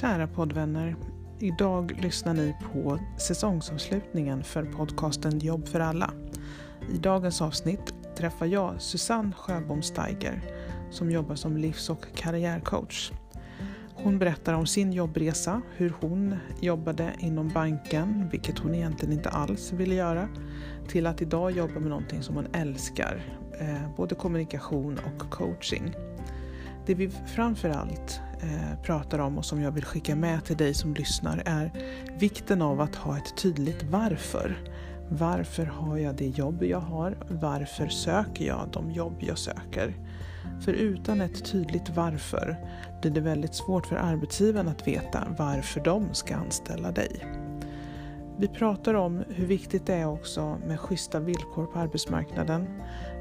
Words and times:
Kära 0.00 0.26
poddvänner. 0.26 0.96
Idag 1.38 1.98
lyssnar 2.02 2.34
ni 2.34 2.56
på 2.72 2.98
säsongsavslutningen 3.18 4.44
för 4.44 4.64
podcasten 4.64 5.38
Jobb 5.38 5.68
för 5.68 5.80
alla. 5.80 6.10
I 6.94 6.98
dagens 6.98 7.42
avsnitt 7.42 7.94
träffar 8.16 8.46
jag 8.46 8.82
Susanne 8.82 9.32
Sjöbom 9.32 9.82
Steiger 9.82 10.42
som 10.90 11.10
jobbar 11.10 11.34
som 11.34 11.56
livs 11.56 11.90
och 11.90 12.06
karriärcoach. 12.14 13.12
Hon 13.94 14.18
berättar 14.18 14.52
om 14.54 14.66
sin 14.66 14.92
jobbresa, 14.92 15.62
hur 15.76 15.92
hon 16.00 16.36
jobbade 16.60 17.12
inom 17.18 17.48
banken, 17.48 18.28
vilket 18.32 18.58
hon 18.58 18.74
egentligen 18.74 19.12
inte 19.12 19.28
alls 19.28 19.72
ville 19.72 19.94
göra, 19.94 20.28
till 20.88 21.06
att 21.06 21.22
idag 21.22 21.50
jobba 21.50 21.80
med 21.80 21.90
någonting 21.90 22.22
som 22.22 22.34
hon 22.34 22.46
älskar, 22.52 23.22
eh, 23.60 23.96
både 23.96 24.14
kommunikation 24.14 24.98
och 24.98 25.30
coaching. 25.30 25.94
Det 26.86 26.94
vi 26.94 27.10
framförallt 27.10 27.90
allt 27.90 28.25
Eh, 28.42 28.82
pratar 28.82 29.18
om 29.18 29.38
och 29.38 29.44
som 29.44 29.62
jag 29.62 29.70
vill 29.70 29.84
skicka 29.84 30.16
med 30.16 30.44
till 30.44 30.56
dig 30.56 30.74
som 30.74 30.94
lyssnar 30.94 31.42
är 31.46 31.72
vikten 32.18 32.62
av 32.62 32.80
att 32.80 32.94
ha 32.94 33.16
ett 33.16 33.36
tydligt 33.36 33.82
varför. 33.82 34.56
Varför 35.08 35.64
har 35.66 35.96
jag 35.96 36.16
det 36.16 36.26
jobb 36.26 36.62
jag 36.62 36.80
har? 36.80 37.18
Varför 37.28 37.88
söker 37.88 38.44
jag 38.44 38.68
de 38.72 38.90
jobb 38.90 39.16
jag 39.18 39.38
söker? 39.38 39.94
För 40.60 40.72
utan 40.72 41.20
ett 41.20 41.44
tydligt 41.44 41.88
varför 41.88 42.56
blir 43.02 43.10
det 43.10 43.20
väldigt 43.20 43.54
svårt 43.54 43.86
för 43.86 43.96
arbetsgivaren 43.96 44.68
att 44.68 44.88
veta 44.88 45.24
varför 45.38 45.80
de 45.80 46.14
ska 46.14 46.36
anställa 46.36 46.92
dig. 46.92 47.26
Vi 48.38 48.48
pratar 48.48 48.94
om 48.94 49.24
hur 49.28 49.46
viktigt 49.46 49.86
det 49.86 49.94
är 49.94 50.06
också 50.06 50.58
med 50.66 50.80
schyssta 50.80 51.20
villkor 51.20 51.66
på 51.66 51.78
arbetsmarknaden. 51.78 52.66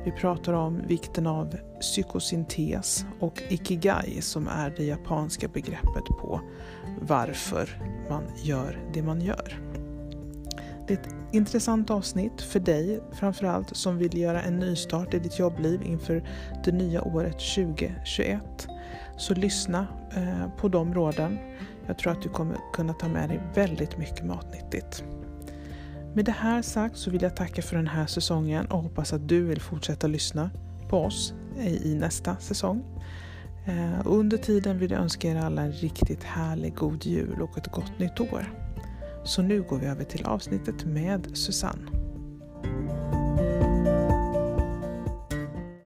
Vi 0.05 0.11
pratar 0.11 0.53
om 0.53 0.81
vikten 0.87 1.27
av 1.27 1.55
psykosyntes 1.79 3.05
och 3.19 3.41
ikigai 3.49 4.21
som 4.21 4.47
är 4.47 4.73
det 4.77 4.83
japanska 4.83 5.47
begreppet 5.47 6.05
på 6.05 6.41
varför 7.01 7.69
man 8.09 8.23
gör 8.43 8.79
det 8.93 9.03
man 9.03 9.21
gör. 9.21 9.59
Det 10.87 10.93
är 10.93 10.97
ett 10.97 11.15
intressant 11.31 11.89
avsnitt 11.89 12.41
för 12.41 12.59
dig 12.59 12.99
framförallt 13.13 13.75
som 13.75 13.97
vill 13.97 14.17
göra 14.17 14.41
en 14.41 14.59
nystart 14.59 15.13
i 15.13 15.19
ditt 15.19 15.39
jobbliv 15.39 15.81
inför 15.83 16.23
det 16.63 16.71
nya 16.71 17.01
året 17.01 17.39
2021. 17.55 18.67
Så 19.17 19.33
lyssna 19.33 19.87
eh, 20.15 20.49
på 20.57 20.67
de 20.67 20.93
råden. 20.93 21.37
Jag 21.87 21.97
tror 21.97 22.11
att 22.11 22.21
du 22.21 22.29
kommer 22.29 22.57
kunna 22.73 22.93
ta 22.93 23.07
med 23.07 23.29
dig 23.29 23.41
väldigt 23.55 23.97
mycket 23.97 24.25
matnyttigt. 24.25 25.03
Med 26.15 26.25
det 26.25 26.31
här 26.31 26.61
sagt 26.61 26.97
så 26.97 27.11
vill 27.11 27.21
jag 27.21 27.35
tacka 27.35 27.61
för 27.61 27.75
den 27.75 27.87
här 27.87 28.05
säsongen 28.05 28.65
och 28.65 28.81
hoppas 28.81 29.13
att 29.13 29.27
du 29.27 29.43
vill 29.43 29.61
fortsätta 29.61 30.07
lyssna 30.07 30.49
på 30.89 30.97
oss 30.97 31.33
i 31.83 31.95
nästa 31.95 32.37
säsong. 32.37 32.83
Eh, 33.65 34.01
under 34.05 34.37
tiden 34.37 34.79
vill 34.79 34.91
jag 34.91 35.01
önska 35.01 35.31
er 35.31 35.35
alla 35.35 35.61
en 35.61 35.71
riktigt 35.71 36.23
härlig 36.23 36.75
god 36.75 37.05
jul 37.05 37.41
och 37.41 37.57
ett 37.57 37.67
gott 37.67 37.99
nytt 37.99 38.19
år. 38.19 38.53
Så 39.25 39.41
nu 39.41 39.61
går 39.61 39.77
vi 39.77 39.85
över 39.85 40.03
till 40.03 40.25
avsnittet 40.25 40.85
med 40.85 41.37
Susanne. 41.37 41.91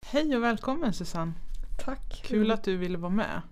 Hej 0.06 0.36
och 0.36 0.42
välkommen 0.42 0.92
Susanne! 0.92 1.32
Tack! 1.84 2.22
Kul 2.24 2.50
att 2.50 2.64
du 2.64 2.76
ville 2.76 2.98
vara 2.98 3.12
med. 3.12 3.42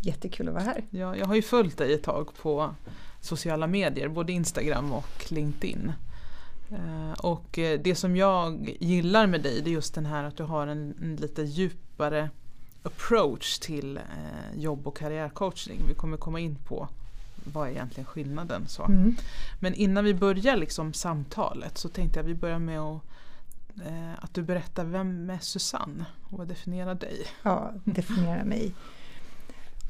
Jättekul 0.00 0.48
att 0.48 0.54
vara 0.54 0.64
här. 0.64 0.84
Ja, 0.90 1.16
jag 1.16 1.26
har 1.26 1.34
ju 1.34 1.42
följt 1.42 1.78
dig 1.78 1.94
ett 1.94 2.02
tag 2.02 2.34
på 2.42 2.74
sociala 3.20 3.66
medier, 3.66 4.08
både 4.08 4.32
Instagram 4.32 4.92
och 4.92 5.26
LinkedIn. 5.32 5.92
Eh, 6.70 7.12
och 7.12 7.58
eh, 7.58 7.80
det 7.80 7.94
som 7.94 8.16
jag 8.16 8.76
gillar 8.80 9.26
med 9.26 9.42
dig 9.42 9.62
det 9.62 9.70
är 9.70 9.72
just 9.72 9.94
den 9.94 10.06
här 10.06 10.24
att 10.24 10.36
du 10.36 10.42
har 10.42 10.66
en, 10.66 10.94
en 11.02 11.16
lite 11.16 11.42
djupare 11.42 12.30
approach 12.82 13.58
till 13.58 13.96
eh, 13.96 14.60
jobb 14.60 14.86
och 14.86 14.96
karriärcoachning. 14.96 15.80
Vi 15.88 15.94
kommer 15.94 16.16
komma 16.16 16.40
in 16.40 16.56
på 16.68 16.88
vad 17.44 17.68
är 17.68 17.72
egentligen 17.72 18.06
skillnaden. 18.06 18.68
Så. 18.68 18.84
Mm. 18.84 19.16
Men 19.60 19.74
innan 19.74 20.04
vi 20.04 20.14
börjar 20.14 20.56
liksom 20.56 20.92
samtalet 20.92 21.78
så 21.78 21.88
tänkte 21.88 22.18
jag 22.18 22.24
att 22.24 22.30
vi 22.30 22.34
börjar 22.34 22.58
med 22.58 22.80
att, 22.80 23.02
eh, 23.86 24.24
att 24.24 24.34
du 24.34 24.42
berättar 24.42 24.84
vem 24.84 25.30
är 25.30 25.38
Susanne 25.38 26.04
och 26.30 26.38
vad 26.38 26.48
definierar 26.48 26.94
dig? 26.94 27.26
Ja, 27.42 27.72
definierar 27.84 28.44
mig. 28.44 28.74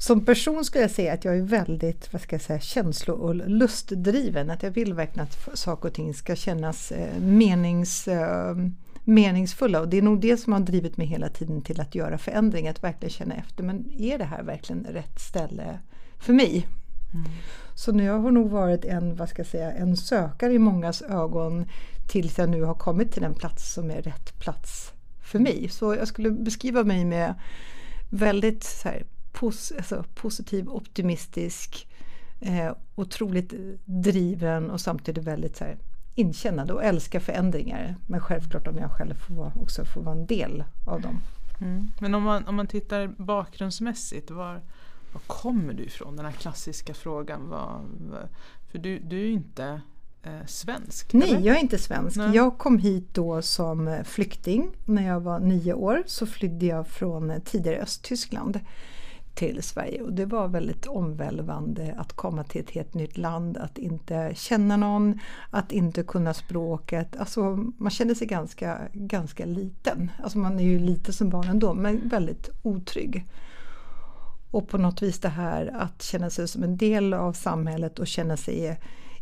Som 0.01 0.25
person 0.25 0.65
skulle 0.65 0.83
jag 0.83 0.91
säga 0.91 1.13
att 1.13 1.25
jag 1.25 1.37
är 1.37 1.41
väldigt 1.41 2.13
vad 2.13 2.21
ska 2.21 2.35
jag 2.35 2.41
säga, 2.41 2.59
känslo 2.59 3.13
och 3.13 3.35
lustdriven. 3.35 4.49
Att 4.49 4.63
jag 4.63 4.71
vill 4.71 4.93
verkligen 4.93 5.23
att 5.23 5.59
saker 5.59 5.89
och 5.89 5.93
ting 5.93 6.13
ska 6.13 6.35
kännas 6.35 6.91
eh, 6.91 7.19
menings, 7.19 8.07
eh, 8.07 8.55
meningsfulla. 9.03 9.81
Och 9.81 9.89
det 9.89 9.97
är 9.97 10.01
nog 10.01 10.21
det 10.21 10.37
som 10.37 10.53
har 10.53 10.59
drivit 10.59 10.97
mig 10.97 11.07
hela 11.07 11.29
tiden 11.29 11.61
till 11.61 11.81
att 11.81 11.95
göra 11.95 12.17
förändringar. 12.17 12.71
Att 12.71 12.83
verkligen 12.83 13.09
känna 13.09 13.35
efter, 13.35 13.63
men 13.63 13.91
är 13.99 14.17
det 14.17 14.23
här 14.23 14.43
verkligen 14.43 14.83
rätt 14.83 15.19
ställe 15.19 15.79
för 16.19 16.33
mig? 16.33 16.67
Mm. 17.13 17.31
Så 17.75 17.91
nu 17.91 18.09
har 18.09 18.31
nog 18.31 18.49
varit 18.49 18.85
en, 18.85 19.15
vad 19.15 19.29
ska 19.29 19.39
jag 19.39 19.47
säga, 19.47 19.71
en 19.71 19.97
sökare 19.97 20.53
i 20.53 20.59
mångas 20.59 21.01
ögon 21.01 21.65
tills 22.11 22.37
jag 22.37 22.49
nu 22.49 22.63
har 22.63 22.75
kommit 22.75 23.11
till 23.11 23.21
den 23.21 23.33
plats 23.33 23.73
som 23.73 23.91
är 23.91 24.01
rätt 24.01 24.39
plats 24.39 24.91
för 25.21 25.39
mig. 25.39 25.69
Så 25.69 25.95
jag 25.95 26.07
skulle 26.07 26.31
beskriva 26.31 26.83
mig 26.83 27.05
med 27.05 27.33
väldigt 28.09 28.63
så 28.63 28.87
här, 28.87 29.03
pos 29.31 29.73
alltså, 29.77 30.05
positiv, 30.15 30.69
optimistisk, 30.69 31.87
eh, 32.39 32.71
otroligt 32.95 33.53
driven 33.85 34.69
och 34.71 34.81
samtidigt 34.81 35.23
väldigt 35.23 35.57
så 35.57 35.63
här, 35.63 35.77
inkännande 36.15 36.73
och 36.73 36.83
älskar 36.83 37.19
förändringar. 37.19 37.95
Men 38.07 38.19
självklart 38.19 38.67
om 38.67 38.77
jag 38.77 38.91
själv 38.91 39.13
får 39.13 39.35
vara, 39.35 39.51
också 39.55 39.85
får 39.85 40.01
vara 40.01 40.15
en 40.15 40.25
del 40.25 40.63
av 40.85 41.01
dem. 41.01 41.21
Mm. 41.61 41.87
Men 41.99 42.15
om 42.15 42.23
man, 42.23 42.47
om 42.47 42.55
man 42.55 42.67
tittar 42.67 43.07
bakgrundsmässigt, 43.07 44.31
var, 44.31 44.61
var 45.13 45.21
kommer 45.27 45.73
du 45.73 45.83
ifrån? 45.83 46.15
Den 46.15 46.25
här 46.25 46.31
klassiska 46.31 46.93
frågan. 46.93 47.49
Var, 47.49 47.81
för 48.71 48.79
du, 48.79 48.99
du 48.99 49.19
är 49.19 49.25
ju 49.25 49.31
inte 49.31 49.81
eh, 50.23 50.45
svensk? 50.47 51.13
Nej, 51.13 51.29
eller? 51.29 51.47
jag 51.47 51.57
är 51.57 51.61
inte 51.61 51.77
svensk. 51.77 52.17
Nej. 52.17 52.35
Jag 52.35 52.57
kom 52.57 52.77
hit 52.77 53.13
då 53.13 53.41
som 53.41 53.97
flykting. 54.05 54.71
När 54.85 55.07
jag 55.07 55.19
var 55.19 55.39
nio 55.39 55.73
år 55.73 56.03
så 56.05 56.25
flydde 56.25 56.65
jag 56.65 56.87
från 56.87 57.41
tidigare 57.45 57.81
Östtyskland 57.81 58.59
till 59.39 59.63
Sverige 59.63 60.01
och 60.01 60.13
det 60.13 60.25
var 60.25 60.47
väldigt 60.47 60.85
omvälvande 60.85 61.95
att 61.97 62.13
komma 62.13 62.43
till 62.43 62.61
ett 62.61 62.69
helt 62.69 62.93
nytt 62.93 63.17
land, 63.17 63.57
att 63.57 63.77
inte 63.77 64.31
känna 64.35 64.77
någon, 64.77 65.19
att 65.49 65.71
inte 65.71 66.03
kunna 66.03 66.33
språket. 66.33 67.15
Alltså 67.17 67.41
man 67.77 67.91
kände 67.91 68.15
sig 68.15 68.27
ganska, 68.27 68.79
ganska 68.93 69.45
liten. 69.45 70.11
Alltså 70.23 70.37
man 70.37 70.59
är 70.59 70.63
ju 70.63 70.79
liten 70.79 71.13
som 71.13 71.29
barn 71.29 71.47
ändå 71.47 71.73
men 71.73 72.09
väldigt 72.09 72.49
otrygg. 72.63 73.25
Och 74.51 74.69
på 74.69 74.77
något 74.77 75.01
vis 75.01 75.19
det 75.19 75.29
här 75.29 75.75
att 75.75 76.01
känna 76.01 76.29
sig 76.29 76.47
som 76.47 76.63
en 76.63 76.77
del 76.77 77.13
av 77.13 77.33
samhället 77.33 77.99
och 77.99 78.07
känna 78.07 78.37
sig 78.37 78.79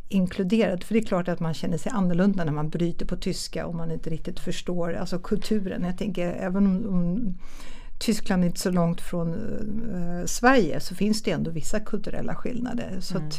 inkluderad. 0.09 0.83
För 0.83 0.93
det 0.93 0.99
är 0.99 1.05
klart 1.05 1.27
att 1.27 1.39
man 1.39 1.53
känner 1.53 1.77
sig 1.77 1.91
annorlunda 1.95 2.43
när 2.43 2.51
man 2.51 2.69
bryter 2.69 3.05
på 3.05 3.15
tyska 3.15 3.65
och 3.65 3.75
man 3.75 3.91
inte 3.91 4.09
riktigt 4.09 4.39
förstår 4.39 4.93
alltså 4.93 5.19
kulturen. 5.19 5.83
Jag 5.83 5.97
tänker 5.97 6.27
även 6.31 6.67
om, 6.67 6.85
om 6.89 7.37
Tyskland 7.97 8.43
är 8.43 8.47
inte 8.47 8.59
så 8.59 8.71
långt 8.71 9.01
från 9.01 9.33
uh, 9.33 10.25
Sverige 10.25 10.79
så 10.79 10.95
finns 10.95 11.23
det 11.23 11.31
ändå 11.31 11.51
vissa 11.51 11.79
kulturella 11.79 12.35
skillnader. 12.35 12.97
Så, 12.99 13.15
mm. 13.15 13.27
att, 13.27 13.33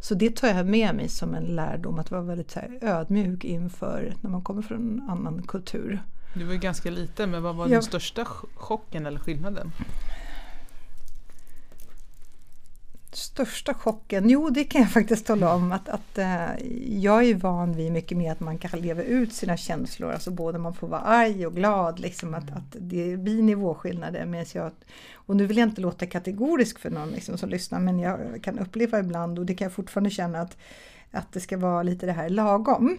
så 0.00 0.14
det 0.14 0.36
tar 0.36 0.48
jag 0.48 0.66
med 0.66 0.94
mig 0.94 1.08
som 1.08 1.34
en 1.34 1.44
lärdom 1.44 1.98
att 1.98 2.10
vara 2.10 2.22
väldigt 2.22 2.54
här, 2.54 2.78
ödmjuk 2.82 3.44
inför 3.44 4.14
när 4.20 4.30
man 4.30 4.42
kommer 4.42 4.62
från 4.62 4.78
en 4.78 5.10
annan 5.10 5.42
kultur. 5.42 6.02
Du 6.34 6.44
var 6.44 6.52
ju 6.52 6.58
ganska 6.58 6.90
liten 6.90 7.30
men 7.30 7.42
vad 7.42 7.56
var 7.56 7.66
ja. 7.66 7.72
den 7.72 7.82
största 7.82 8.24
chocken 8.54 9.06
eller 9.06 9.18
skillnaden? 9.18 9.72
Största 13.16 13.74
chocken? 13.74 14.30
Jo, 14.30 14.50
det 14.50 14.64
kan 14.64 14.80
jag 14.80 14.90
faktiskt 14.90 15.26
tala 15.26 15.54
om 15.54 15.72
att, 15.72 15.88
att 15.88 16.18
äh, 16.18 16.46
jag 16.88 17.24
är 17.24 17.34
van 17.34 17.72
vid 17.72 17.92
mycket 17.92 18.18
mer 18.18 18.32
att 18.32 18.40
man 18.40 18.58
kan 18.58 18.80
leva 18.80 19.02
ut 19.02 19.32
sina 19.32 19.56
känslor, 19.56 20.12
alltså 20.12 20.30
både 20.30 20.58
man 20.58 20.74
får 20.74 20.88
vara 20.88 21.00
arg 21.00 21.46
och 21.46 21.54
glad, 21.54 22.00
liksom 22.00 22.34
att, 22.34 22.50
att 22.50 22.76
det 22.78 23.16
blir 23.16 23.42
nivåskillnader. 23.42 24.26
Medan 24.26 24.46
jag, 24.52 24.70
och 25.14 25.36
nu 25.36 25.46
vill 25.46 25.56
jag 25.56 25.68
inte 25.68 25.80
låta 25.80 26.06
kategorisk 26.06 26.78
för 26.78 26.90
någon 26.90 27.10
liksom, 27.10 27.38
som 27.38 27.48
lyssnar, 27.48 27.80
men 27.80 27.98
jag 27.98 28.18
kan 28.42 28.58
uppleva 28.58 28.98
ibland, 28.98 29.38
och 29.38 29.46
det 29.46 29.54
kan 29.54 29.64
jag 29.64 29.72
fortfarande 29.72 30.10
känna, 30.10 30.40
att, 30.40 30.56
att 31.10 31.32
det 31.32 31.40
ska 31.40 31.56
vara 31.56 31.82
lite 31.82 32.06
det 32.06 32.12
här 32.12 32.28
lagom. 32.28 32.98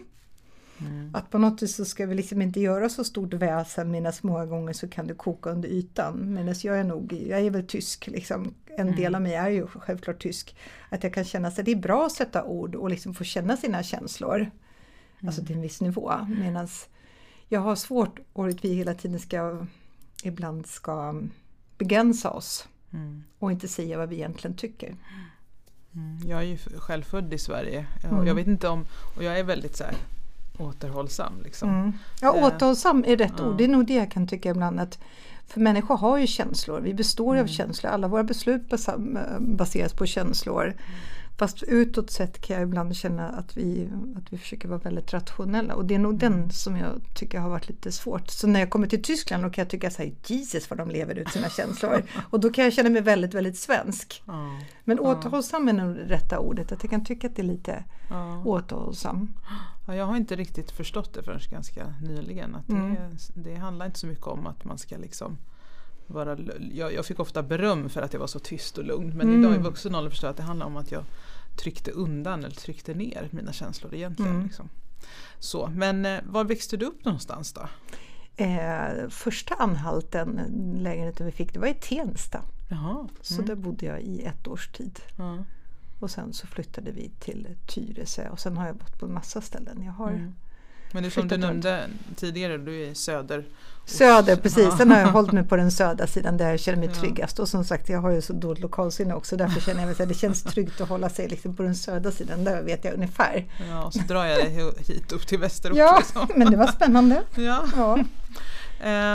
Mm. 0.78 1.10
Att 1.14 1.30
på 1.30 1.38
något 1.38 1.62
vis 1.62 1.76
så 1.76 1.84
ska 1.84 2.06
vi 2.06 2.14
liksom 2.14 2.42
inte 2.42 2.60
göra 2.60 2.88
så 2.88 3.04
stort 3.04 3.34
väsen 3.34 3.90
medan 3.90 4.12
många 4.22 4.46
gånger 4.46 4.72
så 4.72 4.88
kan 4.88 5.06
det 5.06 5.14
koka 5.14 5.50
under 5.50 5.68
ytan. 5.68 6.34
Medan 6.34 6.54
jag 6.62 6.78
är 6.78 6.84
nog, 6.84 7.12
jag 7.12 7.40
är 7.40 7.50
väl 7.50 7.66
tysk 7.66 8.06
liksom. 8.06 8.54
En 8.66 8.80
mm. 8.88 8.96
del 8.96 9.14
av 9.14 9.22
mig 9.22 9.34
är 9.34 9.48
ju 9.48 9.66
självklart 9.66 10.22
tysk. 10.22 10.56
Att 10.88 11.02
jag 11.04 11.14
kan 11.14 11.24
känna 11.24 11.48
att 11.48 11.56
det 11.56 11.70
är 11.70 11.76
bra 11.76 12.06
att 12.06 12.12
sätta 12.12 12.44
ord 12.44 12.74
och 12.74 12.90
liksom 12.90 13.14
få 13.14 13.24
känna 13.24 13.56
sina 13.56 13.82
känslor. 13.82 14.36
Mm. 14.36 14.50
Alltså 15.26 15.44
till 15.44 15.56
en 15.56 15.62
viss 15.62 15.80
nivå. 15.80 16.12
Medan 16.28 16.68
jag 17.48 17.60
har 17.60 17.76
svårt 17.76 18.18
att 18.34 18.64
vi 18.64 18.74
hela 18.74 18.94
tiden 18.94 19.20
ska 19.20 19.66
ibland 20.22 20.66
ska 20.66 21.22
begränsa 21.78 22.30
oss. 22.30 22.68
Mm. 22.92 23.24
Och 23.38 23.52
inte 23.52 23.68
säga 23.68 23.98
vad 23.98 24.08
vi 24.08 24.16
egentligen 24.16 24.56
tycker. 24.56 24.96
Mm. 25.94 26.18
Jag 26.28 26.38
är 26.38 26.46
ju 26.46 26.58
själv 26.58 27.02
född 27.02 27.34
i 27.34 27.38
Sverige. 27.38 27.86
Jag, 28.02 28.28
jag 28.28 28.34
vet 28.34 28.46
inte 28.46 28.68
om, 28.68 28.86
och 29.16 29.22
jag 29.22 29.38
är 29.38 29.44
väldigt 29.44 29.76
så 29.76 29.84
här, 29.84 29.94
återhållsam. 30.58 31.32
Liksom. 31.44 31.70
Mm. 31.70 31.92
Ja, 32.20 32.36
eh, 32.36 32.44
återhållsam 32.44 33.04
är 33.06 33.16
rätt 33.16 33.40
ord. 33.40 33.58
Det 33.58 33.64
är 33.64 33.68
nog 33.68 33.86
det 33.86 33.94
jag 33.94 34.10
kan 34.10 34.26
tycka 34.26 34.50
ibland 34.50 34.80
att 34.80 34.98
För 35.46 35.60
människor 35.60 35.96
har 35.96 36.18
ju 36.18 36.26
känslor, 36.26 36.80
vi 36.80 36.94
består 36.94 37.34
mm. 37.34 37.44
av 37.44 37.48
känslor, 37.48 37.92
alla 37.92 38.08
våra 38.08 38.24
beslut 38.24 38.62
baseras 39.38 39.92
på 39.92 40.06
känslor. 40.06 40.74
Fast 41.38 41.62
utåt 41.62 42.10
sett 42.10 42.40
kan 42.40 42.56
jag 42.56 42.62
ibland 42.62 42.96
känna 42.96 43.28
att 43.28 43.56
vi, 43.56 43.88
att 44.16 44.32
vi 44.32 44.38
försöker 44.38 44.68
vara 44.68 44.78
väldigt 44.78 45.12
rationella 45.12 45.74
och 45.74 45.84
det 45.84 45.94
är 45.94 45.98
nog 45.98 46.18
den 46.18 46.32
mm. 46.32 46.50
som 46.50 46.76
jag 46.76 47.00
tycker 47.14 47.38
har 47.38 47.50
varit 47.50 47.68
lite 47.68 47.92
svårt. 47.92 48.30
Så 48.30 48.46
när 48.46 48.60
jag 48.60 48.70
kommer 48.70 48.86
till 48.86 49.02
Tyskland 49.02 49.44
då 49.44 49.50
kan 49.50 49.62
jag 49.62 49.70
tycka 49.70 49.90
såhär, 49.90 50.12
Jesus 50.26 50.70
vad 50.70 50.78
de 50.78 50.90
lever 50.90 51.14
ut 51.14 51.28
sina 51.28 51.48
känslor. 51.48 52.02
Och 52.30 52.40
då 52.40 52.50
kan 52.50 52.64
jag 52.64 52.72
känna 52.72 52.90
mig 52.90 53.02
väldigt, 53.02 53.34
väldigt 53.34 53.58
svensk. 53.58 54.22
Ja. 54.26 54.60
Men 54.84 55.00
återhållsam 55.00 55.68
är 55.68 55.72
nog 55.72 55.94
det 55.94 56.04
rätta 56.04 56.38
ordet, 56.38 56.72
att 56.72 56.82
jag 56.82 56.90
kan 56.90 57.04
tycka 57.04 57.26
att 57.26 57.36
det 57.36 57.42
är 57.42 57.46
lite 57.46 57.84
ja. 58.10 58.42
återhållsam. 58.44 59.32
Ja, 59.86 59.94
jag 59.94 60.04
har 60.04 60.16
inte 60.16 60.36
riktigt 60.36 60.70
förstått 60.70 61.14
det 61.14 61.22
förrän 61.22 61.40
ganska 61.50 61.94
nyligen. 62.02 62.54
Att 62.54 62.66
det, 62.66 62.72
mm. 62.72 62.96
det 63.34 63.54
handlar 63.54 63.86
inte 63.86 63.98
så 63.98 64.06
mycket 64.06 64.26
om 64.26 64.46
att 64.46 64.64
man 64.64 64.78
ska 64.78 64.96
liksom 64.96 65.38
vara, 66.06 66.38
jag, 66.72 66.94
jag, 66.94 67.06
fick 67.06 67.20
ofta 67.20 67.42
beröm 67.42 67.88
för 67.88 68.02
att 68.02 68.12
jag 68.12 68.20
var 68.20 68.26
så 68.26 68.38
tyst 68.38 68.78
och 68.78 68.84
lugn 68.84 69.08
men 69.16 69.28
mm. 69.28 69.40
idag 69.40 69.54
i 69.54 69.58
vuxen 69.58 69.94
ålder 69.94 70.10
förstår 70.10 70.28
jag 70.28 70.30
att 70.30 70.36
det 70.36 70.42
handlar 70.42 70.66
om 70.66 70.76
att 70.76 70.92
jag 70.92 71.04
tryckte 71.56 71.90
undan 71.90 72.44
eller 72.44 72.54
tryckte 72.54 72.94
ner 72.94 73.28
mina 73.32 73.52
känslor 73.52 73.94
egentligen. 73.94 74.32
Mm. 74.32 74.46
Liksom. 74.46 74.68
Så, 75.38 75.70
men 75.74 76.06
eh, 76.06 76.20
var 76.24 76.44
växte 76.44 76.76
du 76.76 76.86
upp 76.86 77.04
någonstans 77.04 77.52
då? 77.52 77.68
Eh, 78.36 79.08
första 79.08 79.54
anhalten, 79.54 80.40
lägenheten 80.78 81.26
vi 81.26 81.32
fick, 81.32 81.52
det 81.52 81.58
var 81.58 81.66
i 81.66 81.74
Tensta. 81.74 82.42
Jaha, 82.68 82.98
mm. 82.98 83.08
Så 83.20 83.42
där 83.42 83.54
bodde 83.54 83.86
jag 83.86 84.00
i 84.00 84.22
ett 84.22 84.46
års 84.48 84.68
tid. 84.68 85.00
Ja. 85.16 85.44
Och 86.00 86.10
sen 86.10 86.32
så 86.32 86.46
flyttade 86.46 86.90
vi 86.90 87.10
till 87.18 87.48
Tyresö 87.66 88.28
och 88.28 88.40
sen 88.40 88.56
har 88.56 88.66
jag 88.66 88.76
bott 88.76 88.98
på 88.98 89.06
en 89.06 89.14
massa 89.14 89.40
ställen. 89.40 89.82
Jag 89.82 89.92
har 89.92 90.10
mm. 90.10 90.34
Men 90.96 91.02
det 91.02 91.08
är 91.08 91.10
som 91.10 91.28
du 91.28 91.36
nämnde 91.36 91.88
tidigare, 92.16 92.58
du 92.58 92.84
är 92.84 92.94
söder. 92.94 93.44
Söder, 93.84 94.36
precis. 94.36 94.76
Sen 94.76 94.90
har 94.90 94.98
jag 94.98 95.06
hållit 95.12 95.32
mig 95.32 95.44
på 95.44 95.56
den 95.56 95.70
södra 95.70 96.06
sidan 96.06 96.36
där 96.36 96.50
jag 96.50 96.60
känner 96.60 96.78
mig 96.78 96.88
tryggast. 96.88 97.38
Och 97.38 97.48
som 97.48 97.64
sagt, 97.64 97.88
jag 97.88 98.00
har 98.00 98.10
ju 98.10 98.22
så 98.22 98.32
dåligt 98.32 98.62
lokalsinne 98.62 99.14
också. 99.14 99.36
Därför 99.36 99.60
känner 99.60 99.82
jag 99.82 100.02
att 100.02 100.08
det 100.08 100.14
känns 100.14 100.42
tryggt 100.42 100.80
att 100.80 100.88
hålla 100.88 101.08
sig 101.08 101.28
liksom 101.28 101.56
på 101.56 101.62
den 101.62 101.74
södra 101.74 102.10
sidan. 102.10 102.44
Där 102.44 102.62
vet 102.62 102.84
jag 102.84 102.94
ungefär. 102.94 103.44
Ja, 103.70 103.84
och 103.84 103.92
så 103.92 103.98
drar 103.98 104.24
jag 104.24 104.38
dig 104.38 104.72
hit 104.88 105.12
upp 105.12 105.26
till 105.26 105.38
västerort. 105.38 105.76
Ja, 105.76 105.96
liksom. 105.98 106.28
men 106.36 106.50
det 106.50 106.56
var 106.56 106.66
spännande. 106.66 107.22
Ja. 107.34 107.64
ja. 107.76 107.94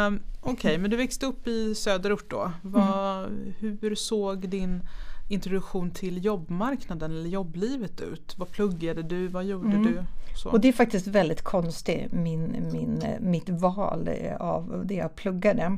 Um, 0.08 0.20
Okej, 0.42 0.52
okay, 0.54 0.78
men 0.78 0.92
du 0.92 0.98
växte 0.98 1.26
upp 1.26 1.48
i 1.48 1.76
söderort 1.76 2.30
då. 2.30 2.52
Vad, 2.62 3.26
mm. 3.26 3.78
Hur 3.82 3.96
såg 3.96 4.50
din 4.50 4.88
introduktion 5.30 5.92
till 5.92 6.26
jobbmarknaden 6.26 7.12
eller 7.12 7.30
jobblivet 7.30 8.02
ut? 8.02 8.34
Vad 8.38 8.52
pluggade 8.52 9.04
du? 9.04 9.28
Vad 9.28 9.46
gjorde 9.46 9.76
mm. 9.76 9.84
du? 9.84 10.04
Så. 10.36 10.50
Och 10.50 10.62
det 10.62 10.68
är 10.68 10.74
faktiskt 10.74 11.08
väldigt 11.08 11.42
konstigt, 11.42 12.12
min, 12.12 12.70
min, 12.72 13.04
mitt 13.20 13.50
val 13.50 14.10
av 14.40 14.82
det 14.86 14.96
jag 14.96 15.16
pluggade. 15.16 15.78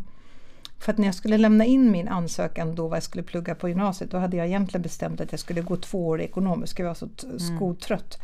För 0.79 0.91
att 0.91 0.97
när 0.97 1.05
jag 1.05 1.15
skulle 1.15 1.37
lämna 1.37 1.65
in 1.65 1.91
min 1.91 2.07
ansökan 2.07 2.75
då 2.75 2.87
vad 2.87 2.95
jag 2.95 3.03
skulle 3.03 3.23
plugga 3.23 3.55
på 3.55 3.69
gymnasiet 3.69 4.11
då 4.11 4.17
hade 4.17 4.37
jag 4.37 4.47
egentligen 4.47 4.81
bestämt 4.81 5.21
att 5.21 5.31
jag 5.31 5.39
skulle 5.39 5.61
gå 5.61 5.75
två 5.75 6.07
år 6.07 6.21
ekonomiskt, 6.21 6.79
jag 6.79 6.87
var 6.87 6.93
så 6.93 7.09
mm. 7.23 7.39
skoltrött. 7.39 8.19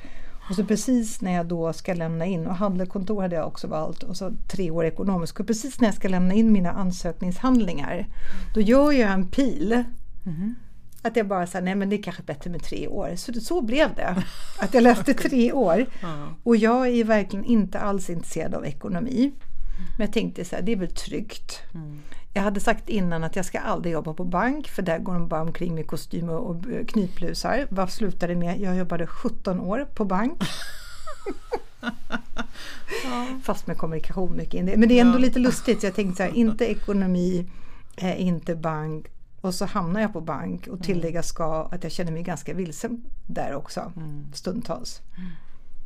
Och 0.49 0.55
så 0.55 0.65
precis 0.65 1.21
när 1.21 1.31
jag 1.31 1.45
då 1.45 1.73
ska 1.73 1.93
lämna 1.93 2.25
in, 2.25 2.47
och 2.47 2.55
handelskontor 2.55 3.21
hade 3.21 3.35
jag 3.35 3.47
också 3.47 3.67
valt, 3.67 4.03
och 4.03 4.17
så 4.17 4.31
tre 4.47 4.71
år 4.71 4.85
ekonomiskt. 4.85 5.39
Och 5.39 5.47
precis 5.47 5.79
när 5.79 5.87
jag 5.87 5.95
ska 5.95 6.07
lämna 6.07 6.33
in 6.33 6.51
mina 6.51 6.71
ansökningshandlingar, 6.71 8.07
då 8.53 8.61
gör 8.61 8.91
jag 8.91 9.11
en 9.11 9.27
pil. 9.27 9.83
Mm. 10.25 10.55
Att 11.01 11.15
jag 11.15 11.27
bara 11.27 11.47
sa, 11.47 11.59
nej 11.59 11.75
men 11.75 11.89
det 11.89 11.95
är 11.95 12.03
kanske 12.03 12.23
bättre 12.23 12.49
med 12.49 12.63
tre 12.63 12.87
år. 12.87 13.15
Så, 13.15 13.33
så 13.33 13.61
blev 13.61 13.95
det. 13.95 14.23
Att 14.59 14.73
jag 14.73 14.83
läste 14.83 15.13
tre 15.29 15.51
år. 15.51 15.85
Och 16.43 16.55
jag 16.55 16.87
är 16.87 17.03
verkligen 17.03 17.45
inte 17.45 17.79
alls 17.79 18.09
intresserad 18.09 18.55
av 18.55 18.65
ekonomi. 18.65 19.31
Men 19.97 20.05
jag 20.05 20.13
tänkte 20.13 20.45
så 20.45 20.55
här, 20.55 20.63
det 20.63 20.71
är 20.71 20.75
väl 20.75 20.93
tryggt. 20.95 21.59
Mm. 21.73 21.99
Jag 22.33 22.41
hade 22.41 22.59
sagt 22.59 22.89
innan 22.89 23.23
att 23.23 23.35
jag 23.35 23.45
ska 23.45 23.59
aldrig 23.59 23.93
jobba 23.93 24.13
på 24.13 24.23
bank 24.23 24.67
för 24.67 24.81
där 24.81 24.99
går 24.99 25.13
de 25.13 25.27
bara 25.27 25.41
omkring 25.41 25.75
med 25.75 25.87
kostymer 25.87 26.33
och 26.33 26.65
knytblusar. 26.87 27.67
Vad 27.69 27.91
slutade 27.91 28.33
det 28.33 28.39
med? 28.39 28.59
Jag 28.59 28.75
jobbade 28.75 29.07
17 29.07 29.59
år 29.59 29.87
på 29.95 30.05
bank. 30.05 30.41
ja. 33.03 33.27
Fast 33.43 33.67
med 33.67 33.77
kommunikation 33.77 34.37
mycket. 34.37 34.79
Men 34.79 34.89
det 34.89 34.97
är 34.97 35.01
ändå 35.01 35.17
ja. 35.17 35.21
lite 35.21 35.39
lustigt. 35.39 35.79
Så 35.81 35.87
jag 35.87 35.95
tänkte 35.95 36.17
så 36.17 36.23
här, 36.23 36.35
inte 36.35 36.65
ekonomi, 36.71 37.49
eh, 37.97 38.21
inte 38.21 38.55
bank 38.55 39.07
och 39.41 39.53
så 39.53 39.65
hamnar 39.65 40.01
jag 40.01 40.13
på 40.13 40.21
bank 40.21 40.61
och 40.61 40.67
mm. 40.67 40.81
tillägga 40.81 41.23
ska 41.23 41.69
att 41.71 41.83
jag 41.83 41.91
känner 41.91 42.11
mig 42.11 42.23
ganska 42.23 42.53
vilsen 42.53 43.03
där 43.27 43.55
också 43.55 43.91
mm. 43.95 44.27
stundtals. 44.33 45.01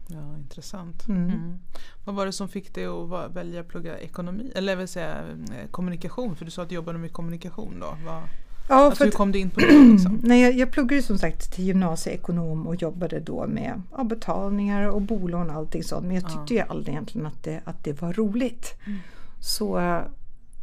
Ja, 0.07 0.38
intressant. 0.38 1.07
Mm. 1.07 1.23
Mm. 1.23 1.59
Vad 2.05 2.15
var 2.15 2.25
det 2.25 2.31
som 2.31 2.50
fick 2.50 2.75
dig 2.75 2.85
att 2.85 3.35
välja 3.35 3.61
att 3.61 3.67
plugga 3.67 3.97
ekonomi, 3.97 4.51
eller 4.55 4.75
vill 4.75 4.88
säga 4.88 5.21
eh, 5.27 5.69
kommunikation? 5.71 6.35
För 6.35 6.45
du 6.45 6.51
sa 6.51 6.61
att 6.61 6.69
du 6.69 6.75
jobbade 6.75 6.97
med 6.97 7.13
kommunikation 7.13 7.79
då. 7.79 7.97
Vad, 8.05 8.21
ja, 8.69 8.75
alltså, 8.75 9.03
hur 9.03 9.11
kom 9.11 9.31
du 9.31 9.39
in 9.39 9.50
på 9.50 9.59
det? 9.59 9.79
Liksom? 9.91 10.19
Nej, 10.23 10.41
jag, 10.41 10.53
jag 10.53 10.71
pluggade 10.71 11.01
som 11.01 11.17
sagt 11.17 11.53
till 11.53 11.65
gymnasieekonom 11.65 12.67
och 12.67 12.75
jobbade 12.75 13.19
då 13.19 13.47
med 13.47 13.81
ja, 13.97 14.03
betalningar 14.03 14.88
och 14.88 15.01
bolån 15.01 15.50
och 15.50 15.55
allting 15.55 15.83
sånt. 15.83 16.05
Men 16.05 16.15
jag 16.15 16.23
tyckte 16.23 16.53
ja. 16.53 16.63
ju 16.63 16.69
aldrig 16.69 16.94
egentligen 16.94 17.27
att 17.27 17.44
det, 17.44 17.61
att 17.63 17.83
det 17.83 18.01
var 18.01 18.13
roligt. 18.13 18.75
Mm. 18.85 19.00
Så 19.39 20.01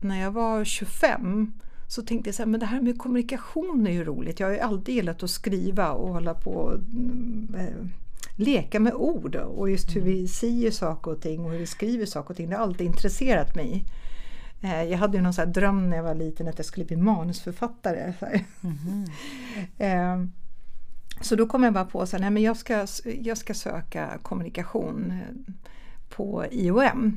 när 0.01 0.21
jag 0.21 0.31
var 0.31 0.65
25 0.65 1.53
så 1.91 2.03
tänkte 2.03 2.29
jag 2.29 2.35
så 2.35 2.43
här, 2.43 2.47
men 2.47 2.61
det 2.61 2.67
här 2.67 2.81
med 2.81 2.99
kommunikation 2.99 3.87
är 3.87 3.91
ju 3.91 4.05
roligt. 4.05 4.41
Jag 4.41 4.47
har 4.47 4.55
ju 4.55 4.61
alltid 4.61 4.95
gillat 4.95 5.23
att 5.23 5.31
skriva 5.31 5.93
och 5.93 6.09
hålla 6.09 6.35
på 6.35 6.51
och 6.51 6.75
äh, 7.59 7.87
leka 8.37 8.81
med 8.81 8.95
ord 8.95 9.37
och 9.37 9.71
just 9.71 9.97
hur 9.97 10.01
vi 10.01 10.15
mm. 10.15 10.29
säger 10.29 10.71
saker 10.71 11.11
och 11.11 11.21
ting 11.21 11.45
och 11.45 11.51
hur 11.51 11.59
vi 11.59 11.67
skriver 11.67 12.07
saker 12.07 12.31
och 12.31 12.37
ting. 12.37 12.51
Det 12.51 12.57
har 12.57 12.63
alltid 12.63 12.87
intresserat 12.87 13.55
mig. 13.55 13.85
Äh, 14.63 14.83
jag 14.83 14.99
hade 14.99 15.17
ju 15.17 15.23
någon 15.23 15.35
så 15.35 15.45
dröm 15.45 15.91
när 15.91 15.97
jag 15.97 16.05
var 16.05 16.15
liten 16.15 16.49
att 16.49 16.59
jag 16.59 16.67
skulle 16.67 16.87
bli 16.87 16.97
manusförfattare. 16.97 18.15
Så, 18.21 18.27
mm 19.87 20.33
så 21.21 21.37
då 21.37 21.47
kom 21.47 21.63
jag 21.63 21.73
bara 21.73 21.85
på 21.85 22.03
att 22.03 22.41
jag 22.41 22.57
ska, 22.57 22.87
jag 23.21 23.39
ska 23.39 23.55
söka 23.55 24.19
kommunikation 24.23 25.21
på 26.09 26.45
IOM 26.51 27.17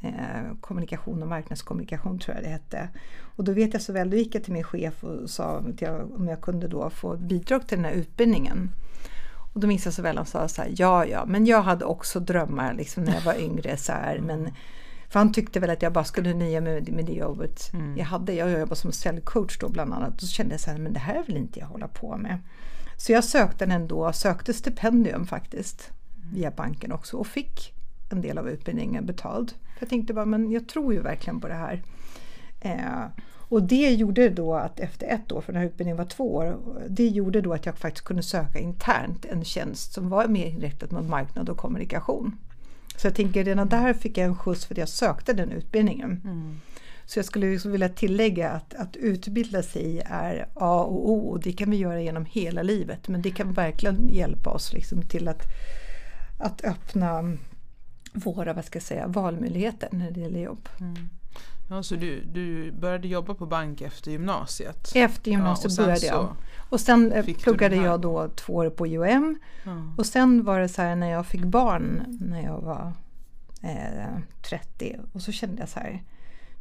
eh, 0.00 0.56
kommunikation 0.60 1.22
och 1.22 1.28
marknadskommunikation 1.28 2.18
tror 2.18 2.34
jag 2.36 2.44
det 2.44 2.50
hette. 2.50 2.88
Och 3.36 3.44
då 3.44 3.52
vet 3.52 3.72
jag 3.72 3.82
så 3.82 3.92
väl, 3.92 4.10
då 4.10 4.16
gick 4.16 4.34
jag 4.34 4.44
till 4.44 4.52
min 4.52 4.64
chef 4.64 5.04
och 5.04 5.30
sa 5.30 5.62
jag, 5.78 6.12
om 6.16 6.28
jag 6.28 6.40
kunde 6.40 6.68
då 6.68 6.90
få 6.90 7.16
bidrag 7.16 7.66
till 7.66 7.78
den 7.78 7.84
här 7.84 7.92
utbildningen. 7.92 8.70
Och 9.54 9.60
då 9.60 9.66
minns 9.66 9.84
jag 9.84 9.94
så 9.94 10.02
väl, 10.02 10.16
han 10.16 10.26
sa 10.26 10.48
så 10.48 10.62
här, 10.62 10.72
ja 10.76 11.06
ja, 11.06 11.24
men 11.26 11.46
jag 11.46 11.62
hade 11.62 11.84
också 11.84 12.20
drömmar 12.20 12.74
liksom 12.74 13.04
när 13.04 13.14
jag 13.14 13.22
var 13.22 13.40
yngre 13.40 13.76
så 13.76 13.92
här, 13.92 14.18
men 14.18 14.50
för 15.08 15.18
han 15.18 15.32
tyckte 15.32 15.60
väl 15.60 15.70
att 15.70 15.82
jag 15.82 15.92
bara 15.92 16.04
skulle 16.04 16.34
nöja 16.34 16.60
mig 16.60 16.74
med, 16.74 16.92
med 16.92 17.04
det 17.04 17.12
jobbet 17.12 17.70
mm. 17.72 17.96
jag 17.96 18.04
hade. 18.04 18.32
Jag 18.32 18.50
jobbade 18.50 18.76
som 18.76 18.92
säljcoach 18.92 19.58
då 19.58 19.68
bland 19.68 19.94
annat. 19.94 20.20
Så 20.20 20.26
kände 20.26 20.54
jag 20.54 20.60
så 20.60 20.70
här, 20.70 20.78
men 20.78 20.92
det 20.92 21.00
här 21.00 21.24
vill 21.26 21.36
inte 21.36 21.58
jag 21.58 21.66
hålla 21.66 21.88
på 21.88 22.16
med. 22.16 22.38
Så 22.96 23.12
jag 23.12 23.24
sökte 23.24 23.64
den 23.66 23.82
ändå, 23.82 24.12
sökte 24.12 24.54
stipendium 24.54 25.26
faktiskt 25.26 25.90
via 26.32 26.50
banken 26.50 26.92
också 26.92 27.16
och 27.16 27.26
fick 27.26 27.74
en 28.12 28.22
del 28.22 28.38
av 28.38 28.48
utbildningen 28.48 29.06
betald. 29.06 29.52
Jag 29.80 29.88
tänkte 29.88 30.14
bara, 30.14 30.24
men 30.24 30.50
jag 30.50 30.68
tror 30.68 30.94
ju 30.94 31.00
verkligen 31.00 31.40
på 31.40 31.48
det 31.48 31.54
här. 31.54 31.82
Eh, 32.60 33.22
och 33.50 33.62
det 33.62 33.90
gjorde 33.90 34.28
då 34.28 34.54
att 34.54 34.80
efter 34.80 35.06
ett 35.06 35.32
år, 35.32 35.40
för 35.40 35.52
den 35.52 35.62
här 35.62 35.68
utbildningen 35.68 35.96
var 35.96 36.04
två 36.04 36.34
år, 36.34 36.58
det 36.88 37.06
gjorde 37.06 37.40
då 37.40 37.52
att 37.52 37.66
jag 37.66 37.78
faktiskt 37.78 38.04
kunde 38.04 38.22
söka 38.22 38.58
internt 38.58 39.24
en 39.24 39.44
tjänst 39.44 39.92
som 39.92 40.08
var 40.08 40.26
mer 40.26 40.46
inriktad 40.46 40.86
mot 40.90 41.08
marknad 41.08 41.48
och 41.48 41.56
kommunikation. 41.56 42.36
Så 42.96 43.06
jag 43.06 43.14
tänker 43.14 43.44
redan 43.44 43.68
där 43.68 43.94
fick 43.94 44.18
jag 44.18 44.26
en 44.26 44.36
skjuts 44.36 44.66
för 44.66 44.74
att 44.74 44.78
jag 44.78 44.88
sökte 44.88 45.32
den 45.32 45.52
utbildningen. 45.52 46.20
Mm. 46.24 46.60
Så 47.06 47.18
jag 47.18 47.26
skulle 47.26 47.50
liksom 47.50 47.72
vilja 47.72 47.88
tillägga 47.88 48.50
att, 48.50 48.74
att 48.74 48.96
utbilda 48.96 49.62
sig 49.62 50.02
är 50.04 50.46
A 50.54 50.84
och 50.84 51.10
O 51.10 51.28
och 51.30 51.40
det 51.40 51.52
kan 51.52 51.70
vi 51.70 51.76
göra 51.76 52.00
genom 52.00 52.24
hela 52.24 52.62
livet 52.62 53.08
men 53.08 53.22
det 53.22 53.30
kan 53.30 53.52
verkligen 53.52 54.08
hjälpa 54.08 54.50
oss 54.50 54.72
liksom 54.72 55.02
till 55.02 55.28
att, 55.28 55.42
att 56.38 56.64
öppna 56.64 57.36
våra 58.12 58.52
vad 58.52 58.64
ska 58.64 58.76
jag 58.76 58.82
säga, 58.82 59.06
valmöjligheter 59.06 59.88
när 59.92 60.10
det 60.10 60.20
gäller 60.20 60.40
jobb. 60.40 60.68
Mm. 60.80 61.08
Ja, 61.70 61.82
så 61.82 61.94
du, 61.94 62.24
du 62.24 62.72
började 62.72 63.08
jobba 63.08 63.34
på 63.34 63.46
bank 63.46 63.80
efter 63.80 64.10
gymnasiet? 64.10 64.92
Efter 64.94 65.30
gymnasiet 65.30 65.78
ja, 65.78 65.84
började 65.84 66.06
jag. 66.06 66.36
Och 66.70 66.80
sen 66.80 67.12
eh, 67.12 67.24
pluggade 67.42 67.76
jag 67.76 68.00
då 68.00 68.28
två 68.28 68.54
år 68.54 68.70
på 68.70 68.86
UM. 68.86 69.38
Ja. 69.64 69.94
Och 69.98 70.06
sen 70.06 70.44
var 70.44 70.60
det 70.60 70.68
så 70.68 70.82
här 70.82 70.96
när 70.96 71.10
jag 71.10 71.26
fick 71.26 71.44
barn 71.44 72.02
när 72.20 72.42
jag 72.42 72.60
var 72.60 72.92
eh, 73.62 74.18
30 74.42 74.96
och 75.12 75.22
så 75.22 75.32
kände 75.32 75.62
jag 75.62 75.68
så 75.68 75.80
här 75.80 76.02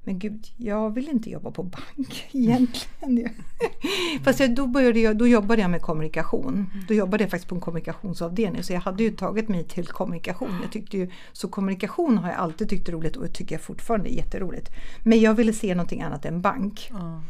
men 0.09 0.19
gud, 0.19 0.47
jag 0.57 0.93
vill 0.93 1.09
inte 1.09 1.29
jobba 1.29 1.51
på 1.51 1.63
bank 1.63 2.27
egentligen. 2.31 3.17
Mm. 3.17 3.33
Fast 4.23 4.39
jag, 4.39 4.55
då, 4.55 4.67
började 4.67 4.99
jag, 4.99 5.17
då 5.17 5.27
jobbade 5.27 5.61
jag 5.61 5.71
med 5.71 5.81
kommunikation. 5.81 6.53
Mm. 6.53 6.85
Då 6.87 6.93
jobbade 6.93 7.23
jag 7.23 7.31
faktiskt 7.31 7.49
på 7.49 7.55
en 7.55 7.61
kommunikationsavdelning 7.61 8.63
så 8.63 8.73
jag 8.73 8.79
hade 8.79 9.03
ju 9.03 9.11
tagit 9.11 9.49
mig 9.49 9.63
till 9.63 9.87
kommunikation. 9.87 10.59
Jag 10.61 10.71
tyckte 10.71 10.97
ju, 10.97 11.09
så 11.31 11.47
kommunikation 11.47 12.17
har 12.17 12.29
jag 12.29 12.37
alltid 12.39 12.69
tyckt 12.69 12.87
är 12.89 12.93
roligt 12.93 13.15
och 13.15 13.33
tycker 13.33 13.55
jag 13.55 13.61
fortfarande 13.61 14.13
är 14.13 14.15
jätteroligt. 14.15 14.69
Men 15.03 15.19
jag 15.19 15.33
ville 15.33 15.53
se 15.53 15.75
någonting 15.75 16.01
annat 16.01 16.25
än 16.25 16.41
bank. 16.41 16.89
Mm. 16.91 17.21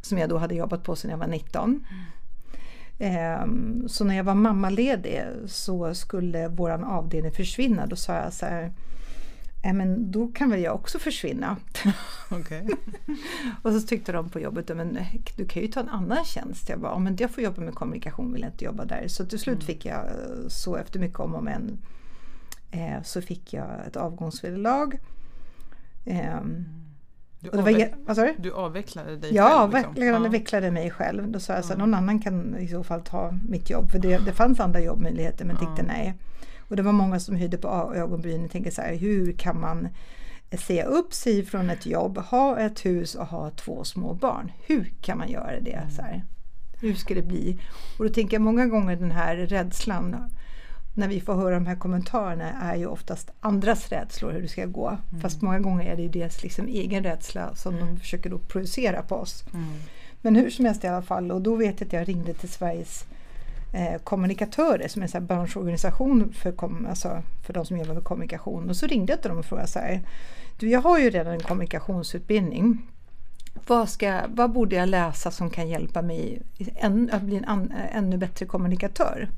Som 0.00 0.18
jag 0.18 0.28
då 0.28 0.38
hade 0.38 0.54
jobbat 0.54 0.84
på 0.84 0.96
sedan 0.96 1.10
jag 1.10 1.18
var 1.18 1.26
19. 1.26 1.86
Um, 2.98 3.88
så 3.88 4.04
när 4.04 4.16
jag 4.16 4.24
var 4.24 4.34
mammaledig 4.34 5.22
så 5.46 5.94
skulle 5.94 6.48
våran 6.48 6.84
avdelning 6.84 7.32
försvinna. 7.32 7.86
Då 7.86 7.96
sa 7.96 8.14
jag 8.14 8.32
så 8.32 8.46
här 8.46 8.72
äh, 9.62 9.72
men 9.72 10.10
då 10.10 10.28
kan 10.28 10.50
väl 10.50 10.62
jag 10.62 10.74
också 10.74 10.98
försvinna. 10.98 11.56
Okay. 12.40 12.62
och 13.62 13.72
så 13.72 13.80
tyckte 13.80 14.12
de 14.12 14.30
på 14.30 14.40
jobbet, 14.40 14.76
men 14.76 14.98
du 15.36 15.46
kan 15.46 15.62
ju 15.62 15.68
ta 15.68 15.80
en 15.80 15.88
annan 15.88 16.24
tjänst. 16.24 16.68
Jag 16.68 16.80
bara, 16.80 16.98
men 16.98 17.16
jag 17.20 17.30
får 17.30 17.44
jobba 17.44 17.62
med 17.62 17.74
kommunikation, 17.74 18.32
vill 18.32 18.42
jag 18.42 18.50
inte 18.50 18.64
jobba 18.64 18.84
där. 18.84 19.08
Så 19.08 19.26
till 19.26 19.38
slut 19.38 19.54
mm. 19.54 19.66
fick 19.66 19.84
jag, 19.84 20.04
så 20.48 20.76
efter 20.76 21.00
mycket 21.00 21.20
om 21.20 21.34
och 21.34 21.44
men, 21.44 21.78
eh, 22.70 23.02
så 23.02 23.22
fick 23.22 23.52
jag 23.52 23.86
ett 23.86 23.96
avgångsvederlag. 23.96 24.98
Eh, 26.04 26.40
du, 27.40 27.50
avveck 27.50 27.94
var, 28.06 28.34
du 28.38 28.52
avvecklade 28.52 29.16
dig 29.16 29.34
ja, 29.34 29.70
själv? 29.72 29.86
Liksom. 29.88 30.06
Jag 30.06 30.26
avvecklade 30.26 30.70
mig 30.70 30.90
själv. 30.90 31.30
Då 31.30 31.40
sa 31.40 31.52
jag 31.52 31.60
att 31.60 31.78
någon 31.78 31.94
annan 31.94 32.20
kan 32.20 32.56
i 32.58 32.68
så 32.68 32.84
fall 32.84 33.02
ta 33.02 33.34
mitt 33.48 33.70
jobb. 33.70 33.90
För 33.90 33.98
det, 33.98 34.18
det 34.18 34.32
fanns 34.32 34.60
andra 34.60 34.80
jobbmöjligheter 34.80 35.44
men 35.44 35.56
tyckte 35.56 35.82
nej. 35.82 36.14
Och 36.72 36.76
det 36.76 36.82
var 36.82 36.92
många 36.92 37.20
som 37.20 37.36
höjde 37.36 37.58
på 37.58 37.92
ögonbrynen 37.94 38.44
och 38.44 38.50
tänkte 38.50 38.70
så 38.70 38.82
här, 38.82 38.94
hur 38.94 39.32
kan 39.32 39.60
man 39.60 39.88
säga 40.66 40.84
upp 40.84 41.14
sig 41.14 41.44
från 41.44 41.70
ett 41.70 41.86
jobb, 41.86 42.18
ha 42.18 42.58
ett 42.58 42.84
hus 42.84 43.14
och 43.14 43.26
ha 43.26 43.50
två 43.50 43.84
små 43.84 44.14
barn. 44.14 44.52
Hur 44.66 44.92
kan 45.00 45.18
man 45.18 45.30
göra 45.30 45.60
det? 45.60 45.72
Mm. 45.72 45.90
Så 45.90 46.02
här? 46.02 46.24
Hur 46.80 46.94
ska 46.94 47.14
det 47.14 47.22
bli? 47.22 47.58
Och 47.98 48.04
då 48.04 48.12
tänker 48.14 48.34
jag 48.34 48.42
många 48.42 48.66
gånger 48.66 48.96
den 48.96 49.10
här 49.10 49.36
rädslan 49.36 50.30
när 50.94 51.08
vi 51.08 51.20
får 51.20 51.34
höra 51.34 51.54
de 51.54 51.66
här 51.66 51.76
kommentarerna 51.76 52.50
är 52.62 52.76
ju 52.76 52.86
oftast 52.86 53.30
andras 53.40 53.88
rädslor 53.88 54.32
hur 54.32 54.42
det 54.42 54.48
ska 54.48 54.66
gå. 54.66 54.88
Mm. 54.88 55.20
Fast 55.20 55.42
många 55.42 55.60
gånger 55.60 55.84
är 55.92 55.96
det 55.96 56.02
ju 56.02 56.08
deras 56.08 56.42
liksom 56.42 56.66
egen 56.66 57.04
rädsla 57.04 57.54
som 57.54 57.80
de 57.80 57.96
försöker 57.96 58.30
då 58.30 58.38
projicera 58.38 59.02
på 59.02 59.16
oss. 59.16 59.44
Mm. 59.54 59.66
Men 60.20 60.36
hur 60.36 60.50
som 60.50 60.64
helst 60.64 60.84
i 60.84 60.86
alla 60.86 61.02
fall, 61.02 61.32
och 61.32 61.42
då 61.42 61.56
vet 61.56 61.80
jag 61.80 61.86
att 61.86 61.92
jag 61.92 62.08
ringde 62.08 62.34
till 62.34 62.48
Sveriges 62.48 63.04
eh, 63.72 64.00
kommunikatörer 64.04 64.88
som 64.88 65.02
är 65.02 65.16
en 65.16 65.26
branschorganisation 65.26 66.32
för, 66.32 66.52
kom, 66.52 66.86
alltså 66.86 67.22
för 67.46 67.52
de 67.52 67.66
som 67.66 67.78
jobbar 67.78 67.94
med 67.94 68.04
kommunikation. 68.04 68.70
Och 68.70 68.76
så 68.76 68.86
ringde 68.86 69.12
jag 69.12 69.20
till 69.20 69.28
dem 69.28 69.38
och 69.38 69.46
frågade 69.46 69.68
så 69.68 69.78
här, 69.78 70.00
du 70.58 70.68
jag 70.68 70.80
har 70.80 70.98
ju 70.98 71.10
redan 71.10 71.32
en 71.32 71.40
kommunikationsutbildning. 71.40 72.88
Vad, 73.66 73.88
ska, 73.88 74.20
vad 74.28 74.52
borde 74.52 74.76
jag 74.76 74.88
läsa 74.88 75.30
som 75.30 75.50
kan 75.50 75.68
hjälpa 75.68 76.02
mig 76.02 76.42
att 77.12 77.22
bli 77.22 77.36
en 77.36 77.44
an, 77.44 77.72
ännu 77.92 78.16
bättre 78.16 78.46
kommunikatör? 78.46 79.28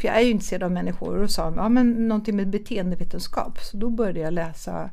För 0.00 0.08
jag 0.08 0.16
är 0.16 0.20
ju 0.20 0.30
intresserad 0.30 0.62
av 0.62 0.70
människor 0.70 1.22
och 1.22 1.30
sa 1.30 1.52
ja, 1.56 1.68
men 1.68 2.08
någonting 2.08 2.36
med 2.36 2.48
beteendevetenskap. 2.48 3.58
Så 3.58 3.76
då 3.76 3.90
började 3.90 4.20
jag 4.20 4.32
läsa 4.32 4.90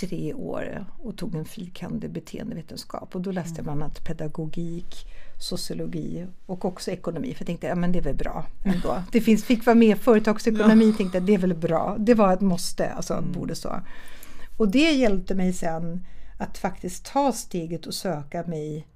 tre 0.00 0.34
år 0.34 0.84
och 1.02 1.16
tog 1.16 1.34
en 1.34 1.44
fyrkantig 1.44 2.10
beteendevetenskap. 2.10 3.14
Och 3.14 3.20
då 3.20 3.32
läste 3.32 3.54
jag 3.56 3.64
bland 3.64 3.82
annat 3.82 4.04
pedagogik, 4.04 5.06
sociologi 5.42 6.26
och 6.46 6.64
också 6.64 6.90
ekonomi. 6.90 7.34
För 7.34 7.42
jag 7.42 7.46
tänkte, 7.46 7.66
ja 7.66 7.74
men 7.74 7.92
det 7.92 7.98
är 7.98 8.02
väl 8.02 8.14
bra 8.14 8.46
ändå. 8.64 9.02
Det 9.12 9.20
finns, 9.20 9.44
fick 9.44 9.66
vara 9.66 9.76
med 9.76 9.98
företagsekonomi, 9.98 10.90
ja. 10.90 10.96
tänkte 10.96 11.20
det 11.20 11.34
är 11.34 11.38
väl 11.38 11.54
bra. 11.54 11.96
Det 11.98 12.14
var 12.14 12.32
ett 12.32 12.40
måste, 12.40 12.90
alltså 12.90 13.14
mm. 13.14 13.32
borde 13.32 13.54
så. 13.54 13.80
Och 14.56 14.68
det 14.68 14.92
hjälpte 14.92 15.34
mig 15.34 15.52
sen 15.52 16.06
att 16.38 16.58
faktiskt 16.58 17.04
ta 17.04 17.32
steget 17.32 17.86
och 17.86 17.94
söka 17.94 18.44
mig 18.46 18.86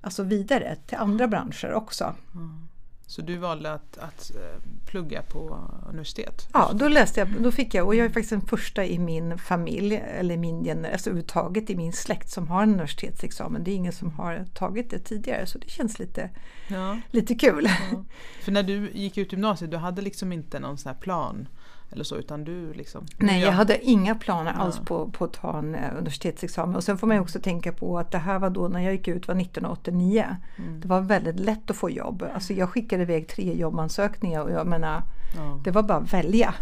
alltså 0.00 0.22
vidare 0.22 0.76
till 0.86 0.98
andra 0.98 1.28
branscher 1.28 1.72
också. 1.72 2.14
Mm. 2.34 2.68
Så 3.12 3.22
du 3.22 3.36
valde 3.36 3.72
att, 3.72 3.98
att 3.98 4.30
eh, 4.34 4.62
plugga 4.86 5.22
på 5.22 5.70
universitet? 5.88 6.48
Ja, 6.52 6.70
då 6.74 6.88
läste 6.88 7.20
jag, 7.20 7.42
då 7.42 7.52
fick 7.52 7.74
jag, 7.74 7.86
och 7.86 7.94
jag 7.94 8.04
är 8.04 8.08
faktiskt 8.08 8.30
den 8.30 8.40
första 8.40 8.84
i 8.84 8.98
min 8.98 9.38
familj, 9.38 9.96
eller 9.96 10.36
min 10.36 10.64
generation, 10.64 10.92
alltså 10.92 11.10
överhuvudtaget 11.10 11.70
i 11.70 11.76
min 11.76 11.92
släkt 11.92 12.30
som 12.30 12.48
har 12.48 12.62
en 12.62 12.68
universitetsexamen. 12.68 13.64
Det 13.64 13.70
är 13.70 13.74
ingen 13.74 13.92
som 13.92 14.10
har 14.10 14.44
tagit 14.54 14.90
det 14.90 14.98
tidigare 14.98 15.46
så 15.46 15.58
det 15.58 15.70
känns 15.70 15.98
lite, 15.98 16.30
ja. 16.68 17.00
lite 17.10 17.34
kul. 17.34 17.68
Ja. 17.92 18.04
För 18.42 18.52
när 18.52 18.62
du 18.62 18.90
gick 18.94 19.18
ut 19.18 19.32
gymnasiet, 19.32 19.70
du 19.70 19.76
hade 19.76 20.02
liksom 20.02 20.32
inte 20.32 20.60
någon 20.60 20.78
sån 20.78 20.92
här 20.92 21.00
plan 21.00 21.48
eller 21.92 22.04
så 22.04 22.16
utan 22.16 22.44
du 22.44 22.72
liksom? 22.72 23.06
Nej, 23.16 23.42
jag 23.42 23.52
hade 23.52 23.84
inga 23.84 24.14
planer 24.14 24.52
alls 24.52 24.78
på, 24.78 25.08
på 25.08 25.24
att 25.24 25.32
ta 25.32 25.58
en 25.58 25.74
eh, 25.74 25.90
universitetsexamen. 25.92 26.76
Och 26.76 26.84
sen 26.84 26.98
får 26.98 27.06
man 27.06 27.18
också 27.18 27.40
tänka 27.40 27.72
på 27.72 27.98
att 27.98 28.10
det 28.10 28.18
här 28.18 28.38
var 28.38 28.50
då 28.50 28.68
när 28.68 28.80
jag 28.80 28.92
gick 28.92 29.08
ut 29.08 29.28
var 29.28 29.34
1989. 29.34 30.26
Mm. 30.56 30.80
Det 30.80 30.88
var 30.88 31.00
väldigt 31.00 31.40
lätt 31.40 31.70
att 31.70 31.76
få 31.76 31.90
jobb. 31.90 32.24
Alltså 32.34 32.52
jag 32.52 32.68
skickade 32.68 33.02
iväg 33.02 33.28
tre 33.28 33.54
jobbansökningar 33.54 34.42
och 34.42 34.50
jag 34.50 34.66
menar, 34.66 35.02
ja. 35.36 35.60
det 35.64 35.70
var 35.70 35.82
bara 35.82 35.98
att 35.98 36.12
välja. 36.12 36.54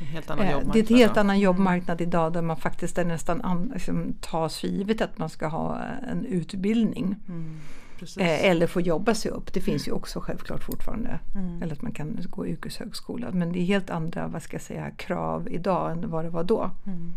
Eh, 0.00 0.70
det 0.72 0.78
är 0.78 0.92
en 0.92 0.98
helt 0.98 1.16
annan 1.16 1.36
mm. 1.36 1.42
jobbmarknad 1.42 2.00
idag 2.00 2.32
där 2.32 2.42
man 2.42 2.56
faktiskt 2.56 2.98
är 2.98 3.04
nästan 3.04 3.40
an, 3.42 3.70
liksom, 3.74 4.14
tas 4.20 4.58
för 4.58 4.68
givet 4.68 5.00
att 5.00 5.18
man 5.18 5.28
ska 5.28 5.46
ha 5.46 5.78
en 6.10 6.24
utbildning. 6.24 7.16
Mm. 7.28 7.56
Eh, 8.02 8.44
eller 8.44 8.66
få 8.66 8.80
jobba 8.80 9.14
sig 9.14 9.30
upp. 9.30 9.52
Det 9.52 9.60
finns 9.60 9.88
ju 9.88 9.92
också 9.92 10.20
självklart 10.20 10.64
fortfarande. 10.64 11.18
Mm. 11.34 11.62
Eller 11.62 11.72
att 11.72 11.82
man 11.82 11.92
kan 11.92 12.18
gå 12.30 12.46
yrkeshögskola. 12.46 13.30
Men 13.30 13.52
det 13.52 13.58
är 13.58 13.64
helt 13.64 13.90
andra 13.90 14.28
vad 14.28 14.42
ska 14.42 14.54
jag 14.54 14.62
säga, 14.62 14.90
krav 14.90 15.48
idag 15.50 15.92
än 15.92 16.10
vad 16.10 16.24
det 16.24 16.30
var 16.30 16.44
då. 16.44 16.70
Mm. 16.86 17.12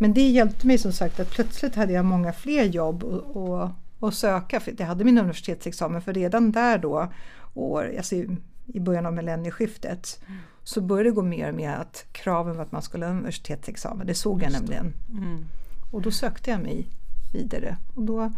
Men 0.00 0.14
det 0.14 0.28
hjälpte 0.28 0.66
mig 0.66 0.78
som 0.78 0.92
sagt 0.92 1.20
att 1.20 1.30
plötsligt 1.30 1.74
hade 1.74 1.92
jag 1.92 2.04
många 2.04 2.32
fler 2.32 2.64
jobb 2.64 3.04
att 4.00 4.14
söka. 4.14 4.60
För 4.60 4.74
jag 4.78 4.86
hade 4.86 5.04
min 5.04 5.18
universitetsexamen 5.18 6.02
för 6.02 6.12
redan 6.12 6.52
där 6.52 6.78
då, 6.78 7.12
år, 7.54 7.94
alltså 7.96 8.14
i, 8.14 8.36
i 8.66 8.80
början 8.80 9.06
av 9.06 9.14
millennieskiftet, 9.14 10.20
mm. 10.26 10.40
så 10.64 10.80
började 10.80 11.10
det 11.10 11.14
gå 11.14 11.22
mer 11.22 11.48
och 11.48 11.54
mer 11.54 11.70
att 11.70 12.04
kraven 12.12 12.56
var 12.56 12.62
att 12.62 12.72
man 12.72 12.82
skulle 12.82 13.06
ha 13.06 13.12
universitetsexamen. 13.12 14.06
Det 14.06 14.14
såg 14.14 14.42
Just 14.42 14.52
jag 14.52 14.60
nämligen. 14.60 14.94
Mm. 15.10 15.44
Och 15.90 16.02
då 16.02 16.10
sökte 16.10 16.50
jag 16.50 16.60
mig 16.60 16.86
vidare. 17.32 17.76
Och 17.94 18.02
då, 18.02 18.20
mm. 18.20 18.32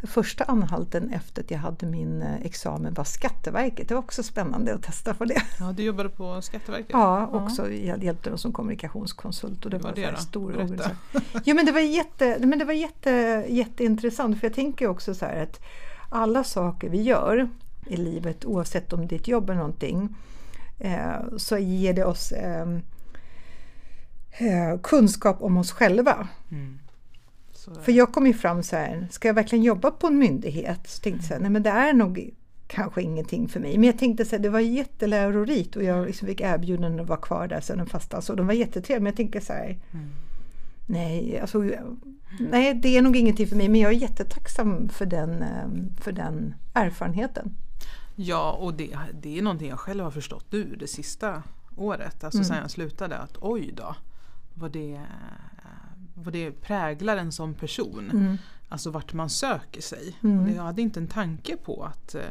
Den 0.00 0.08
första 0.08 0.44
anhalten 0.44 1.10
efter 1.10 1.42
att 1.42 1.50
jag 1.50 1.58
hade 1.58 1.86
min 1.86 2.22
eh, 2.22 2.42
examen 2.42 2.94
var 2.94 3.04
Skatteverket. 3.04 3.88
Det 3.88 3.94
var 3.94 4.02
också 4.02 4.22
spännande 4.22 4.74
att 4.74 4.82
testa 4.82 5.14
för 5.14 5.26
det. 5.26 5.42
Ja, 5.60 5.72
du 5.72 5.82
jobbade 5.82 6.08
på 6.08 6.42
Skatteverket? 6.42 6.90
Ja, 6.92 7.26
också. 7.26 7.70
Jag 7.70 8.04
hjälpte 8.04 8.30
dem 8.30 8.38
som 8.38 8.52
kommunikationskonsult. 8.52 9.64
Och 9.64 9.70
det 9.70 9.78
var, 9.78 9.90
var 9.90 9.96
det 9.96 10.16
stor 10.16 10.56
organisation. 10.56 10.96
Ja, 11.44 11.54
men 11.54 11.66
det 11.66 11.72
var, 11.72 11.80
jätte, 11.80 12.38
men 12.38 12.58
det 12.58 12.64
var 12.64 12.72
jätte, 12.72 13.10
jätteintressant 13.48 14.40
för 14.40 14.46
jag 14.46 14.54
tänker 14.54 14.88
också 14.88 15.14
så 15.14 15.24
här 15.24 15.42
att 15.42 15.60
alla 16.08 16.44
saker 16.44 16.88
vi 16.88 17.02
gör 17.02 17.48
i 17.86 17.96
livet 17.96 18.44
oavsett 18.44 18.92
om 18.92 19.06
det 19.06 19.14
är 19.14 19.20
ett 19.20 19.28
jobb 19.28 19.50
eller 19.50 19.58
någonting 19.58 20.16
eh, 20.78 21.36
så 21.36 21.58
ger 21.58 21.92
det 21.94 22.04
oss 22.04 22.32
ehm, 22.32 22.82
eh, 24.30 24.80
kunskap 24.82 25.42
om 25.42 25.56
oss 25.56 25.72
själva. 25.72 26.28
Mm. 26.50 26.78
För 27.82 27.92
jag 27.92 28.12
kom 28.12 28.26
ju 28.26 28.34
fram 28.34 28.62
så 28.62 28.76
här, 28.76 29.08
ska 29.10 29.28
jag 29.28 29.34
verkligen 29.34 29.64
jobba 29.64 29.90
på 29.90 30.06
en 30.06 30.18
myndighet? 30.18 30.80
Så 30.86 31.00
tänkte 31.00 31.26
jag 31.26 31.34
här, 31.34 31.42
nej 31.42 31.50
men 31.50 31.62
det 31.62 31.70
är 31.70 31.92
nog 31.92 32.30
kanske 32.66 33.02
ingenting 33.02 33.48
för 33.48 33.60
mig. 33.60 33.78
Men 33.78 33.84
jag 33.84 33.98
tänkte 33.98 34.24
så 34.24 34.36
här, 34.36 34.42
det 34.42 34.48
var 34.48 34.60
jättelärorikt 34.60 35.76
och 35.76 35.82
jag 35.82 36.06
liksom 36.06 36.28
fick 36.28 36.40
erbjudanden 36.40 37.00
att 37.00 37.08
vara 37.08 37.20
kvar 37.20 37.48
där 37.48 37.60
sen 37.60 37.78
den 37.78 37.86
fasta. 37.86 38.20
Så 38.20 38.34
de 38.34 38.46
var 38.46 38.54
jättetrevliga. 38.54 39.00
Men 39.00 39.06
jag 39.06 39.16
tänker 39.16 39.40
så 39.40 39.52
här, 39.52 39.78
mm. 39.92 40.08
nej, 40.86 41.40
alltså, 41.40 41.64
nej, 42.40 42.74
det 42.74 42.96
är 42.96 43.02
nog 43.02 43.16
ingenting 43.16 43.46
för 43.46 43.56
mig. 43.56 43.68
Men 43.68 43.80
jag 43.80 43.92
är 43.92 43.96
jättetacksam 43.96 44.88
för 44.88 45.06
den, 45.06 45.42
ehm, 45.42 45.94
för 46.00 46.12
den 46.12 46.54
erfarenheten. 46.74 47.56
Ja, 48.16 48.52
och 48.52 48.74
det, 48.74 48.98
det 49.12 49.38
är 49.38 49.42
någonting 49.42 49.68
jag 49.68 49.78
själv 49.78 50.04
har 50.04 50.10
förstått 50.10 50.46
nu 50.50 50.76
det 50.76 50.86
sista 50.86 51.42
året. 51.76 52.24
Alltså 52.24 52.38
mm. 52.38 52.44
sen 52.44 52.56
jag 52.56 52.70
slutade 52.70 53.16
att 53.16 53.36
oj 53.40 53.72
då, 53.76 53.96
vad 54.54 54.70
det 54.72 55.00
vad 56.16 56.32
det 56.32 56.50
präglar 56.50 57.16
en 57.16 57.32
som 57.32 57.54
person. 57.54 58.10
Mm. 58.10 58.38
Alltså 58.68 58.90
vart 58.90 59.12
man 59.12 59.30
söker 59.30 59.80
sig. 59.80 60.16
Mm. 60.22 60.54
Jag 60.54 60.62
hade 60.62 60.82
inte 60.82 61.00
en 61.00 61.06
tanke 61.06 61.56
på 61.56 61.84
att 61.84 62.14
eh, 62.14 62.22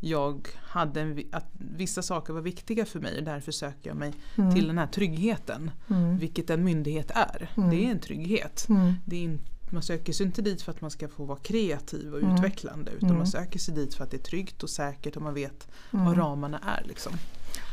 jag 0.00 0.48
hade 0.62 1.00
en, 1.00 1.22
att 1.32 1.46
vissa 1.52 2.02
saker 2.02 2.32
var 2.32 2.40
viktiga 2.40 2.84
för 2.84 3.00
mig 3.00 3.18
och 3.18 3.24
därför 3.24 3.52
söker 3.52 3.90
jag 3.90 3.96
mig 3.96 4.12
mm. 4.36 4.54
till 4.54 4.66
den 4.66 4.78
här 4.78 4.86
tryggheten. 4.86 5.70
Mm. 5.90 6.18
Vilket 6.18 6.50
en 6.50 6.64
myndighet 6.64 7.10
är. 7.10 7.50
Mm. 7.56 7.70
Det 7.70 7.86
är 7.86 7.90
en 7.90 8.00
trygghet. 8.00 8.66
Mm. 8.68 8.94
Det 9.04 9.16
är 9.16 9.22
in, 9.22 9.40
man 9.70 9.82
söker 9.82 10.12
sig 10.12 10.26
inte 10.26 10.42
dit 10.42 10.62
för 10.62 10.72
att 10.72 10.80
man 10.80 10.90
ska 10.90 11.08
få 11.08 11.24
vara 11.24 11.38
kreativ 11.38 12.14
och 12.14 12.20
mm. 12.20 12.34
utvecklande 12.34 12.90
utan 12.90 13.16
man 13.16 13.26
söker 13.26 13.58
sig 13.58 13.74
dit 13.74 13.94
för 13.94 14.04
att 14.04 14.10
det 14.10 14.16
är 14.16 14.22
tryggt 14.22 14.62
och 14.62 14.70
säkert 14.70 15.16
och 15.16 15.22
man 15.22 15.34
vet 15.34 15.68
vad 15.90 16.18
ramarna 16.18 16.58
är. 16.58 16.84
Liksom. 16.88 17.12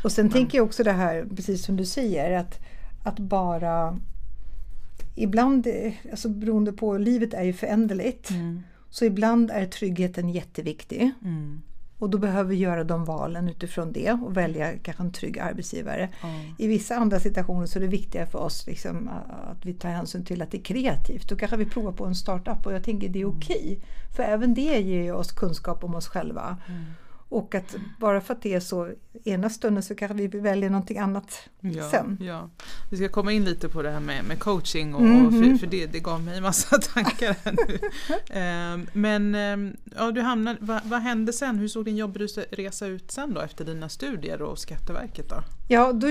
Och 0.04 0.12
sen 0.12 0.26
Men. 0.26 0.34
tänker 0.34 0.58
jag 0.58 0.66
också 0.66 0.84
det 0.84 0.92
här, 0.92 1.26
precis 1.36 1.66
som 1.66 1.78
du 1.78 1.86
säger, 1.86 2.40
att, 2.40 2.60
att 3.04 3.20
bara 3.20 4.00
ibland, 5.24 5.68
alltså 6.12 6.30
beroende 6.30 6.74
på, 6.74 6.98
livet 6.98 7.34
är 7.34 7.44
ju 7.44 7.54
föränderligt. 7.54 8.30
Mm. 8.30 8.64
Så 8.90 9.06
ibland 9.06 9.52
är 9.52 9.66
tryggheten 9.66 10.30
jätteviktig. 10.30 11.12
Mm. 11.24 11.62
Och 11.98 12.10
då 12.10 12.18
behöver 12.18 12.50
vi 12.50 12.56
göra 12.56 12.84
de 12.84 13.06
valen 13.06 13.50
utifrån 13.50 13.92
det 13.92 14.12
och 14.12 14.38
välja 14.38 14.78
kanske 14.78 15.04
en 15.04 15.12
trygg 15.12 15.40
arbetsgivare. 15.40 16.10
Mm. 16.24 16.54
I 16.58 16.68
vissa 16.68 16.96
andra 16.96 17.20
situationer 17.20 17.66
så 17.66 17.80
är 17.80 17.82
det 17.82 17.88
viktigare 17.88 18.26
för 18.26 18.40
oss 18.40 18.68
liksom, 18.68 19.10
att 19.52 19.66
vi 19.66 19.74
tar 19.74 19.90
hänsyn 19.90 20.26
till 20.26 20.42
att 20.42 20.52
det 20.52 20.58
är 20.58 20.64
kreativt. 20.64 21.30
Då 21.30 21.36
kanske 21.36 21.58
vi 21.58 21.66
provar 21.66 21.92
på 21.92 22.06
en 22.06 22.16
startup 22.16 22.66
och 22.66 22.74
jag 22.74 22.84
tänker 22.84 23.10
det 23.10 23.20
är 23.20 23.24
mm. 23.24 23.38
okej. 23.38 23.62
Okay. 23.62 23.78
För 24.16 24.24
även 24.24 24.54
det 24.54 24.80
ger 24.80 25.14
oss 25.14 25.32
kunskap 25.32 25.84
om 25.84 25.96
oss 25.96 26.08
själva. 26.08 26.58
Och 27.32 27.56
att 27.56 27.76
bara 28.00 28.22
för 28.22 28.34
att 28.34 28.42
det 28.42 28.54
är 28.54 28.60
så 28.60 28.90
ena 29.24 29.50
stunden 29.50 29.84
så 29.84 29.96
kanske 29.96 30.28
vi 30.28 30.28
väljer 30.28 30.70
någonting 30.70 30.98
annat 30.98 31.50
ja, 31.60 31.90
sen. 31.90 32.18
Ja. 32.22 32.50
Vi 32.92 32.98
ska 32.98 33.10
komma 33.10 33.32
in 33.32 33.46
lite 33.46 33.70
på 33.70 33.82
det 33.82 33.92
här 33.92 34.00
med, 34.00 34.26
med 34.26 34.40
coaching 34.40 34.96
och, 34.96 35.02
mm. 35.02 35.26
och 35.26 35.34
för, 35.34 35.58
för, 35.58 35.68
det, 35.68 35.86
det 35.86 36.00
gav 36.00 36.24
mig 36.24 36.42
massa 36.42 36.78
tankar 36.94 37.36
här 37.44 37.56
nu. 37.68 37.80
Ehm, 38.30 38.88
men 38.94 39.36
ehm, 39.36 39.78
ja, 39.96 40.12
du 40.12 40.22
hamnade, 40.22 40.58
vad, 40.62 40.82
vad, 40.86 41.02
hände 41.02 41.34
sen? 41.34 41.60
Hur 41.60 41.68
såg 41.68 41.86
din 41.86 41.98
jobbresa 41.98 42.86
ut 42.86 43.12
sen 43.12 43.34
då 43.34 43.42
efter 43.42 43.66
dina 43.66 43.90
studier 43.90 44.42
och 44.42 44.60
Skatteverket 44.60 45.30
då? 45.30 45.44
Ja, 45.68 45.94
då 45.94 46.08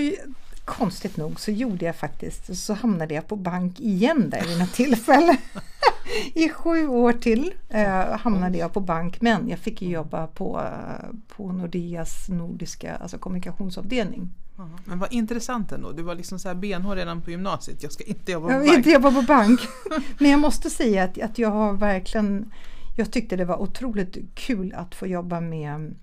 konstigt 0.71 1.17
nog 1.17 1.41
så 1.41 1.51
gjorde 1.51 1.85
jag 1.85 1.97
faktiskt, 1.97 2.57
så 2.59 2.75
hamnade 2.75 3.15
jag 3.15 3.29
på 3.29 3.37
bank 3.37 3.81
igen 3.81 4.31
där 4.31 4.47
vid 4.47 4.59
något 4.59 4.73
tillfälle. 4.73 5.37
I 6.35 6.49
sju 6.49 6.89
år 6.89 7.13
till 7.13 7.55
eh, 7.69 8.19
hamnade 8.19 8.59
jag 8.59 8.73
på 8.73 8.81
bank 8.81 9.21
men 9.21 9.49
jag 9.49 9.59
fick 9.59 9.83
jobba 9.83 10.27
på, 10.27 10.63
på 11.37 11.53
Nordeas 11.53 12.29
nordiska 12.29 12.97
alltså 12.97 13.19
kommunikationsavdelning. 13.19 14.31
Men 14.85 14.99
vad 14.99 15.13
intressant 15.13 15.73
ändå, 15.73 15.93
du 15.93 16.03
var 16.03 16.15
liksom 16.15 16.39
så 16.39 16.49
här 16.49 16.55
benhård 16.55 16.97
redan 16.97 17.23
på 17.23 17.31
gymnasiet, 17.31 17.83
jag 17.83 17.93
ska 17.93 18.05
inte 18.05 18.33
jobba 18.33 18.47
på 18.47 18.53
jag 18.53 18.67
bank. 18.67 18.77
inte 18.77 18.91
jobba 18.91 19.11
på 19.13 19.23
bank. 19.23 19.61
Men 20.19 20.31
jag 20.31 20.41
måste 20.41 20.71
säga 20.71 21.05
att, 21.05 21.21
att 21.21 21.39
jag 21.39 21.51
har 21.51 21.73
verkligen, 21.73 22.53
jag 22.97 23.11
tyckte 23.11 23.37
det 23.37 23.45
var 23.45 23.63
otroligt 23.63 24.19
kul 24.35 24.75
att 24.77 24.95
få 24.95 25.07
jobba 25.07 25.41
med 25.41 25.95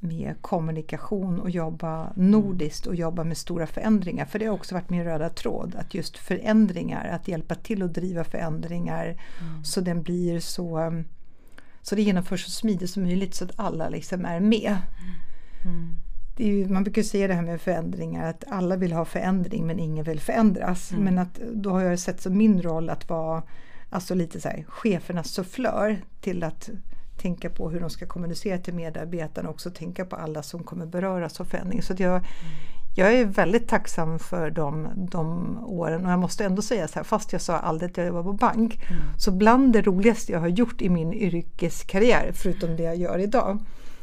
med 0.00 0.34
kommunikation 0.40 1.40
och 1.40 1.50
jobba 1.50 2.12
nordiskt 2.16 2.86
och 2.86 2.94
jobba 2.94 3.24
med 3.24 3.36
stora 3.36 3.66
förändringar. 3.66 4.24
För 4.24 4.38
det 4.38 4.46
har 4.46 4.54
också 4.54 4.74
varit 4.74 4.90
min 4.90 5.04
röda 5.04 5.28
tråd, 5.28 5.74
att 5.74 5.94
just 5.94 6.18
förändringar, 6.18 7.08
att 7.08 7.28
hjälpa 7.28 7.54
till 7.54 7.82
att 7.82 7.94
driva 7.94 8.24
förändringar 8.24 9.04
mm. 9.40 9.64
så 9.64 9.80
den 9.80 10.02
blir 10.02 10.40
så 10.40 10.92
så 11.82 11.94
det 11.94 12.02
genomförs 12.02 12.44
så 12.44 12.50
smidigt 12.50 12.90
som 12.90 13.02
möjligt 13.02 13.34
så 13.34 13.44
att 13.44 13.52
alla 13.56 13.88
liksom 13.88 14.24
är 14.24 14.40
med. 14.40 14.76
Mm. 15.64 15.94
Ju, 16.36 16.68
man 16.68 16.84
brukar 16.84 17.02
säga 17.02 17.28
det 17.28 17.34
här 17.34 17.42
med 17.42 17.60
förändringar 17.60 18.30
att 18.30 18.44
alla 18.48 18.76
vill 18.76 18.92
ha 18.92 19.04
förändring 19.04 19.66
men 19.66 19.78
ingen 19.78 20.04
vill 20.04 20.20
förändras. 20.20 20.92
Mm. 20.92 21.04
Men 21.04 21.18
att 21.18 21.40
då 21.52 21.70
har 21.70 21.80
jag 21.80 21.98
sett 21.98 22.20
som 22.20 22.36
min 22.38 22.62
roll 22.62 22.90
att 22.90 23.08
vara 23.08 23.42
alltså 23.90 24.14
lite 24.14 24.40
så 24.40 24.48
här, 24.48 24.64
chefernas 24.68 25.28
sufflör 25.28 26.02
till 26.20 26.42
att 26.42 26.70
tänka 27.18 27.50
på 27.50 27.70
hur 27.70 27.80
de 27.80 27.90
ska 27.90 28.06
kommunicera 28.06 28.58
till 28.58 28.74
medarbetarna 28.74 29.48
och 29.48 29.54
också 29.54 29.70
tänka 29.70 30.04
på 30.04 30.16
alla 30.16 30.42
som 30.42 30.62
kommer 30.62 30.86
beröras 30.86 31.40
av 31.40 31.44
förändring. 31.44 31.82
Så 31.82 31.94
jag, 31.98 32.20
jag 32.96 33.14
är 33.14 33.24
väldigt 33.24 33.68
tacksam 33.68 34.18
för 34.18 34.50
de, 34.50 34.88
de 35.10 35.58
åren 35.64 36.06
och 36.06 36.12
jag 36.12 36.18
måste 36.18 36.44
ändå 36.44 36.62
säga 36.62 36.88
så 36.88 36.94
här, 36.94 37.04
fast 37.04 37.32
jag 37.32 37.42
sa 37.42 37.56
aldrig 37.56 37.90
att 37.90 37.96
jag 37.96 38.06
jobbar 38.06 38.22
på 38.22 38.32
bank, 38.32 38.74
mm. 38.74 39.02
så 39.18 39.30
bland 39.30 39.72
det 39.72 39.82
roligaste 39.82 40.32
jag 40.32 40.40
har 40.40 40.48
gjort 40.48 40.82
i 40.82 40.88
min 40.88 41.12
yrkeskarriär, 41.12 42.32
förutom 42.34 42.76
det 42.76 42.82
jag 42.82 42.96
gör 42.96 43.18
idag, 43.18 43.58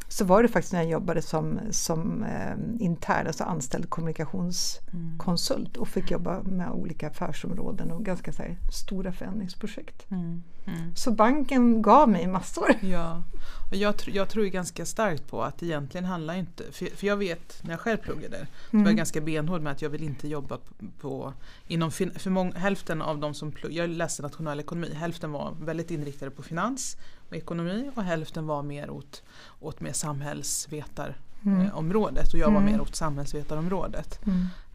så 0.08 0.26
var 0.26 0.44
det 0.44 0.50
faktiskt 0.50 0.74
när 0.74 0.82
jag 0.82 0.92
jobbade 0.92 1.22
som, 1.22 1.60
som 1.72 2.24
eh, 2.24 2.56
intern, 2.80 3.28
alltså 3.28 3.44
anställd 3.44 3.90
kommunikationskonsult 3.90 5.78
och 5.78 5.88
fick 5.88 6.12
jobba 6.12 6.44
med 6.44 6.70
olika 6.72 7.08
affärsområden 7.08 7.92
och 7.92 8.06
ganska 8.06 8.32
här, 8.32 8.58
stora 8.72 9.12
förändringsprojekt. 9.12 10.12
Mm. 10.12 10.44
Mm. 10.68 10.96
Så 10.96 11.12
banken 11.12 11.82
gav 11.82 12.10
mig 12.10 12.28
massor. 12.28 12.76
Ja, 12.82 13.24
och 13.72 13.76
jag, 13.76 13.98
tr 13.98 14.10
jag 14.10 14.30
tror 14.30 14.46
ganska 14.46 14.86
starkt 14.86 15.28
på 15.28 15.44
att 15.44 15.64
egentligen 15.64 16.06
handlar 16.06 16.34
inte, 16.34 16.64
för, 16.72 16.86
för 16.86 17.08
jag 17.08 17.18
vet 17.18 17.64
när 17.64 17.72
jag 17.72 17.80
själv 17.80 17.98
pluggade, 17.98 18.38
mm. 18.38 18.48
så 18.72 18.78
var 18.78 18.80
jag 18.80 18.88
mm. 18.88 18.96
ganska 18.96 19.22
benhård 19.22 19.62
med 19.62 19.72
att 19.72 19.82
jag 19.82 19.90
vill 19.90 20.04
inte 20.04 20.28
jobba 20.28 20.58
på, 20.58 20.86
på 21.00 21.34
inom 21.68 21.92
för 21.92 22.58
hälften 22.58 23.02
av 23.02 23.20
de 23.20 23.34
som 23.34 23.52
pluggade, 23.52 23.82
jag 23.82 23.90
läste 23.90 24.22
nationell 24.22 24.60
ekonomi, 24.60 24.94
hälften 24.94 25.32
var 25.32 25.54
väldigt 25.62 25.92
inriktade 25.92 26.32
på 26.32 26.44
finans 26.44 26.98
och 27.29 27.36
ekonomi 27.36 27.91
och 27.96 28.03
hälften 28.03 28.48
var 28.48 28.63
mer 28.63 28.89
åt, 28.89 29.24
åt 29.60 29.82
mer 29.82 29.94
samhällsvetarområdet 29.94 31.46
mm. 31.46 31.70
och 32.34 32.39
jag 32.39 32.51
var 32.51 32.62
mm. 32.62 32.74
mer 32.74 32.82
åt 32.82 32.96
samhällsvetarområdet. 32.96 34.20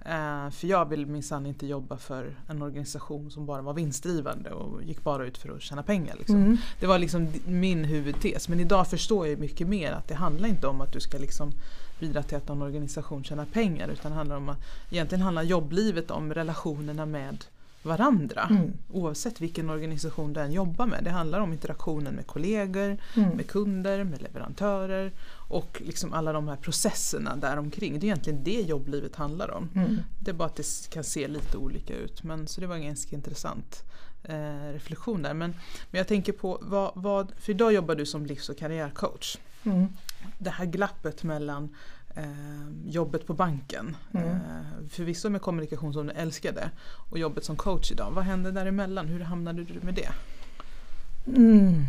Uh, 0.07 0.50
för 0.50 0.66
jag 0.66 0.88
vill 0.88 1.07
minsann 1.07 1.47
inte 1.47 1.66
jobba 1.66 1.97
för 1.97 2.37
en 2.49 2.62
organisation 2.62 3.30
som 3.30 3.47
bara 3.47 3.62
var 3.62 3.75
vinstdrivande 3.75 4.50
och 4.50 4.83
gick 4.83 5.04
bara 5.04 5.25
ut 5.25 5.38
för 5.38 5.57
att 5.57 5.62
tjäna 5.62 5.83
pengar. 5.83 6.14
Liksom. 6.19 6.37
Mm. 6.37 6.57
Det 6.80 6.87
var 6.87 6.99
liksom 6.99 7.28
min 7.47 7.85
huvudtes. 7.85 8.49
Men 8.49 8.61
idag 8.61 8.87
förstår 8.87 9.28
jag 9.28 9.38
mycket 9.38 9.69
mer 9.69 9.92
att 9.92 10.09
det 10.09 10.14
handlar 10.14 10.49
inte 10.49 10.66
om 10.66 10.80
att 10.80 10.92
du 10.92 11.00
ska 11.00 11.19
liksom 11.19 11.52
bidra 11.99 12.23
till 12.23 12.37
att 12.37 12.49
någon 12.49 12.62
organisation 12.62 13.25
tjänar 13.25 13.45
pengar 13.45 13.88
utan 13.88 14.11
det 14.11 14.16
handlar 14.16 14.37
om 14.37 14.49
att 14.49 14.59
egentligen 14.90 15.23
handlar 15.23 15.42
jobblivet 15.42 16.11
om 16.11 16.35
relationerna 16.35 17.07
med 17.07 17.45
varandra. 17.83 18.47
Mm. 18.51 18.73
Oavsett 18.89 19.41
vilken 19.41 19.71
organisation 19.71 20.33
den 20.33 20.53
jobbar 20.53 20.87
med. 20.87 21.05
Det 21.05 21.11
handlar 21.11 21.41
om 21.41 21.53
interaktionen 21.53 22.15
med 22.15 22.27
kollegor, 22.27 22.99
mm. 23.17 23.29
med 23.29 23.47
kunder, 23.47 24.05
med 24.05 24.23
leverantörer 24.23 25.13
och 25.49 25.83
liksom 25.85 26.13
alla 26.13 26.33
de 26.33 26.49
här 26.49 26.57
processerna 26.57 27.37
däromkring. 27.37 27.93
Det 27.93 28.07
är 28.07 28.09
egentligen 28.09 28.45
det 28.45 28.61
jobblivet 28.61 29.17
handlar 29.17 29.50
om. 29.50 29.69
Mm. 29.75 29.97
Det 30.21 30.31
är 30.31 30.35
bara 30.35 30.49
att 30.49 30.57
det 30.57 30.91
kan 30.91 31.04
se 31.04 31.28
lite 31.28 31.57
olika 31.57 31.95
ut. 31.97 32.23
Men, 32.23 32.47
så 32.47 32.61
det 32.61 32.67
var 32.67 32.76
en 32.76 32.85
ganska 32.85 33.17
intressant 33.17 33.85
eh, 34.23 34.73
reflektion 34.73 35.23
där. 35.23 35.35
Men, 35.35 35.54
men 35.91 35.99
jag 35.99 36.09
tänker 36.09 36.33
på, 36.33 36.59
vad, 36.63 36.93
vad, 36.95 37.33
för 37.37 37.52
idag 37.52 37.73
jobbar 37.73 37.95
du 37.95 38.07
som 38.07 38.26
livs 38.26 38.49
och 38.49 38.59
karriärcoach. 38.59 39.37
Mm. 39.65 39.89
Det 40.39 40.50
här 40.50 40.67
glappet 40.67 41.23
mellan 41.23 41.76
jobbet 42.85 43.27
på 43.27 43.35
banken. 43.35 43.97
Mm. 44.15 44.29
Eh, 44.29 44.89
förvisso 44.91 45.31
med 45.31 45.43
kommunikation 45.43 45.93
som 45.93 46.07
du 46.07 46.13
älskade 46.13 46.71
och 47.11 47.19
jobbet 47.19 47.45
som 47.45 47.57
coach 47.57 47.93
idag. 47.93 48.11
Vad 48.11 48.25
hände 48.25 48.51
däremellan? 48.51 49.07
Hur 49.07 49.21
hamnade 49.21 49.65
du 49.65 49.81
med 49.81 49.95
det? 49.95 50.09
Mm. 51.27 51.85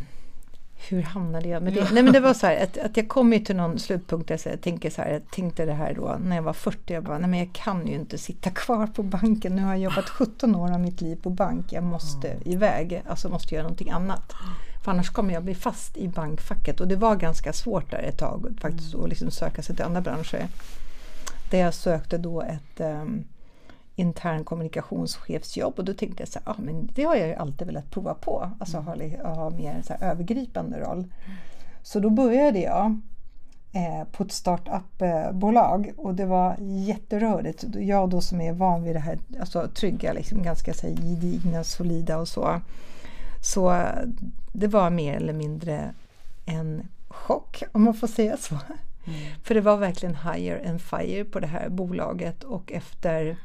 Hur 0.89 1.01
hamnade 1.01 1.49
jag 1.49 1.63
med 1.63 1.73
det? 1.73 1.93
Nej 1.93 2.03
men 2.03 2.13
det 2.13 2.19
var 2.19 2.33
så 2.33 2.47
här 2.47 2.63
att, 2.63 2.77
att 2.77 2.97
jag 2.97 3.07
kom 3.07 3.33
ju 3.33 3.39
till 3.39 3.55
någon 3.55 3.79
slutpunkt 3.79 4.27
där 4.27 4.41
jag 4.43 4.61
tänker 4.61 4.89
så 4.89 5.01
här, 5.01 5.11
jag 5.11 5.31
tänkte 5.31 5.65
det 5.65 5.73
här 5.73 5.93
då 5.93 6.17
när 6.23 6.35
jag 6.35 6.43
var 6.43 6.53
40, 6.53 6.93
jag 6.93 7.03
bara, 7.03 7.17
nej 7.17 7.29
men 7.29 7.39
jag 7.39 7.53
kan 7.53 7.87
ju 7.87 7.93
inte 7.93 8.17
sitta 8.17 8.49
kvar 8.49 8.87
på 8.87 9.03
banken. 9.03 9.55
Nu 9.55 9.61
har 9.61 9.69
jag 9.69 9.79
jobbat 9.79 10.09
17 10.09 10.55
år 10.55 10.73
av 10.73 10.79
mitt 10.79 11.01
liv 11.01 11.15
på 11.15 11.29
bank, 11.29 11.73
jag 11.73 11.83
måste 11.83 12.29
mm. 12.29 12.41
iväg, 12.45 13.03
alltså 13.07 13.29
måste 13.29 13.55
göra 13.55 13.63
någonting 13.63 13.89
annat. 13.89 14.33
För 14.81 14.91
annars 14.91 15.09
kommer 15.09 15.33
jag 15.33 15.43
bli 15.43 15.55
fast 15.55 15.97
i 15.97 16.07
bankfacket 16.07 16.79
och 16.79 16.87
det 16.87 16.95
var 16.95 17.15
ganska 17.15 17.53
svårt 17.53 17.91
där 17.91 17.99
ett 17.99 18.17
tag 18.17 18.57
faktiskt 18.61 18.93
mm. 18.93 19.03
att 19.03 19.09
liksom 19.09 19.31
söka 19.31 19.61
sig 19.61 19.75
till 19.75 19.85
andra 19.85 20.01
branscher. 20.01 20.47
Där 21.51 21.59
jag 21.59 21.73
sökte 21.73 22.17
då 22.17 22.41
ett 22.41 22.79
um, 22.79 23.23
intern 23.95 24.43
kommunikationschefsjobb 24.43 25.79
och 25.79 25.85
då 25.85 25.93
tänkte 25.93 26.21
jag 26.21 26.27
så 26.27 26.39
här, 26.45 26.53
ah, 26.53 26.55
men 26.57 26.89
det 26.95 27.03
har 27.03 27.15
jag 27.15 27.27
ju 27.27 27.33
alltid 27.33 27.67
velat 27.67 27.91
prova 27.91 28.13
på, 28.13 28.51
alltså 28.59 28.77
mm. 28.77 29.21
ha, 29.21 29.33
ha 29.33 29.49
mer 29.49 29.81
så 29.81 29.93
övergripande 29.93 30.79
roll. 30.79 30.97
Mm. 30.97 31.37
Så 31.83 31.99
då 31.99 32.09
började 32.09 32.59
jag 32.59 33.01
eh, 33.73 34.07
på 34.11 34.23
ett 34.23 34.31
startup-bolag 34.31 35.93
och 35.97 36.15
det 36.15 36.25
var 36.25 36.55
jätterörigt. 36.59 37.65
Jag 37.73 38.09
då 38.09 38.21
som 38.21 38.41
är 38.41 38.53
van 38.53 38.83
vid 38.83 38.95
det 38.95 38.99
här 38.99 39.19
alltså, 39.39 39.67
trygga, 39.67 40.13
liksom, 40.13 40.43
ganska 40.43 40.73
så 40.73 40.87
här, 40.87 40.95
gedigna, 40.95 41.63
solida 41.63 42.17
och 42.17 42.27
så. 42.27 42.61
Så 43.41 43.87
det 44.53 44.67
var 44.67 44.89
mer 44.89 45.15
eller 45.15 45.33
mindre 45.33 45.93
en 46.45 46.87
chock, 47.07 47.63
om 47.71 47.83
man 47.83 47.93
får 47.93 48.07
säga 48.07 48.37
så. 48.37 48.55
Mm. 49.05 49.19
För 49.43 49.55
det 49.55 49.61
var 49.61 49.77
verkligen 49.77 50.15
hire 50.15 50.69
and 50.69 50.81
fire 50.81 51.25
på 51.25 51.39
det 51.39 51.47
här 51.47 51.69
bolaget 51.69 52.43
och 52.43 52.71
efter, 52.71 53.37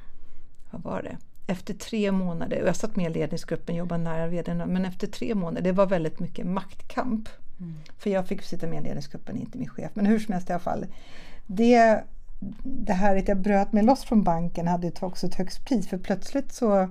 vad 0.70 0.82
var 0.82 1.02
det? 1.02 1.16
Efter 1.52 1.74
tre 1.74 2.12
månader, 2.12 2.62
och 2.62 2.68
jag 2.68 2.76
satt 2.76 2.96
med 2.96 3.10
i 3.10 3.14
ledningsgruppen, 3.14 3.74
jobbade 3.74 4.02
nära 4.02 4.26
vdn, 4.26 4.58
men 4.58 4.84
efter 4.84 5.06
tre 5.06 5.34
månader, 5.34 5.62
det 5.62 5.72
var 5.72 5.86
väldigt 5.86 6.20
mycket 6.20 6.46
maktkamp. 6.46 7.28
Mm. 7.60 7.74
För 7.98 8.10
jag 8.10 8.26
fick 8.26 8.42
sitta 8.42 8.66
med 8.66 8.80
i 8.80 8.84
ledningsgruppen, 8.84 9.36
inte 9.36 9.58
min 9.58 9.68
chef. 9.68 9.90
Men 9.94 10.06
hur 10.06 10.18
som 10.18 10.32
helst 10.32 10.50
i 10.50 10.52
alla 10.52 10.60
fall. 10.60 10.86
Det, 11.46 12.04
det 12.62 12.92
här 12.92 13.16
att 13.16 13.28
jag 13.28 13.40
bröt 13.40 13.72
mig 13.72 13.82
loss 13.82 14.04
från 14.04 14.22
banken 14.22 14.68
hade 14.68 14.92
också 15.00 15.26
ett 15.26 15.34
högst 15.34 15.64
pris 15.64 15.88
för 15.88 15.98
plötsligt 15.98 16.52
så 16.52 16.88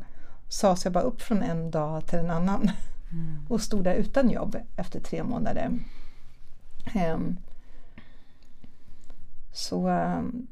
sades 0.49 0.83
jag 0.83 0.93
bara 0.93 1.03
upp 1.03 1.21
från 1.21 1.41
en 1.41 1.71
dag 1.71 2.05
till 2.05 2.19
en 2.19 2.31
annan. 2.31 2.71
Mm. 3.15 3.45
Och 3.49 3.61
stod 3.61 3.83
där 3.83 3.93
utan 3.93 4.29
jobb 4.29 4.57
efter 4.75 4.99
tre 4.99 5.23
månader. 5.23 5.71
Um, 6.95 7.37
så... 9.53 9.89
Um, 9.89 10.47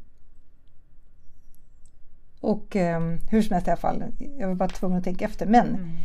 och 2.39 2.76
um, 2.76 3.19
hur 3.30 3.41
som 3.41 3.54
helst 3.54 3.67
i 3.67 3.71
alla 3.71 3.78
fall, 3.78 4.04
jag 4.39 4.47
var 4.47 4.56
bara 4.56 4.69
tvungen 4.69 4.97
att 4.97 5.04
tänka 5.04 5.26
efter. 5.26 5.45
Men 5.45 5.67
mm. 5.67 5.97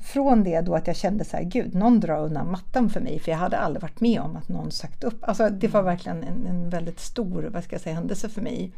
från 0.00 0.44
det 0.44 0.60
då 0.60 0.74
att 0.74 0.86
jag 0.86 0.96
kände 0.96 1.24
så 1.24 1.36
här, 1.36 1.44
gud, 1.44 1.74
någon 1.74 2.00
drar 2.00 2.24
undan 2.24 2.50
mattan 2.50 2.90
för 2.90 3.00
mig. 3.00 3.18
För 3.18 3.30
jag 3.30 3.38
hade 3.38 3.58
aldrig 3.58 3.82
varit 3.82 4.00
med 4.00 4.20
om 4.20 4.36
att 4.36 4.48
någon 4.48 4.70
sagt 4.70 5.04
upp. 5.04 5.18
Alltså 5.20 5.50
det 5.50 5.68
var 5.68 5.80
mm. 5.80 5.90
verkligen 5.90 6.24
en, 6.24 6.46
en 6.46 6.70
väldigt 6.70 7.00
stor 7.00 7.50
vad 7.52 7.64
ska 7.64 7.74
jag 7.74 7.82
säga, 7.82 7.94
händelse 7.94 8.28
för 8.28 8.40
mig. 8.40 8.72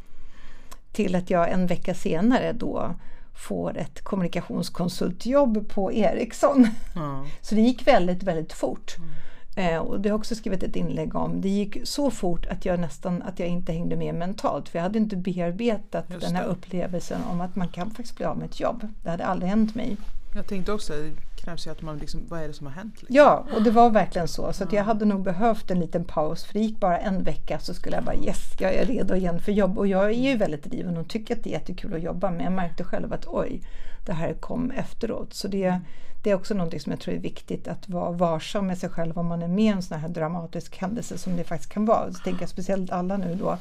Till 0.93 1.15
att 1.15 1.31
jag 1.31 1.51
en 1.51 1.67
vecka 1.67 1.95
senare 1.95 2.53
då 2.53 2.95
får 3.35 3.79
ett 3.79 4.01
kommunikationskonsultjobb 4.05 5.69
på 5.69 5.93
Ericsson. 5.93 6.69
Mm. 6.97 7.27
Så 7.41 7.55
det 7.55 7.61
gick 7.61 7.87
väldigt, 7.87 8.23
väldigt 8.23 8.53
fort. 8.53 8.97
Mm. 8.99 9.11
Eh, 9.57 9.79
och 9.79 10.01
det 10.01 10.09
har 10.09 10.13
jag 10.13 10.19
också 10.21 10.35
skrivit 10.35 10.63
ett 10.63 10.77
inlägg 10.77 11.15
om. 11.15 11.41
Det 11.41 11.49
gick 11.49 11.79
så 11.85 12.11
fort 12.11 12.47
att 12.47 12.65
jag 12.65 12.81
nästan 12.81 13.23
att 13.23 13.39
jag 13.39 13.49
inte 13.49 13.73
hängde 13.73 13.97
med 13.97 14.15
mentalt. 14.15 14.69
För 14.69 14.79
jag 14.79 14.83
hade 14.83 14.99
inte 14.99 15.17
bearbetat 15.17 16.21
den 16.21 16.37
här 16.37 16.45
upplevelsen 16.45 17.21
om 17.31 17.41
att 17.41 17.57
man 17.57 17.69
kan 17.69 17.91
faktiskt 17.91 18.17
bli 18.17 18.27
av 18.27 18.39
med 18.39 18.45
ett 18.45 18.61
jobb. 18.61 18.89
Det 19.03 19.11
hade 19.11 19.25
aldrig 19.25 19.51
hänt 19.51 19.75
mig. 19.75 19.97
Jag 20.37 20.47
tänkte 20.47 20.73
också, 20.73 20.93
det 20.93 21.13
krävs 21.37 21.67
ju 21.67 21.71
att 21.71 21.83
man 21.83 21.99
liksom, 21.99 22.21
vad 22.29 22.43
är 22.43 22.49
det 22.49 22.55
som 22.55 22.67
har 22.67 22.75
hänt? 22.75 22.95
Liksom? 23.01 23.17
Ja, 23.17 23.47
och 23.55 23.63
det 23.63 23.71
var 23.71 23.91
verkligen 23.91 24.29
så. 24.29 24.53
Så 24.53 24.67
jag 24.71 24.85
hade 24.85 25.05
nog 25.05 25.23
behövt 25.23 25.71
en 25.71 25.81
liten 25.81 26.05
paus. 26.05 26.45
För 26.45 26.53
det 26.55 26.61
gick 26.61 26.81
bara 26.81 26.99
en 26.99 27.23
vecka 27.23 27.59
så 27.59 27.75
skulle 27.75 27.97
jag 27.97 28.05
bara 28.05 28.17
yes, 28.17 28.55
jag 28.59 28.75
är 28.75 28.87
redo 28.87 29.15
igen 29.15 29.41
för 29.41 29.53
jobb. 29.53 29.79
Och 29.79 29.87
jag 29.87 30.05
är 30.05 30.31
ju 30.31 30.37
väldigt 30.37 30.65
driven 30.65 30.97
och 30.97 31.09
tycker 31.09 31.37
att 31.37 31.45
det 31.45 31.51
är 31.51 31.53
jättekul 31.53 31.95
att 31.95 32.03
jobba. 32.03 32.31
Men 32.31 32.41
jag 32.41 32.53
märkte 32.53 32.85
själv 32.85 33.13
att 33.13 33.27
oj, 33.27 33.61
det 34.07 34.13
här 34.13 34.33
kom 34.33 34.71
efteråt. 34.71 35.35
Så 35.35 35.49
det, 35.49 35.81
det 36.23 36.31
är 36.31 36.35
också 36.35 36.55
någonting 36.55 36.81
som 36.81 36.93
jag 36.93 37.01
tror 37.01 37.15
är 37.15 37.19
viktigt 37.19 37.69
att 37.69 37.89
vara 37.89 38.11
varsam 38.11 38.67
med 38.67 38.79
sig 38.79 38.89
själv 38.89 39.19
om 39.19 39.27
man 39.27 39.43
är 39.43 39.49
med 39.49 39.65
i 39.65 39.69
en 39.69 39.83
sån 39.83 39.99
här 39.99 40.09
dramatisk 40.09 40.77
händelse 40.77 41.19
som 41.19 41.37
det 41.37 41.45
faktiskt 41.45 41.73
kan 41.73 41.85
vara. 41.85 42.13
Så 42.13 42.19
tänker 42.19 42.43
jag 42.43 42.49
speciellt 42.49 42.91
alla 42.91 43.17
nu 43.17 43.35
då 43.35 43.59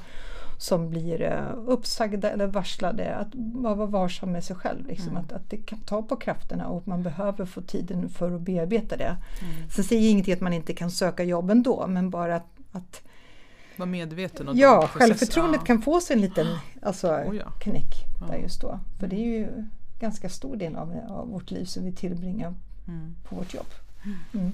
som 0.57 0.89
blir 0.89 1.21
eh, 1.21 1.57
uppsagda 1.67 2.31
eller 2.31 2.47
varslade. 2.47 3.15
Att 3.15 3.27
vara 3.35 3.85
varsam 3.85 4.31
med 4.31 4.43
sig 4.43 4.55
själv. 4.55 4.87
Liksom. 4.87 5.09
Mm. 5.09 5.23
Att, 5.23 5.31
att 5.31 5.49
det 5.49 5.57
kan 5.57 5.79
ta 5.79 6.01
på 6.01 6.15
krafterna 6.15 6.67
och 6.67 6.87
man 6.87 7.03
behöver 7.03 7.45
få 7.45 7.61
tiden 7.61 8.09
för 8.09 8.35
att 8.35 8.41
bearbeta 8.41 8.97
det. 8.97 9.17
Mm. 9.41 9.69
Sen 9.69 9.83
säger 9.83 10.09
ingenting 10.09 10.33
att 10.33 10.41
man 10.41 10.53
inte 10.53 10.73
kan 10.73 10.91
söka 10.91 11.23
jobb 11.23 11.49
ändå 11.49 11.87
men 11.87 12.09
bara 12.09 12.35
att, 12.35 12.47
att 12.71 13.01
vara 13.75 13.89
medveten 13.89 14.47
om 14.47 14.57
Ja, 14.57 14.87
självförtroendet 14.87 15.61
ja. 15.61 15.65
kan 15.65 15.81
få 15.81 16.01
sig 16.01 16.15
en 16.15 16.21
liten 16.21 16.47
alltså, 16.81 17.07
oh 17.07 17.35
ja. 17.35 17.51
knäck 17.59 18.05
där 18.27 18.37
just 18.37 18.61
då. 18.61 18.79
För 18.99 19.07
det 19.07 19.15
är 19.15 19.39
ju 19.39 19.47
ganska 19.99 20.29
stor 20.29 20.55
del 20.55 20.75
av, 20.75 20.99
av 21.09 21.27
vårt 21.29 21.51
liv 21.51 21.65
som 21.65 21.85
vi 21.85 21.91
tillbringar 21.91 22.53
mm. 22.87 23.15
på 23.23 23.35
vårt 23.35 23.53
jobb. 23.53 23.67
Mm. 24.33 24.51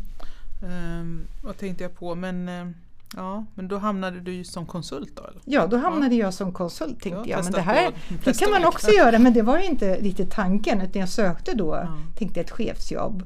Um, 0.62 1.27
vad 1.43 1.57
tänkte 1.57 1.83
jag 1.83 1.95
på? 1.95 2.15
Men, 2.15 2.49
uh, 2.49 2.71
ja, 3.15 3.45
men 3.56 3.67
då 3.67 3.78
hamnade 3.78 4.19
du 4.19 4.43
som 4.43 4.65
konsult 4.65 5.15
då? 5.15 5.24
Eller? 5.24 5.41
Ja, 5.45 5.67
då 5.67 5.78
hamnade 5.78 6.15
ja. 6.15 6.26
jag 6.26 6.34
som 6.34 6.54
konsult 6.54 7.02
tänkte 7.02 7.30
jag. 7.30 7.43
Men 7.43 7.54
det 7.54 7.62
här 7.62 7.91
det 8.24 8.39
kan 8.39 8.52
man 8.52 8.65
också 8.65 8.91
göra 8.91 9.19
men 9.19 9.34
det 9.34 9.41
var 9.41 9.58
ju 9.58 9.65
inte 9.65 9.95
riktigt 9.95 10.32
tanken 10.32 10.82
utan 10.82 11.00
jag 11.00 11.10
sökte 11.10 11.54
då, 11.54 11.76
ja. 11.76 11.98
tänkte 12.17 12.41
ett 12.41 12.52
chefsjobb 12.52 13.24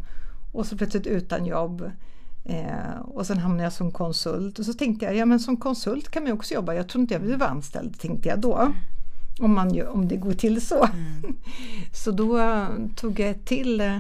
och 0.51 0.65
så 0.65 0.77
plötsligt 0.77 1.07
utan 1.07 1.45
jobb. 1.45 1.91
Eh, 2.45 2.99
och 3.05 3.27
sen 3.27 3.37
hamnade 3.37 3.63
jag 3.63 3.73
som 3.73 3.91
konsult 3.91 4.59
och 4.59 4.65
så 4.65 4.73
tänkte 4.73 5.05
jag, 5.05 5.15
ja 5.15 5.25
men 5.25 5.39
som 5.39 5.57
konsult 5.57 6.09
kan 6.09 6.23
man 6.23 6.27
ju 6.27 6.33
också 6.33 6.53
jobba. 6.53 6.73
Jag 6.73 6.89
tror 6.89 7.01
inte 7.01 7.13
jag 7.13 7.21
vill 7.21 7.37
vara 7.37 7.49
anställd, 7.49 7.99
tänkte 7.99 8.29
jag 8.29 8.39
då. 8.39 8.73
Om, 9.39 9.53
man, 9.53 9.87
om 9.87 10.07
det 10.07 10.15
går 10.15 10.33
till 10.33 10.65
så. 10.65 10.85
Mm. 10.85 11.35
så 11.93 12.11
då 12.11 12.67
tog 12.95 13.19
jag 13.19 13.45
till 13.45 13.81
uh, 13.81 13.97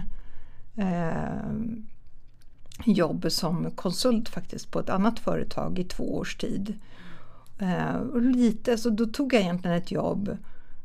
jobb 2.85 3.25
som 3.29 3.71
konsult 3.71 4.29
faktiskt 4.29 4.71
på 4.71 4.79
ett 4.79 4.89
annat 4.89 5.19
företag 5.19 5.79
i 5.79 5.83
två 5.83 6.15
års 6.15 6.35
tid. 6.35 6.73
Uh, 7.61 7.95
och 7.95 8.21
lite, 8.21 8.77
så 8.77 8.89
då 8.89 9.05
tog 9.05 9.33
jag 9.33 9.41
egentligen 9.41 9.77
ett 9.77 9.91
jobb 9.91 10.37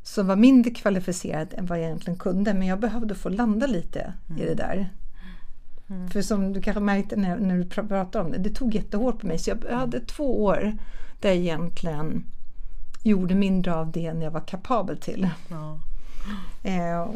som 0.03 0.27
var 0.27 0.37
mindre 0.37 0.71
kvalificerat 0.71 1.53
än 1.53 1.67
vad 1.67 1.79
jag 1.79 1.87
egentligen 1.87 2.19
kunde 2.19 2.55
men 2.55 2.69
jag 2.69 2.81
behövde 2.81 3.15
få 3.15 3.29
landa 3.29 3.67
lite 3.67 4.13
mm. 4.29 4.43
i 4.43 4.45
det 4.45 4.55
där. 4.55 4.91
Mm. 5.91 6.09
För 6.09 6.23
som 6.23 6.53
du 6.53 6.63
kanske 6.63 6.81
märkte 6.81 7.17
när, 7.17 7.37
när 7.37 7.59
du 7.59 7.65
pratade 7.65 8.25
om 8.25 8.31
det, 8.31 8.39
det 8.39 8.51
tog 8.51 8.75
jättehårt 8.75 9.21
på 9.21 9.27
mig. 9.27 9.39
Så 9.39 9.51
jag 9.51 9.77
hade 9.77 10.01
två 10.01 10.45
år 10.45 10.77
där 11.21 11.29
jag 11.29 11.39
egentligen 11.39 12.25
gjorde 13.03 13.35
mindre 13.35 13.75
av 13.75 13.93
det 13.93 14.07
än 14.07 14.23
jag 14.23 14.31
var 14.31 14.41
kapabel 14.41 14.99
till. 14.99 15.29
Ja. 15.49 15.79
Eh, 16.63 17.07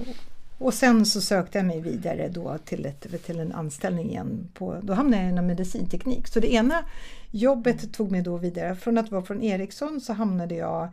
och 0.64 0.75
sen 0.75 1.07
så 1.07 1.20
sökte 1.20 1.59
jag 1.59 1.66
mig 1.66 1.81
vidare 1.81 2.29
då 2.29 2.59
till, 2.59 2.87
ett, 2.87 3.25
till 3.25 3.40
en 3.40 3.53
anställning 3.53 4.11
igen. 4.11 4.48
På, 4.55 4.81
då 4.83 4.92
hamnade 4.92 5.22
jag 5.22 5.33
inom 5.33 5.46
medicinteknik. 5.46 6.29
Så 6.29 6.40
det 6.40 6.53
ena 6.53 6.85
jobbet 7.31 7.92
tog 7.92 8.11
mig 8.11 8.22
då 8.22 8.37
vidare. 8.37 8.77
Från 8.77 8.98
att 8.98 9.11
vara 9.11 9.22
från 9.22 9.42
Ericsson 9.42 10.01
så 10.01 10.12
hamnade 10.12 10.55
jag 10.55 10.88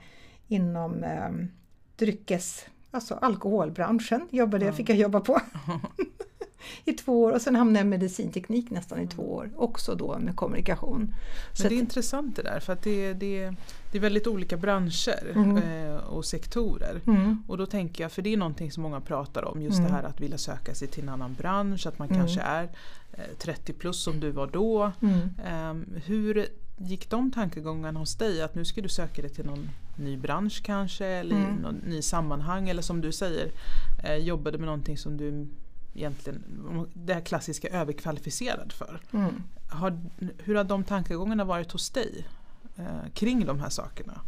inom 0.47 1.03
eh, 1.03 1.29
dryckes, 1.95 2.65
alltså 2.91 3.13
alkoholbranschen. 3.13 4.27
Jobbade, 4.29 4.65
ja. 4.65 4.71
fick 4.71 4.89
jag 4.89 4.97
jobba 4.97 5.19
på. 5.19 5.41
i 6.85 6.93
två 6.93 7.21
år 7.21 7.31
och 7.31 7.41
sen 7.41 7.55
hamnade 7.55 7.79
jag 7.79 7.85
i 7.85 7.89
medicinteknik 7.89 8.69
nästan 8.69 8.99
i 8.99 9.07
två 9.07 9.33
år, 9.33 9.49
också 9.55 9.95
då 9.95 10.19
med 10.19 10.35
kommunikation. 10.35 10.99
Men 10.99 11.15
Så 11.53 11.63
det 11.63 11.67
är 11.67 11.77
att, 11.77 11.81
intressant 11.81 12.35
det 12.35 12.41
där 12.41 12.59
för 12.59 12.73
att 12.73 12.81
det, 12.81 13.13
det, 13.13 13.53
det 13.91 13.97
är 13.97 14.01
väldigt 14.01 14.27
olika 14.27 14.57
branscher 14.57 15.31
mm. 15.35 15.57
eh, 15.57 15.95
och 15.95 16.25
sektorer. 16.25 17.01
Mm. 17.07 17.43
Och 17.47 17.57
då 17.57 17.65
tänker 17.65 18.03
jag, 18.03 18.11
för 18.11 18.21
det 18.21 18.33
är 18.33 18.37
någonting 18.37 18.71
som 18.71 18.83
många 18.83 19.01
pratar 19.01 19.45
om, 19.45 19.61
just 19.61 19.79
mm. 19.79 19.91
det 19.91 19.97
här 19.97 20.03
att 20.03 20.21
vilja 20.21 20.37
söka 20.37 20.75
sig 20.75 20.87
till 20.87 21.03
en 21.03 21.09
annan 21.09 21.33
bransch, 21.33 21.87
att 21.87 21.99
man 21.99 22.07
mm. 22.09 22.19
kanske 22.19 22.41
är 22.41 22.69
eh, 23.13 23.23
30 23.37 23.73
plus 23.73 24.03
som 24.03 24.19
du 24.19 24.31
var 24.31 24.47
då. 24.47 24.91
Eh, 25.45 25.73
hur 26.05 26.47
gick 26.77 27.09
de 27.09 27.31
tankegångarna 27.31 27.99
hos 27.99 28.15
dig? 28.15 28.41
Att 28.41 28.55
nu 28.55 28.65
ska 28.65 28.81
du 28.81 28.89
söka 28.89 29.21
dig 29.21 29.31
till 29.31 29.45
någon 29.45 29.69
ny 29.95 30.17
bransch 30.17 30.61
kanske 30.63 31.05
eller 31.05 31.35
mm. 31.35 31.55
någon 31.55 31.75
ny 31.75 32.01
sammanhang 32.01 32.69
eller 32.69 32.81
som 32.81 33.01
du 33.01 33.11
säger 33.11 33.51
eh, 34.03 34.15
jobbade 34.15 34.57
med 34.57 34.65
någonting 34.65 34.97
som 34.97 35.17
du 35.17 35.47
egentligen 35.93 36.43
det 36.93 37.13
här 37.13 37.21
klassiska 37.21 37.67
överkvalificerad 37.67 38.73
för. 38.73 38.99
Mm. 39.13 39.43
Har, 39.69 39.99
hur 40.37 40.55
har 40.55 40.63
de 40.63 40.83
tankegångarna 40.83 41.43
varit 41.43 41.71
hos 41.71 41.89
dig 41.89 42.27
eh, 42.77 43.11
kring 43.13 43.45
de 43.45 43.59
här 43.59 43.69
sakerna? 43.69 44.21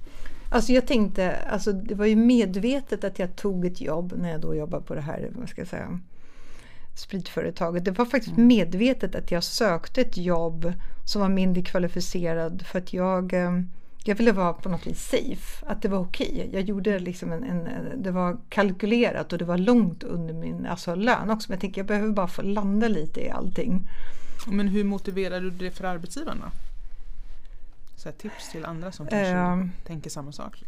Alltså 0.50 0.72
jag 0.72 0.88
tänkte, 0.88 1.36
alltså 1.36 1.72
det 1.72 1.96
var 1.96 2.06
ju 2.06 2.16
medvetet 2.16 3.04
att 3.04 3.20
jag 3.20 3.36
tog 3.36 3.66
ett 3.66 3.82
jobb 3.82 4.14
när 4.18 4.32
jag 4.32 4.42
då 4.42 4.56
jobbade 4.56 4.84
på 4.84 4.96
det 4.96 5.02
här, 5.02 5.32
vad 5.36 5.50
ska 5.50 5.62
jag 5.62 5.68
säga, 5.68 6.00
spritföretaget. 6.96 7.86
Det 7.86 7.92
var 7.92 8.06
faktiskt 8.06 8.38
mm. 8.38 8.48
medvetet 8.48 9.16
att 9.16 9.32
jag 9.32 9.44
sökte 9.44 10.02
ett 10.02 10.18
jobb 10.18 10.74
som 11.06 11.22
var 11.22 11.30
mindre 11.30 11.64
kvalificerad 11.64 12.66
för 12.66 12.80
att 12.80 12.94
jag 12.94 13.34
eh, 13.34 13.62
jag 14.04 14.16
ville 14.16 14.32
vara 14.32 14.54
på 14.54 14.70
något 14.70 14.88
vis 14.88 15.10
safe, 15.10 15.66
att 15.66 15.82
det 15.82 15.88
var 15.88 16.00
okej. 16.00 16.32
Okay. 16.32 16.50
Jag 16.52 16.62
gjorde 16.62 17.00
liksom 17.00 17.32
en, 17.32 17.44
en, 17.44 18.04
det 18.04 18.12
var 18.12 18.38
kalkylerat 18.50 19.34
och 19.34 19.40
det 19.40 19.46
var 19.46 19.58
långt 19.58 20.04
under 20.04 20.34
min 20.34 20.66
alltså, 20.66 20.96
lön 20.96 21.30
också. 21.30 21.50
Men 21.50 21.56
jag 21.56 21.62
tänker 21.62 21.82
jag 21.82 21.88
behöver 21.88 22.14
bara 22.14 22.28
få 22.28 22.42
landa 22.42 22.88
lite 22.88 23.22
i 23.22 23.30
allting. 23.30 23.88
Men 24.48 24.68
hur 24.68 24.84
motiverar 24.84 25.42
du 25.42 25.50
det 25.50 25.72
för 25.72 25.84
arbetsgivarna? 25.84 26.52
Så 27.96 28.12
tips 28.12 28.52
till 28.52 28.66
andra 28.66 28.92
som 28.92 29.08
kanske 29.08 29.36
uh, 29.36 29.68
tänker 29.86 30.10
samma 30.10 30.32
sak? 30.32 30.64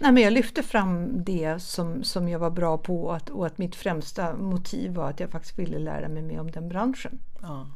Nej, 0.00 0.12
men 0.12 0.22
jag 0.22 0.32
lyfte 0.32 0.62
fram 0.62 1.24
det 1.24 1.62
som, 1.62 2.04
som 2.04 2.28
jag 2.28 2.38
var 2.38 2.50
bra 2.50 2.78
på 2.78 3.04
och 3.04 3.16
att, 3.16 3.30
och 3.30 3.46
att 3.46 3.58
mitt 3.58 3.76
främsta 3.76 4.36
motiv 4.36 4.94
var 4.94 5.10
att 5.10 5.20
jag 5.20 5.30
faktiskt 5.30 5.58
ville 5.58 5.78
lära 5.78 6.08
mig 6.08 6.22
mer 6.22 6.40
om 6.40 6.50
den 6.50 6.68
branschen. 6.68 7.18
Ja. 7.42 7.66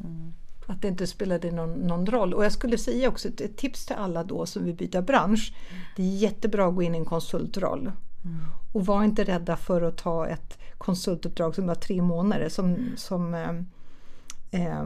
Mm. 0.00 0.32
Att 0.66 0.82
det 0.82 0.88
inte 0.88 1.06
spelade 1.06 1.50
någon, 1.50 1.70
någon 1.70 2.06
roll. 2.06 2.34
Och 2.34 2.44
jag 2.44 2.52
skulle 2.52 2.78
säga 2.78 3.08
också 3.08 3.28
ett, 3.28 3.56
tips 3.56 3.86
till 3.86 3.96
alla 3.96 4.24
då 4.24 4.46
som 4.46 4.64
vill 4.64 4.74
byta 4.74 5.02
bransch. 5.02 5.54
Det 5.96 6.02
är 6.02 6.16
jättebra 6.16 6.66
att 6.66 6.74
gå 6.74 6.82
in 6.82 6.94
i 6.94 6.98
en 6.98 7.04
konsultroll. 7.04 7.92
Mm. 8.24 8.38
Och 8.72 8.86
var 8.86 9.04
inte 9.04 9.24
rädda 9.24 9.56
för 9.56 9.82
att 9.82 9.96
ta 9.96 10.26
ett 10.26 10.58
konsultuppdrag 10.78 11.54
som 11.54 11.66
var 11.66 11.74
tre 11.74 12.02
månader. 12.02 12.48
Som, 12.48 12.76
som 12.96 13.34
eh, 13.34 13.50
eh, 14.50 14.84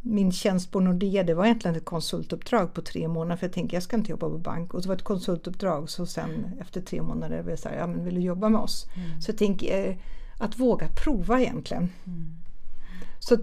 min 0.00 0.32
tjänst 0.32 0.70
på 0.70 0.80
Nordea 0.80 1.22
det 1.22 1.34
var 1.34 1.44
egentligen 1.44 1.76
ett 1.76 1.84
konsultuppdrag 1.84 2.74
på 2.74 2.82
tre 2.82 3.08
månader 3.08 3.36
för 3.36 3.46
jag 3.46 3.52
tänkte 3.52 3.76
jag 3.76 3.82
ska 3.82 3.96
inte 3.96 4.10
jobba 4.10 4.28
på 4.28 4.38
bank. 4.38 4.74
Och 4.74 4.82
så 4.82 4.88
var 4.88 4.96
det 4.96 5.00
ett 5.00 5.04
konsultuppdrag 5.04 5.90
så 5.90 6.06
sen 6.06 6.52
efter 6.60 6.80
tre 6.80 7.02
månader 7.02 7.42
var 7.42 7.50
jag 7.50 7.58
så 7.58 7.68
här, 7.68 7.76
ja 7.76 7.86
men 7.86 8.04
vill 8.04 8.14
du 8.14 8.20
jobba 8.20 8.48
med 8.48 8.60
oss? 8.60 8.86
Mm. 8.96 9.20
Så 9.20 9.30
jag 9.30 9.38
tänker 9.38 9.88
eh, 9.88 9.96
att 10.38 10.58
våga 10.58 10.88
prova 11.04 11.40
egentligen. 11.40 11.88
Mm. 12.04 12.41
Så 13.24 13.36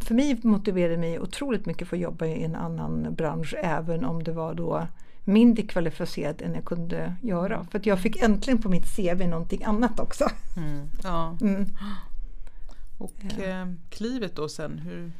för 0.00 0.14
mig 0.14 0.40
motiverade 0.42 0.94
det 0.94 1.00
mig 1.00 1.20
otroligt 1.20 1.66
mycket 1.66 1.88
för 1.88 1.96
att 1.96 2.02
jobba 2.02 2.26
i 2.26 2.44
en 2.44 2.54
annan 2.54 3.14
bransch 3.14 3.54
även 3.62 4.04
om 4.04 4.22
det 4.22 4.32
var 4.32 4.54
då 4.54 4.86
mindre 5.24 5.62
kvalificerat 5.62 6.42
än 6.42 6.54
jag 6.54 6.64
kunde 6.64 7.14
göra. 7.22 7.66
För 7.70 7.80
jag 7.84 8.00
fick 8.00 8.22
äntligen 8.22 8.62
på 8.62 8.68
mitt 8.68 8.96
CV 8.96 9.26
någonting 9.26 9.64
annat 9.64 10.00
också. 10.00 10.24
Mm, 10.56 10.88
ja. 11.02 11.38
Mm. 11.40 11.66
Och 12.98 13.40
eh, 13.42 13.66
klivet 13.90 14.36
då 14.36 14.48
sen, 14.48 14.78
hur, 14.78 15.12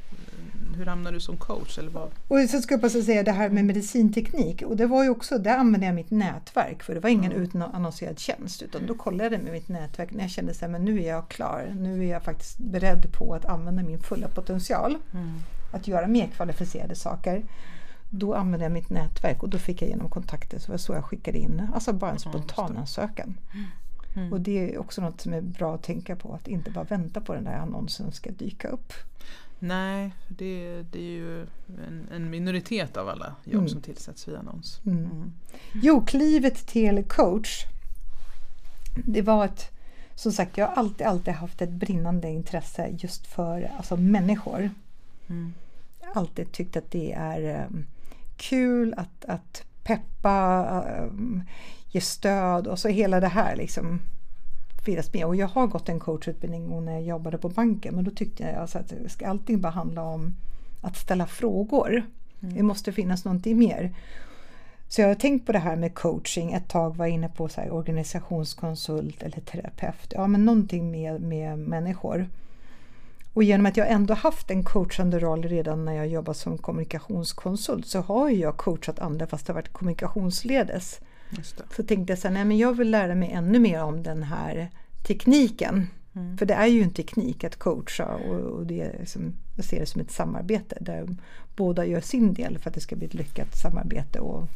hur 0.76 0.86
hamnade 0.86 1.16
du 1.16 1.20
som 1.20 1.36
coach? 1.36 1.78
Eller 1.78 1.90
vad? 1.90 2.10
Och 2.28 2.50
sen 2.50 2.62
ska 2.62 2.74
jag 2.74 2.80
bara 2.80 2.90
säga 2.90 3.22
det 3.22 3.32
här 3.32 3.50
med 3.50 3.64
medicinteknik. 3.64 4.62
Och 4.62 4.76
det 4.76 4.86
var 4.86 5.04
ju 5.04 5.10
också, 5.10 5.38
där 5.38 5.56
använde 5.56 5.86
jag 5.86 5.94
mitt 5.94 6.10
nätverk 6.10 6.82
för 6.82 6.94
det 6.94 7.00
var 7.00 7.10
ingen 7.10 7.32
mm. 7.32 7.42
utannonserad 7.42 8.18
tjänst. 8.18 8.62
Utan 8.62 8.86
då 8.86 8.94
kollade 8.94 9.34
jag 9.34 9.42
med 9.42 9.52
mitt 9.52 9.68
nätverk 9.68 10.12
när 10.12 10.20
jag 10.20 10.30
kände 10.30 10.52
att 10.52 10.80
nu 10.80 11.02
är 11.02 11.08
jag 11.08 11.28
klar. 11.28 11.74
Nu 11.76 12.04
är 12.04 12.12
jag 12.12 12.22
faktiskt 12.22 12.58
beredd 12.58 13.12
på 13.12 13.34
att 13.34 13.44
använda 13.44 13.82
min 13.82 14.00
fulla 14.00 14.28
potential. 14.28 14.98
Mm. 15.12 15.38
Att 15.72 15.88
göra 15.88 16.06
mer 16.06 16.26
kvalificerade 16.26 16.94
saker. 16.94 17.42
Då 18.10 18.34
använde 18.34 18.64
jag 18.64 18.72
mitt 18.72 18.90
nätverk 18.90 19.42
och 19.42 19.48
då 19.48 19.58
fick 19.58 19.82
jag 19.82 19.88
genom 19.88 20.10
kontakter. 20.10 20.58
Så 20.58 20.66
det 20.66 20.72
var 20.72 20.78
så 20.78 20.92
jag 20.92 21.04
skickade 21.04 21.38
in, 21.38 21.68
alltså 21.74 21.92
bara 21.92 22.10
en 22.10 22.18
spontan 22.18 22.76
ansökan. 22.76 23.34
Mm. 23.54 23.66
Mm. 24.16 24.33
Och 24.33 24.40
det 24.40 24.74
är 24.74 24.79
också 24.79 25.00
något 25.00 25.20
som 25.20 25.33
är 25.33 25.40
bra 25.40 25.74
att 25.74 25.83
tänka 25.83 26.16
på, 26.16 26.35
att 26.35 26.48
inte 26.48 26.70
bara 26.70 26.85
vänta 26.85 27.20
på 27.20 27.35
den 27.35 27.44
där 27.44 27.57
annonsen 27.57 28.12
ska 28.12 28.31
dyka 28.31 28.68
upp. 28.68 28.92
Nej, 29.59 30.14
det, 30.29 30.83
det 30.83 30.98
är 30.98 31.02
ju 31.02 31.42
en, 31.87 32.09
en, 32.12 32.31
minoritet 32.31 32.96
av 32.96 33.09
alla 33.09 33.35
jobb 33.44 33.55
mm. 33.55 33.68
som 33.68 33.81
tillsätts 33.81 34.29
via 34.29 34.38
annons. 34.38 34.81
Mm. 34.87 34.98
Mm. 34.98 35.33
Jo, 35.72 36.05
klivet 36.07 36.66
till 36.66 37.05
coach. 37.05 37.64
Det 39.05 39.22
var 39.22 39.44
ett, 39.44 39.70
som 40.14 40.33
sagt, 40.33 40.59
jag 40.59 40.66
har 40.66 40.74
alltid, 40.74 41.07
alltid 41.07 41.35
haft 41.35 41.62
ett 41.62 41.70
brinnande 41.70 42.29
intresse 42.29 42.88
just 42.98 43.26
för 43.26 43.70
alltså, 43.76 43.96
människor. 43.96 44.70
Mm. 45.29 45.55
Alltid 46.14 46.52
tyckt 46.52 46.76
att 46.76 46.90
det 46.90 47.12
är 47.12 47.66
um, 47.66 47.87
kul 48.37 48.94
att, 48.96 49.24
att 49.24 49.64
peppa, 49.83 50.64
um, 51.11 51.42
ge 51.96 52.00
stöd 52.00 52.66
och 52.66 52.78
så 52.78 52.88
hela 52.88 53.20
det 53.20 53.28
här 53.28 53.56
liksom 53.56 54.00
finnas 54.85 55.12
med. 55.12 55.24
Och 55.24 55.37
jag 55.37 55.48
har 55.48 55.66
gått 55.66 55.88
en 55.88 56.00
coachutbildning 56.00 56.85
när 56.85 56.92
jag 56.92 57.02
jobbade 57.02 57.38
på 57.38 57.48
banken 57.48 57.94
men 57.94 58.04
då 58.04 58.11
tyckte 58.11 58.42
jag 58.42 58.54
alltså 58.54 58.78
att 58.78 58.92
ska 59.09 59.28
alltid 59.28 59.61
bara 59.61 59.72
handla 59.72 60.02
om 60.02 60.35
att 60.80 60.96
ställa 60.96 61.26
frågor. 61.26 62.02
Mm. 62.42 62.54
Det 62.54 62.62
måste 62.62 62.92
finnas 62.92 63.24
någonting 63.24 63.59
mer. 63.59 63.94
Så 64.88 65.00
jag 65.00 65.09
har 65.09 65.14
tänkt 65.14 65.46
på 65.46 65.52
det 65.52 65.59
här 65.59 65.76
med 65.76 65.94
coaching. 65.94 66.52
Ett 66.52 66.68
tag 66.68 66.96
var 66.96 67.06
jag 67.06 67.14
inne 67.14 67.28
på 67.28 67.48
så 67.48 67.61
här, 67.61 67.72
organisationskonsult 67.72 69.22
eller 69.22 69.40
terapeut. 69.40 70.12
Ja, 70.14 70.26
men 70.26 70.44
någonting 70.44 70.90
med, 70.90 71.20
med 71.20 71.59
människor. 71.59 72.28
Och 73.32 73.42
genom 73.42 73.66
att 73.66 73.76
jag 73.76 73.90
ändå 73.90 74.14
haft 74.14 74.50
en 74.50 74.64
coachande 74.64 75.18
roll 75.18 75.42
redan 75.42 75.85
när 75.85 75.92
jag 75.92 76.09
jobbat 76.09 76.37
som 76.37 76.59
kommunikationskonsult 76.59 77.87
så 77.87 78.00
har 78.00 78.30
jag 78.30 78.56
coachat 78.56 78.98
andra 78.98 79.26
fast 79.26 79.46
det 79.46 79.52
har 79.52 79.61
varit 79.61 79.72
kommunikationsledes. 79.72 81.00
Så 81.76 81.82
tänkte 81.82 82.12
jag 82.12 82.18
så 82.18 82.28
här, 82.28 82.34
nej 82.34 82.44
men 82.44 82.58
jag 82.58 82.74
vill 82.74 82.90
lära 82.90 83.14
mig 83.14 83.30
ännu 83.30 83.58
mer 83.58 83.82
om 83.82 84.02
den 84.02 84.22
här 84.22 84.70
tekniken. 85.06 85.86
Mm. 86.14 86.38
För 86.38 86.46
det 86.46 86.54
är 86.54 86.66
ju 86.66 86.82
en 86.82 86.94
teknik 86.94 87.44
att 87.44 87.56
coacha 87.56 88.06
och, 88.06 88.40
och 88.40 88.66
det 88.66 88.80
är 88.80 89.04
som, 89.04 89.32
jag 89.56 89.64
ser 89.64 89.80
det 89.80 89.86
som 89.86 90.00
ett 90.00 90.10
samarbete 90.10 90.78
där 90.80 91.06
båda 91.56 91.86
gör 91.86 92.00
sin 92.00 92.34
del 92.34 92.58
för 92.58 92.70
att 92.70 92.74
det 92.74 92.80
ska 92.80 92.96
bli 92.96 93.06
ett 93.06 93.14
lyckat 93.14 93.56
samarbete 93.56 94.20
och 94.20 94.48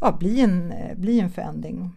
ja, 0.00 0.16
bli, 0.20 0.40
en, 0.40 0.74
bli 0.96 1.20
en 1.20 1.30
förändring. 1.30 1.92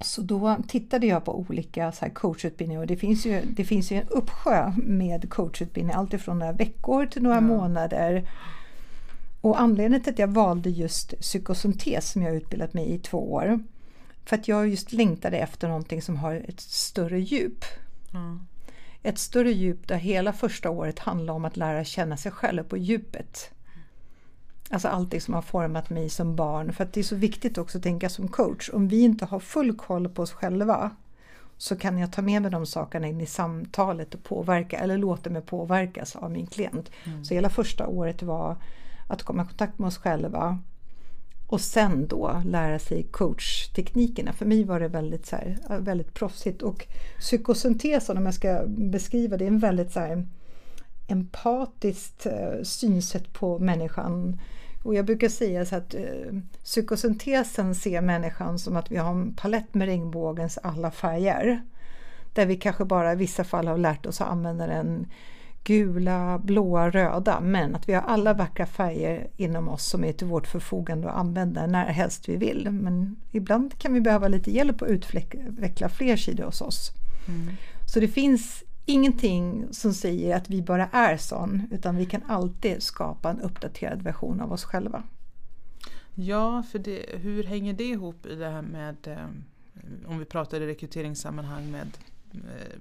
Så 0.00 0.22
då 0.22 0.56
tittade 0.68 1.06
jag 1.06 1.24
på 1.24 1.38
olika 1.38 1.92
så 1.92 2.04
här 2.04 2.12
coachutbildningar 2.12 2.80
och 2.80 2.86
det 2.86 2.96
finns, 2.96 3.26
ju, 3.26 3.42
det 3.44 3.64
finns 3.64 3.90
ju 3.90 3.96
en 3.96 4.08
uppsjö 4.08 4.72
med 4.76 5.30
coachutbildningar, 5.30 5.98
alltifrån 5.98 6.38
några 6.38 6.52
veckor 6.52 7.06
till 7.06 7.22
några 7.22 7.36
ja. 7.36 7.40
månader. 7.40 8.28
Och 9.40 9.60
anledningen 9.60 10.02
till 10.02 10.12
att 10.12 10.18
jag 10.18 10.28
valde 10.28 10.70
just 10.70 11.20
psykosyntes 11.20 12.10
som 12.10 12.22
jag 12.22 12.34
utbildat 12.34 12.74
mig 12.74 12.94
i 12.94 12.98
två 12.98 13.32
år, 13.32 13.58
för 14.24 14.36
att 14.36 14.48
jag 14.48 14.68
just 14.68 14.92
längtade 14.92 15.38
efter 15.38 15.68
någonting 15.68 16.02
som 16.02 16.16
har 16.16 16.34
ett 16.34 16.60
större 16.60 17.20
djup. 17.20 17.64
Mm. 18.14 18.40
Ett 19.02 19.18
större 19.18 19.52
djup 19.52 19.88
där 19.88 19.96
hela 19.96 20.32
första 20.32 20.70
året 20.70 20.98
handlar 20.98 21.34
om 21.34 21.44
att 21.44 21.56
lära 21.56 21.84
känna 21.84 22.16
sig 22.16 22.32
själv 22.32 22.62
på 22.62 22.76
djupet. 22.76 23.50
Alltså 24.70 24.88
allt 24.88 25.10
det 25.10 25.20
som 25.20 25.34
har 25.34 25.42
format 25.42 25.90
mig 25.90 26.08
som 26.08 26.36
barn. 26.36 26.72
För 26.72 26.84
att 26.84 26.92
det 26.92 27.00
är 27.00 27.04
så 27.04 27.16
viktigt 27.16 27.58
också 27.58 27.78
att 27.78 27.84
tänka 27.84 28.08
som 28.08 28.28
coach. 28.28 28.70
Om 28.72 28.88
vi 28.88 29.00
inte 29.00 29.24
har 29.24 29.40
full 29.40 29.76
koll 29.76 30.08
på 30.08 30.22
oss 30.22 30.32
själva 30.32 30.90
så 31.56 31.76
kan 31.76 31.98
jag 31.98 32.12
ta 32.12 32.22
med 32.22 32.42
mig 32.42 32.50
de 32.50 32.66
sakerna 32.66 33.06
in 33.06 33.20
i 33.20 33.26
samtalet 33.26 34.14
och 34.14 34.24
påverka 34.24 34.78
eller 34.78 34.98
låta 34.98 35.30
mig 35.30 35.42
påverkas 35.42 36.16
av 36.16 36.30
min 36.30 36.46
klient. 36.46 36.90
Mm. 37.04 37.24
Så 37.24 37.34
hela 37.34 37.50
första 37.50 37.86
året 37.86 38.22
var 38.22 38.56
att 39.08 39.22
komma 39.22 39.42
i 39.42 39.46
kontakt 39.46 39.78
med 39.78 39.86
oss 39.86 39.98
själva 39.98 40.58
och 41.48 41.60
sen 41.60 42.08
då 42.08 42.42
lära 42.44 42.78
sig 42.78 43.02
coachteknikerna. 43.02 44.32
För 44.32 44.46
mig 44.46 44.64
var 44.64 44.80
det 44.80 44.88
väldigt, 44.88 45.26
så 45.26 45.36
här, 45.36 45.78
väldigt 45.80 46.14
proffsigt. 46.14 46.62
Och 46.62 46.86
psykosyntesen, 47.18 48.18
om 48.18 48.24
jag 48.24 48.34
ska 48.34 48.64
beskriva 48.66 49.36
det, 49.36 49.44
är 49.44 49.48
en 49.48 49.58
väldigt 49.58 49.92
så 49.92 50.00
här, 50.00 50.26
empatiskt 51.08 52.26
eh, 52.26 52.62
synsätt 52.62 53.32
på 53.32 53.58
människan. 53.58 54.40
Och 54.84 54.94
jag 54.94 55.04
brukar 55.04 55.28
säga 55.28 55.66
så 55.66 55.76
att 55.76 55.94
eh, 55.94 56.38
psykosyntesen 56.64 57.74
ser 57.74 58.00
människan 58.00 58.58
som 58.58 58.76
att 58.76 58.90
vi 58.90 58.96
har 58.96 59.10
en 59.10 59.34
palett 59.34 59.74
med 59.74 59.88
regnbågens 59.88 60.58
alla 60.62 60.90
färger. 60.90 61.62
Där 62.34 62.46
vi 62.46 62.56
kanske 62.56 62.84
bara 62.84 63.12
i 63.12 63.16
vissa 63.16 63.44
fall 63.44 63.66
har 63.66 63.78
lärt 63.78 64.06
oss 64.06 64.20
att 64.20 64.28
använda 64.28 64.66
den 64.66 65.06
gula, 65.64 66.38
blåa, 66.38 66.90
röda 66.90 67.40
men 67.40 67.74
att 67.74 67.88
vi 67.88 67.92
har 67.92 68.02
alla 68.02 68.34
vackra 68.34 68.66
färger 68.66 69.28
inom 69.36 69.68
oss 69.68 69.86
som 69.86 70.04
är 70.04 70.12
till 70.12 70.26
vårt 70.26 70.46
förfogande 70.46 71.10
att 71.10 71.16
använda 71.16 71.66
när 71.66 71.86
helst 71.86 72.28
vi 72.28 72.36
vill. 72.36 72.70
Men 72.70 73.16
ibland 73.32 73.78
kan 73.78 73.92
vi 73.92 74.00
behöva 74.00 74.28
lite 74.28 74.50
hjälp 74.50 74.82
att 74.82 74.88
utveckla 74.88 75.88
fler 75.88 76.16
sidor 76.16 76.44
hos 76.44 76.60
oss. 76.60 76.90
Mm. 77.28 77.56
Så 77.86 78.00
det 78.00 78.08
finns 78.08 78.64
ingenting 78.86 79.66
som 79.70 79.94
säger 79.94 80.36
att 80.36 80.50
vi 80.50 80.62
bara 80.62 80.86
är 80.92 81.16
sån 81.16 81.62
utan 81.70 81.96
vi 81.96 82.06
kan 82.06 82.22
alltid 82.28 82.82
skapa 82.82 83.30
en 83.30 83.40
uppdaterad 83.40 84.02
version 84.02 84.40
av 84.40 84.52
oss 84.52 84.64
själva. 84.64 85.02
Ja, 86.14 86.62
för 86.62 86.78
det, 86.78 87.06
hur 87.14 87.44
hänger 87.44 87.72
det 87.72 87.84
ihop 87.84 88.26
i 88.26 88.34
det 88.34 88.48
här 88.48 88.62
med 88.62 88.96
eh, 89.06 89.16
om 90.06 90.18
vi 90.18 90.24
pratar 90.24 90.60
i 90.60 90.66
rekryteringssammanhang 90.66 91.70
med 91.70 91.98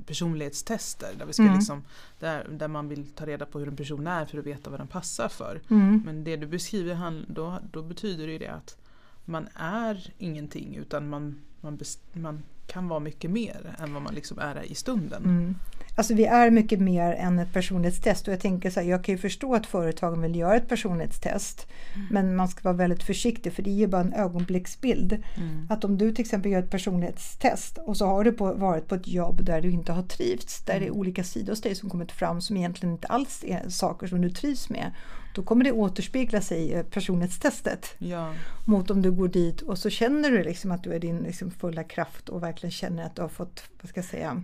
personlighetstester 0.05 1.09
där, 1.17 1.25
vi 1.25 1.33
ska 1.33 1.43
mm. 1.43 1.55
liksom, 1.55 1.83
där, 2.19 2.47
där 2.49 2.67
man 2.67 2.89
vill 2.89 3.07
ta 3.07 3.25
reda 3.25 3.45
på 3.45 3.59
hur 3.59 3.67
en 3.67 3.75
person 3.75 4.07
är 4.07 4.25
för 4.25 4.37
att 4.37 4.45
veta 4.45 4.69
vad 4.69 4.79
den 4.79 4.87
passar 4.87 5.29
för. 5.29 5.61
Mm. 5.69 6.01
Men 6.05 6.23
det 6.23 6.35
du 6.35 6.47
beskriver 6.47 7.25
då, 7.27 7.59
då 7.71 7.81
betyder 7.81 8.27
det 8.39 8.47
att 8.47 8.77
man 9.25 9.47
är 9.55 10.13
ingenting 10.17 10.75
utan 10.75 11.09
man, 11.09 11.41
man, 11.61 11.79
man 12.13 12.43
kan 12.67 12.87
vara 12.87 12.99
mycket 12.99 13.31
mer 13.31 13.75
än 13.79 13.93
vad 13.93 14.01
man 14.01 14.13
liksom 14.13 14.39
är 14.39 14.63
i 14.63 14.75
stunden. 14.75 15.23
Mm. 15.23 15.55
Alltså 15.97 16.13
vi 16.13 16.25
är 16.25 16.49
mycket 16.49 16.79
mer 16.79 17.13
än 17.13 17.39
ett 17.39 17.53
personlighetstest 17.53 18.27
och 18.27 18.33
jag 18.33 18.39
tänker 18.39 18.69
så 18.69 18.79
här, 18.79 18.87
jag 18.87 19.03
kan 19.03 19.15
ju 19.15 19.19
förstå 19.19 19.55
att 19.55 19.65
företagen 19.65 20.21
vill 20.21 20.35
göra 20.35 20.55
ett 20.55 20.69
personlighetstest 20.69 21.67
mm. 21.95 22.07
men 22.11 22.35
man 22.35 22.47
ska 22.47 22.63
vara 22.63 22.73
väldigt 22.73 23.03
försiktig 23.03 23.53
för 23.53 23.63
det 23.63 23.69
är 23.69 23.75
ju 23.75 23.87
bara 23.87 24.01
en 24.01 24.13
ögonblicksbild. 24.13 25.23
Mm. 25.37 25.67
Att 25.69 25.83
om 25.83 25.97
du 25.97 26.11
till 26.11 26.25
exempel 26.25 26.51
gör 26.51 26.59
ett 26.59 26.69
personlighetstest 26.69 27.77
och 27.77 27.97
så 27.97 28.05
har 28.05 28.23
du 28.23 28.31
på, 28.31 28.53
varit 28.53 28.87
på 28.87 28.95
ett 28.95 29.07
jobb 29.07 29.43
där 29.43 29.61
du 29.61 29.71
inte 29.71 29.91
har 29.91 30.03
trivts, 30.03 30.65
där 30.65 30.73
mm. 30.73 30.83
det 30.83 30.89
är 30.89 30.97
olika 30.99 31.23
sidor 31.23 31.51
hos 31.51 31.61
dig 31.61 31.75
som 31.75 31.89
kommit 31.89 32.11
fram 32.11 32.41
som 32.41 32.57
egentligen 32.57 32.93
inte 32.93 33.07
alls 33.07 33.43
är 33.47 33.69
saker 33.69 34.07
som 34.07 34.21
du 34.21 34.29
trivs 34.29 34.69
med. 34.69 34.91
Då 35.35 35.43
kommer 35.43 35.63
det 35.63 35.71
återspegla 35.71 36.41
sig 36.41 36.79
i 36.79 36.83
personlighetstestet. 36.83 37.95
Ja. 37.97 38.33
Mot 38.65 38.91
om 38.91 39.01
du 39.01 39.11
går 39.11 39.27
dit 39.27 39.61
och 39.61 39.77
så 39.77 39.89
känner 39.89 40.31
du 40.31 40.43
liksom 40.43 40.71
att 40.71 40.83
du 40.83 40.93
är 40.93 40.99
din 40.99 41.17
liksom 41.17 41.51
fulla 41.51 41.83
kraft 41.83 42.29
och 42.29 42.43
verkligen 42.43 42.71
känner 42.71 43.03
att 43.03 43.15
du 43.15 43.21
har 43.21 43.29
fått, 43.29 43.63
vad 43.81 43.89
ska 43.89 43.97
jag 43.97 44.05
säga, 44.05 44.43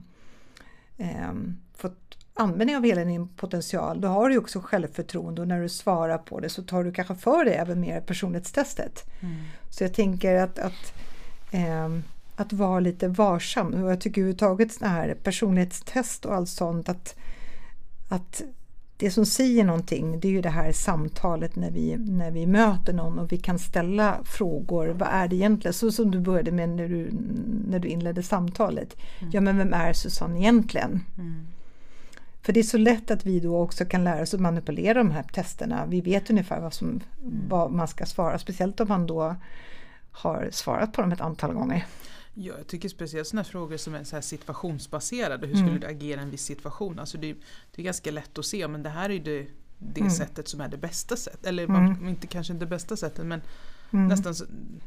eh, 0.97 1.34
fått 1.73 2.17
användning 2.34 2.77
av 2.77 2.84
hela 2.84 3.03
din 3.03 3.27
potential, 3.27 4.01
då 4.01 4.08
har 4.08 4.29
du 4.29 4.38
också 4.38 4.60
självförtroende 4.60 5.41
och 5.41 5.47
när 5.47 5.62
du 5.62 5.69
svarar 5.69 6.17
på 6.17 6.39
det 6.39 6.49
så 6.49 6.63
tar 6.63 6.84
du 6.84 6.91
kanske 6.91 7.15
för 7.15 7.45
dig 7.45 7.53
även 7.53 7.79
mer 7.79 8.01
personlighetstestet. 8.01 9.03
Mm. 9.19 9.36
Så 9.69 9.84
jag 9.84 9.93
tänker 9.93 10.36
att, 10.36 10.60
att, 10.60 10.93
eh, 11.51 11.89
att 12.36 12.53
vara 12.53 12.79
lite 12.79 13.08
varsam 13.08 13.73
och 13.73 13.91
jag 13.91 14.01
tycker 14.01 14.21
överhuvudtaget 14.21 14.73
sådana 14.73 14.95
här 14.95 15.17
personlighetstest 15.23 16.25
och 16.25 16.36
allt 16.36 16.49
sånt 16.49 16.89
att, 16.89 17.15
att 18.10 18.41
det 18.97 19.12
som 19.12 19.25
säger 19.25 19.63
någonting 19.63 20.19
det 20.19 20.27
är 20.27 20.32
ju 20.32 20.41
det 20.41 20.49
här 20.49 20.71
samtalet 20.71 21.56
när 21.56 21.71
vi, 21.71 21.97
när 21.97 22.32
vi 22.32 22.45
möter 22.45 22.93
någon 22.93 23.19
och 23.19 23.32
vi 23.32 23.38
kan 23.38 23.60
ställa 23.60 24.17
frågor. 24.23 24.88
Vad 24.88 25.10
är 25.12 25.27
det 25.27 25.36
egentligen? 25.36 25.73
Så 25.73 25.91
som 25.91 26.12
du 26.12 26.19
började 26.19 26.51
med 26.51 26.69
när 26.69 26.88
du, 26.88 27.12
när 27.67 27.79
du 27.79 27.88
inledde 27.88 28.23
samtalet. 28.23 28.95
Mm. 29.19 29.32
Ja 29.34 29.41
men 29.41 29.58
vem 29.58 29.73
är 29.73 29.93
Susanne 29.93 30.39
egentligen? 30.39 30.99
Mm. 31.17 31.47
För 32.41 32.53
det 32.53 32.60
är 32.60 32.63
så 32.63 32.77
lätt 32.77 33.12
att 33.12 33.25
vi 33.25 33.39
då 33.39 33.62
också 33.62 33.86
kan 33.86 34.03
lära 34.03 34.21
oss 34.21 34.34
att 34.34 34.39
manipulera 34.39 34.93
de 34.93 35.12
här 35.12 35.23
testerna. 35.23 35.86
Vi 35.86 36.01
vet 36.01 36.29
ungefär 36.29 36.62
vad, 36.62 36.73
som, 36.73 36.88
mm. 36.88 37.01
vad 37.49 37.71
man 37.71 37.88
ska 37.88 38.06
svara, 38.06 38.39
speciellt 38.39 38.79
om 38.79 38.88
man 38.88 39.08
då 39.08 39.36
har 40.12 40.49
svarat 40.51 40.93
på 40.93 41.01
dem 41.01 41.12
ett 41.12 41.21
antal 41.21 41.53
gånger. 41.53 41.86
Ja, 42.34 42.54
jag 42.58 42.67
tycker 42.67 42.89
speciellt 42.89 43.28
sådana 43.28 43.43
frågor 43.43 43.78
som 43.78 43.96
är 43.96 44.04
så 44.04 44.15
här 44.15 44.22
situationsbaserade. 44.22 45.48
Hur 45.48 45.56
skulle 45.56 45.69
mm. 45.69 45.82
du 45.82 45.88
agera 45.88 46.19
i 46.19 46.24
en 46.24 46.30
viss 46.30 46.46
situation? 46.46 47.00
Alltså 47.00 47.17
det, 47.17 47.34
det, 47.76 47.82
är 47.82 47.84
ganska 47.84 48.12
lätt 48.12 48.38
att 48.38 48.46
se 48.46 48.67
men 48.67 48.84
det 48.84 48.89
här 48.89 49.10
är 49.10 49.19
det, 49.19 49.48
det 49.78 50.02
mm. 50.02 50.12
sättet 50.12 50.48
som 50.48 50.62
är 50.62 50.67
det 50.67 50.78
bästa 50.78 51.15
sättet. 51.15 51.46
Eller 51.46 51.63
mm. 51.63 52.08
inte 52.08 52.28
kanske 52.28 52.54
inte 52.54 52.65
det 52.65 52.69
bästa 52.69 52.98
sättet 52.98 53.26
men 53.26 53.41
mm. 53.91 54.08
nästan 54.08 54.36
så, 54.36 54.46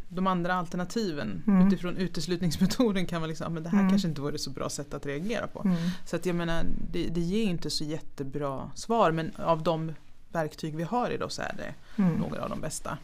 de 0.09 0.27
andra 0.27 0.55
alternativen 0.55 1.43
mm. 1.47 1.67
utifrån 1.67 1.97
uteslutningsmetoden 1.97 3.07
kan 3.07 3.21
man 3.21 3.29
liksom, 3.29 3.55
men 3.55 3.63
det 3.63 3.69
här 3.69 3.79
mm. 3.79 3.91
kanske 3.91 4.09
inte 4.09 4.21
vore 4.21 4.39
så 4.39 4.51
bra 4.51 4.69
sätt 4.69 4.95
att 4.95 5.07
reagera 5.07 5.47
på. 5.47 5.77
Så 6.05 6.17
att 6.17 6.27
jag 6.27 6.37
menar, 6.37 6.65
det, 6.93 7.09
det 7.09 7.21
ger 7.21 7.45
inte 7.45 7.71
så 7.71 7.85
jättebra 7.85 8.71
svar 8.75 9.13
men 9.13 9.31
av 9.37 9.63
de 9.63 9.93
verktyg 10.33 10.77
vi 10.77 10.83
har 10.83 11.11
idag 11.11 11.33
så 11.33 11.43
är 11.43 11.55
det 11.57 12.03
några 12.19 12.43
av 12.43 12.51
de 12.51 12.61
bästa. 12.61 12.99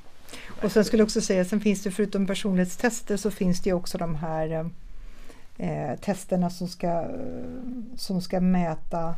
Och 0.63 0.73
sen 0.73 0.85
skulle 0.85 1.01
jag 1.01 1.07
också 1.07 1.21
säga, 1.21 1.45
sen 1.45 1.61
finns 1.61 1.83
det 1.83 1.91
förutom 1.91 2.27
personlighetstester 2.27 3.17
så 3.17 3.31
finns 3.31 3.61
det 3.61 3.73
också 3.73 3.99
de 3.99 4.15
här 4.15 4.71
eh, 5.59 5.97
testerna 6.01 6.51
som 6.51 6.69
ska, 6.69 7.07
som 7.97 8.21
ska 8.21 8.41
mäta 8.41 9.15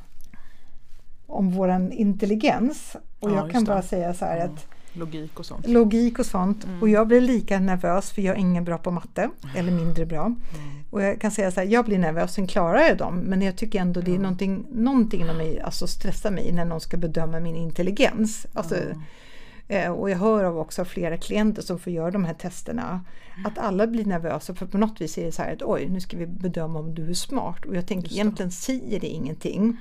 om 1.26 1.50
våran 1.50 1.92
intelligens. 1.92 2.96
Och 3.20 3.30
ja, 3.30 3.34
jag 3.34 3.50
kan 3.50 3.64
bara 3.64 3.82
säga 3.82 4.14
så 4.14 4.24
här 4.24 4.36
mm. 4.36 4.54
att 4.54 4.66
Logik 4.96 5.38
och 5.38 5.46
sånt. 5.46 5.66
Logik 5.68 6.18
och 6.18 6.26
sånt. 6.26 6.64
Mm. 6.64 6.82
Och 6.82 6.88
jag 6.88 7.06
blir 7.06 7.20
lika 7.20 7.60
nervös 7.60 8.12
för 8.12 8.22
jag 8.22 8.34
är 8.34 8.40
ingen 8.40 8.64
bra 8.64 8.78
på 8.78 8.90
matte. 8.90 9.30
Eller 9.56 9.72
mindre 9.72 10.06
bra. 10.06 10.24
Mm. 10.24 10.36
Och 10.90 11.02
jag 11.02 11.20
kan 11.20 11.30
säga 11.30 11.50
så 11.50 11.60
här, 11.60 11.66
jag 11.66 11.84
blir 11.84 11.98
nervös, 11.98 12.34
sen 12.34 12.46
klarar 12.46 12.80
jag 12.80 12.96
dem. 12.96 13.14
Men 13.14 13.42
jag 13.42 13.56
tycker 13.56 13.80
ändå 13.80 14.00
det 14.00 14.14
är 14.14 14.18
någonting, 14.18 14.66
någonting 14.72 15.20
inom 15.20 15.36
mig, 15.36 15.60
alltså 15.60 15.86
stressar 15.86 16.30
mig 16.30 16.52
när 16.52 16.64
någon 16.64 16.80
ska 16.80 16.96
bedöma 16.96 17.40
min 17.40 17.56
intelligens. 17.56 18.46
Alltså, 18.52 18.74
Eh, 18.74 18.96
och 19.90 20.10
jag 20.10 20.18
hör 20.18 20.44
av 20.44 20.58
också 20.58 20.84
flera 20.84 21.16
klienter 21.16 21.62
som 21.62 21.78
får 21.78 21.92
göra 21.92 22.10
de 22.10 22.24
här 22.24 22.34
testerna 22.34 23.04
att 23.44 23.58
alla 23.58 23.86
blir 23.86 24.04
nervösa 24.04 24.54
för 24.54 24.66
på 24.66 24.78
något 24.78 25.00
vis 25.00 25.18
är 25.18 25.24
det 25.24 25.32
så 25.32 25.42
här 25.42 25.52
att 25.52 25.62
oj, 25.62 25.88
nu 25.88 26.00
ska 26.00 26.16
vi 26.16 26.26
bedöma 26.26 26.78
om 26.78 26.94
du 26.94 27.10
är 27.10 27.14
smart. 27.14 27.64
Och 27.64 27.76
jag 27.76 27.86
tänker 27.86 28.12
egentligen 28.12 28.50
säger 28.50 29.00
det 29.00 29.06
ingenting. 29.06 29.76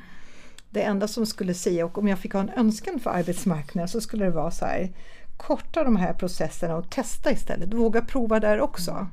Det 0.69 0.81
enda 0.81 1.07
som 1.07 1.25
skulle 1.25 1.53
säga, 1.53 1.85
och 1.85 1.97
om 1.97 2.07
jag 2.07 2.19
fick 2.19 2.33
ha 2.33 2.39
en 2.39 2.49
önskan 2.49 2.99
för 2.99 3.09
arbetsmarknaden 3.09 3.87
så 3.87 4.01
skulle 4.01 4.25
det 4.25 4.31
vara 4.31 4.51
så 4.51 4.65
här 4.65 4.91
korta 5.37 5.83
de 5.83 5.95
här 5.95 6.13
processerna 6.13 6.75
och 6.75 6.89
testa 6.89 7.31
istället. 7.31 7.73
Våga 7.73 8.01
prova 8.01 8.39
där 8.39 8.61
också. 8.61 8.91
Mm. 8.91 9.07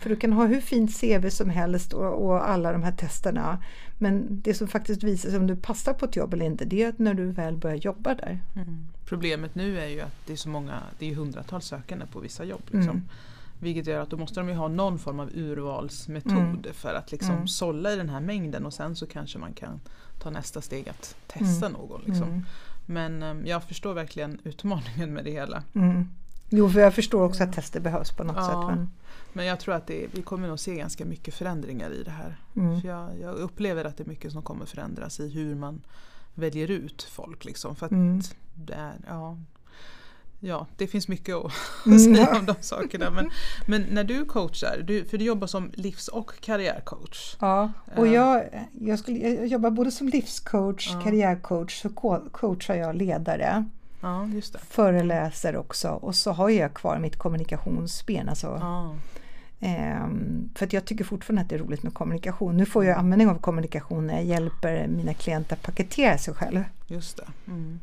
För 0.00 0.10
du 0.10 0.16
kan 0.16 0.32
ha 0.32 0.46
hur 0.46 0.60
fint 0.60 1.00
CV 1.00 1.28
som 1.28 1.50
helst 1.50 1.92
och, 1.92 2.26
och, 2.26 2.48
alla 2.48 2.72
de 2.72 2.82
här 2.82 2.92
testerna. 2.92 3.62
Men 3.98 4.40
det 4.40 4.54
som 4.54 4.68
faktiskt 4.68 5.02
visar 5.02 5.30
sig 5.30 5.38
om 5.38 5.46
du 5.46 5.56
passar 5.56 5.94
på 5.94 6.04
ett 6.04 6.16
jobb 6.16 6.34
eller 6.34 6.46
inte, 6.46 6.64
det 6.64 6.82
är 6.82 6.88
att 6.88 6.98
när 6.98 7.14
du 7.14 7.30
väl 7.30 7.56
börjar 7.56 7.76
jobba 7.76 8.14
där. 8.14 8.40
Mm. 8.56 8.86
Problemet 9.04 9.54
nu 9.54 9.80
är 9.80 9.86
ju 9.86 10.00
att 10.00 10.26
det 10.26 10.32
är 10.32 10.36
så 10.36 10.48
många, 10.48 10.82
det 10.98 11.10
är 11.10 11.14
hundratals 11.14 11.66
sökande 11.66 12.06
på 12.06 12.20
vissa 12.20 12.44
jobb. 12.44 12.62
Liksom. 12.64 12.90
Mm. 12.90 13.08
Vilket 13.60 13.86
gör 13.86 14.02
att 14.02 14.10
då 14.10 14.16
måste 14.16 14.40
de 14.40 14.48
ju 14.48 14.54
ha 14.54 14.68
någon 14.68 14.98
form 14.98 15.20
av 15.20 15.30
urvalsmetod 15.34 16.32
mm. 16.32 16.72
för 16.72 16.94
att 16.94 17.12
liksom 17.12 17.34
mm. 17.34 17.48
sålla 17.48 17.92
i 17.92 17.96
den 17.96 18.08
här 18.08 18.20
mängden 18.20 18.66
och 18.66 18.74
sen 18.74 18.96
så 18.96 19.06
kanske 19.06 19.38
man 19.38 19.52
kan 19.52 19.80
ta 20.18 20.30
nästa 20.30 20.60
steg 20.60 20.88
att 20.88 21.16
testa 21.26 21.66
mm. 21.66 21.72
någon. 21.72 22.00
Liksom. 22.04 22.28
Mm. 22.28 22.44
Men 22.86 23.22
um, 23.22 23.46
jag 23.46 23.64
förstår 23.64 23.94
verkligen 23.94 24.38
utmaningen 24.44 25.12
med 25.12 25.24
det 25.24 25.30
hela. 25.30 25.62
Mm. 25.74 26.08
Jo, 26.48 26.70
för 26.70 26.80
jag 26.80 26.94
förstår 26.94 27.24
också 27.24 27.44
att 27.44 27.52
tester 27.52 27.80
behövs 27.80 28.10
på 28.10 28.24
något 28.24 28.36
ja, 28.36 28.46
sätt. 28.46 28.76
Men... 28.76 28.90
men 29.38 29.46
jag 29.46 29.60
tror 29.60 29.74
att 29.74 29.86
det, 29.86 30.06
vi 30.12 30.22
kommer 30.22 30.48
nog 30.48 30.60
se 30.60 30.74
ganska 30.74 31.04
mycket 31.04 31.34
förändringar 31.34 31.90
i 31.90 32.02
det 32.02 32.10
här. 32.10 32.36
Mm. 32.56 32.80
För 32.80 32.88
jag, 32.88 33.20
jag, 33.20 33.34
upplever 33.34 33.84
att 33.84 33.96
det 33.96 34.02
är 34.02 34.08
mycket 34.08 34.32
som 34.32 34.42
kommer 34.42 34.66
förändras 34.66 35.20
i 35.20 35.28
hur 35.28 35.54
man 35.54 35.82
väljer 36.34 36.70
ut 36.70 37.02
folk. 37.02 37.44
Liksom, 37.44 37.76
för 37.76 37.86
mm. 37.86 38.20
det, 38.54 38.74
är, 38.74 38.94
ja, 39.08 39.38
ja, 40.40 40.66
det 40.76 40.86
finns 40.86 41.08
mycket 41.08 41.34
att 41.34 41.52
mm. 41.86 41.98
säga 41.98 42.38
om 42.38 42.46
de 42.46 42.54
sakerna. 42.60 43.10
Men, 43.10 43.30
men 43.66 43.82
när 43.82 44.04
du 44.04 44.24
coachar, 44.24 44.84
du, 44.86 45.04
för 45.04 45.18
du 45.18 45.24
jobbar 45.24 45.46
som 45.46 45.70
livs 45.74 46.08
och 46.08 46.40
karriärcoach. 46.40 47.36
Ja, 47.40 47.72
och 47.96 48.06
eh. 48.06 48.12
jag, 48.12 48.66
jag, 48.80 48.98
skulle, 48.98 49.18
jag 49.18 49.46
jobbar 49.46 49.70
både 49.70 49.90
som 49.90 50.08
livscoach, 50.08 50.90
ja. 50.92 51.00
karriärcoach, 51.00 51.82
så 51.82 51.88
coachar 52.32 52.74
jag 52.74 52.94
ledare. 52.96 53.64
Ja. 54.00 54.28
Föreläser 54.68 55.56
också 55.56 55.88
och 55.88 56.14
så 56.14 56.32
har 56.32 56.48
jag 56.48 56.74
kvar 56.74 56.98
mitt 56.98 57.16
kommunikationsben. 57.16 58.28
Alltså, 58.28 58.58
ja. 58.60 58.94
Um, 59.60 60.50
för 60.54 60.66
att 60.66 60.72
jag 60.72 60.84
tycker 60.84 61.04
fortfarande 61.04 61.42
att 61.42 61.48
det 61.48 61.54
är 61.54 61.58
roligt 61.58 61.82
med 61.82 61.94
kommunikation. 61.94 62.56
Nu 62.56 62.66
får 62.66 62.84
jag 62.84 62.98
användning 62.98 63.28
av 63.28 63.38
kommunikation 63.38 64.06
när 64.06 64.14
jag 64.14 64.24
hjälper 64.24 64.86
mina 64.88 65.14
klienter 65.14 65.56
att 65.56 65.62
paketera 65.62 66.18
sig 66.18 66.34
själv. 66.34 66.64
Just 66.86 67.16
det. 67.16 67.26
Mm. 67.46 67.80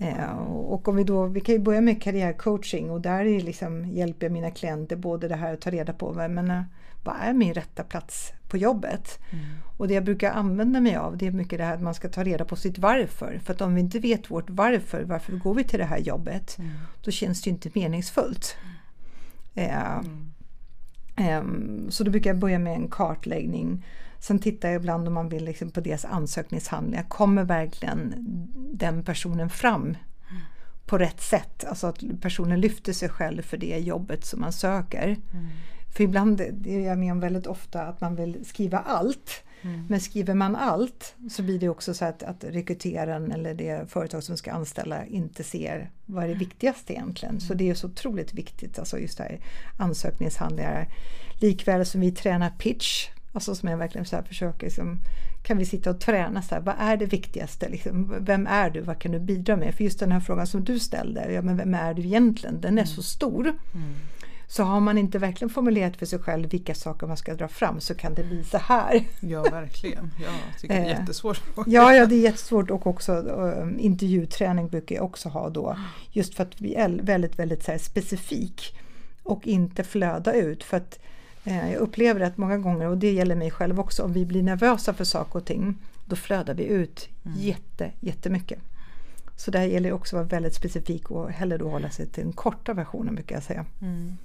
Uh, 0.00 0.38
och 0.46 0.88
om 0.88 0.96
vi 0.96 1.04
då, 1.04 1.26
vi 1.26 1.40
kan 1.40 1.54
ju 1.54 1.58
börja 1.58 1.80
med 1.80 2.02
karriärcoaching 2.02 2.90
och 2.90 3.00
där 3.00 3.24
är 3.24 3.40
liksom, 3.40 3.84
hjälper 3.84 4.26
jag 4.26 4.32
mina 4.32 4.50
klienter 4.50 4.96
både 4.96 5.28
det 5.28 5.36
här 5.36 5.54
att 5.54 5.60
ta 5.60 5.70
reda 5.70 5.92
på 5.92 6.12
men, 6.12 6.50
uh, 6.50 6.62
vad 7.04 7.14
är 7.20 7.32
min 7.32 7.54
rätta 7.54 7.84
plats 7.84 8.32
på 8.48 8.56
jobbet? 8.56 9.18
Mm. 9.30 9.44
Och 9.76 9.88
det 9.88 9.94
jag 9.94 10.04
brukar 10.04 10.32
använda 10.32 10.80
mig 10.80 10.96
av 10.96 11.16
det 11.16 11.26
är 11.26 11.30
mycket 11.30 11.58
det 11.58 11.64
här 11.64 11.74
att 11.74 11.82
man 11.82 11.94
ska 11.94 12.08
ta 12.08 12.24
reda 12.24 12.44
på 12.44 12.56
sitt 12.56 12.78
varför. 12.78 13.40
För 13.44 13.52
att 13.52 13.60
om 13.60 13.74
vi 13.74 13.80
inte 13.80 13.98
vet 13.98 14.30
vårt 14.30 14.50
varför, 14.50 15.02
varför 15.02 15.32
går 15.32 15.54
vi 15.54 15.64
till 15.64 15.78
det 15.78 15.84
här 15.84 15.98
jobbet? 15.98 16.58
Mm. 16.58 16.70
Då 17.02 17.10
känns 17.10 17.42
det 17.42 17.50
ju 17.50 17.54
inte 17.54 17.70
meningsfullt. 17.74 18.56
Uh, 19.56 19.98
Um, 19.98 20.33
så 21.88 22.04
då 22.04 22.10
brukar 22.10 22.30
jag 22.30 22.38
börja 22.38 22.58
med 22.58 22.74
en 22.74 22.88
kartläggning. 22.88 23.86
Sen 24.18 24.38
tittar 24.38 24.68
jag 24.68 24.76
ibland 24.76 25.08
om 25.08 25.14
man 25.14 25.28
vill 25.28 25.44
liksom 25.44 25.70
på 25.70 25.80
deras 25.80 26.04
ansökningshandlingar. 26.04 27.02
Kommer 27.02 27.44
verkligen 27.44 28.14
den 28.72 29.04
personen 29.04 29.50
fram 29.50 29.96
på 30.86 30.98
rätt 30.98 31.20
sätt? 31.20 31.64
Alltså 31.64 31.86
att 31.86 32.02
personen 32.20 32.60
lyfter 32.60 32.92
sig 32.92 33.08
själv 33.08 33.42
för 33.42 33.56
det 33.56 33.78
jobbet 33.78 34.24
som 34.24 34.40
man 34.40 34.52
söker. 34.52 35.04
Mm. 35.04 35.46
För 35.96 36.04
ibland, 36.04 36.42
det 36.52 36.76
är 36.76 36.80
jag 36.80 36.98
med 36.98 37.12
om 37.12 37.20
väldigt 37.20 37.46
ofta, 37.46 37.82
att 37.82 38.00
man 38.00 38.16
vill 38.16 38.44
skriva 38.44 38.78
allt. 38.78 39.43
Mm. 39.64 39.86
Men 39.88 40.00
skriver 40.00 40.34
man 40.34 40.56
allt 40.56 41.14
så 41.30 41.42
blir 41.42 41.58
det 41.58 41.68
också 41.68 41.94
så 41.94 42.04
att, 42.04 42.22
att 42.22 42.44
rekryteraren 42.44 43.32
eller 43.32 43.54
det 43.54 43.90
företag 43.90 44.22
som 44.22 44.36
ska 44.36 44.52
anställa 44.52 45.06
inte 45.06 45.44
ser 45.44 45.90
vad 46.06 46.24
är 46.24 46.28
det 46.28 46.34
viktigaste 46.34 46.92
egentligen. 46.92 47.40
Så 47.40 47.54
det 47.54 47.70
är 47.70 47.74
så 47.74 47.86
otroligt 47.86 48.34
viktigt, 48.34 48.78
alltså 48.78 48.98
just 48.98 49.18
det 49.18 49.24
här 49.24 49.40
ansökningshandlingar. 49.78 50.88
Likväl 51.40 51.86
som 51.86 52.00
vi 52.00 52.12
tränar 52.12 52.50
pitch, 52.50 53.08
alltså 53.32 53.54
som 53.54 53.68
jag 53.68 53.78
verkligen 53.78 54.04
så 54.04 54.22
försöker, 54.22 54.66
liksom, 54.66 54.98
kan 55.42 55.58
vi 55.58 55.64
sitta 55.64 55.90
och 55.90 56.00
träna 56.00 56.42
så 56.42 56.54
här, 56.54 56.62
vad 56.62 56.74
är 56.78 56.96
det 56.96 57.06
viktigaste? 57.06 57.68
Liksom, 57.68 58.14
vem 58.20 58.46
är 58.46 58.70
du? 58.70 58.80
Vad 58.80 58.98
kan 58.98 59.12
du 59.12 59.20
bidra 59.20 59.56
med? 59.56 59.74
För 59.74 59.84
just 59.84 59.98
den 59.98 60.12
här 60.12 60.20
frågan 60.20 60.46
som 60.46 60.64
du 60.64 60.78
ställde, 60.78 61.32
ja, 61.32 61.42
men 61.42 61.56
vem 61.56 61.74
är 61.74 61.94
du 61.94 62.02
egentligen? 62.02 62.60
Den 62.60 62.78
är 62.78 62.82
mm. 62.82 62.86
så 62.86 63.02
stor. 63.02 63.46
Mm. 63.74 63.94
Så 64.46 64.62
har 64.62 64.80
man 64.80 64.98
inte 64.98 65.18
verkligen 65.18 65.50
formulerat 65.50 65.96
för 65.96 66.06
sig 66.06 66.18
själv 66.18 66.48
vilka 66.48 66.74
saker 66.74 67.06
man 67.06 67.16
ska 67.16 67.34
dra 67.34 67.48
fram 67.48 67.80
så 67.80 67.94
kan 67.94 68.14
det 68.14 68.24
bli 68.24 68.44
så 68.44 68.58
här. 68.58 69.04
Ja 69.20 69.42
verkligen, 69.42 70.10
ja, 70.22 70.30
jag 70.50 70.60
tycker 70.60 70.74
det 70.74 70.80
är 70.80 70.94
eh, 70.94 71.00
jättesvårt. 71.00 71.42
ja, 71.66 71.94
ja, 71.94 72.06
det 72.06 72.14
är 72.14 72.20
jättesvårt 72.20 72.70
och 72.70 72.86
också 72.86 73.12
um, 73.12 73.78
intervjuträning 73.78 74.68
brukar 74.68 74.96
jag 74.96 75.04
också 75.04 75.28
ha 75.28 75.48
då. 75.48 75.76
Just 76.10 76.34
för 76.34 76.42
att 76.42 76.58
bli 76.58 76.98
väldigt, 77.02 77.38
väldigt 77.38 77.64
så 77.64 77.78
specifik 77.78 78.76
och 79.22 79.46
inte 79.46 79.84
flöda 79.84 80.32
ut. 80.32 80.64
För 80.64 80.76
att 80.76 80.98
eh, 81.44 81.72
jag 81.72 81.80
upplever 81.80 82.20
att 82.20 82.36
många 82.36 82.58
gånger, 82.58 82.88
och 82.88 82.98
det 82.98 83.12
gäller 83.12 83.34
mig 83.34 83.50
själv 83.50 83.80
också, 83.80 84.02
om 84.02 84.12
vi 84.12 84.26
blir 84.26 84.42
nervösa 84.42 84.94
för 84.94 85.04
saker 85.04 85.36
och 85.36 85.44
ting, 85.44 85.78
då 86.04 86.16
flödar 86.16 86.54
vi 86.54 86.64
ut 86.64 87.08
mm. 87.24 87.38
jätte, 87.38 87.90
jättemycket. 88.00 88.58
Så 89.36 89.50
där 89.50 89.62
gäller 89.64 89.88
det 89.88 89.94
också 89.94 90.16
att 90.16 90.20
vara 90.20 90.28
väldigt 90.28 90.54
specifik 90.54 91.10
och 91.10 91.30
hellre 91.30 91.58
då 91.58 91.68
hålla 91.68 91.90
sig 91.90 92.06
till 92.06 92.24
den 92.24 92.32
korta 92.32 92.74
versionen 92.74 93.14
brukar 93.14 93.36
jag 93.36 93.42
säga. 93.42 93.66
Mm. 93.80 94.16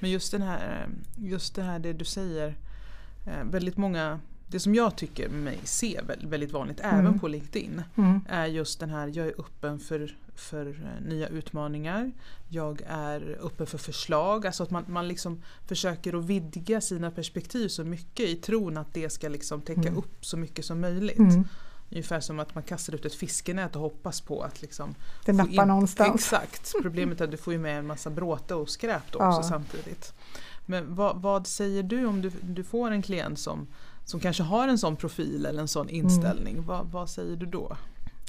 Men 0.00 0.10
just, 0.10 0.32
den 0.32 0.42
här, 0.42 0.88
just 1.16 1.54
det 1.54 1.62
här 1.62 1.78
det 1.78 1.92
du 1.92 2.04
säger, 2.04 2.54
eh, 3.26 3.44
väldigt 3.44 3.76
många 3.76 4.20
det 4.52 4.60
som 4.60 4.74
jag 4.74 4.96
tycker 4.96 5.28
mig 5.28 5.58
se 5.64 6.00
väldigt 6.20 6.52
vanligt 6.52 6.80
mm. 6.80 6.98
även 6.98 7.18
på 7.18 7.28
LinkedIn 7.28 7.82
mm. 7.96 8.20
är 8.28 8.46
just 8.46 8.80
den 8.80 8.90
här 8.90 9.12
jag 9.14 9.26
är 9.26 9.40
öppen 9.40 9.78
för, 9.78 10.16
för 10.34 10.66
eh, 10.66 11.08
nya 11.08 11.28
utmaningar. 11.28 12.12
Jag 12.48 12.82
är 12.86 13.38
öppen 13.42 13.66
för 13.66 13.78
förslag, 13.78 14.46
alltså 14.46 14.62
att 14.62 14.70
man, 14.70 14.84
man 14.88 15.08
liksom 15.08 15.42
försöker 15.66 16.18
att 16.18 16.24
vidga 16.24 16.80
sina 16.80 17.10
perspektiv 17.10 17.68
så 17.68 17.84
mycket 17.84 18.28
i 18.28 18.36
tron 18.36 18.76
att 18.76 18.94
det 18.94 19.10
ska 19.10 19.28
liksom 19.28 19.60
täcka 19.60 19.88
mm. 19.88 19.96
upp 19.96 20.26
så 20.26 20.36
mycket 20.36 20.64
som 20.64 20.80
möjligt. 20.80 21.18
Ungefär 21.92 22.20
som 22.20 22.40
att 22.40 22.54
man 22.54 22.64
kastar 22.64 22.94
ut 22.94 23.04
ett 23.04 23.14
fiskenät 23.14 23.76
och 23.76 23.82
hoppas 23.82 24.20
på 24.20 24.42
att 24.42 24.62
liksom 24.62 24.94
Det 25.24 25.32
nappar 25.32 25.66
någonstans. 25.66 26.14
Exakt, 26.14 26.72
problemet 26.82 27.20
är 27.20 27.24
att 27.24 27.30
du 27.30 27.36
får 27.36 27.58
med 27.58 27.78
en 27.78 27.86
massa 27.86 28.10
bråte 28.10 28.54
och 28.54 28.68
skräp 28.68 29.12
då 29.12 29.18
också 29.18 29.38
ja. 29.38 29.42
samtidigt. 29.42 30.14
Men 30.66 30.94
vad, 30.94 31.22
vad, 31.22 31.46
säger 31.46 31.82
du 31.82 32.06
om 32.06 32.22
du, 32.22 32.30
du 32.42 32.64
får 32.64 32.90
en 32.90 33.02
klient 33.02 33.38
som, 33.38 33.66
som 34.04 34.20
kanske 34.20 34.42
har 34.42 34.68
en 34.68 34.78
sån 34.78 34.96
profil 34.96 35.46
eller 35.46 35.60
en 35.60 35.68
sån 35.68 35.88
mm. 35.88 36.04
inställning, 36.04 36.54
mm. 36.54 36.66
vad, 36.66 36.86
vad 36.86 37.10
säger 37.10 37.36
du 37.36 37.46
då? 37.46 37.76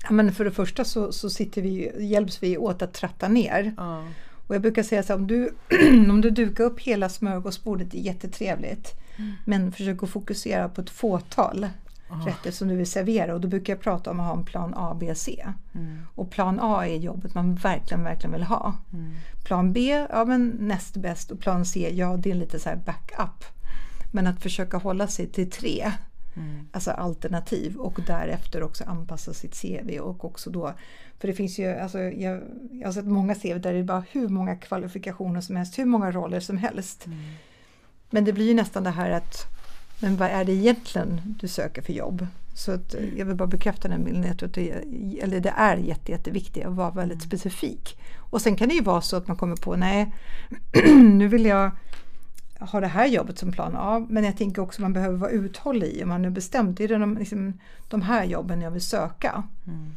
Ja, 0.03 0.11
men 0.11 0.33
för 0.33 0.45
det 0.45 0.51
första 0.51 0.85
så, 0.85 1.11
så 1.11 1.29
sitter 1.29 1.61
vi, 1.61 2.05
hjälps 2.05 2.43
vi 2.43 2.57
åt 2.57 2.81
att 2.81 2.93
tratta 2.93 3.27
ner. 3.27 3.73
Ja. 3.77 4.03
Och 4.47 4.55
jag 4.55 4.61
brukar 4.61 4.83
säga 4.83 5.03
så 5.03 5.13
här, 5.13 5.19
om 5.19 5.27
du, 5.27 5.53
om 6.09 6.21
du 6.21 6.29
dukar 6.29 6.63
upp 6.63 6.79
hela 6.79 7.09
smörgåsbordet, 7.09 7.91
det 7.91 7.97
är 7.97 8.01
jättetrevligt. 8.01 8.91
Mm. 9.15 9.31
Men 9.45 9.71
försök 9.71 10.03
att 10.03 10.09
fokusera 10.09 10.69
på 10.69 10.81
ett 10.81 10.89
fåtal 10.89 11.67
oh. 12.13 12.25
rätter 12.25 12.51
som 12.51 12.67
du 12.67 12.75
vill 12.75 12.91
servera 12.91 13.33
och 13.33 13.41
då 13.41 13.47
brukar 13.47 13.73
jag 13.73 13.81
prata 13.81 14.11
om 14.11 14.19
att 14.19 14.25
ha 14.25 14.33
en 14.33 14.45
plan 14.45 14.73
A, 14.77 14.97
B, 14.99 15.15
C. 15.15 15.45
Mm. 15.75 15.99
Och 16.15 16.31
plan 16.31 16.59
A 16.61 16.87
är 16.87 16.97
jobbet 16.97 17.33
man 17.33 17.55
verkligen, 17.55 18.03
verkligen 18.03 18.33
vill 18.33 18.43
ha. 18.43 18.73
Mm. 18.93 19.13
Plan 19.43 19.73
B, 19.73 20.05
ja 20.09 20.25
men 20.25 20.47
näst 20.59 20.97
bäst 20.97 21.31
och 21.31 21.39
plan 21.39 21.65
C, 21.65 21.89
ja 21.93 22.17
det 22.17 22.31
är 22.31 22.35
lite 22.35 22.59
så 22.59 22.69
här 22.69 22.75
backup. 22.75 23.45
Men 24.11 24.27
att 24.27 24.41
försöka 24.41 24.77
hålla 24.77 25.07
sig 25.07 25.27
till 25.27 25.51
tre 25.51 25.91
Mm. 26.35 26.67
Alltså 26.71 26.91
alternativ 26.91 27.77
och 27.77 27.99
därefter 28.07 28.63
också 28.63 28.83
anpassa 28.83 29.33
sitt 29.33 29.61
CV 29.61 29.99
och 29.99 30.25
också 30.25 30.49
då 30.49 30.73
För 31.19 31.27
det 31.27 31.33
finns 31.33 31.59
ju, 31.59 31.79
alltså 31.79 31.99
jag, 31.99 32.41
jag 32.71 32.87
har 32.87 32.93
sett 32.93 33.05
många 33.05 33.35
CV 33.35 33.59
där 33.59 33.73
det 33.73 33.79
är 33.79 33.83
bara 33.83 34.03
hur 34.11 34.27
många 34.27 34.55
kvalifikationer 34.55 35.41
som 35.41 35.55
helst, 35.55 35.79
hur 35.79 35.85
många 35.85 36.11
roller 36.11 36.39
som 36.39 36.57
helst. 36.57 37.05
Mm. 37.05 37.19
Men 38.09 38.25
det 38.25 38.33
blir 38.33 38.47
ju 38.47 38.53
nästan 38.53 38.83
det 38.83 38.89
här 38.89 39.11
att 39.11 39.45
men 40.03 40.17
vad 40.17 40.29
är 40.29 40.45
det 40.45 40.51
egentligen 40.51 41.35
du 41.39 41.47
söker 41.47 41.81
för 41.81 41.93
jobb? 41.93 42.27
Så 42.53 42.71
att 42.71 42.93
mm. 42.93 43.17
jag 43.17 43.25
vill 43.25 43.35
bara 43.35 43.47
bekräfta 43.47 43.87
den 43.87 44.03
bilden. 44.03 44.23
Jag 44.23 44.37
tror 44.37 44.49
att 44.49 44.55
det, 44.55 44.71
är, 44.71 44.83
eller 45.23 45.39
det 45.39 45.53
är 45.57 45.77
jätte, 45.77 46.11
jätteviktigt 46.11 46.65
att 46.65 46.73
vara 46.73 46.91
väldigt 46.91 47.17
mm. 47.17 47.27
specifik. 47.27 47.99
Och 48.17 48.41
sen 48.41 48.55
kan 48.55 48.69
det 48.69 48.75
ju 48.75 48.83
vara 48.83 49.01
så 49.01 49.15
att 49.15 49.27
man 49.27 49.37
kommer 49.37 49.55
på, 49.55 49.75
nej, 49.75 50.13
nu 50.95 51.27
vill 51.27 51.45
jag 51.45 51.71
ha 52.59 52.79
det 52.79 52.87
här 52.87 53.07
jobbet 53.07 53.39
som 53.39 53.51
plan 53.51 53.75
A. 53.77 54.05
Men 54.09 54.23
jag 54.23 54.37
tänker 54.37 54.61
också 54.61 54.77
att 54.77 54.81
man 54.81 54.93
behöver 54.93 55.17
vara 55.17 55.31
uthållig. 55.31 55.99
Om 56.03 56.09
man 56.09 56.21
nu 56.21 56.29
bestämt, 56.29 56.79
är 56.79 56.87
det 56.87 56.97
de, 56.97 57.17
liksom, 57.17 57.59
de 57.87 58.01
här 58.01 58.23
jobben 58.23 58.61
jag 58.61 58.71
vill 58.71 58.81
söka. 58.81 59.43
Mm. 59.67 59.95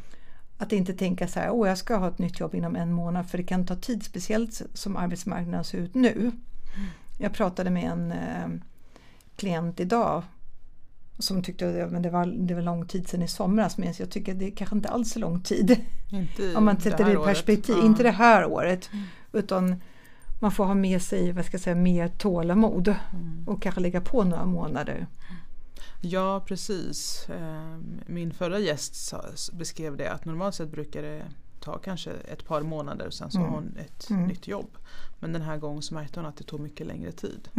Att 0.57 0.71
inte 0.71 0.93
tänka 0.93 1.27
så 1.27 1.39
här, 1.39 1.49
åh 1.51 1.67
jag 1.67 1.77
ska 1.77 1.95
ha 1.95 2.07
ett 2.07 2.19
nytt 2.19 2.39
jobb 2.39 2.55
inom 2.55 2.75
en 2.75 2.93
månad 2.93 3.29
för 3.29 3.37
det 3.37 3.43
kan 3.43 3.65
ta 3.65 3.75
tid, 3.75 4.03
speciellt 4.03 4.61
som 4.73 4.97
arbetsmarknaden 4.97 5.63
ser 5.63 5.77
ut 5.77 5.95
nu. 5.95 6.11
Mm. 6.11 6.87
Jag 7.17 7.33
pratade 7.33 7.69
med 7.69 7.83
en 7.83 8.11
eh, 8.11 8.61
klient 9.37 9.79
idag 9.79 10.23
som 11.19 11.43
tyckte 11.43 11.85
att 11.85 12.03
det 12.03 12.09
var, 12.09 12.25
det 12.25 12.53
var 12.53 12.61
lång 12.61 12.87
tid 12.87 13.07
sedan 13.07 13.21
i 13.21 13.27
somras 13.27 13.77
men 13.77 13.93
jag 13.99 14.09
tycker 14.09 14.31
att 14.31 14.39
det 14.39 14.51
kanske 14.51 14.75
inte 14.75 14.89
alls 14.89 15.15
är 15.15 15.19
lång 15.19 15.41
tid. 15.41 15.85
Om 16.55 16.65
man 16.65 16.81
sätter 16.81 17.05
det, 17.05 17.11
i 17.11 17.15
perspektiv, 17.15 17.75
året. 17.75 17.85
inte 17.85 18.03
det 18.03 18.11
här 18.11 18.45
året 18.45 18.89
mm. 18.93 19.05
utan 19.31 19.81
man 20.39 20.51
får 20.51 20.65
ha 20.65 20.73
med 20.73 21.01
sig 21.01 21.31
vad 21.31 21.45
ska 21.45 21.53
jag 21.53 21.61
säga, 21.61 21.75
mer 21.75 22.07
tålamod 22.07 22.87
mm. 22.87 23.47
och 23.47 23.61
kanske 23.61 23.81
lägga 23.81 24.01
på 24.01 24.23
några 24.23 24.45
månader. 24.45 25.07
Ja 26.01 26.43
precis. 26.47 27.27
Ehm, 27.29 28.01
min 28.05 28.33
förra 28.33 28.59
gäst 28.59 29.13
beskrev 29.53 29.97
det 29.97 30.11
att 30.11 30.25
normalt 30.25 30.55
sett 30.55 30.71
brukar 30.71 31.01
det 31.01 31.23
ta 31.59 31.77
kanske 31.77 32.11
ett 32.11 32.45
par 32.45 32.61
månader 32.61 33.09
sen 33.09 33.31
så 33.31 33.37
mm. 33.37 33.49
har 33.49 33.57
hon 33.57 33.77
ett 33.77 34.09
mm. 34.09 34.27
nytt 34.27 34.47
jobb. 34.47 34.77
Men 35.19 35.33
den 35.33 35.41
här 35.41 35.57
gången 35.57 35.81
så 35.81 35.93
märkte 35.93 36.19
hon 36.19 36.29
att 36.29 36.37
det 36.37 36.43
tog 36.43 36.59
mycket 36.59 36.87
längre 36.87 37.11
tid. 37.11 37.49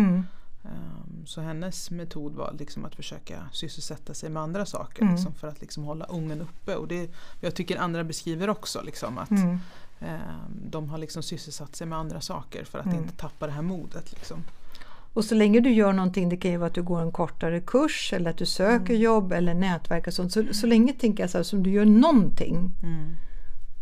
Mm. 0.65 0.77
Um, 0.77 1.27
så 1.27 1.41
hennes 1.41 1.91
metod 1.91 2.35
var 2.35 2.55
liksom 2.59 2.85
att 2.85 2.95
försöka 2.95 3.49
sysselsätta 3.53 4.15
sig 4.15 4.31
med 4.31 4.43
andra 4.43 4.67
saker 4.67 5.03
mm. 5.03 5.15
liksom, 5.15 5.33
för 5.33 5.49
att 5.49 5.61
liksom 5.61 5.85
hålla 5.85 6.05
ungen 6.05 6.41
uppe. 6.41 6.77
Och 6.77 6.89
det, 6.89 7.11
jag 7.41 7.55
tycker 7.55 7.77
andra 7.77 8.05
beskriver 8.05 8.51
också 8.51 8.83
liksom, 8.83 9.19
att 9.19 9.31
mm. 9.31 9.51
um, 10.01 10.71
de 10.71 10.89
har 10.89 10.99
liksom 10.99 11.23
sysselsatt 11.23 11.77
sig 11.77 11.87
med 11.87 11.99
andra 11.99 12.21
saker 12.21 12.65
för 12.65 12.79
att 12.79 12.87
mm. 12.87 12.99
inte 12.99 13.17
tappa 13.17 13.47
det 13.47 13.53
här 13.53 13.63
modet. 13.63 14.13
Liksom. 14.13 14.45
Och 15.13 15.25
så 15.25 15.35
länge 15.35 15.61
du 15.61 15.71
gör 15.71 15.93
någonting, 15.93 16.29
det 16.29 16.37
kan 16.37 16.51
ju 16.51 16.57
vara 16.57 16.67
att 16.67 16.75
du 16.75 16.83
går 16.83 17.01
en 17.03 17.13
kortare 17.13 17.61
kurs 17.61 18.13
eller 18.13 18.31
att 18.31 18.39
du 18.39 18.47
söker 18.47 18.95
mm. 18.95 19.03
jobb 19.03 19.33
eller 19.33 19.55
nätverk 19.55 20.07
och 20.07 20.15
sånt. 20.15 20.33
Så, 20.33 20.45
så 20.53 20.67
länge 20.67 20.93
tänker 20.93 21.23
jag 21.23 21.31
så 21.31 21.39
här, 21.39 21.43
som 21.43 21.63
du 21.63 21.71
gör 21.71 21.85
någonting. 21.85 22.71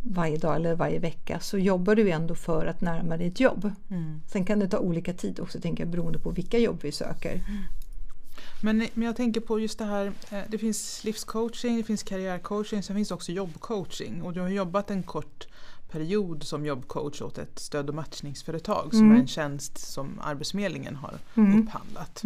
Mm. 0.06 0.14
varje 0.14 0.36
dag 0.36 0.56
eller 0.56 0.74
varje 0.74 0.98
vecka 0.98 1.40
så 1.40 1.58
jobbar 1.58 1.94
du 1.94 2.10
ändå 2.10 2.34
för 2.34 2.66
att 2.66 2.80
närma 2.80 3.16
dig 3.16 3.26
ett 3.26 3.40
jobb. 3.40 3.70
Mm. 3.90 4.20
Sen 4.26 4.44
kan 4.44 4.58
det 4.58 4.68
ta 4.68 4.78
olika 4.78 5.12
tid 5.12 5.40
också 5.40 5.60
tänker 5.60 5.84
jag, 5.84 5.90
beroende 5.90 6.18
på 6.18 6.30
vilka 6.30 6.58
jobb 6.58 6.78
vi 6.82 6.92
söker. 6.92 7.32
Mm. 7.32 7.62
Men, 8.60 8.86
men 8.94 9.06
jag 9.06 9.16
tänker 9.16 9.40
på 9.40 9.60
just 9.60 9.78
det 9.78 9.84
här, 9.84 10.12
eh, 10.30 10.38
det 10.48 10.58
finns 10.58 11.04
livscoaching, 11.04 11.76
det 11.76 11.82
finns 11.82 12.02
karriärcoaching, 12.02 12.82
sen 12.82 12.96
finns 12.96 13.10
också 13.10 13.32
jobbcoaching. 13.32 14.22
Och 14.22 14.32
du 14.32 14.40
har 14.40 14.48
jobbat 14.48 14.90
en 14.90 15.02
kort 15.02 15.46
period 15.90 16.42
som 16.42 16.66
jobbcoach 16.66 17.22
åt 17.22 17.38
ett 17.38 17.58
stöd 17.58 17.88
och 17.88 17.94
matchningsföretag 17.94 18.88
som 18.90 19.00
mm. 19.00 19.16
är 19.16 19.20
en 19.20 19.26
tjänst 19.26 19.78
som 19.78 20.20
Arbetsförmedlingen 20.22 20.96
har 20.96 21.14
mm. 21.34 21.62
upphandlat. 21.62 22.24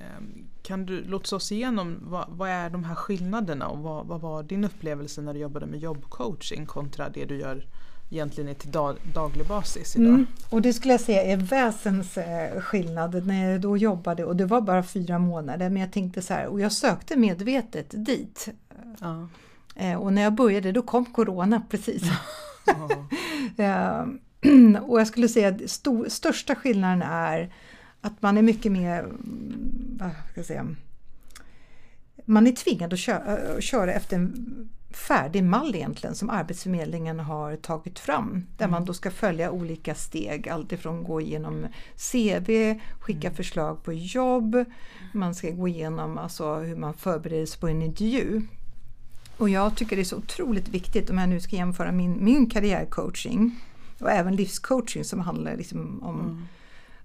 Ehm, 0.00 0.46
kan 0.62 0.86
du 0.86 1.04
låta 1.04 1.36
oss 1.36 1.52
igenom 1.52 1.98
vad, 2.02 2.26
vad, 2.28 2.48
är 2.50 2.70
de 2.70 2.84
här 2.84 2.94
skillnaderna 2.94 3.68
och 3.68 3.78
vad, 3.78 4.06
vad, 4.06 4.20
var 4.20 4.42
din 4.42 4.64
upplevelse 4.64 5.22
när 5.22 5.34
du 5.34 5.40
jobbade 5.40 5.66
med 5.66 5.80
jobbcoaching 5.80 6.66
kontra 6.66 7.08
det 7.08 7.24
du 7.24 7.38
gör 7.38 7.66
egentligen 8.10 8.54
till 8.54 8.70
dag, 8.70 8.96
daglig 9.14 9.46
basis 9.46 9.96
idag? 9.96 10.08
Mm, 10.08 10.26
och 10.50 10.62
det 10.62 10.72
skulle 10.72 10.94
jag 10.94 11.00
säga 11.00 11.22
är 11.22 11.36
väsensskillnad 11.36 13.26
när 13.26 13.50
jag 13.50 13.60
då 13.60 13.76
jobbade 13.76 14.24
och 14.24 14.36
det 14.36 14.46
var 14.46 14.60
bara 14.60 14.82
fyra 14.82 15.18
månader 15.18 15.70
men 15.70 15.82
jag 15.82 15.92
tänkte 15.92 16.22
så 16.22 16.34
här 16.34 16.46
och 16.46 16.60
jag 16.60 16.72
sökte 16.72 17.16
medvetet 17.16 17.86
dit. 17.90 18.48
Ja. 19.00 19.28
Eh, 19.74 19.94
och 19.94 20.12
när 20.12 20.22
jag 20.22 20.34
började 20.34 20.72
då 20.72 20.82
kom 20.82 21.06
Corona 21.06 21.62
precis. 21.70 22.02
Ehm, 23.56 24.20
och 24.88 25.00
jag 25.00 25.06
skulle 25.06 25.28
säga 25.28 25.48
att 25.48 25.70
stor, 25.70 26.08
största 26.08 26.54
skillnaden 26.54 27.02
är 27.02 27.52
att 28.00 28.22
man 28.22 28.38
är 28.38 28.42
mycket 28.42 28.72
mer, 28.72 29.08
vad 29.98 30.10
ska 30.10 30.40
jag 30.40 30.46
säga, 30.46 30.66
man 32.24 32.46
är 32.46 32.52
tvingad 32.52 32.92
att 32.92 32.98
köra, 32.98 33.60
köra 33.60 33.92
efter 33.92 34.16
en 34.16 34.68
färdig 34.90 35.44
mall 35.44 35.74
egentligen 35.74 36.14
som 36.14 36.30
Arbetsförmedlingen 36.30 37.20
har 37.20 37.56
tagit 37.56 37.98
fram. 37.98 38.46
Där 38.56 38.64
mm. 38.64 38.72
man 38.72 38.84
då 38.84 38.94
ska 38.94 39.10
följa 39.10 39.50
olika 39.50 39.94
steg, 39.94 40.48
alltifrån 40.48 41.04
gå 41.04 41.20
igenom 41.20 41.66
CV, 41.96 42.78
skicka 43.00 43.26
mm. 43.26 43.34
förslag 43.36 43.84
på 43.84 43.92
jobb, 43.92 44.64
man 45.14 45.34
ska 45.34 45.50
gå 45.50 45.68
igenom 45.68 46.18
alltså 46.18 46.54
hur 46.54 46.76
man 46.76 46.94
förbereder 46.94 47.46
sig 47.46 47.60
på 47.60 47.68
en 47.68 47.82
intervju. 47.82 48.42
Och 49.36 49.48
jag 49.48 49.76
tycker 49.76 49.96
det 49.96 50.02
är 50.02 50.04
så 50.04 50.16
otroligt 50.16 50.68
viktigt 50.68 51.10
om 51.10 51.18
jag 51.18 51.28
nu 51.28 51.40
ska 51.40 51.56
jämföra 51.56 51.92
min, 51.92 52.24
min 52.24 52.50
karriärcoaching 52.50 53.60
och 54.00 54.10
även 54.10 54.36
livscoaching 54.36 55.04
som 55.04 55.20
handlar 55.20 55.56
liksom 55.56 56.02
om 56.02 56.20
mm. 56.20 56.46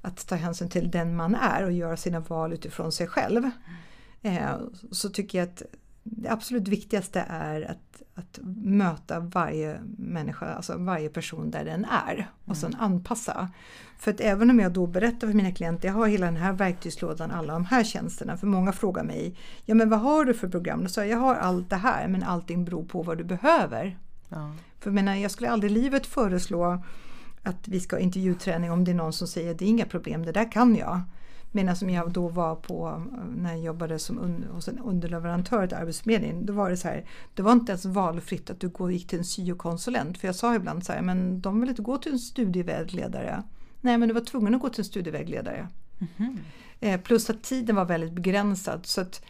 Att 0.06 0.28
ta 0.28 0.36
hänsyn 0.36 0.70
till 0.70 0.92
den 0.92 1.16
man 1.16 1.36
är 1.36 1.64
och 1.64 1.72
göra 1.72 1.98
sina 1.98 2.20
val 2.20 2.54
utifrån 2.54 2.92
sig 2.92 3.08
själv. 3.08 3.50
Eh, 4.22 4.56
så 4.92 5.10
tycker 5.10 5.38
jag 5.38 5.48
att 5.48 5.64
det 6.04 6.30
absolut 6.30 6.68
viktigaste 6.68 7.26
är 7.30 7.72
att, 7.72 8.02
att 8.16 8.40
möta 8.64 9.20
varje 9.20 9.80
människa, 9.98 10.46
alltså 10.46 10.78
varje 10.78 11.10
person 11.10 11.52
där 11.52 11.66
den 11.66 11.86
är 11.86 12.30
och 12.46 12.58
sen 12.58 12.74
mm. 12.74 12.86
anpassa. 12.86 13.50
För 13.98 14.12
att 14.12 14.22
även 14.22 14.50
om 14.50 14.60
jag 14.60 14.72
då 14.72 14.88
berättar 14.88 15.28
för 15.28 15.34
mina 15.34 15.52
klienter, 15.52 15.88
jag 15.88 15.96
har 15.96 16.08
hela 16.08 16.26
den 16.26 16.36
här 16.36 16.54
verktygslådan, 16.54 17.32
alla 17.32 17.54
de 17.54 17.66
här 17.66 17.84
tjänsterna, 17.84 18.38
för 18.38 18.48
många 18.48 18.72
frågar 18.72 19.04
mig, 19.04 19.36
ja 19.66 19.76
men 19.76 19.90
vad 19.90 20.00
har 20.00 20.26
du 20.26 20.34
för 20.34 20.50
program? 20.50 20.84
Då 20.84 20.90
säger 20.90 21.12
jag, 21.12 21.18
jag 21.18 21.26
har 21.26 21.36
allt 21.36 21.70
det 21.70 21.76
här 21.76 22.08
men 22.08 22.24
allting 22.24 22.66
beror 22.66 22.84
på 22.84 23.04
vad 23.04 23.18
du 23.18 23.24
behöver. 23.24 23.98
Ja. 24.30 24.54
För 24.80 24.90
jag, 24.90 24.94
menar, 24.96 25.16
jag 25.16 25.32
skulle 25.32 25.50
aldrig 25.50 25.72
i 25.72 25.76
livet 25.76 26.06
föreslå 26.06 26.84
att 27.46 27.68
vi 27.68 27.80
ska 27.80 27.96
ha 27.96 28.02
intervjuträning 28.02 28.72
om 28.72 28.84
det 28.84 28.92
är 28.92 28.96
någon 28.96 29.14
som 29.14 29.28
säger 29.28 29.54
det 29.54 29.66
är 29.66 29.70
inga 29.70 29.86
problem, 29.86 30.26
det 30.26 30.32
där 30.32 30.52
kan 30.52 30.76
jag. 30.76 31.02
Medan 31.52 31.76
som 31.76 31.90
jag 31.90 32.12
då 32.12 32.28
var 32.28 32.56
på 32.56 33.04
när 33.36 33.50
jag 33.50 33.64
jobbade 33.64 34.00
som 34.00 34.20
un, 34.20 34.46
hos 34.52 34.68
en 34.68 34.80
underleverantör 34.80 35.68
till 35.68 35.78
Arbetsförmedlingen. 35.78 36.46
Då 36.46 36.54
var 36.54 36.70
det 36.70 36.78
så 36.78 36.88
här, 36.88 37.06
det 37.34 37.42
var 37.42 37.52
inte 37.52 37.72
ens 37.72 37.86
valfritt 37.86 38.50
att 38.50 38.60
du 38.60 38.92
gick 38.92 39.08
till 39.08 39.20
en 39.20 39.26
syokonsulent. 39.26 40.18
För 40.18 40.28
jag 40.28 40.36
sa 40.36 40.56
ibland 40.56 40.86
så 40.86 40.94
här, 40.94 41.02
men 41.02 41.42
de 41.42 41.60
vill 41.60 41.70
inte 41.70 41.82
gå 41.82 41.98
till 41.98 42.12
en 42.12 42.20
studievägledare. 42.20 43.44
Nej 43.82 43.98
men 43.98 44.08
du 44.08 44.14
var 44.14 44.22
tvungen 44.22 44.56
att 44.56 44.62
gå 44.62 44.70
till 44.70 44.82
en 44.82 44.86
studievägledare. 44.86 45.68
Mm 46.00 46.40
-hmm. 46.80 46.98
plus 46.98 47.30
att 47.30 47.44
tiden 47.44 47.76
var 47.76 47.86
väldigt 47.86 48.14
begränsad. 48.14 48.86
Så 48.86 49.02
att 49.02 49.22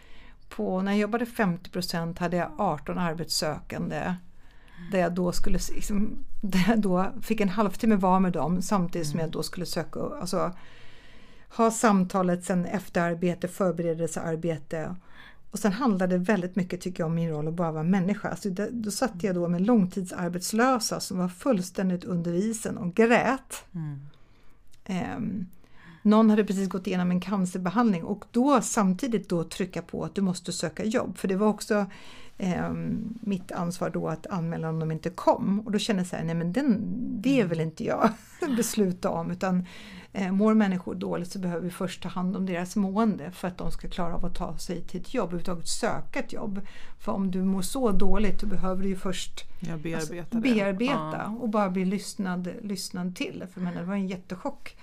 på, 0.50 0.82
när 0.82 0.92
jag 0.92 1.00
jobbade 1.00 1.26
50% 1.26 2.20
hade 2.20 2.38
jag 2.38 2.52
18 2.58 2.98
arbetssökande. 2.98 4.16
Där 4.92 5.00
jag 5.00 5.14
då 5.14 5.32
skulle 5.32 5.60
liksom, 5.74 6.26
där 6.42 6.66
jag 6.68 6.80
då 6.80 7.12
fick 7.22 7.42
en 7.42 7.50
halvtimme 7.50 7.96
var 7.96 8.20
med 8.20 8.34
dem 8.34 8.62
samtidigt 8.62 9.08
som 9.08 9.20
jag 9.20 9.32
då 9.32 9.44
skulle 9.44 9.66
söka, 9.66 10.00
alltså 10.00 10.52
ha 11.50 11.72
samtalet, 11.72 12.44
sen 12.44 12.66
efterarbete, 12.66 13.48
förberedelsearbete. 13.48 14.96
Och 15.52 15.60
sen 15.60 15.72
handlade 15.72 16.18
det 16.18 16.24
väldigt 16.24 16.56
mycket 16.56 16.82
tycker 16.82 17.04
jag 17.04 17.08
om 17.08 17.16
min 17.16 17.30
roll 17.30 17.48
att 17.48 17.54
bara 17.54 17.72
vara 17.72 17.84
människa. 17.84 18.30
Alltså 18.30 18.50
det, 18.50 18.70
då 18.72 18.92
satt 18.92 19.24
jag 19.24 19.36
då 19.36 19.48
med 19.48 19.62
långtidsarbetslösa 19.62 21.00
som 21.00 21.18
var 21.18 21.28
fullständigt 21.28 22.04
under 22.04 22.34
isen 22.34 22.78
och 22.78 22.94
grät. 22.94 23.66
Mm. 23.74 24.00
Um, 25.18 25.48
någon 26.02 26.30
hade 26.30 26.44
precis 26.44 26.70
gått 26.70 26.88
igenom 26.88 27.12
en 27.12 27.22
cancerbehandling 27.22 28.04
och 28.04 28.26
då 28.32 28.62
samtidigt 28.62 29.30
då 29.30 29.44
trycka 29.44 29.82
på 29.82 30.04
att 30.04 30.16
du 30.16 30.22
måste 30.22 30.52
söka 30.52 30.86
jobb. 30.86 31.18
För 31.18 31.28
det 31.28 31.36
var 31.36 31.48
också 31.48 31.86
eh, 32.38 32.74
mitt 33.22 33.52
ansvar 33.52 33.90
då 33.90 34.08
att 34.08 34.28
anmäla 34.28 34.70
om 34.70 34.80
de 34.80 34.92
inte 34.92 35.10
kom. 35.10 35.60
Och 35.60 35.72
då 35.72 35.80
kände 35.80 36.00
jag 36.00 36.08
så 36.08 36.16
här, 36.16 36.24
nej 36.24 36.36
men 36.36 36.54
den, 36.54 36.82
det 37.22 37.42
är 37.42 37.46
väl 37.46 37.60
inte 37.60 37.84
jag 37.84 38.10
besluta 38.58 39.10
om 39.10 39.32
utan 39.32 39.66
eh, 40.14 40.32
mår 40.32 40.54
människor 40.54 40.96
dåligt 40.96 41.32
så 41.32 41.40
behöver 41.40 41.62
vi 41.62 41.70
först 41.70 42.04
ta 42.04 42.10
hand 42.10 42.36
om 42.36 42.46
deras 42.46 42.76
mående 42.76 43.32
för 43.32 43.48
att 43.48 43.58
de 43.58 43.72
ska 43.72 43.90
klara 43.90 44.16
av 44.16 44.26
att 44.26 44.36
ta 44.36 44.58
sig 44.58 44.82
till 44.82 45.02
ett 45.02 45.14
jobb, 45.14 45.28
överhuvudtaget 45.28 45.68
söka 45.68 46.20
ett 46.20 46.34
jobb. 46.34 46.62
För 47.00 47.12
om 47.12 47.32
du 47.32 47.44
mår 47.44 47.62
så 47.62 47.92
dåligt 47.92 48.42
då 48.42 48.48
behöver 48.48 48.84
du 48.84 48.90
ju 48.90 48.96
först 48.96 49.44
ja, 49.60 49.78
bearbeta, 49.78 50.20
alltså, 50.20 50.40
bearbeta 50.40 51.22
ja. 51.26 51.38
och 51.40 51.50
bara 51.50 51.70
bli 51.70 51.86
lyssnad, 51.86 52.50
lyssnad 52.62 53.16
till. 53.16 53.44
För 53.54 53.62
men, 53.62 53.76
det 53.76 53.84
var 53.84 53.94
en 53.94 54.08
jättechock 54.08 54.78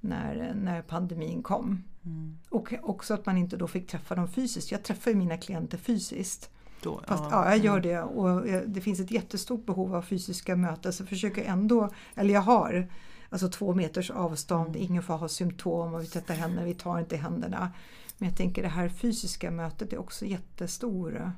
när, 0.00 0.54
när 0.54 0.82
pandemin 0.82 1.42
kom. 1.42 1.84
Mm. 2.04 2.38
Och 2.48 2.74
också 2.82 3.14
att 3.14 3.26
man 3.26 3.36
inte 3.36 3.56
då 3.56 3.66
fick 3.66 3.86
träffa 3.86 4.14
dem 4.14 4.28
fysiskt. 4.28 4.72
Jag 4.72 4.82
träffar 4.82 5.10
ju 5.10 5.16
mina 5.16 5.36
klienter 5.36 5.78
fysiskt. 5.78 6.50
Då, 6.82 7.00
Fast, 7.06 7.24
ja, 7.30 7.44
ja, 7.44 7.50
jag 7.50 7.64
gör 7.64 7.80
det 7.80 8.00
och 8.00 8.42
det 8.66 8.80
finns 8.80 9.00
ett 9.00 9.10
jättestort 9.10 9.66
behov 9.66 9.94
av 9.94 10.02
fysiska 10.02 10.56
möten 10.56 10.92
så 10.92 11.02
jag 11.02 11.08
försöker 11.08 11.44
ändå, 11.44 11.90
eller 12.14 12.34
jag 12.34 12.40
har, 12.40 12.88
alltså 13.30 13.48
två 13.48 13.74
meters 13.74 14.10
avstånd, 14.10 14.68
mm. 14.68 14.82
ingen 14.82 15.02
får 15.02 15.14
ha 15.14 15.28
symptom 15.28 15.94
och 15.94 16.02
vi 16.02 16.06
tvättar 16.06 16.34
händerna, 16.34 16.64
vi 16.64 16.74
tar 16.74 16.98
inte 16.98 17.16
händerna. 17.16 17.70
Men 18.18 18.28
jag 18.28 18.38
tänker 18.38 18.62
det 18.62 18.68
här 18.68 18.88
fysiska 18.88 19.50
mötet 19.50 19.92
är 19.92 19.98
också 19.98 20.24
jättestor 20.24 21.32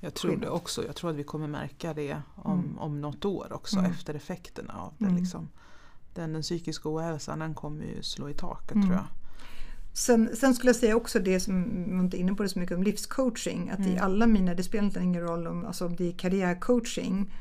Jag 0.00 0.14
tror 0.14 0.30
skillnad. 0.30 0.48
det 0.48 0.52
också, 0.52 0.86
jag 0.86 0.96
tror 0.96 1.10
att 1.10 1.16
vi 1.16 1.24
kommer 1.24 1.48
märka 1.48 1.94
det 1.94 2.22
om, 2.34 2.58
mm. 2.58 2.78
om 2.78 3.00
något 3.00 3.24
år 3.24 3.52
också 3.52 3.78
mm. 3.78 3.90
efter 3.90 4.14
effekterna 4.14 4.74
av 4.74 4.94
det. 4.98 5.04
Mm. 5.04 5.16
Liksom. 5.16 5.48
Den, 6.14 6.32
den 6.32 6.42
psykiska 6.42 6.88
ohälsan 6.88 7.38
den 7.38 7.54
kommer 7.54 7.84
ju 7.84 8.02
slå 8.02 8.28
i 8.28 8.34
taket 8.34 8.74
mm. 8.74 8.86
tror 8.86 8.96
jag. 8.96 9.06
Sen, 9.92 10.36
sen, 10.36 10.54
skulle 10.54 10.68
jag 10.68 10.76
säga 10.76 10.96
också 10.96 11.18
det 11.18 11.40
som, 11.40 11.84
jag 11.90 12.00
inte 12.00 12.16
inne 12.16 12.34
på 12.34 12.42
det 12.42 12.48
så 12.48 12.58
mycket 12.58 12.76
om 12.76 12.82
livscoaching, 12.82 13.70
att 13.70 13.78
mm. 13.78 13.90
i 13.90 13.98
alla 13.98 14.26
mina, 14.26 14.54
det 14.54 14.62
spelar 14.62 15.00
ingen 15.00 15.22
roll 15.22 15.46
om, 15.46 15.64
alltså 15.64 15.86
om 15.86 15.96
det 15.96 16.08
är 16.08 16.12
karriärcoaching, 16.12 17.34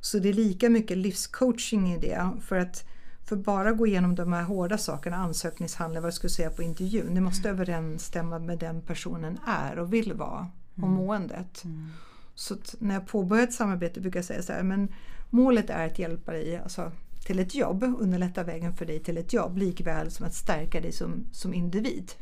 så 0.00 0.18
det 0.18 0.28
är 0.28 0.32
lika 0.32 0.68
mycket 0.68 0.98
livscoaching 0.98 1.92
i 1.92 1.98
det. 1.98 2.30
För 2.40 2.56
att 2.56 2.84
för 3.26 3.36
bara 3.36 3.72
gå 3.72 3.86
igenom 3.86 4.14
de 4.14 4.32
här 4.32 4.42
hårda 4.42 4.78
sakerna, 4.78 5.16
ansökningshandlingar, 5.16 6.02
vad 6.02 6.10
du 6.10 6.14
skulle 6.14 6.30
säga 6.30 6.50
på 6.50 6.62
intervjun, 6.62 7.14
det 7.14 7.20
måste 7.20 7.48
mm. 7.48 7.60
överensstämma 7.60 8.38
med 8.38 8.58
den 8.58 8.82
personen 8.82 9.38
är 9.46 9.78
och 9.78 9.92
vill 9.92 10.12
vara 10.12 10.48
och 10.74 10.82
mm. 10.82 10.94
måendet. 10.94 11.64
Mm. 11.64 11.88
Så 12.34 12.56
när 12.78 12.94
jag 12.94 13.06
påbörjar 13.06 13.44
ett 13.44 13.52
samarbete 13.52 14.00
brukar 14.00 14.18
jag 14.18 14.24
säga 14.24 14.42
så 14.42 14.52
här, 14.52 14.62
men 14.62 14.88
målet 15.30 15.70
är 15.70 15.86
att 15.86 15.98
hjälpa 15.98 16.32
dig, 16.32 16.56
alltså 16.56 16.92
till 17.26 17.38
ett 17.38 17.54
jobb, 17.54 17.82
underlätta 17.82 18.44
vägen 18.44 18.74
för 18.74 18.86
dig 18.86 19.00
till 19.00 19.18
ett 19.18 19.32
jobb 19.32 19.58
likväl 19.58 20.10
som 20.10 20.26
att 20.26 20.34
stärka 20.34 20.80
dig 20.80 20.92
som, 20.92 21.24
som 21.32 21.54
individ. 21.54 22.12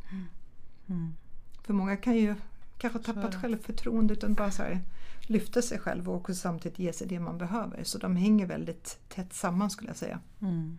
Mm. 0.86 1.14
För 1.62 1.72
många 1.72 1.96
kan 1.96 2.16
ju 2.16 2.34
kanske 2.78 2.98
ha 2.98 3.04
tappat 3.14 3.40
självförtroende 3.42 4.14
utan 4.14 4.34
bara 4.34 4.50
så 4.50 4.62
här, 4.62 4.80
lyfta 5.20 5.62
sig 5.62 5.78
själv 5.78 6.10
och 6.10 6.36
samtidigt 6.36 6.78
ge 6.78 6.92
sig 6.92 7.06
det 7.06 7.20
man 7.20 7.38
behöver. 7.38 7.84
Så 7.84 7.98
de 7.98 8.16
hänger 8.16 8.46
väldigt 8.46 8.98
tätt 9.08 9.32
samman 9.32 9.70
skulle 9.70 9.90
jag 9.90 9.96
säga. 9.96 10.20
Mm. 10.40 10.78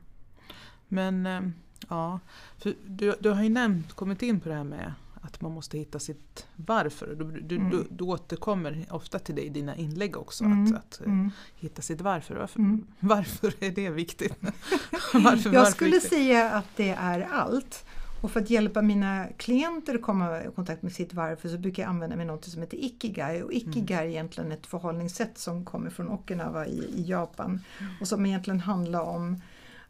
Men 0.88 1.26
eh, 1.26 1.42
ja, 1.90 2.20
för 2.58 2.76
du, 2.88 3.16
du 3.20 3.30
har 3.30 3.44
ju 3.44 3.50
nämnt, 3.50 3.94
kommit 3.94 4.22
in 4.22 4.40
på 4.40 4.50
det 4.50 4.56
här 4.56 4.64
med 4.64 4.94
att 5.26 5.42
man 5.42 5.52
måste 5.52 5.78
hitta 5.78 6.00
sitt 6.00 6.48
varför. 6.56 7.16
Du, 7.16 7.42
du, 7.42 7.56
mm. 7.56 7.70
du, 7.70 7.88
du 7.90 8.04
återkommer 8.04 8.86
ofta 8.90 9.20
till 9.20 9.36
det 9.36 9.42
i 9.42 9.50
dina 9.50 9.76
inlägg 9.76 10.18
också, 10.18 10.44
mm. 10.44 10.64
att, 10.64 10.76
att 10.76 11.02
eh, 11.02 11.08
mm. 11.08 11.32
hitta 11.56 11.82
sitt 11.82 12.02
varför. 12.02 12.36
Varför, 12.36 12.60
mm. 12.60 12.88
varför 13.00 13.54
är 13.60 13.72
det 13.72 13.90
viktigt? 13.90 14.36
varför, 15.14 15.54
Jag 15.54 15.68
skulle 15.68 15.92
viktigt? 15.92 16.10
säga 16.10 16.52
att 16.52 16.68
det 16.76 16.90
är 16.90 17.22
allt. 17.32 17.86
Och 18.22 18.32
för 18.32 18.40
att 18.40 18.50
hjälpa 18.50 18.82
mina 18.82 19.28
klienter 19.38 19.96
att 19.96 20.02
komma 20.02 20.44
i 20.44 20.48
kontakt 20.56 20.84
med 20.84 20.94
sitt 20.94 21.14
varför 21.14 21.50
så 21.50 21.58
brukar 21.58 21.84
jag 21.84 21.90
använda 21.90 22.16
mig 22.16 22.26
något 22.26 22.46
som 22.46 22.62
heter 22.62 22.78
Ikigai. 22.78 23.42
Och 23.42 23.54
Ikigai 23.54 23.98
är 23.98 24.06
egentligen 24.06 24.52
ett 24.52 24.68
förhållningssätt 24.68 25.38
som 25.38 25.66
kommer 25.66 25.90
från 25.90 26.10
Okinawa 26.10 26.68
i, 26.68 26.80
i 26.96 27.04
Japan 27.06 27.62
mm. 27.80 27.92
och 28.02 28.08
som 28.08 28.26
egentligen 28.26 28.60
handlar 28.60 29.02
om 29.02 29.42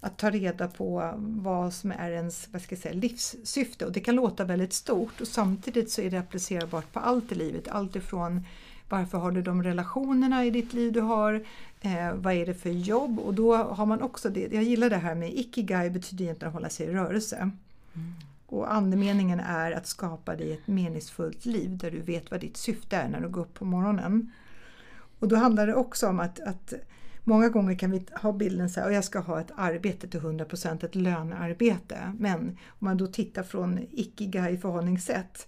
att 0.05 0.17
ta 0.17 0.29
reda 0.29 0.67
på 0.67 1.13
vad 1.17 1.73
som 1.73 1.91
är 1.91 2.11
ens 2.11 2.47
vad 2.51 2.61
ska 2.61 2.75
jag 2.75 2.81
säga, 2.81 2.95
livssyfte. 2.95 3.85
Och 3.85 3.91
det 3.91 3.99
kan 3.99 4.15
låta 4.15 4.43
väldigt 4.43 4.73
stort 4.73 5.21
och 5.21 5.27
samtidigt 5.27 5.91
så 5.91 6.01
är 6.01 6.11
det 6.11 6.17
applicerbart 6.17 6.93
på 6.93 6.99
allt 6.99 7.31
i 7.31 7.35
livet. 7.35 7.67
Allt 7.67 7.95
ifrån 7.95 8.45
varför 8.89 9.17
har 9.17 9.31
du 9.31 9.41
de 9.41 9.63
relationerna 9.63 10.45
i 10.45 10.49
ditt 10.49 10.73
liv 10.73 10.93
du 10.93 11.01
har? 11.01 11.45
Eh, 11.81 12.13
vad 12.13 12.33
är 12.33 12.45
det 12.45 12.53
för 12.53 12.69
jobb? 12.69 13.19
Och 13.19 13.33
då 13.33 13.55
har 13.55 13.85
man 13.85 14.01
också 14.01 14.29
det, 14.29 14.53
jag 14.53 14.63
gillar 14.63 14.89
det 14.89 14.97
här 14.97 15.15
med 15.15 15.33
ikigai 15.33 15.89
betyder 15.89 16.23
egentligen 16.23 16.47
att 16.47 16.53
hålla 16.53 16.69
sig 16.69 16.87
i 16.87 16.93
rörelse. 16.93 17.35
Mm. 17.35 18.13
Och 18.45 18.73
andemeningen 18.73 19.39
är 19.39 19.71
att 19.71 19.87
skapa 19.87 20.35
dig 20.35 20.53
ett 20.53 20.67
meningsfullt 20.67 21.45
liv 21.45 21.77
där 21.77 21.91
du 21.91 22.01
vet 22.01 22.31
vad 22.31 22.39
ditt 22.39 22.57
syfte 22.57 22.97
är 22.97 23.09
när 23.09 23.21
du 23.21 23.29
går 23.29 23.41
upp 23.41 23.53
på 23.53 23.65
morgonen. 23.65 24.31
Och 25.19 25.27
då 25.27 25.35
handlar 25.35 25.67
det 25.67 25.75
också 25.75 26.07
om 26.07 26.19
att, 26.19 26.39
att 26.39 26.73
Många 27.28 27.49
gånger 27.49 27.76
kan 27.76 27.91
vi 27.91 28.05
ha 28.21 28.32
bilden 28.34 28.69
så 28.69 28.80
här, 28.80 28.88
och 28.88 28.93
jag 28.93 29.03
ska 29.03 29.19
ha 29.19 29.41
ett 29.41 29.51
arbete 29.55 30.07
till 30.07 30.19
100% 30.19 30.86
ett 30.86 30.95
lönearbete. 30.95 32.13
Men 32.19 32.49
om 32.49 32.86
man 32.86 32.97
då 32.97 33.07
tittar 33.07 33.43
från 33.43 33.80
ikigai 33.91 34.57
förhållningssätt 34.57 35.47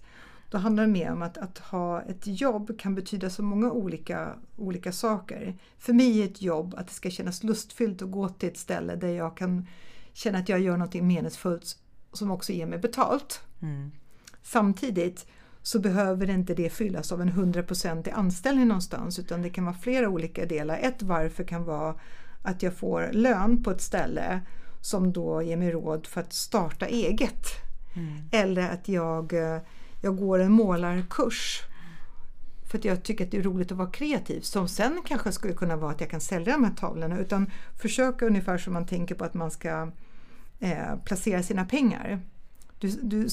då 0.50 0.58
handlar 0.58 0.86
det 0.86 0.92
mer 0.92 1.12
om 1.12 1.22
att, 1.22 1.38
att 1.38 1.58
ha 1.58 2.02
ett 2.02 2.26
jobb 2.26 2.78
kan 2.78 2.94
betyda 2.94 3.30
så 3.30 3.42
många 3.42 3.72
olika, 3.72 4.34
olika 4.56 4.92
saker. 4.92 5.58
För 5.78 5.92
mig 5.92 6.20
är 6.20 6.24
ett 6.24 6.42
jobb 6.42 6.74
att 6.74 6.88
det 6.88 6.94
ska 6.94 7.10
kännas 7.10 7.42
lustfyllt 7.42 8.02
att 8.02 8.10
gå 8.10 8.28
till 8.28 8.48
ett 8.48 8.58
ställe 8.58 8.96
där 8.96 9.08
jag 9.08 9.36
kan 9.36 9.66
känna 10.12 10.38
att 10.38 10.48
jag 10.48 10.60
gör 10.60 10.76
något 10.76 10.94
meningsfullt 10.94 11.78
som 12.12 12.30
också 12.30 12.52
ger 12.52 12.66
mig 12.66 12.78
betalt. 12.78 13.40
Mm. 13.62 13.90
Samtidigt 14.42 15.26
så 15.68 15.78
behöver 15.78 16.30
inte 16.30 16.54
det 16.54 16.70
fyllas 16.70 17.12
av 17.12 17.22
en 17.22 17.30
100% 17.30 18.12
anställning 18.12 18.68
någonstans 18.68 19.18
utan 19.18 19.42
det 19.42 19.50
kan 19.50 19.64
vara 19.64 19.76
flera 19.76 20.08
olika 20.08 20.46
delar. 20.46 20.78
Ett 20.78 21.02
varför 21.02 21.44
kan 21.44 21.64
vara 21.64 21.94
att 22.42 22.62
jag 22.62 22.74
får 22.74 23.08
lön 23.12 23.62
på 23.62 23.70
ett 23.70 23.80
ställe 23.80 24.40
som 24.80 25.12
då 25.12 25.42
ger 25.42 25.56
mig 25.56 25.70
råd 25.70 26.06
för 26.06 26.20
att 26.20 26.32
starta 26.32 26.86
eget. 26.86 27.46
Mm. 27.96 28.28
Eller 28.32 28.70
att 28.70 28.88
jag, 28.88 29.32
jag 30.00 30.16
går 30.16 30.38
en 30.38 30.52
målarkurs 30.52 31.60
för 32.70 32.78
att 32.78 32.84
jag 32.84 33.02
tycker 33.02 33.24
att 33.24 33.30
det 33.30 33.38
är 33.38 33.42
roligt 33.42 33.72
att 33.72 33.78
vara 33.78 33.90
kreativ 33.90 34.40
som 34.40 34.68
sen 34.68 35.02
kanske 35.04 35.32
skulle 35.32 35.54
kunna 35.54 35.76
vara 35.76 35.90
att 35.90 36.00
jag 36.00 36.10
kan 36.10 36.20
sälja 36.20 36.52
de 36.52 36.64
här 36.64 36.74
tavlorna 36.74 37.18
utan 37.18 37.50
försöka 37.78 38.26
ungefär 38.26 38.58
som 38.58 38.72
man 38.72 38.86
tänker 38.86 39.14
på 39.14 39.24
att 39.24 39.34
man 39.34 39.50
ska 39.50 39.90
eh, 40.60 40.96
placera 41.04 41.42
sina 41.42 41.64
pengar. 41.64 42.20
Du, 42.80 42.88
du 43.02 43.28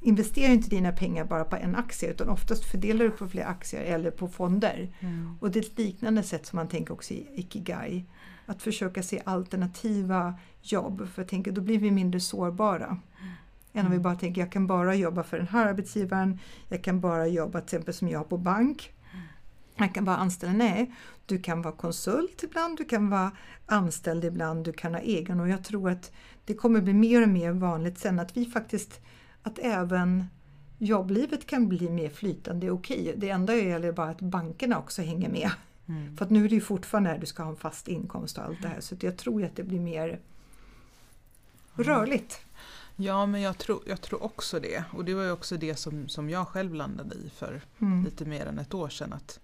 investerar 0.00 0.52
inte 0.52 0.68
dina 0.70 0.92
pengar 0.92 1.24
bara 1.24 1.44
på 1.44 1.56
en 1.56 1.76
aktie 1.76 2.10
utan 2.10 2.28
oftast 2.28 2.64
fördelar 2.64 3.04
du 3.04 3.10
på 3.10 3.28
fler 3.28 3.44
aktier 3.44 3.82
eller 3.82 4.10
på 4.10 4.28
fonder. 4.28 4.88
Mm. 5.00 5.38
Och 5.40 5.50
det 5.50 5.58
är 5.58 5.62
ett 5.62 5.78
liknande 5.78 6.22
sätt 6.22 6.46
som 6.46 6.56
man 6.56 6.68
tänker 6.68 6.94
också 6.94 7.14
i 7.14 7.26
Ikigai. 7.34 8.04
Att 8.46 8.62
försöka 8.62 9.02
se 9.02 9.22
alternativa 9.24 10.34
jobb 10.62 11.08
för 11.08 11.22
jag 11.22 11.28
tänker 11.28 11.52
då 11.52 11.60
blir 11.60 11.78
vi 11.78 11.90
mindre 11.90 12.20
sårbara. 12.20 12.86
Mm. 12.86 13.00
Än 13.72 13.86
om 13.86 13.92
vi 13.92 13.98
bara 13.98 14.16
tänker 14.16 14.40
jag 14.40 14.52
kan 14.52 14.66
bara 14.66 14.94
jobba 14.94 15.22
för 15.22 15.36
den 15.36 15.48
här 15.48 15.66
arbetsgivaren, 15.66 16.38
jag 16.68 16.84
kan 16.84 17.00
bara 17.00 17.26
jobba 17.26 17.60
till 17.60 17.66
exempel 17.66 17.94
som 17.94 18.08
jag 18.08 18.28
på 18.28 18.38
bank. 18.38 18.92
Jag 19.78 19.94
kan 19.94 20.04
bara 20.04 20.16
anställa, 20.16 20.52
nej. 20.52 20.94
Du 21.26 21.38
kan 21.38 21.62
vara 21.62 21.74
konsult 21.74 22.42
ibland, 22.42 22.78
du 22.78 22.84
kan 22.84 23.10
vara 23.10 23.32
anställd 23.66 24.24
ibland, 24.24 24.64
du 24.64 24.72
kan 24.72 24.94
ha 24.94 25.00
egen 25.00 25.40
och 25.40 25.48
jag 25.48 25.64
tror 25.64 25.90
att 25.90 26.12
det 26.44 26.54
kommer 26.54 26.80
bli 26.80 26.94
mer 26.94 27.22
och 27.22 27.28
mer 27.28 27.52
vanligt 27.52 27.98
sen 27.98 28.20
att 28.20 28.36
vi 28.36 28.44
faktiskt, 28.44 29.00
att 29.42 29.58
även 29.58 30.24
jobblivet 30.78 31.46
kan 31.46 31.68
bli 31.68 31.90
mer 31.90 32.08
flytande 32.08 32.70
okej. 32.70 33.14
Det 33.16 33.30
enda 33.30 33.54
gäller 33.54 33.92
bara 33.92 34.10
att 34.10 34.20
bankerna 34.20 34.78
också 34.78 35.02
hänger 35.02 35.28
med. 35.28 35.50
Mm. 35.88 36.16
För 36.16 36.24
att 36.24 36.30
nu 36.30 36.44
är 36.44 36.48
det 36.48 36.54
ju 36.54 36.60
fortfarande 36.60 37.12
när 37.12 37.18
du 37.18 37.26
ska 37.26 37.42
ha 37.42 37.50
en 37.50 37.56
fast 37.56 37.88
inkomst 37.88 38.38
och 38.38 38.44
allt 38.44 38.62
det 38.62 38.68
här 38.68 38.80
så 38.80 38.96
jag 39.00 39.16
tror 39.16 39.44
att 39.44 39.56
det 39.56 39.62
blir 39.62 39.80
mer 39.80 40.20
rörligt. 41.74 42.40
Ja, 42.96 43.26
men 43.26 43.40
jag 43.40 43.58
tror, 43.58 43.82
jag 43.86 44.00
tror 44.00 44.22
också 44.22 44.60
det. 44.60 44.84
Och 44.92 45.04
det 45.04 45.14
var 45.14 45.22
ju 45.22 45.30
också 45.30 45.56
det 45.56 45.76
som, 45.76 46.08
som 46.08 46.30
jag 46.30 46.48
själv 46.48 46.74
landade 46.74 47.14
i 47.14 47.30
för 47.30 47.60
mm. 47.78 48.04
lite 48.04 48.24
mer 48.24 48.46
än 48.46 48.58
ett 48.58 48.74
år 48.74 48.88
sedan. 48.88 49.12
Att 49.12 49.40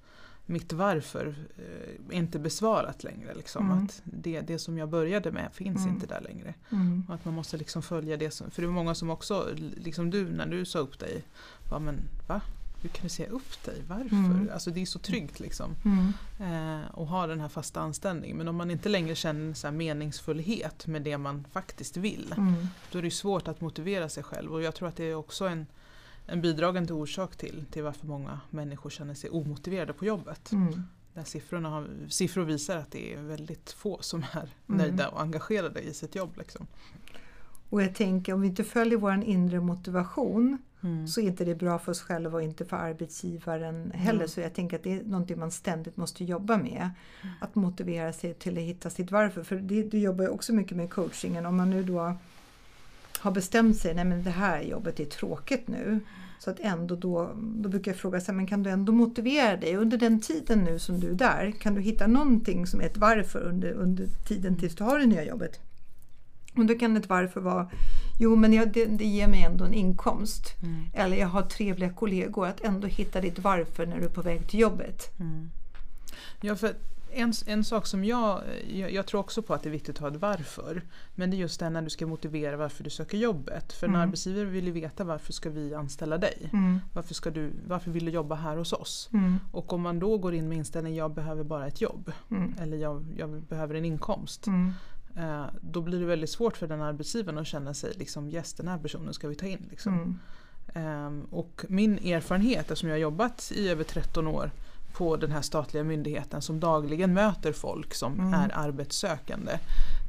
mitt 0.46 0.72
varför 0.72 1.34
eh, 1.56 2.16
inte 2.18 2.38
besvarat 2.38 3.04
längre. 3.04 3.34
Liksom. 3.34 3.70
Mm. 3.70 3.84
Att 3.84 4.02
det, 4.04 4.40
det 4.40 4.58
som 4.58 4.78
jag 4.78 4.88
började 4.88 5.32
med 5.32 5.48
finns 5.52 5.82
mm. 5.82 5.94
inte 5.94 6.06
där 6.06 6.20
längre. 6.20 6.54
Mm. 6.72 7.04
Och 7.08 7.14
att 7.14 7.24
man 7.24 7.34
måste 7.34 7.56
liksom 7.56 7.82
följa 7.82 8.16
det 8.16 8.30
som, 8.30 8.50
för 8.50 8.62
det 8.62 8.68
var 8.68 8.74
många 8.74 8.94
som 8.94 9.10
också, 9.10 9.48
liksom 9.76 10.10
du 10.10 10.30
när 10.30 10.46
du 10.46 10.64
sa 10.64 10.78
upp 10.78 10.98
dig, 10.98 11.24
bara, 11.70 11.80
men 11.80 12.00
va? 12.28 12.40
Hur 12.84 12.88
kan 12.88 13.02
du 13.02 13.08
säga 13.08 13.28
upp 13.28 13.64
dig? 13.64 13.82
Varför? 13.88 14.16
Mm. 14.16 14.50
Alltså 14.52 14.70
det 14.70 14.82
är 14.82 14.86
så 14.86 14.98
tryggt 14.98 15.40
liksom. 15.40 15.76
Mm. 15.84 16.12
Eh, 16.40 16.90
och 16.90 17.06
ha 17.06 17.26
den 17.26 17.40
här 17.40 17.48
fasta 17.48 17.80
anställningen. 17.80 18.36
Men 18.36 18.48
om 18.48 18.56
man 18.56 18.70
inte 18.70 18.88
längre 18.88 19.14
känner 19.14 19.54
så 19.54 19.70
meningsfullhet 19.70 20.86
med 20.86 21.02
det 21.02 21.18
man 21.18 21.44
faktiskt 21.52 21.96
vill. 21.96 22.34
Mm. 22.36 22.54
Då 22.92 22.98
är 22.98 23.02
det 23.02 23.10
svårt 23.10 23.48
att 23.48 23.60
motivera 23.60 24.08
sig 24.08 24.22
själv. 24.22 24.52
Och 24.52 24.62
jag 24.62 24.74
tror 24.74 24.88
att 24.88 24.96
det 24.96 25.04
är 25.04 25.14
också 25.14 25.46
en 25.46 25.66
en 26.26 26.40
bidragande 26.40 26.92
orsak 26.92 27.36
till, 27.36 27.64
till 27.70 27.82
varför 27.82 28.06
många 28.06 28.40
människor 28.50 28.90
känner 28.90 29.14
sig 29.14 29.30
omotiverade 29.30 29.92
på 29.92 30.04
jobbet. 30.04 30.52
Mm. 30.52 30.82
Där 31.14 31.24
siffrorna 31.24 31.68
har, 31.68 31.88
siffror 32.08 32.44
visar 32.44 32.76
att 32.76 32.90
det 32.90 33.14
är 33.14 33.22
väldigt 33.22 33.70
få 33.70 33.98
som 34.00 34.24
är 34.32 34.36
mm. 34.38 34.50
nöjda 34.66 35.08
och 35.08 35.20
engagerade 35.20 35.80
i 35.80 35.94
sitt 35.94 36.14
jobb. 36.14 36.30
Liksom. 36.38 36.66
Och 37.70 37.82
jag 37.82 37.94
tänker 37.94 38.32
om 38.32 38.40
vi 38.40 38.48
inte 38.48 38.64
följer 38.64 38.98
vår 38.98 39.24
inre 39.24 39.60
motivation 39.60 40.58
mm. 40.80 41.08
så 41.08 41.20
är 41.20 41.24
inte 41.24 41.44
det 41.44 41.54
bra 41.54 41.78
för 41.78 41.92
oss 41.92 42.00
själva 42.00 42.36
och 42.36 42.42
inte 42.42 42.64
för 42.64 42.76
arbetsgivaren 42.76 43.90
heller. 43.90 44.18
Mm. 44.18 44.28
Så 44.28 44.40
jag 44.40 44.54
tänker 44.54 44.76
att 44.76 44.82
det 44.82 44.92
är 44.92 45.04
någonting 45.04 45.38
man 45.38 45.50
ständigt 45.50 45.96
måste 45.96 46.24
jobba 46.24 46.56
med. 46.56 46.90
Mm. 47.22 47.34
Att 47.40 47.54
motivera 47.54 48.12
sig 48.12 48.34
till 48.34 48.58
att 48.58 48.64
hitta 48.64 48.90
sitt 48.90 49.10
varför. 49.10 49.42
För 49.42 49.56
det, 49.56 49.82
du 49.82 49.98
jobbar 49.98 50.24
ju 50.24 50.30
också 50.30 50.52
mycket 50.52 50.76
med 50.76 50.90
coachingen. 50.90 51.46
Om 51.46 51.56
man 51.56 51.70
nu 51.70 51.82
då 51.82 52.16
har 53.24 53.30
bestämt 53.30 53.76
sig, 53.76 53.94
nej 53.94 54.04
men 54.04 54.22
det 54.22 54.30
här 54.30 54.62
jobbet 54.62 55.00
är 55.00 55.04
tråkigt 55.04 55.68
nu. 55.68 56.00
Så 56.38 56.50
att 56.50 56.60
ändå 56.60 56.96
då, 56.96 57.30
då 57.36 57.68
brukar 57.68 57.90
jag 57.90 57.98
fråga, 57.98 58.20
så 58.20 58.26
här, 58.26 58.36
men 58.36 58.46
kan 58.46 58.62
du 58.62 58.70
ändå 58.70 58.92
motivera 58.92 59.56
dig 59.56 59.76
under 59.76 59.98
den 59.98 60.20
tiden 60.20 60.58
nu 60.58 60.78
som 60.78 61.00
du 61.00 61.10
är 61.10 61.14
där? 61.14 61.50
Kan 61.50 61.74
du 61.74 61.80
hitta 61.80 62.06
någonting 62.06 62.66
som 62.66 62.80
är 62.80 62.84
ett 62.84 62.96
varför 62.96 63.40
under, 63.40 63.72
under 63.72 64.06
tiden 64.06 64.56
tills 64.56 64.74
du 64.74 64.84
har 64.84 64.98
det 64.98 65.06
nya 65.06 65.24
jobbet? 65.24 65.60
Och 66.56 66.66
då 66.66 66.74
kan 66.74 66.96
ett 66.96 67.08
varför 67.08 67.40
vara, 67.40 67.70
jo 68.18 68.36
men 68.36 68.52
jag, 68.52 68.72
det, 68.72 68.84
det 68.84 69.04
ger 69.04 69.28
mig 69.28 69.42
ändå 69.42 69.64
en 69.64 69.74
inkomst. 69.74 70.54
Mm. 70.62 70.76
Eller 70.94 71.16
jag 71.16 71.28
har 71.28 71.42
trevliga 71.42 71.92
kollegor. 71.92 72.46
Att 72.46 72.64
ändå 72.64 72.86
hitta 72.86 73.20
ditt 73.20 73.38
varför 73.38 73.86
när 73.86 73.98
du 73.98 74.04
är 74.04 74.08
på 74.08 74.22
väg 74.22 74.48
till 74.48 74.60
jobbet. 74.60 75.10
Mm. 75.20 75.50
Ja, 76.40 76.56
för 76.56 76.74
en, 77.14 77.32
en 77.46 77.64
sak 77.64 77.86
som 77.86 78.04
jag, 78.04 78.42
jag, 78.68 78.92
jag, 78.92 79.06
tror 79.06 79.20
också 79.20 79.42
på 79.42 79.54
att 79.54 79.62
det 79.62 79.68
är 79.68 79.70
viktigt 79.70 79.96
att 79.96 80.00
ha 80.00 80.08
ett 80.08 80.16
varför. 80.16 80.82
Men 81.14 81.30
det 81.30 81.36
är 81.36 81.38
just 81.38 81.60
det 81.60 81.70
när 81.70 81.82
du 81.82 81.90
ska 81.90 82.06
motivera 82.06 82.56
varför 82.56 82.84
du 82.84 82.90
söker 82.90 83.18
jobbet. 83.18 83.72
För 83.72 83.86
mm. 83.86 84.00
en 84.00 84.08
arbetsgivare 84.08 84.44
vill 84.44 84.66
ju 84.66 84.72
veta 84.72 85.04
varför 85.04 85.32
ska 85.32 85.50
vi 85.50 85.74
anställa 85.74 86.18
dig? 86.18 86.50
Mm. 86.52 86.80
Varför, 86.92 87.14
ska 87.14 87.30
du, 87.30 87.52
varför 87.66 87.90
vill 87.90 88.04
du 88.04 88.10
jobba 88.10 88.34
här 88.34 88.56
hos 88.56 88.72
oss? 88.72 89.08
Mm. 89.12 89.38
Och 89.52 89.72
om 89.72 89.80
man 89.80 89.98
då 89.98 90.18
går 90.18 90.34
in 90.34 90.48
med 90.48 90.58
inställningen 90.58 90.98
jag 90.98 91.14
behöver 91.14 91.44
bara 91.44 91.66
ett 91.66 91.80
jobb. 91.80 92.12
Mm. 92.30 92.54
Eller 92.60 92.76
jag, 92.76 93.04
jag, 93.16 93.42
behöver 93.42 93.74
en 93.74 93.84
inkomst. 93.84 94.46
Mm. 94.46 94.72
Eh, 95.16 95.46
då 95.60 95.80
blir 95.80 96.00
det 96.00 96.06
väldigt 96.06 96.30
svårt 96.30 96.56
för 96.56 96.66
den 96.66 96.82
arbetsgivaren 96.82 97.38
att 97.38 97.46
känna 97.46 97.74
sig 97.74 97.92
liksom 97.96 98.28
yes 98.28 98.54
den 98.54 98.68
här 98.68 98.78
personen 98.78 99.14
ska 99.14 99.28
vi 99.28 99.34
ta 99.34 99.46
in. 99.46 99.66
Liksom. 99.70 100.20
Um, 100.74 101.26
och 101.30 101.64
min 101.68 101.98
erfarenhet, 101.98 102.60
eftersom 102.60 102.88
jag 102.88 102.96
har 102.96 103.00
jobbat 103.00 103.52
i 103.54 103.68
över 103.68 103.84
13 103.84 104.26
år 104.26 104.50
på 104.94 105.16
den 105.16 105.32
här 105.32 105.42
statliga 105.42 105.84
myndigheten 105.84 106.42
som 106.42 106.60
dagligen 106.60 107.14
möter 107.14 107.52
folk 107.52 107.94
som 107.94 108.20
mm. 108.20 108.34
är 108.34 108.50
arbetssökande. 108.54 109.58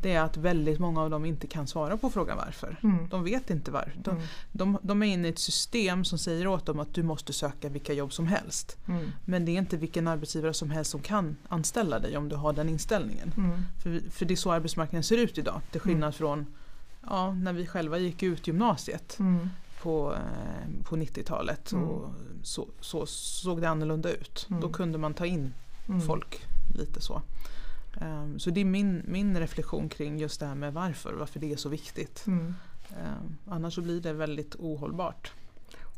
Det 0.02 0.14
är 0.14 0.22
att 0.22 0.38
väldigt 0.38 0.80
många 0.80 1.02
av 1.02 1.10
dem 1.10 1.26
inte 1.26 1.48
kan 1.48 1.68
svara 1.68 1.98
på 1.98 2.10
frågan 2.10 2.38
varför. 2.38 2.78
Mm. 2.84 3.08
De 3.10 3.24
vet 3.24 3.50
inte 3.50 3.72
varför. 3.72 4.00
De, 4.04 4.10
mm. 4.10 4.24
de, 4.52 4.78
de, 4.82 5.04
är 5.04 5.08
inne 5.08 5.28
i 5.28 5.32
ett 5.32 5.40
system 5.40 6.06
som 6.06 6.18
säger 6.18 6.48
åt 6.48 6.66
dem 6.66 6.80
att 6.80 6.94
du 6.94 7.04
måste 7.04 7.34
söka 7.34 7.70
vilka 7.70 7.94
jobb 7.94 8.14
som 8.14 8.28
helst. 8.28 8.78
Mm. 8.88 9.12
Men 9.26 9.46
det 9.46 9.52
är 9.52 9.58
inte 9.58 9.78
vilken 9.78 10.08
arbetsgivare 10.08 10.54
som 10.54 10.72
helst 10.72 10.92
som 10.92 11.02
kan 11.02 11.38
anställa 11.48 12.00
dig 12.00 12.18
om 12.18 12.30
du 12.30 12.36
har 12.36 12.54
den 12.54 12.70
inställningen. 12.70 13.32
Mm. 13.38 13.62
För, 13.84 14.12
för 14.12 14.26
det 14.26 14.34
är 14.34 14.36
så 14.36 14.52
arbetsmarknaden 14.52 15.04
ser 15.04 15.18
ut 15.18 15.38
idag. 15.38 15.62
Till 15.72 15.82
skillnad 15.82 16.04
mm. 16.04 16.14
från 16.14 16.46
ja, 17.02 17.34
när 17.34 17.54
vi 17.54 17.68
själva 17.68 17.98
gick 17.98 18.24
ut 18.24 18.48
gymnasiet 18.48 19.18
på, 19.82 20.14
eh, 20.14 20.84
på 20.84 20.96
90-talet. 20.96 21.72
Mm. 21.72 21.88
Och 21.88 22.10
så, 22.44 22.68
så, 22.80 23.06
såg 23.06 23.62
det 23.62 23.70
annorlunda 23.70 24.12
ut. 24.12 24.48
Mm. 24.50 24.62
Då 24.62 24.70
kunde 24.70 24.98
man 24.98 25.14
ta 25.14 25.26
in 25.26 25.54
mm. 25.88 26.02
folk 26.02 26.48
lite 26.76 27.02
så. 27.02 27.22
Um, 28.02 28.40
så 28.40 28.50
det 28.50 28.62
är 28.62 28.66
min, 28.66 29.02
min 29.08 29.40
reflektion 29.40 29.90
kring 29.90 30.20
just 30.20 30.40
det 30.40 30.46
här 30.46 30.56
med 30.56 30.74
varför, 30.74 31.14
varför 31.14 31.40
det 31.40 31.54
är 31.54 31.58
så 31.58 31.70
viktigt. 31.70 32.24
Um, 32.28 32.56
annars 33.48 33.74
så 33.76 33.82
blir 33.82 34.02
det 34.02 34.14
väldigt 34.14 34.56
ohållbart. 34.56 35.34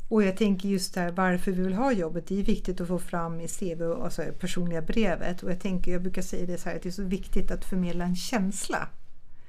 Och 0.08 0.22
jag 0.22 0.36
tänker 0.36 0.68
just 0.68 0.94
där 0.94 1.10
varför 1.12 1.52
vi 1.52 1.62
vill 1.62 1.74
ha 1.74 1.92
jobbet, 1.92 2.26
det 2.26 2.40
är 2.40 2.44
viktigt 2.44 2.80
att 2.80 2.88
få 2.88 2.98
fram 2.98 3.40
i 3.40 3.48
CV, 3.48 3.82
alltså 3.82 4.22
personliga 4.38 4.82
brevet. 4.82 5.42
Och 5.42 5.50
jag 5.50 5.60
tänker, 5.60 5.92
jag 5.92 6.02
brukar 6.02 6.22
säga 6.22 6.46
det 6.46 6.58
så 6.58 6.68
här, 6.68 6.76
att 6.76 6.82
det 6.82 6.88
är 6.88 6.90
så 6.90 7.02
viktigt 7.02 7.50
att 7.50 7.64
förmedla 7.64 8.04
en 8.04 8.16
känsla. 8.16 8.88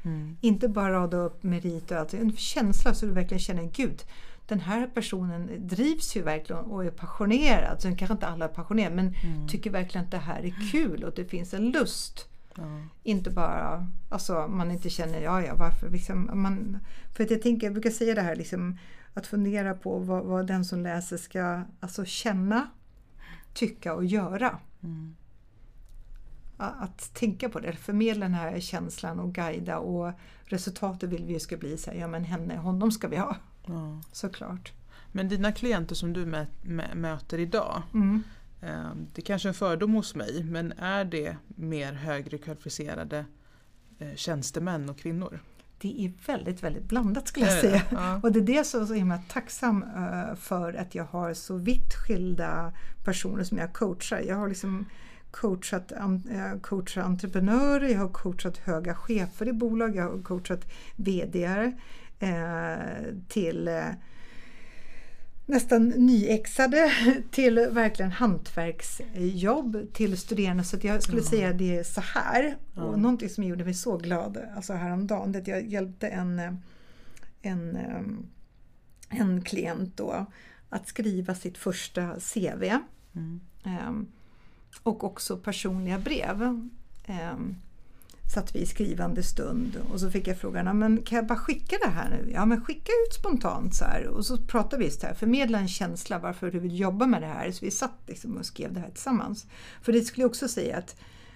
Mm. 0.04 0.38
Inte 0.41 0.68
bara 0.68 0.93
rada 0.93 1.18
upp 1.18 1.43
merit 1.43 1.91
och 1.91 1.97
allt, 1.97 2.14
en 2.14 2.38
känsla 2.38 2.93
så 2.93 3.06
du 3.06 3.12
verkligen 3.12 3.39
känner 3.39 3.64
Gud, 3.64 4.04
den 4.50 4.60
här 4.60 4.88
personen 4.88 5.68
drivs 5.68 6.16
ju 6.16 6.22
verkligen 6.22 6.62
och 6.62 6.86
är 6.86 6.91
passionerad. 6.91 7.82
Sen 7.82 7.95
kanske 7.95 8.14
inte 8.14 8.28
alla 8.28 8.45
är 8.45 8.50
passionerade 8.50 8.95
men 8.95 9.16
mm. 9.24 9.47
tycker 9.47 9.70
verkligen 9.70 10.06
att 10.06 10.12
det 10.12 10.18
här 10.18 10.45
är 10.45 10.72
kul 10.72 11.04
och 11.04 11.14
det 11.16 11.26
finns 11.26 11.54
en 11.54 11.72
lust. 11.72 12.26
Ja. 12.56 12.82
Inte 13.04 13.30
bara, 13.30 13.88
alltså 14.10 14.47
man 14.47 14.72
inte 14.72 14.89
känner, 14.89 15.22
ja 15.22 15.41
ja 15.41 15.56
varför 15.56 15.89
liksom, 15.89 16.30
man, 16.34 16.78
För 17.16 17.24
att 17.24 17.32
jag 17.32 17.41
tänker, 17.41 17.68
jag 17.68 17.74
brukar 17.74 17.89
säga 17.89 18.16
det 18.16 18.22
här 18.22 18.36
liksom, 18.36 18.78
att 19.14 19.28
fundera 19.28 19.74
på 19.74 20.00
vad, 20.00 20.24
vad 20.24 20.47
den 20.47 20.66
som 20.66 20.84
läser 20.84 21.18
ska 21.18 21.62
alltså 21.80 22.06
känna, 22.06 22.70
tycka 23.54 23.93
och 23.93 24.06
göra. 24.06 24.60
Mm. 24.84 25.16
Att 26.60 27.14
tänka 27.14 27.49
på 27.49 27.60
det, 27.60 27.74
förmedla 27.74 28.26
den 28.26 28.34
här 28.34 28.60
känslan 28.60 29.20
och 29.20 29.34
guida 29.34 29.78
och 29.78 30.14
resultatet 30.45 31.10
vill 31.10 31.26
vi 31.26 31.34
ju 31.34 31.39
ska 31.39 31.57
bli 31.57 31.78
så 31.78 31.91
här, 31.91 31.97
ja 31.97 32.07
men 32.07 32.24
henne, 32.24 32.57
honom 32.57 32.91
ska 32.91 33.07
vi 33.07 33.18
ha. 33.18 33.36
Ja. 33.66 34.01
Såklart. 34.12 34.74
Men 35.12 35.30
dina 35.30 35.51
klienter 35.51 35.95
som 35.95 36.14
du 36.14 36.26
mö 36.26 36.45
möter 36.95 37.39
idag, 37.39 37.82
mm. 37.93 38.24
eh, 38.62 38.91
det 39.14 39.22
är 39.22 39.26
kanske 39.26 39.47
är 39.47 39.49
en 39.49 39.53
fördom 39.53 39.93
hos 39.93 40.16
mig, 40.16 40.43
men 40.43 40.72
är 40.72 41.05
det 41.05 41.38
mer 41.47 41.93
högre 41.93 42.38
kvalificerade 42.38 43.26
eh, 43.99 44.16
tjänstemän 44.16 44.89
och 44.89 44.97
kvinnor? 44.97 45.39
det 45.82 46.05
är 46.05 46.12
väldigt, 46.26 46.64
väldigt 46.64 46.84
blandat 46.84 47.28
skulle 47.28 47.45
jag 47.45 47.62
säga. 47.62 47.82
Ja. 47.91 48.20
Och 48.24 48.32
det 48.32 48.39
är 48.39 48.43
det 48.43 48.64
som 48.64 48.80
jag 48.80 48.86
är 48.86 48.88
så 48.88 48.93
himla 48.93 49.18
tacksam 49.18 49.84
uh, 49.84 50.36
för 50.36 50.74
att 50.74 50.95
jag 50.95 51.03
har 51.03 51.34
så 51.34 51.57
vitt 51.57 51.93
skilda 51.93 52.74
personer 53.03 53.43
som 53.43 53.57
jag 53.57 53.74
coachar. 53.74 54.20
Jag 54.20 54.36
har 54.36 54.47
liksom 54.47 54.86
coachat, 55.32 55.91
coachat 56.61 57.05
entreprenörer, 57.05 57.89
jag 57.89 57.99
har 57.99 58.09
coachat 58.09 58.57
höga 58.57 58.95
chefer 58.95 59.47
i 59.47 59.53
bolag, 59.53 59.95
jag 59.95 60.03
har 60.03 60.21
coachat 60.21 60.65
VD 60.95 61.47
uh, 62.23 63.19
till 63.27 63.69
nästan 65.49 65.88
nyexade 65.89 66.91
till 67.32 67.67
verkligen 67.71 68.11
hantverksjobb 68.11 69.93
till 69.93 70.17
studerande. 70.17 70.63
Så 70.63 70.77
jag 70.82 71.03
skulle 71.03 71.21
mm. 71.21 71.30
säga 71.30 71.53
det 71.53 71.77
är 71.77 71.84
så 71.84 72.01
här. 72.01 72.43
Mm. 72.43 72.88
Och 72.88 72.99
någonting 72.99 73.30
som 73.30 73.43
gjorde 73.43 73.65
mig 73.65 73.73
så 73.73 73.97
glad 73.97 74.38
alltså 74.55 74.73
häromdagen, 74.73 75.32
det 75.32 75.39
att 75.39 75.47
jag 75.47 75.67
hjälpte 75.67 76.07
en, 76.07 76.61
en, 77.41 77.77
en 79.09 79.41
klient 79.41 79.97
då 79.97 80.25
att 80.69 80.88
skriva 80.88 81.36
sitt 81.36 81.57
första 81.57 82.15
CV. 82.19 82.63
Mm. 83.15 83.39
Um, 83.88 84.07
och 84.84 85.03
också 85.03 85.38
personliga 85.38 85.99
brev. 85.99 86.41
Um, 86.41 87.55
satt 88.34 88.55
vi 88.55 88.59
i 88.59 88.65
skrivande 88.65 89.24
stund 89.24 89.78
och 89.91 89.99
så 89.99 90.11
fick 90.11 90.28
jag 90.28 90.38
frågan, 90.38 90.80
men 90.80 91.01
kan 91.01 91.15
jag 91.15 91.28
bara 91.28 91.39
skicka 91.39 91.78
det 91.82 91.89
här 91.89 92.09
nu? 92.09 92.32
Ja 92.32 92.45
men 92.45 92.65
skicka 92.65 92.91
ut 92.91 93.13
spontant 93.13 93.76
så 93.76 93.86
här. 93.86 94.07
Och 94.07 94.26
så 94.26 94.38
pratade 94.38 94.84
vi 94.84 94.91
så 94.91 95.07
här, 95.07 95.13
förmedla 95.13 95.59
en 95.59 95.67
känsla 95.67 96.20
varför 96.20 96.51
du 96.51 96.59
vill 96.59 96.80
jobba 96.80 97.07
med 97.07 97.22
det 97.22 97.28
här. 97.28 97.51
Så 97.51 97.65
vi 97.65 97.72
satt 97.72 97.99
liksom 98.07 98.38
och 98.38 98.45
skrev 98.45 98.74
det 98.74 98.80
här 98.80 98.89
tillsammans. 98.89 99.47
För 99.82 99.93
det 99.93 100.01
skulle 100.01 100.24
jag 100.24 100.30
också 100.30 100.47
säga 100.47 100.78
att, 100.78 100.95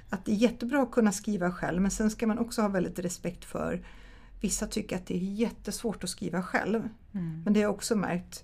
att 0.10 0.26
det 0.26 0.32
är 0.32 0.36
jättebra 0.36 0.84
att 0.84 0.92
kunna 0.92 1.12
skriva 1.12 1.52
själv 1.52 1.82
men 1.82 1.92
sen 1.92 2.10
ska 2.10 2.28
man 2.28 2.40
också 2.40 2.62
ha 2.62 2.70
väldigt 2.70 3.00
respekt 3.00 3.46
för 3.46 3.84
Vissa 4.44 4.68
tycker 4.68 4.96
att 4.96 5.06
det 5.06 5.16
är 5.16 5.20
jättesvårt 5.20 6.04
att 6.04 6.10
skriva 6.10 6.44
själv. 6.44 6.90
Mm. 7.12 7.42
Men 7.44 7.54
det 7.54 7.60
har 7.60 7.64
jag 7.64 7.74
också 7.74 7.96
märkt 7.96 8.44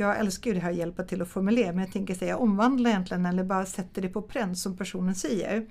jag 0.00 0.18
älskar 0.18 0.50
ju 0.50 0.54
det 0.54 0.60
här 0.60 0.70
att 0.70 0.76
hjälpa 0.76 1.04
till 1.04 1.22
att 1.22 1.28
formulera 1.28 1.72
men 1.72 1.84
jag 1.84 1.92
tänker 1.92 2.14
säga 2.14 2.36
omvandla 2.36 2.88
egentligen 2.88 3.26
eller 3.26 3.44
bara 3.44 3.66
sätta 3.66 4.00
det 4.00 4.08
på 4.08 4.22
pränt 4.22 4.58
som 4.58 4.76
personen 4.76 5.14
säger. 5.14 5.66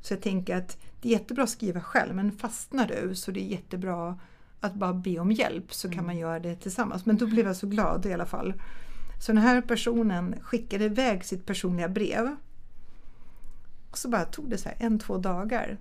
Så 0.00 0.12
jag 0.12 0.22
tänker 0.22 0.56
att 0.56 0.78
det 1.00 1.08
är 1.08 1.12
jättebra 1.12 1.44
att 1.44 1.50
skriva 1.50 1.80
själv 1.80 2.14
men 2.14 2.32
fastnar 2.32 2.86
du 2.86 3.14
så 3.14 3.30
det 3.30 3.40
är 3.40 3.48
jättebra 3.48 4.18
att 4.60 4.74
bara 4.74 4.92
be 4.92 5.18
om 5.18 5.32
hjälp 5.32 5.74
så 5.74 5.88
kan 5.88 6.04
man 6.04 6.14
mm. 6.14 6.18
göra 6.18 6.38
det 6.38 6.56
tillsammans. 6.56 7.06
Men 7.06 7.16
då 7.16 7.26
blev 7.26 7.46
jag 7.46 7.56
så 7.56 7.66
glad 7.66 8.06
i 8.06 8.12
alla 8.12 8.26
fall. 8.26 8.54
Så 9.20 9.32
den 9.32 9.42
här 9.42 9.60
personen 9.60 10.34
skickade 10.42 10.84
iväg 10.84 11.24
sitt 11.24 11.46
personliga 11.46 11.88
brev. 11.88 12.36
Och 13.90 13.98
så 13.98 14.08
bara 14.08 14.24
tog 14.24 14.50
det 14.50 14.58
så 14.58 14.68
här 14.68 14.76
en, 14.80 14.98
två 14.98 15.18
dagar 15.18 15.78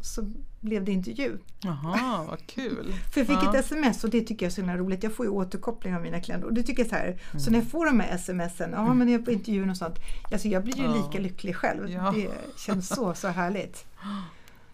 så 0.00 0.32
blev 0.60 0.84
det 0.84 0.92
intervju. 0.92 1.38
Jaha, 1.60 2.24
vad 2.28 2.46
kul! 2.46 2.94
För 3.12 3.20
jag 3.20 3.26
fick 3.26 3.38
ja. 3.42 3.50
ett 3.50 3.64
sms 3.64 4.04
och 4.04 4.10
det 4.10 4.20
tycker 4.20 4.46
jag 4.46 4.50
är 4.50 4.54
så 4.54 4.60
himla 4.60 4.76
roligt. 4.76 5.02
Jag 5.02 5.14
får 5.14 5.26
ju 5.26 5.32
återkoppling 5.32 5.94
av 5.94 6.02
mina 6.02 6.20
klienter 6.20 6.46
och 6.46 6.54
det 6.54 6.62
tycker 6.62 6.82
jag 6.82 6.90
så 6.90 6.96
här. 6.96 7.06
Mm. 7.06 7.40
Så 7.40 7.50
när 7.50 7.58
jag 7.58 7.70
får 7.70 7.86
de 7.86 8.00
här 8.00 8.18
smsen, 8.18 8.70
ja 8.72 8.94
men 8.94 9.08
jag 9.08 9.20
är 9.20 9.24
på 9.24 9.30
intervjun 9.30 9.70
och 9.70 9.76
sånt. 9.76 9.96
Alltså 10.32 10.48
jag 10.48 10.64
blir 10.64 10.76
ju 10.76 10.84
ja. 10.84 10.94
lika 10.94 11.18
lycklig 11.22 11.56
själv. 11.56 11.90
Ja. 11.90 12.14
Det 12.16 12.30
känns 12.58 12.88
så, 12.88 13.14
så 13.14 13.28
härligt. 13.28 13.86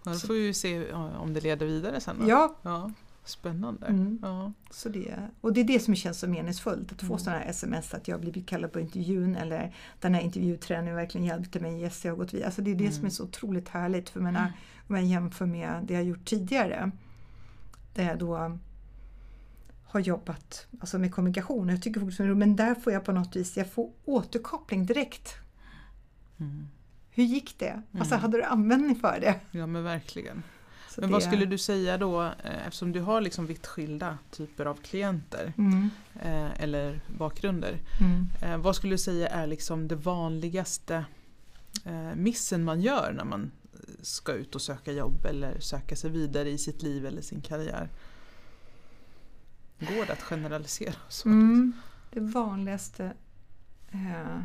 Ja, 0.07 0.13
då 0.13 0.19
får 0.19 0.35
vi 0.35 0.47
ju 0.47 0.55
se 0.55 0.93
om 0.93 1.35
det 1.35 1.41
leder 1.41 1.67
vidare 1.67 2.01
sen 2.01 2.17
då. 2.21 2.29
Ja. 2.29 2.91
Spännande. 3.25 3.87
Mm. 3.87 4.19
Ja. 4.23 4.53
Så 4.71 4.89
det, 4.89 5.29
och 5.41 5.53
det 5.53 5.61
är 5.61 5.65
det 5.65 5.81
som 5.81 5.95
känns 5.95 6.19
så 6.19 6.29
meningsfullt, 6.29 6.93
att 6.93 7.01
få 7.01 7.07
mm. 7.07 7.19
sådana 7.19 7.39
här 7.39 7.51
sms 7.51 7.95
att 7.95 8.09
jag 8.09 8.21
blivit 8.21 8.47
kallad 8.47 8.73
på 8.73 8.81
intervjun 8.81 9.37
eller 9.37 9.75
den 10.01 10.15
här 10.15 10.21
intervjutränaren 10.21 10.97
verkligen 10.97 11.27
hjälpte 11.27 11.61
mig, 11.61 11.83
yes 11.83 12.05
jag 12.05 12.13
har 12.13 12.17
gått 12.17 12.35
vidare. 12.35 12.47
Alltså 12.47 12.63
det 12.63 12.71
är 12.71 12.75
det 12.75 12.85
mm. 12.85 12.97
som 12.97 13.07
är 13.07 13.11
så 13.11 13.25
otroligt 13.25 13.69
härligt 13.69 14.09
för 14.09 14.21
mina, 14.21 14.53
om 14.89 14.97
jag 14.97 15.05
jämför 15.05 15.47
med 15.47 15.81
det 15.83 15.95
jag 15.95 16.05
gjort 16.05 16.25
tidigare. 16.25 16.91
Där 17.95 18.05
jag 18.05 18.19
då 18.19 18.59
har 19.85 20.01
jobbat 20.01 20.67
alltså 20.81 20.99
med 20.99 21.15
kommunikation. 21.15 21.69
Jag 21.69 21.83
tycker 21.83 22.01
fortfarande, 22.01 22.37
men 22.37 22.57
där 22.57 22.75
får 22.75 22.93
jag 22.93 23.05
på 23.05 23.13
något 23.13 23.37
vis 23.37 23.57
jag 23.57 23.73
får 23.73 23.91
återkoppling 24.05 24.87
direkt. 24.87 25.35
Mm. 26.41 26.69
Hur 27.11 27.25
gick 27.25 27.59
det? 27.59 27.83
Alltså, 27.99 28.15
mm. 28.15 28.23
hade 28.23 28.37
du 28.37 28.43
användning 28.43 28.97
för 28.97 29.21
det? 29.21 29.41
Ja 29.51 29.67
men 29.67 29.85
verkligen. 29.85 30.43
Men 31.01 31.11
vad 31.11 31.23
skulle 31.23 31.47
du 31.47 31.59
säga 31.59 31.99
då, 31.99 32.23
eh, 32.23 32.67
eftersom 32.67 32.93
du 32.93 33.01
har 33.01 33.21
liksom 33.21 33.47
vitt 33.47 33.67
skilda 33.67 34.19
typer 34.31 34.67
av 34.67 34.75
klienter 34.75 35.53
mm. 35.59 35.91
eh, 36.23 36.63
eller 36.63 37.01
bakgrunder. 37.19 37.79
Mm. 38.01 38.27
Eh, 38.43 38.57
vad 38.57 38.77
skulle 38.77 38.95
du 38.95 38.99
säga 38.99 39.29
är 39.29 39.47
liksom 39.47 39.89
det 39.89 39.97
vanligaste 39.97 41.05
eh, 41.85 42.15
missen 42.15 42.65
man 42.65 42.81
gör 42.81 43.13
när 43.17 43.25
man 43.25 43.51
ska 44.03 44.33
ut 44.33 44.55
och 44.55 44.63
söka 44.63 44.93
jobb 44.93 45.27
eller 45.27 45.61
söka 45.61 45.97
sig 45.97 46.11
vidare 46.11 46.51
i 46.51 46.59
sitt 46.59 46.83
liv 46.83 47.07
eller 47.07 47.23
sin 47.23 47.41
karriär? 47.41 47.89
Går 49.79 50.07
det 50.07 50.13
att 50.13 50.23
generalisera? 50.23 50.95
Så? 51.09 51.29
Mm. 51.29 51.73
Det 52.11 52.21
vanligaste 52.21 53.13
eh, 53.91 54.41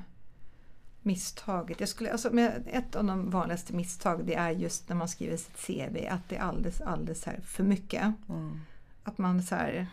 misstaget. 1.01 1.79
Jag 1.79 1.89
skulle, 1.89 2.11
alltså, 2.11 2.39
ett 2.65 2.95
av 2.95 3.05
de 3.05 3.29
vanligaste 3.29 3.73
misstag 3.73 4.25
det 4.25 4.35
är 4.35 4.51
just 4.51 4.89
när 4.89 4.95
man 4.95 5.07
skriver 5.07 5.37
sitt 5.37 5.67
CV 5.67 6.07
att 6.09 6.29
det 6.29 6.35
är 6.35 6.41
alldeles, 6.41 6.81
alldeles 6.81 7.25
här 7.25 7.39
för 7.45 7.63
mycket. 7.63 8.13
Mm. 8.29 8.59
Att 9.03 9.17
man 9.17 9.43
så 9.43 9.55
här, 9.55 9.87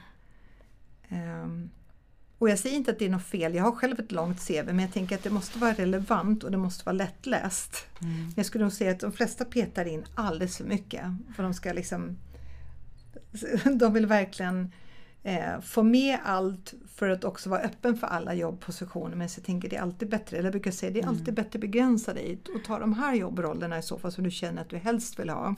um, 1.09 1.71
och 2.39 2.51
jag 2.51 2.59
säger 2.59 2.77
inte 2.77 2.91
att 2.91 2.99
det 2.99 3.05
är 3.05 3.11
något 3.11 3.27
fel, 3.27 3.55
jag 3.55 3.65
har 3.65 3.73
själv 3.73 4.01
ett 4.01 4.13
långt 4.13 4.47
CV 4.47 4.67
men 4.67 4.79
jag 4.79 4.93
tänker 4.93 5.17
att 5.17 5.23
det 5.23 5.31
måste 5.31 5.59
vara 5.59 5.73
relevant 5.73 6.45
och 6.45 6.51
det 6.51 6.57
måste 6.57 6.85
vara 6.85 6.97
lättläst. 6.97 7.87
Mm. 8.01 8.17
Men 8.17 8.35
jag 8.37 8.47
skulle 8.47 8.65
nog 8.65 8.73
säga 8.73 8.91
att 8.91 9.01
de 9.01 9.13
flesta 9.13 9.45
petar 9.45 9.85
in 9.85 10.05
alldeles 10.15 10.57
för 10.57 10.65
mycket. 10.65 11.05
För 11.37 11.43
de 11.43 11.55
ska 11.55 11.73
liksom 11.73 12.17
De 13.79 13.93
vill 13.93 14.07
verkligen 14.07 14.73
eh, 15.27 15.61
få 15.61 15.83
med 15.83 16.19
allt 16.25 16.75
för 16.95 17.09
att 17.09 17.25
också 17.25 17.51
vara 17.51 17.61
öppen 17.61 17.97
för 17.97 18.07
alla 18.07 18.35
jobbpositioner. 18.35 19.17
Men 19.17 19.29
jag 19.37 19.45
tänker 19.45 19.69
det 19.69 19.77
är 19.77 19.81
alltid 19.81 20.09
bättre, 20.09 20.37
eller 20.37 20.47
jag 20.47 20.53
brukar 20.53 20.71
säga 20.71 20.93
det 20.93 20.99
är 20.99 21.03
mm. 21.03 21.15
alltid 21.15 21.35
bättre 21.35 21.57
att 21.57 21.61
begränsa 21.61 22.15
dig 22.15 22.39
och 22.55 22.65
ta 22.65 22.79
de 22.79 22.93
här 22.93 23.15
jobbrollerna 23.15 23.79
i 23.79 23.83
så 23.83 23.99
fall 23.99 24.13
som 24.13 24.25
du 24.25 24.31
känner 24.31 24.63
att 24.63 24.69
du 24.69 24.77
helst 24.77 25.19
vill 25.19 25.31
ha. 25.31 25.55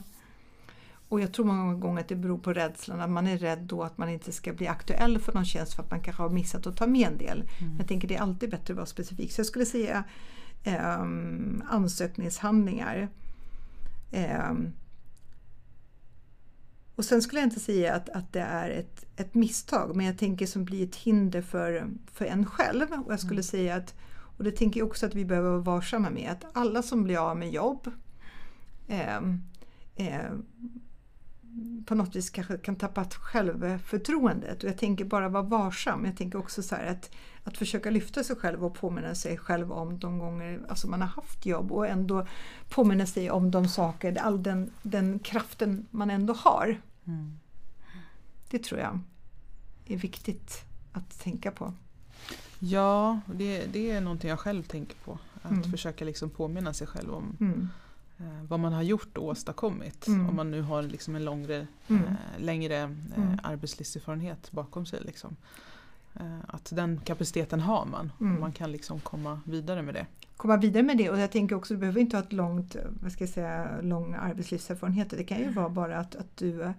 Och 1.09 1.21
jag 1.21 1.33
tror 1.33 1.45
många 1.45 1.73
gånger 1.73 2.01
att 2.01 2.07
det 2.07 2.15
beror 2.15 2.37
på 2.37 2.53
rädslan, 2.53 3.01
att 3.01 3.09
man 3.09 3.27
är 3.27 3.37
rädd 3.37 3.59
då 3.59 3.83
att 3.83 3.97
man 3.97 4.09
inte 4.09 4.31
ska 4.31 4.53
bli 4.53 4.67
aktuell 4.67 5.19
för 5.19 5.33
någon 5.33 5.45
tjänst 5.45 5.73
för 5.73 5.83
att 5.83 5.91
man 5.91 6.01
kanske 6.01 6.23
har 6.23 6.29
missat 6.29 6.67
att 6.67 6.77
ta 6.77 6.87
med 6.87 7.07
en 7.07 7.17
del. 7.17 7.43
Mm. 7.61 7.77
Jag 7.77 7.87
tänker 7.87 8.07
det 8.07 8.15
är 8.15 8.21
alltid 8.21 8.49
bättre 8.49 8.73
att 8.73 8.77
vara 8.77 8.85
specifik. 8.85 9.31
Så 9.31 9.39
jag 9.39 9.45
skulle 9.45 9.65
säga 9.65 10.03
eh, 10.63 11.01
ansökningshandlingar. 11.69 13.09
Eh, 14.11 14.51
och 16.99 17.05
sen 17.05 17.21
skulle 17.21 17.41
jag 17.41 17.47
inte 17.47 17.59
säga 17.59 17.95
att, 17.95 18.09
att 18.09 18.33
det 18.33 18.39
är 18.39 18.69
ett, 18.69 19.05
ett 19.15 19.35
misstag, 19.35 19.95
men 19.95 20.05
jag 20.05 20.17
tänker 20.17 20.45
som 20.45 20.65
blir 20.65 20.83
ett 20.83 20.95
hinder 20.95 21.41
för, 21.41 21.87
för 22.11 22.25
en 22.25 22.45
själv. 22.45 22.87
Och 23.05 23.13
jag 23.13 23.19
skulle 23.19 23.33
mm. 23.33 23.43
säga 23.43 23.75
att, 23.75 23.95
och 24.37 24.43
det 24.43 24.51
tänker 24.51 24.79
jag 24.79 24.87
också 24.87 25.05
att 25.05 25.15
vi 25.15 25.25
behöver 25.25 25.49
vara 25.49 25.61
varsamma 25.61 26.09
med, 26.09 26.31
att 26.31 26.45
alla 26.53 26.83
som 26.83 27.03
blir 27.03 27.17
av 27.17 27.37
med 27.37 27.51
jobb 27.51 27.91
eh, 28.87 29.17
eh, 29.95 30.31
på 31.85 31.95
något 31.95 32.15
vis 32.15 32.29
kanske 32.29 32.57
kan 32.57 32.75
tappa 32.75 33.05
självförtroendet. 33.05 34.63
Och 34.63 34.69
jag 34.69 34.77
tänker 34.77 35.05
bara 35.05 35.29
vara 35.29 35.43
varsam. 35.43 36.05
Jag 36.05 36.17
tänker 36.17 36.39
också 36.39 36.63
så 36.63 36.75
att, 36.75 37.11
att 37.43 37.57
försöka 37.57 37.89
lyfta 37.89 38.23
sig 38.23 38.35
själv 38.35 38.65
och 38.65 38.73
påminna 38.73 39.15
sig 39.15 39.37
själv 39.37 39.71
om 39.71 39.99
de 39.99 40.19
gånger 40.19 40.61
alltså 40.69 40.87
man 40.87 41.01
har 41.01 41.07
haft 41.07 41.45
jobb 41.45 41.71
och 41.71 41.87
ändå 41.87 42.27
påminna 42.69 43.05
sig 43.05 43.31
om 43.31 43.51
de 43.51 43.67
saker, 43.67 44.17
all 44.17 44.43
den, 44.43 44.71
den 44.81 45.19
kraften 45.19 45.87
man 45.91 46.09
ändå 46.09 46.33
har. 46.33 46.77
Mm. 47.09 47.39
Det 48.49 48.63
tror 48.63 48.79
jag 48.79 48.99
är 49.85 49.97
viktigt 49.97 50.65
att 50.91 51.19
tänka 51.19 51.51
på. 51.51 51.73
Ja, 52.59 53.19
det, 53.25 53.65
det 53.65 53.91
är 53.91 54.01
någonting 54.01 54.29
jag 54.29 54.39
själv 54.39 54.63
tänker 54.63 54.95
på. 54.95 55.19
Att 55.41 55.51
mm. 55.51 55.71
försöka 55.71 56.05
liksom 56.05 56.29
påminna 56.29 56.73
sig 56.73 56.87
själv 56.87 57.13
om 57.13 57.37
mm. 57.39 57.69
eh, 58.17 58.43
vad 58.47 58.59
man 58.59 58.73
har 58.73 58.81
gjort 58.81 59.17
och 59.17 59.25
åstadkommit. 59.25 60.07
Mm. 60.07 60.29
Om 60.29 60.35
man 60.35 60.51
nu 60.51 60.61
har 60.61 60.81
liksom 60.81 61.15
en 61.15 61.25
långre, 61.25 61.67
mm. 61.87 62.03
eh, 62.03 62.15
längre 62.37 62.81
eh, 63.17 63.35
arbetslivserfarenhet 63.43 64.51
bakom 64.51 64.85
sig. 64.85 65.01
Liksom. 65.01 65.35
Eh, 66.19 66.39
att 66.47 66.71
den 66.75 67.01
kapaciteten 67.05 67.59
har 67.59 67.85
man 67.85 68.11
och 68.17 68.25
man 68.25 68.51
kan 68.51 68.71
liksom 68.71 68.99
komma 68.99 69.41
vidare 69.45 69.81
med 69.81 69.93
det 69.93 70.05
komma 70.39 70.57
vidare 70.57 70.83
med 70.83 70.97
det 70.97 71.09
och 71.09 71.19
jag 71.19 71.31
tänker 71.31 71.55
också 71.55 71.73
du 71.73 71.79
behöver 71.79 72.01
inte 72.01 72.17
ha 72.17 72.23
ett 72.23 72.33
långt, 72.33 72.75
vad 73.01 73.11
ska 73.11 73.23
jag 73.23 73.29
säga, 73.29 73.81
lång 73.81 74.13
arbetslivserfarenhet. 74.13 75.09
Det 75.09 75.23
kan 75.23 75.37
ju 75.37 75.49
vara 75.49 75.69
bara 75.69 75.99
att, 75.99 76.15
att 76.15 76.37
du 76.37 76.73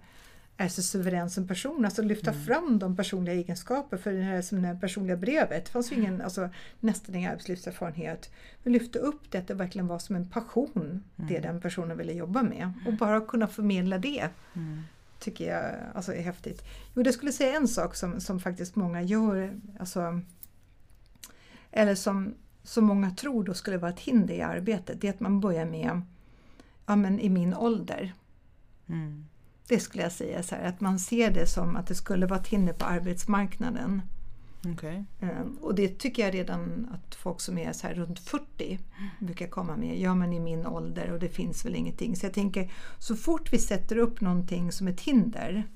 är 0.57 0.67
så 0.67 0.81
suverän 0.81 1.29
som 1.29 1.47
person. 1.47 1.85
Alltså 1.85 2.01
lyfta 2.01 2.31
mm. 2.31 2.43
fram 2.43 2.79
de 2.79 2.95
personliga 2.95 3.35
egenskaper 3.35 3.97
för 3.97 4.11
det 4.11 4.21
här 4.21 4.41
som 4.41 4.61
det 4.61 4.77
personliga 4.81 5.17
brevet. 5.17 5.65
Det 5.65 5.71
fanns 5.71 5.91
ju 5.91 5.95
ingen, 5.95 6.21
alltså, 6.21 6.49
nästan 6.79 7.15
ingen 7.15 7.31
arbetslivserfarenhet. 7.31 8.31
Men 8.63 8.73
lyfta 8.73 8.99
upp 8.99 9.21
det, 9.31 9.37
att 9.37 9.47
det 9.47 9.53
verkligen 9.53 9.87
var 9.87 9.99
som 9.99 10.15
en 10.15 10.29
passion, 10.29 10.71
mm. 10.75 11.01
det 11.15 11.39
den 11.39 11.61
personen 11.61 11.97
ville 11.97 12.13
jobba 12.13 12.43
med. 12.43 12.73
Och 12.87 12.93
bara 12.93 13.21
kunna 13.21 13.47
förmedla 13.47 13.97
det. 13.97 14.29
Mm. 14.53 14.83
Tycker 15.21 15.53
jag 15.53 15.75
alltså, 15.95 16.13
är 16.13 16.21
häftigt. 16.21 16.63
Jo, 16.93 17.03
det 17.03 17.13
skulle 17.13 17.31
säga 17.31 17.57
en 17.57 17.67
sak 17.67 17.95
som, 17.95 18.21
som 18.21 18.39
faktiskt 18.39 18.75
många 18.75 19.01
gör, 19.01 19.59
alltså, 19.79 20.21
eller 21.71 21.95
som, 21.95 22.33
som 22.63 22.85
många 22.85 23.11
tror 23.11 23.43
då 23.43 23.53
skulle 23.53 23.77
vara 23.77 23.91
ett 23.91 23.99
hinder 23.99 24.33
i 24.33 24.41
arbetet. 24.41 25.01
Det 25.01 25.07
är 25.07 25.13
att 25.13 25.19
man 25.19 25.39
börjar 25.39 25.65
med, 25.65 26.01
ja 26.85 26.95
men 26.95 27.19
i 27.19 27.29
min 27.29 27.53
ålder. 27.53 28.13
Mm. 28.89 29.25
Det 29.67 29.79
skulle 29.79 30.03
jag 30.03 30.11
säga, 30.11 30.43
så 30.43 30.55
här, 30.55 30.63
att 30.63 30.81
man 30.81 30.99
ser 30.99 31.31
det 31.31 31.47
som 31.47 31.75
att 31.75 31.87
det 31.87 31.95
skulle 31.95 32.25
vara 32.25 32.39
ett 32.39 32.47
hinder 32.47 32.73
på 32.73 32.85
arbetsmarknaden. 32.85 34.01
Okay. 34.65 35.03
Ehm, 35.19 35.57
och 35.61 35.75
det 35.75 35.99
tycker 35.99 36.23
jag 36.23 36.33
redan 36.33 36.87
att 36.91 37.15
folk 37.15 37.41
som 37.41 37.57
är 37.57 37.73
så 37.73 37.87
här 37.87 37.93
runt 37.93 38.19
40 38.19 38.79
brukar 39.19 39.47
komma 39.47 39.77
med. 39.77 39.99
Ja 39.99 40.15
men 40.15 40.33
i 40.33 40.39
min 40.39 40.65
ålder 40.65 41.11
och 41.11 41.19
det 41.19 41.29
finns 41.29 41.65
väl 41.65 41.75
ingenting. 41.75 42.15
Så 42.15 42.25
jag 42.25 42.33
tänker 42.33 42.71
så 42.99 43.15
fort 43.15 43.53
vi 43.53 43.57
sätter 43.57 43.97
upp 43.97 44.21
någonting 44.21 44.71
som 44.71 44.87
ett 44.87 45.01
hinder, 45.01 45.67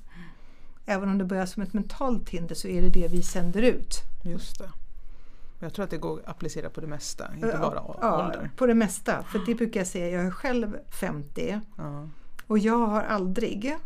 även 0.86 1.08
om 1.08 1.18
det 1.18 1.24
börjar 1.24 1.46
som 1.46 1.62
ett 1.62 1.72
mentalt 1.72 2.28
hinder 2.28 2.54
så 2.54 2.68
är 2.68 2.82
det 2.82 2.88
det 2.88 3.08
vi 3.08 3.22
sänder 3.22 3.62
ut. 3.62 3.94
Just 4.24 4.58
det. 4.58 4.70
Jag 5.58 5.74
tror 5.74 5.84
att 5.84 5.90
det 5.90 5.98
går 5.98 6.20
att 6.20 6.28
applicera 6.28 6.70
på 6.70 6.80
det 6.80 6.86
mesta, 6.86 7.34
inte 7.34 7.46
ja, 7.46 7.58
bara 7.58 7.82
ålder. 7.82 8.40
Ja, 8.42 8.48
på 8.56 8.66
det 8.66 8.74
mesta. 8.74 9.22
För 9.22 9.40
det 9.46 9.54
brukar 9.54 9.80
jag 9.80 9.86
säga, 9.86 10.08
jag 10.08 10.26
är 10.26 10.30
själv 10.30 10.76
50 10.88 11.60
ja. 11.76 12.08
och 12.46 12.58
jag 12.58 12.86
har 12.86 13.02
aldrig 13.02 13.76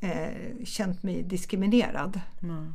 eh, 0.00 0.64
känt 0.64 1.02
mig 1.02 1.22
diskriminerad. 1.22 2.20
Mm. 2.42 2.74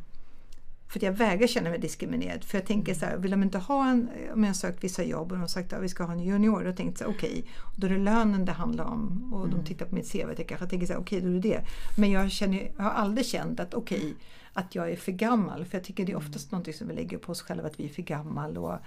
För 0.91 1.03
jag 1.03 1.11
vägrar 1.11 1.47
känna 1.47 1.69
mig 1.69 1.79
diskriminerad. 1.79 2.43
För 2.43 2.57
jag 2.57 2.65
tänker 2.65 2.93
så 2.93 3.05
här, 3.05 3.17
vill 3.17 3.31
de 3.31 3.43
inte 3.43 3.57
ha 3.57 3.89
en, 3.89 4.09
om 4.33 4.43
jag 4.43 4.49
har 4.49 4.53
sökt 4.53 4.83
vissa 4.83 5.03
jobb 5.03 5.31
och 5.31 5.37
de 5.37 5.41
har 5.41 5.47
sagt 5.47 5.73
att 5.73 5.83
vi 5.83 5.89
ska 5.89 6.03
ha 6.03 6.13
en 6.13 6.19
junior, 6.19 6.63
då 6.63 6.73
tänkte 6.73 7.03
jag 7.03 7.11
okej, 7.11 7.29
okay, 7.29 7.43
då 7.75 7.87
är 7.87 7.91
det 7.91 7.97
lönen 7.97 8.45
det 8.45 8.51
handlar 8.51 8.85
om 8.85 9.33
och 9.33 9.45
mm. 9.45 9.57
de 9.57 9.65
tittar 9.65 9.85
på 9.85 9.95
mitt 9.95 10.11
CV. 10.11 10.17
Jag 10.37 10.47
kanske 10.47 10.67
tänker 10.67 10.87
så 10.87 10.93
här, 10.93 10.99
okej 10.99 11.17
okay, 11.17 11.29
då 11.29 11.37
är 11.37 11.41
det 11.41 11.49
det. 11.49 11.65
Men 11.97 12.11
jag, 12.11 12.31
känner, 12.31 12.71
jag 12.77 12.83
har 12.83 12.91
aldrig 12.91 13.25
känt 13.25 13.59
att 13.59 13.73
okej, 13.73 13.97
okay, 13.97 14.13
att 14.53 14.75
jag 14.75 14.91
är 14.91 14.95
för 14.95 15.11
gammal. 15.11 15.65
För 15.65 15.77
jag 15.77 15.83
tycker 15.83 16.05
det 16.05 16.11
är 16.11 16.17
oftast 16.17 16.51
mm. 16.51 16.63
något 16.63 16.75
som 16.75 16.87
vi 16.87 16.93
lägger 16.93 17.17
på 17.17 17.31
oss 17.31 17.41
själva, 17.41 17.67
att 17.67 17.79
vi 17.79 17.85
är 17.85 17.89
för 17.89 18.01
gammal. 18.01 18.57
Och, 18.57 18.77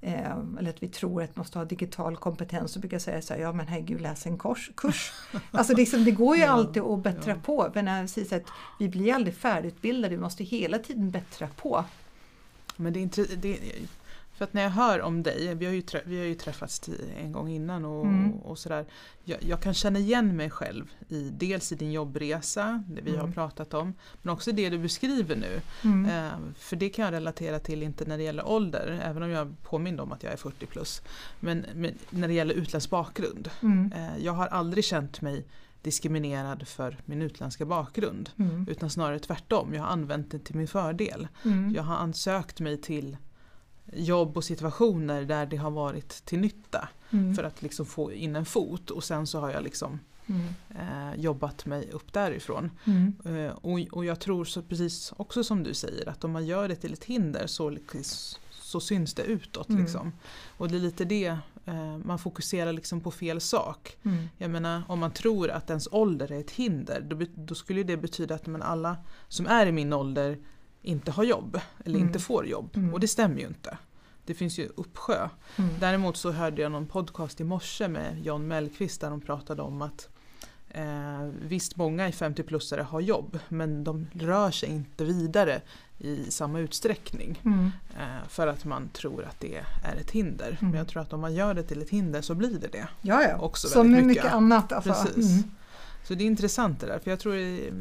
eller 0.00 0.70
att 0.70 0.82
vi 0.82 0.88
tror 0.88 1.22
att 1.22 1.36
man 1.36 1.40
måste 1.40 1.58
ha 1.58 1.64
digital 1.64 2.16
kompetens. 2.16 2.72
Så 2.72 2.80
brukar 2.80 2.94
jag 2.94 3.02
säga 3.02 3.22
så 3.22 3.34
här, 3.34 3.40
ja 3.40 3.52
men 3.52 3.66
herregud 3.66 4.00
läs 4.00 4.26
en 4.26 4.38
kurs. 4.38 4.70
kurs. 4.76 5.12
alltså 5.50 5.74
liksom, 5.74 6.04
det 6.04 6.10
går 6.10 6.36
ju 6.36 6.42
ja, 6.42 6.48
alltid 6.48 6.82
att 6.82 7.02
bättra 7.02 7.32
ja. 7.32 7.38
på. 7.42 7.70
Men 7.74 7.86
jag 7.86 8.10
säger 8.10 8.36
att 8.36 8.48
vi 8.78 8.88
blir 8.88 9.14
aldrig 9.14 9.34
färdigutbildade, 9.34 10.14
vi 10.14 10.20
måste 10.20 10.44
hela 10.44 10.78
tiden 10.78 11.10
bättra 11.10 11.48
på. 11.48 11.84
Men 12.76 12.92
det 12.92 13.18
är, 13.18 13.36
det, 13.36 13.58
för 14.38 14.44
att 14.44 14.52
när 14.52 14.62
jag 14.62 14.70
hör 14.70 15.00
om 15.00 15.22
dig, 15.22 15.54
vi 15.54 15.66
har 15.66 15.72
ju, 15.72 15.82
vi 16.04 16.18
har 16.18 16.24
ju 16.24 16.34
träffats 16.34 16.90
en 17.16 17.32
gång 17.32 17.48
innan 17.48 17.84
och, 17.84 18.04
mm. 18.04 18.32
och 18.32 18.58
sådär. 18.58 18.86
Jag, 19.24 19.42
jag, 19.42 19.60
kan 19.60 19.74
känna 19.74 19.98
igen 19.98 20.36
mig 20.36 20.50
själv 20.50 20.90
i 21.08 21.30
dels 21.30 21.72
i 21.72 21.74
din 21.74 21.92
jobbresa, 21.92 22.84
det 22.88 23.00
vi 23.00 23.10
mm. 23.10 23.20
har 23.20 23.32
pratat 23.32 23.74
om, 23.74 23.94
men 24.22 24.32
också 24.32 24.52
det 24.52 24.70
du 24.70 24.78
beskriver 24.78 25.36
nu. 25.36 25.60
Mm. 25.84 26.06
Eh, 26.06 26.32
för 26.58 26.76
det 26.76 26.88
kan 26.88 27.04
jag 27.04 27.12
relatera 27.12 27.58
till, 27.58 27.82
inte 27.82 28.04
när 28.04 28.16
det 28.16 28.22
gäller 28.22 28.48
ålder, 28.48 29.00
även 29.04 29.22
om 29.22 29.30
jag 29.30 29.54
påminner 29.62 30.02
om 30.02 30.12
att 30.12 30.22
jag 30.22 30.32
är 30.32 30.36
40 30.36 30.66
plus. 30.66 31.02
Men, 31.40 31.66
men 31.74 31.94
när 32.10 32.28
det 32.28 32.34
gäller 32.34 32.54
utländsk 32.54 32.90
bakgrund. 32.90 33.50
Mm. 33.62 33.92
Eh, 33.92 34.24
jag 34.24 34.32
har 34.32 34.46
aldrig 34.46 34.84
känt 34.84 35.20
mig 35.20 35.44
diskriminerad 35.82 36.68
för 36.68 36.96
min 37.04 37.22
utländska 37.22 37.66
bakgrund. 37.66 38.30
Mm. 38.36 38.66
Utan 38.68 38.90
snarare 38.90 39.18
tvärtom, 39.18 39.74
jag 39.74 39.82
har 39.82 39.88
använt 39.88 40.30
det 40.30 40.38
till 40.38 40.56
min 40.56 40.68
fördel. 40.68 41.28
Mm. 41.44 41.74
Jag 41.74 41.82
har 41.82 41.96
ansökt 41.96 42.60
mig 42.60 42.80
till 42.80 43.16
jobb 43.92 44.36
och 44.36 44.44
situationer 44.44 45.24
där 45.24 45.46
det 45.46 45.56
har 45.56 45.70
varit 45.70 46.08
till 46.24 46.38
nytta 46.38 46.88
mm. 47.10 47.34
för 47.34 47.44
att 47.44 47.62
liksom 47.62 47.86
få 47.86 48.12
in 48.12 48.36
en 48.36 48.44
fot 48.44 48.90
och 48.90 49.04
sen 49.04 49.26
så 49.26 49.40
har 49.40 49.50
jag 49.50 49.62
liksom 49.62 50.00
mm. 50.26 50.48
eh, 50.70 51.20
jobbat 51.20 51.66
mig 51.66 51.90
upp 51.92 52.12
därifrån. 52.12 52.70
Mm. 52.84 53.14
Eh, 53.24 53.52
och, 53.52 53.80
och 53.90 54.04
jag 54.04 54.20
tror 54.20 54.44
så 54.44 54.62
precis 54.62 55.12
också 55.16 55.44
som 55.44 55.62
du 55.62 55.74
säger 55.74 56.08
att 56.08 56.24
om 56.24 56.30
man 56.30 56.46
gör 56.46 56.68
det 56.68 56.76
till 56.76 56.92
ett 56.92 57.04
hinder 57.04 57.46
så, 57.46 57.76
så 58.50 58.80
syns 58.80 59.14
det 59.14 59.22
utåt. 59.22 59.68
Mm. 59.68 59.82
Liksom. 59.82 60.12
Och 60.56 60.68
det 60.68 60.76
är 60.76 60.80
lite 60.80 61.04
det, 61.04 61.38
eh, 61.64 61.98
man 62.04 62.18
fokuserar 62.18 62.72
liksom 62.72 63.00
på 63.00 63.10
fel 63.10 63.40
sak. 63.40 63.96
Mm. 64.02 64.28
Jag 64.38 64.50
menar 64.50 64.82
om 64.88 64.98
man 64.98 65.10
tror 65.10 65.50
att 65.50 65.70
ens 65.70 65.88
ålder 65.92 66.32
är 66.32 66.40
ett 66.40 66.50
hinder 66.50 67.00
då, 67.00 67.26
då 67.34 67.54
skulle 67.54 67.82
det 67.82 67.96
betyda 67.96 68.34
att 68.34 68.46
men 68.46 68.62
alla 68.62 68.96
som 69.28 69.46
är 69.46 69.66
i 69.66 69.72
min 69.72 69.92
ålder 69.92 70.38
inte 70.82 71.10
har 71.10 71.24
jobb 71.24 71.60
eller 71.84 71.96
mm. 71.96 72.06
inte 72.06 72.18
får 72.18 72.46
jobb. 72.46 72.76
Mm. 72.76 72.94
Och 72.94 73.00
det 73.00 73.08
stämmer 73.08 73.40
ju 73.40 73.46
inte. 73.46 73.78
Det 74.24 74.34
finns 74.34 74.58
ju 74.58 74.68
uppsjö. 74.76 75.28
Mm. 75.56 75.70
Däremot 75.80 76.16
så 76.16 76.30
hörde 76.30 76.62
jag 76.62 76.72
någon 76.72 76.86
podcast 76.86 77.40
i 77.40 77.44
morse 77.44 77.88
med 77.88 78.24
John 78.24 78.48
Mellqvist 78.48 79.00
där 79.00 79.10
de 79.10 79.20
pratade 79.20 79.62
om 79.62 79.82
att 79.82 80.08
eh, 80.68 81.28
visst 81.42 81.76
många 81.76 82.08
i 82.08 82.10
50-plussare 82.10 82.82
har 82.82 83.00
jobb 83.00 83.38
men 83.48 83.84
de 83.84 84.06
rör 84.12 84.50
sig 84.50 84.68
inte 84.68 85.04
vidare 85.04 85.60
i 85.98 86.30
samma 86.30 86.58
utsträckning. 86.58 87.40
Mm. 87.44 87.70
Eh, 87.98 88.28
för 88.28 88.46
att 88.46 88.64
man 88.64 88.88
tror 88.88 89.24
att 89.24 89.40
det 89.40 89.56
är 89.84 89.96
ett 90.00 90.10
hinder. 90.10 90.48
Mm. 90.48 90.70
Men 90.70 90.74
jag 90.74 90.88
tror 90.88 91.02
att 91.02 91.12
om 91.12 91.20
man 91.20 91.34
gör 91.34 91.54
det 91.54 91.62
till 91.62 91.82
ett 91.82 91.90
hinder 91.90 92.22
så 92.22 92.34
blir 92.34 92.58
det 92.58 92.68
det. 92.68 92.88
Ja, 93.00 93.22
ja. 93.22 93.38
Också 93.38 93.68
Som 93.68 93.90
med 93.90 94.06
mycket, 94.06 94.06
mycket 94.06 94.32
annat. 94.32 94.72
Alltså. 94.72 94.92
Precis. 94.92 95.44
Så 96.08 96.14
det 96.14 96.24
är 96.24 96.26
intressant 96.26 96.80
det 96.80 96.86
där, 96.86 96.98
för 96.98 97.10
jag 97.10 97.20
tror 97.20 97.36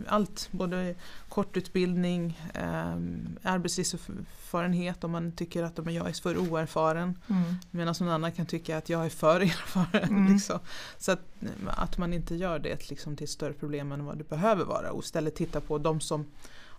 allt, 0.08 0.50
både 0.52 0.96
kortutbildning, 1.30 2.42
eh, 2.54 2.96
arbetslivserfarenhet 3.44 5.04
om 5.04 5.12
man 5.12 5.32
tycker 5.32 5.64
att 5.64 5.78
jag 5.78 6.10
är 6.10 6.22
för 6.22 6.38
oerfaren. 6.38 7.20
Mm. 7.28 7.56
Medan 7.72 7.96
någon 8.00 8.10
annan 8.10 8.32
kan 8.32 8.46
tycka 8.46 8.78
att 8.78 8.90
jag 8.90 9.06
är 9.06 9.10
för 9.10 9.40
erfaren. 9.42 10.10
Mm. 10.10 10.34
Liksom. 10.34 10.60
Så 10.98 11.12
att, 11.12 11.20
att 11.68 11.98
man 11.98 12.14
inte 12.14 12.36
gör 12.36 12.60
det 12.60 12.90
liksom, 12.90 13.16
till 13.16 13.24
ett 13.24 13.30
större 13.30 13.54
problem 13.54 13.92
än 13.92 14.06
vad 14.06 14.18
det 14.18 14.30
behöver 14.30 14.66
vara 14.66 14.92
och 14.92 15.04
istället 15.04 15.36
titta 15.36 15.62
på 15.62 15.78
de 15.78 16.00
som 16.00 16.26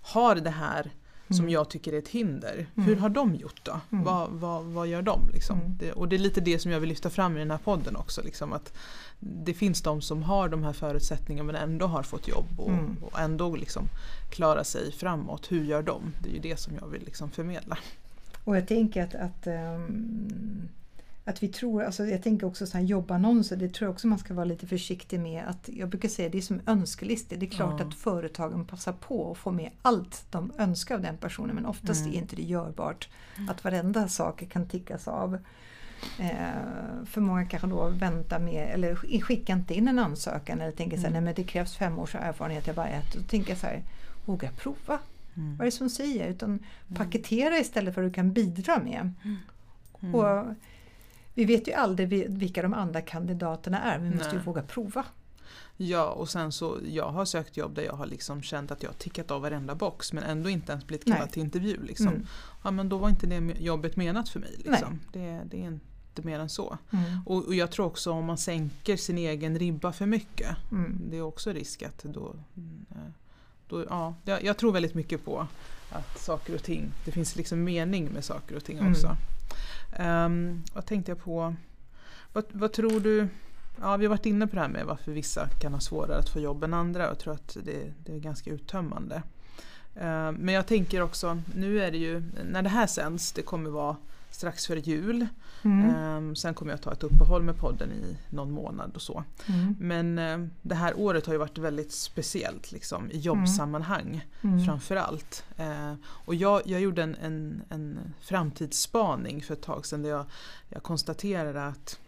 har 0.03 0.35
det 0.35 0.51
här 0.51 0.91
som 1.29 1.39
mm. 1.39 1.51
jag 1.51 1.71
tycker 1.71 1.93
är 1.93 1.99
ett 1.99 2.09
hinder. 2.09 2.67
Mm. 2.75 2.89
Hur 2.89 2.97
har 2.97 3.09
de 3.09 3.35
gjort 3.35 3.61
då? 3.65 3.81
Mm. 3.93 4.05
Vad, 4.05 4.31
vad, 4.31 4.65
vad 4.65 4.87
gör 4.87 5.03
de? 5.03 5.29
Liksom? 5.33 5.61
Mm. 5.61 5.77
Det, 5.79 5.93
och 5.93 6.09
det 6.09 6.17
är 6.17 6.19
lite 6.19 6.41
det 6.41 6.59
som 6.59 6.71
jag 6.71 6.81
vill 6.81 6.89
lyfta 6.89 7.11
fram 7.11 7.37
i 7.37 7.39
den 7.39 7.51
här 7.51 7.59
podden 7.59 7.97
också. 7.97 8.23
Liksom, 8.23 8.53
att 8.53 8.73
det 9.21 9.55
finns 9.55 9.83
de 9.83 10.03
som 10.03 10.23
har 10.23 10.49
de 10.49 10.65
här 10.65 10.73
förutsättningarna 10.73 11.53
men 11.53 11.63
ändå 11.63 11.87
har 11.87 12.03
fått 12.03 12.29
jobb 12.29 12.47
och, 12.57 12.71
mm. 12.71 12.97
och 13.03 13.21
ändå 13.21 13.57
liksom 13.57 13.89
klarar 14.31 14.63
sig 14.63 14.93
framåt. 14.93 15.53
Hur 15.53 15.65
gör 15.65 15.83
de? 15.83 16.13
Det 16.23 16.29
är 16.29 16.33
ju 16.33 16.41
det 16.41 16.57
som 16.57 16.75
jag 16.81 16.89
vill 16.89 17.05
liksom 17.05 17.31
förmedla. 17.31 17.79
Och 18.45 18.57
jag 18.57 18.69
tänker 18.69 19.03
att, 19.03 19.15
att 19.15 19.47
um 19.47 20.69
att 21.29 21.43
vi 21.43 21.49
tror, 21.49 21.83
alltså 21.83 22.07
jag 22.07 22.23
tänker 22.23 22.47
också 22.47 22.67
så 22.67 22.79
här 22.79 22.85
jobbannonser, 22.85 23.57
det 23.57 23.69
tror 23.69 23.87
jag 23.87 23.93
också 23.93 24.07
man 24.07 24.19
ska 24.19 24.35
vara 24.35 24.45
lite 24.45 24.67
försiktig 24.67 25.21
med. 25.21 25.45
Att 25.49 25.69
jag 25.73 25.89
brukar 25.89 26.09
säga 26.09 26.29
det 26.29 26.39
är 26.39 26.43
som 26.43 26.61
önskelistor. 26.67 27.37
Det 27.37 27.47
är 27.47 27.51
klart 27.51 27.81
ja. 27.81 27.87
att 27.87 27.95
företagen 27.95 28.65
passar 28.65 28.93
på 28.93 29.33
att 29.33 29.39
få 29.39 29.51
med 29.51 29.71
allt 29.83 30.25
de 30.31 30.53
önskar 30.59 30.95
av 30.95 31.01
den 31.01 31.17
personen 31.17 31.55
men 31.55 31.67
oftast 31.67 32.01
mm. 32.01 32.13
är 32.13 32.19
inte 32.19 32.37
det 32.37 32.43
görbart 32.43 33.09
mm. 33.37 33.49
att 33.49 33.65
varenda 33.65 34.09
sak 34.09 34.49
kan 34.51 34.69
tickas 34.69 35.09
av. 35.09 35.39
Eh, 36.19 37.05
för 37.05 37.21
många 37.21 37.47
kanske 37.47 37.69
då 37.69 37.89
väntar 37.89 38.39
med, 38.39 38.75
eller 38.75 38.95
skickar 39.21 39.55
inte 39.55 39.75
in 39.75 39.89
en 39.89 39.99
ansökan 39.99 40.61
eller 40.61 40.73
tänker 40.73 40.97
mm. 40.97 41.01
så 41.01 41.07
här, 41.07 41.11
mm. 41.11 41.25
nej 41.25 41.35
men 41.35 41.45
det 41.45 41.51
krävs 41.51 41.77
fem 41.77 41.99
års 41.99 42.15
erfarenhet, 42.15 42.67
jag 42.67 42.77
bara 42.77 42.89
ett. 42.89 43.15
Då 43.15 43.23
tänker 43.23 43.51
jag 43.51 43.59
så 43.59 43.67
här, 43.67 43.83
våga 44.25 44.51
prova. 44.51 44.99
Mm. 45.37 45.57
Vad 45.57 45.61
är 45.61 45.71
det 45.71 45.77
som 45.77 45.91
säger? 45.91 46.29
Utan 46.29 46.51
mm. 46.51 46.63
paketera 46.95 47.59
istället 47.59 47.95
för 47.95 48.03
vad 48.03 48.11
du 48.11 48.15
kan 48.15 48.33
bidra 48.33 48.79
med. 48.79 49.13
Mm. 49.25 50.15
Och 50.15 50.55
vi 51.35 51.45
vet 51.45 51.69
ju 51.69 51.73
aldrig 51.73 52.09
vilka 52.29 52.63
de 52.63 52.75
andra 52.75 53.01
kandidaterna 53.01 53.83
är, 53.83 53.99
men 53.99 54.11
vi 54.11 54.17
måste 54.17 54.37
ju 54.37 54.43
våga 54.43 54.63
prova. 54.63 55.05
Ja 55.77 56.11
och 56.11 56.29
sen 56.29 56.53
så, 56.53 56.79
jag 56.85 57.11
har 57.11 57.25
sökt 57.25 57.57
jobb 57.57 57.75
där 57.75 57.83
jag 57.83 57.93
har 57.93 58.07
liksom 58.07 58.43
känt 58.43 58.71
att 58.71 58.83
jag 58.83 58.91
har 58.91 58.95
tickat 58.95 59.31
av 59.31 59.43
varenda 59.43 59.75
box 59.75 60.13
men 60.13 60.25
ändå 60.25 60.49
inte 60.49 60.73
ens 60.73 60.87
blivit 60.87 61.07
kallad 61.07 61.31
till 61.31 61.43
intervju. 61.43 61.83
Liksom. 61.83 62.09
Mm. 62.09 62.27
Ja 62.65 62.71
men 62.71 62.89
då 62.89 62.99
var 62.99 63.09
inte 63.09 63.27
det 63.27 63.61
jobbet 63.61 63.97
menat 63.97 64.29
för 64.29 64.41
mig. 64.41 64.55
Liksom. 64.57 65.01
Det, 65.13 65.43
det, 65.51 65.63
är 65.63 65.67
inte 65.67 66.23
mer 66.23 66.39
än 66.39 66.49
så. 66.49 66.79
Mm. 66.91 67.21
Och, 67.27 67.47
och, 67.47 67.55
jag 67.55 67.71
tror 67.71 67.87
också 67.87 68.13
om 68.13 68.25
man 68.25 68.39
sänker 68.39 68.97
sin 68.97 69.19
egen 69.19 69.59
ribba 69.59 69.93
för 69.93 70.07
mycket, 70.07 70.57
mm. 70.73 71.01
det 71.11 71.17
är 71.17 71.23
också 71.23 71.53
risk 71.53 71.83
att 71.83 72.03
då, 72.03 72.35
eh, 72.91 72.97
då 73.69 73.85
ja, 73.89 74.15
jag, 74.25 74.45
jag, 74.45 74.57
tror 74.57 74.73
väldigt 74.73 74.95
mycket 74.95 75.25
på 75.25 75.47
att 75.91 76.21
saker 76.21 76.55
och 76.55 76.63
ting, 76.63 76.91
det 77.05 77.13
finns 77.13 77.37
liksom 77.37 77.65
mening 77.65 78.09
med 78.09 78.25
saker 78.25 78.57
och 78.57 78.65
ting 78.65 78.79
mm. 78.79 78.93
också. 78.93 79.17
Um, 79.99 80.65
vad 80.75 80.87
tänkte 80.87 81.11
jag 81.11 81.19
på? 81.19 81.55
Vad, 82.33 82.45
vad, 82.53 82.73
tror 82.73 83.01
du? 83.01 83.29
Ja, 83.81 83.97
vi 83.97 84.05
har 84.05 84.11
varit 84.11 84.27
inne 84.27 84.47
på 84.47 84.57
det 84.57 84.63
här 84.63 84.69
med 84.69 84.87
varför 84.87 85.13
vissa 85.13 85.49
kan 85.49 85.73
ha 85.73 85.81
svårare 85.81 86.19
att 86.19 86.29
få 86.29 86.41
jobb 86.41 86.65
än 86.65 86.75
andra. 86.75 87.03
Jag 87.03 87.19
tror 87.19 87.35
att 87.35 87.57
det, 87.65 87.93
det 88.05 88.13
är 88.13 88.19
ganska 88.19 88.51
uttömmande. 88.51 89.23
Uh, 89.97 90.33
men 90.33 90.49
jag 90.49 90.67
tänker 90.67 91.03
också, 91.03 91.39
nu 91.55 91.81
är 91.81 91.91
det 91.91 91.99
ju, 91.99 92.23
när 92.51 92.63
det 92.63 92.69
här 92.69 92.87
sänds, 92.87 93.33
det 93.33 93.43
kommer 93.43 93.71
vara 93.71 93.97
strax 94.31 94.67
före 94.67 94.81
jul. 94.81 95.27
Mm. 95.63 95.95
Um, 95.95 96.37
sen 96.37 96.55
kommer 96.55 96.73
jag 96.73 96.83
ta 96.83 96.93
ett 96.93 97.03
uppehåll 97.03 97.43
med 97.43 97.57
podden 97.57 97.93
i 97.93 98.17
någon 98.31 98.51
månad 98.51 98.93
och 98.95 99.03
så. 99.03 99.25
Mm. 99.47 99.77
Men 99.79 100.19
uh, 100.19 100.49
det 100.63 100.75
här 100.75 100.99
året 100.99 101.27
har 101.27 101.33
ju 101.33 101.39
varit 101.39 101.59
väldigt 101.59 101.93
speciellt 101.93 102.73
liksom, 102.73 103.11
i 103.11 103.19
jobbsammanhang 103.19 104.27
mm. 104.41 104.55
mm. 104.55 104.67
framförallt. 104.67 105.45
Uh, 105.61 105.95
och 106.05 106.35
jag, 106.35 106.63
jag 106.65 106.81
gjorde 106.81 107.03
en, 107.03 107.17
en, 107.23 107.63
en 107.69 107.99
framtidsspaning 108.21 109.43
för 109.43 109.55
ett 109.55 109.63
tag 109.63 109.87
sedan 109.87 110.03
där 110.03 110.11
jag, 110.11 110.25
jag 110.69 110.83
konstaterade 110.83 111.67
att 111.67 111.99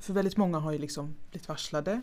för 0.00 0.12
väldigt 0.12 0.36
många 0.36 0.58
har 0.58 0.72
ju 0.72 0.78
liksom 0.78 1.14
blivit 1.30 1.48
varslade. 1.48 2.00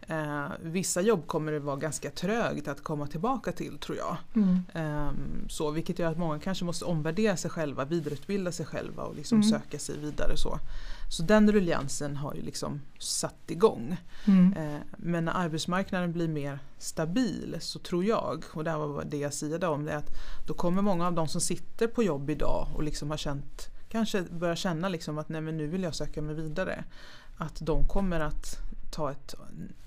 Eh, 0.00 0.46
vissa 0.60 1.00
jobb 1.00 1.26
kommer 1.26 1.52
det 1.52 1.58
vara 1.58 1.76
ganska 1.76 2.10
trögt 2.10 2.68
att 2.68 2.82
komma 2.82 3.06
tillbaka 3.06 3.52
till 3.52 3.78
tror 3.78 3.98
jag. 3.98 4.16
Mm. 4.34 4.60
Eh, 4.74 5.10
så, 5.48 5.70
vilket 5.70 5.98
gör 5.98 6.10
att 6.10 6.18
många 6.18 6.38
kanske 6.38 6.64
måste 6.64 6.84
omvärdera 6.84 7.36
sig 7.36 7.50
själva, 7.50 7.84
vidareutbilda 7.84 8.52
sig 8.52 8.66
själva 8.66 9.02
och 9.02 9.16
liksom 9.16 9.40
mm. 9.40 9.50
söka 9.50 9.78
sig 9.78 9.98
vidare. 9.98 10.36
Så. 10.36 10.58
så 11.10 11.22
den 11.22 11.52
rulliansen 11.52 12.16
har 12.16 12.34
ju 12.34 12.42
liksom 12.42 12.80
satt 12.98 13.50
igång. 13.50 13.96
Mm. 14.24 14.52
Eh, 14.52 14.80
men 14.96 15.24
när 15.24 15.32
arbetsmarknaden 15.32 16.12
blir 16.12 16.28
mer 16.28 16.58
stabil 16.78 17.56
så 17.60 17.78
tror 17.78 18.04
jag, 18.04 18.44
och 18.52 18.64
det 18.64 18.70
här 18.70 18.78
var 18.78 19.04
det 19.04 19.16
jag 19.16 19.34
siade 19.34 19.66
om, 19.66 19.84
det 19.84 19.96
att 19.96 20.10
då 20.46 20.54
kommer 20.54 20.82
många 20.82 21.06
av 21.06 21.12
de 21.12 21.28
som 21.28 21.40
sitter 21.40 21.86
på 21.86 22.02
jobb 22.02 22.30
idag 22.30 22.68
och 22.74 22.82
liksom 22.82 23.10
har 23.10 23.16
känt 23.16 23.75
kanske 23.88 24.22
börjar 24.22 24.56
känna 24.56 24.88
liksom 24.88 25.18
att 25.18 25.28
nej 25.28 25.40
men 25.40 25.56
nu 25.56 25.66
vill 25.66 25.82
jag 25.82 25.94
söka 25.94 26.22
mig 26.22 26.34
vidare. 26.34 26.84
Att 27.36 27.56
de 27.60 27.88
kommer 27.88 28.20
att 28.20 28.58
ta 28.90 29.10
ett 29.10 29.34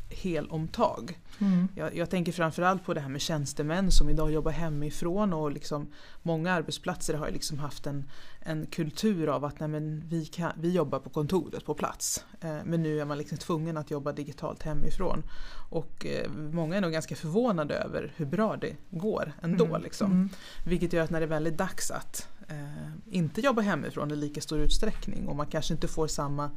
helomtag. 0.09 1.19
Mm. 1.39 1.67
Jag, 1.75 1.95
jag 1.95 2.09
tänker 2.09 2.31
framförallt 2.31 2.85
på 2.85 2.93
det 2.93 3.01
här 3.01 3.09
med 3.09 3.21
tjänstemän 3.21 3.91
som 3.91 4.09
idag 4.09 4.31
jobbar 4.31 4.51
hemifrån 4.51 5.33
och 5.33 5.51
liksom 5.51 5.87
många 6.21 6.53
arbetsplatser 6.53 7.13
har 7.13 7.31
liksom 7.31 7.59
haft 7.59 7.87
en, 7.87 8.09
en 8.39 8.65
kultur 8.65 9.27
av 9.27 9.45
att 9.45 9.59
nej 9.59 9.69
men 9.69 10.03
vi, 10.07 10.25
kan, 10.25 10.51
vi 10.59 10.71
jobbar 10.71 10.99
på 10.99 11.09
kontoret 11.09 11.65
på 11.65 11.73
plats. 11.73 12.25
Eh, 12.41 12.57
men 12.65 12.83
nu 12.83 12.99
är 12.99 13.05
man 13.05 13.17
liksom 13.17 13.37
tvungen 13.37 13.77
att 13.77 13.91
jobba 13.91 14.11
digitalt 14.11 14.63
hemifrån. 14.63 15.23
Och 15.69 16.05
eh, 16.05 16.31
många 16.31 16.77
är 16.77 16.81
nog 16.81 16.91
ganska 16.91 17.15
förvånade 17.15 17.75
över 17.75 18.13
hur 18.15 18.25
bra 18.25 18.55
det 18.55 18.75
går 18.89 19.31
ändå. 19.41 19.65
Mm. 19.65 19.81
Liksom. 19.81 20.11
Mm. 20.11 20.29
Vilket 20.65 20.93
gör 20.93 21.03
att 21.03 21.09
när 21.09 21.19
det 21.19 21.27
väl 21.27 21.47
är 21.47 21.51
dags 21.51 21.91
att 21.91 22.27
eh, 22.49 23.15
inte 23.15 23.41
jobba 23.41 23.61
hemifrån 23.61 24.11
i 24.11 24.15
lika 24.15 24.41
stor 24.41 24.59
utsträckning 24.59 25.27
och 25.27 25.35
man 25.35 25.47
kanske 25.47 25.73
inte 25.73 25.87
får 25.87 26.07
samma 26.07 26.51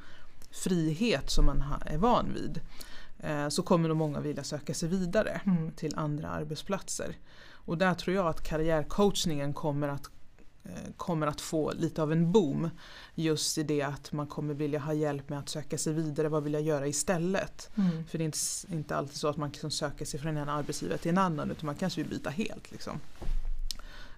frihet 0.50 1.30
som 1.30 1.46
man 1.46 1.64
är 1.86 1.98
van 1.98 2.32
vid 2.34 2.60
eh, 3.18 3.48
så 3.48 3.62
kommer 3.62 3.88
nog 3.88 3.96
många 3.96 4.20
vilja 4.20 4.44
söka 4.44 4.74
sig 4.74 4.88
vidare 4.88 5.40
mm. 5.46 5.72
till 5.72 5.98
andra 5.98 6.28
arbetsplatser. 6.28 7.16
Och 7.64 7.78
där 7.78 7.94
tror 7.94 8.16
jag 8.16 8.26
att 8.26 8.42
karriärcoachningen 8.42 9.52
kommer 9.52 9.88
att 9.88 10.10
eh, 10.64 10.92
kommer 10.96 11.26
att 11.26 11.40
få 11.40 11.72
lite 11.72 12.02
av 12.02 12.12
en 12.12 12.32
boom 12.32 12.70
just 13.14 13.58
i 13.58 13.62
det 13.62 13.82
att 13.82 14.12
man 14.12 14.26
kommer 14.26 14.54
vilja 14.54 14.78
ha 14.78 14.94
hjälp 14.94 15.28
med 15.28 15.38
att 15.38 15.48
söka 15.48 15.78
sig 15.78 15.92
vidare, 15.92 16.28
vad 16.28 16.42
vill 16.42 16.52
jag 16.52 16.62
göra 16.62 16.86
istället? 16.86 17.70
Mm. 17.76 18.06
För 18.06 18.18
det 18.18 18.24
är 18.24 18.26
inte, 18.26 18.38
inte 18.68 18.96
alltid 18.96 19.16
så 19.16 19.28
att 19.28 19.36
man 19.36 19.50
kan 19.50 19.70
söka 19.70 20.06
sig 20.06 20.20
från 20.20 20.36
en 20.36 20.48
arbetsgivare 20.48 20.98
till 20.98 21.10
en 21.10 21.18
annan 21.18 21.50
utan 21.50 21.66
man 21.66 21.74
kanske 21.74 22.02
vill 22.02 22.10
byta 22.10 22.30
helt. 22.30 22.72
Liksom. 22.72 23.00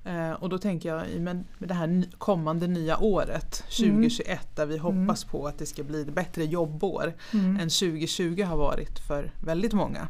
Eh, 0.05 0.33
och 0.33 0.49
då 0.49 0.59
tänker 0.59 0.89
jag 0.89 1.21
med, 1.21 1.45
med 1.59 1.69
det 1.69 1.75
här 1.75 2.05
kommande 2.19 2.67
nya 2.67 2.99
året 2.99 3.51
2021 3.53 4.29
mm. 4.29 4.39
där 4.55 4.67
vi 4.67 4.79
hoppas 4.79 5.25
mm. 5.25 5.31
på 5.31 5.47
att 5.47 5.59
det 5.59 5.67
ska 5.67 5.83
bli 5.83 6.01
ett 6.01 6.15
bättre 6.15 6.45
jobbår 6.45 7.15
mm. 7.33 7.51
än 7.51 7.69
2020 7.69 8.43
har 8.43 8.57
varit 8.57 8.99
för 8.99 9.33
väldigt 9.45 9.73
många. 9.73 10.09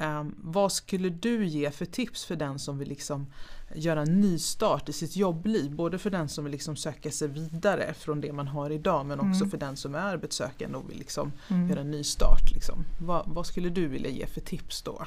Eh, 0.00 0.24
vad 0.36 0.72
skulle 0.72 1.08
du 1.08 1.46
ge 1.46 1.70
för 1.70 1.84
tips 1.84 2.24
för 2.24 2.36
den 2.36 2.58
som 2.58 2.78
vill 2.78 2.88
liksom 2.88 3.26
göra 3.74 4.02
en 4.02 4.20
nystart 4.20 4.88
i 4.88 4.92
sitt 4.92 5.16
jobbliv? 5.16 5.74
Både 5.74 5.98
för 5.98 6.10
den 6.10 6.28
som 6.28 6.44
vill 6.44 6.52
liksom 6.52 6.76
söka 6.76 7.10
sig 7.10 7.28
vidare 7.28 7.94
från 7.94 8.20
det 8.20 8.32
man 8.32 8.48
har 8.48 8.70
idag 8.70 9.06
men 9.06 9.20
också 9.20 9.40
mm. 9.40 9.50
för 9.50 9.58
den 9.58 9.76
som 9.76 9.94
är 9.94 9.98
arbetssökande 9.98 10.78
och 10.78 10.90
vill 10.90 10.98
liksom 10.98 11.32
mm. 11.48 11.70
göra 11.70 11.80
en 11.80 11.90
nystart. 11.90 12.52
Liksom. 12.52 12.84
Vad, 13.00 13.22
vad 13.26 13.46
skulle 13.46 13.68
du 13.68 13.88
vilja 13.88 14.10
ge 14.10 14.26
för 14.26 14.40
tips 14.40 14.82
då? 14.82 15.06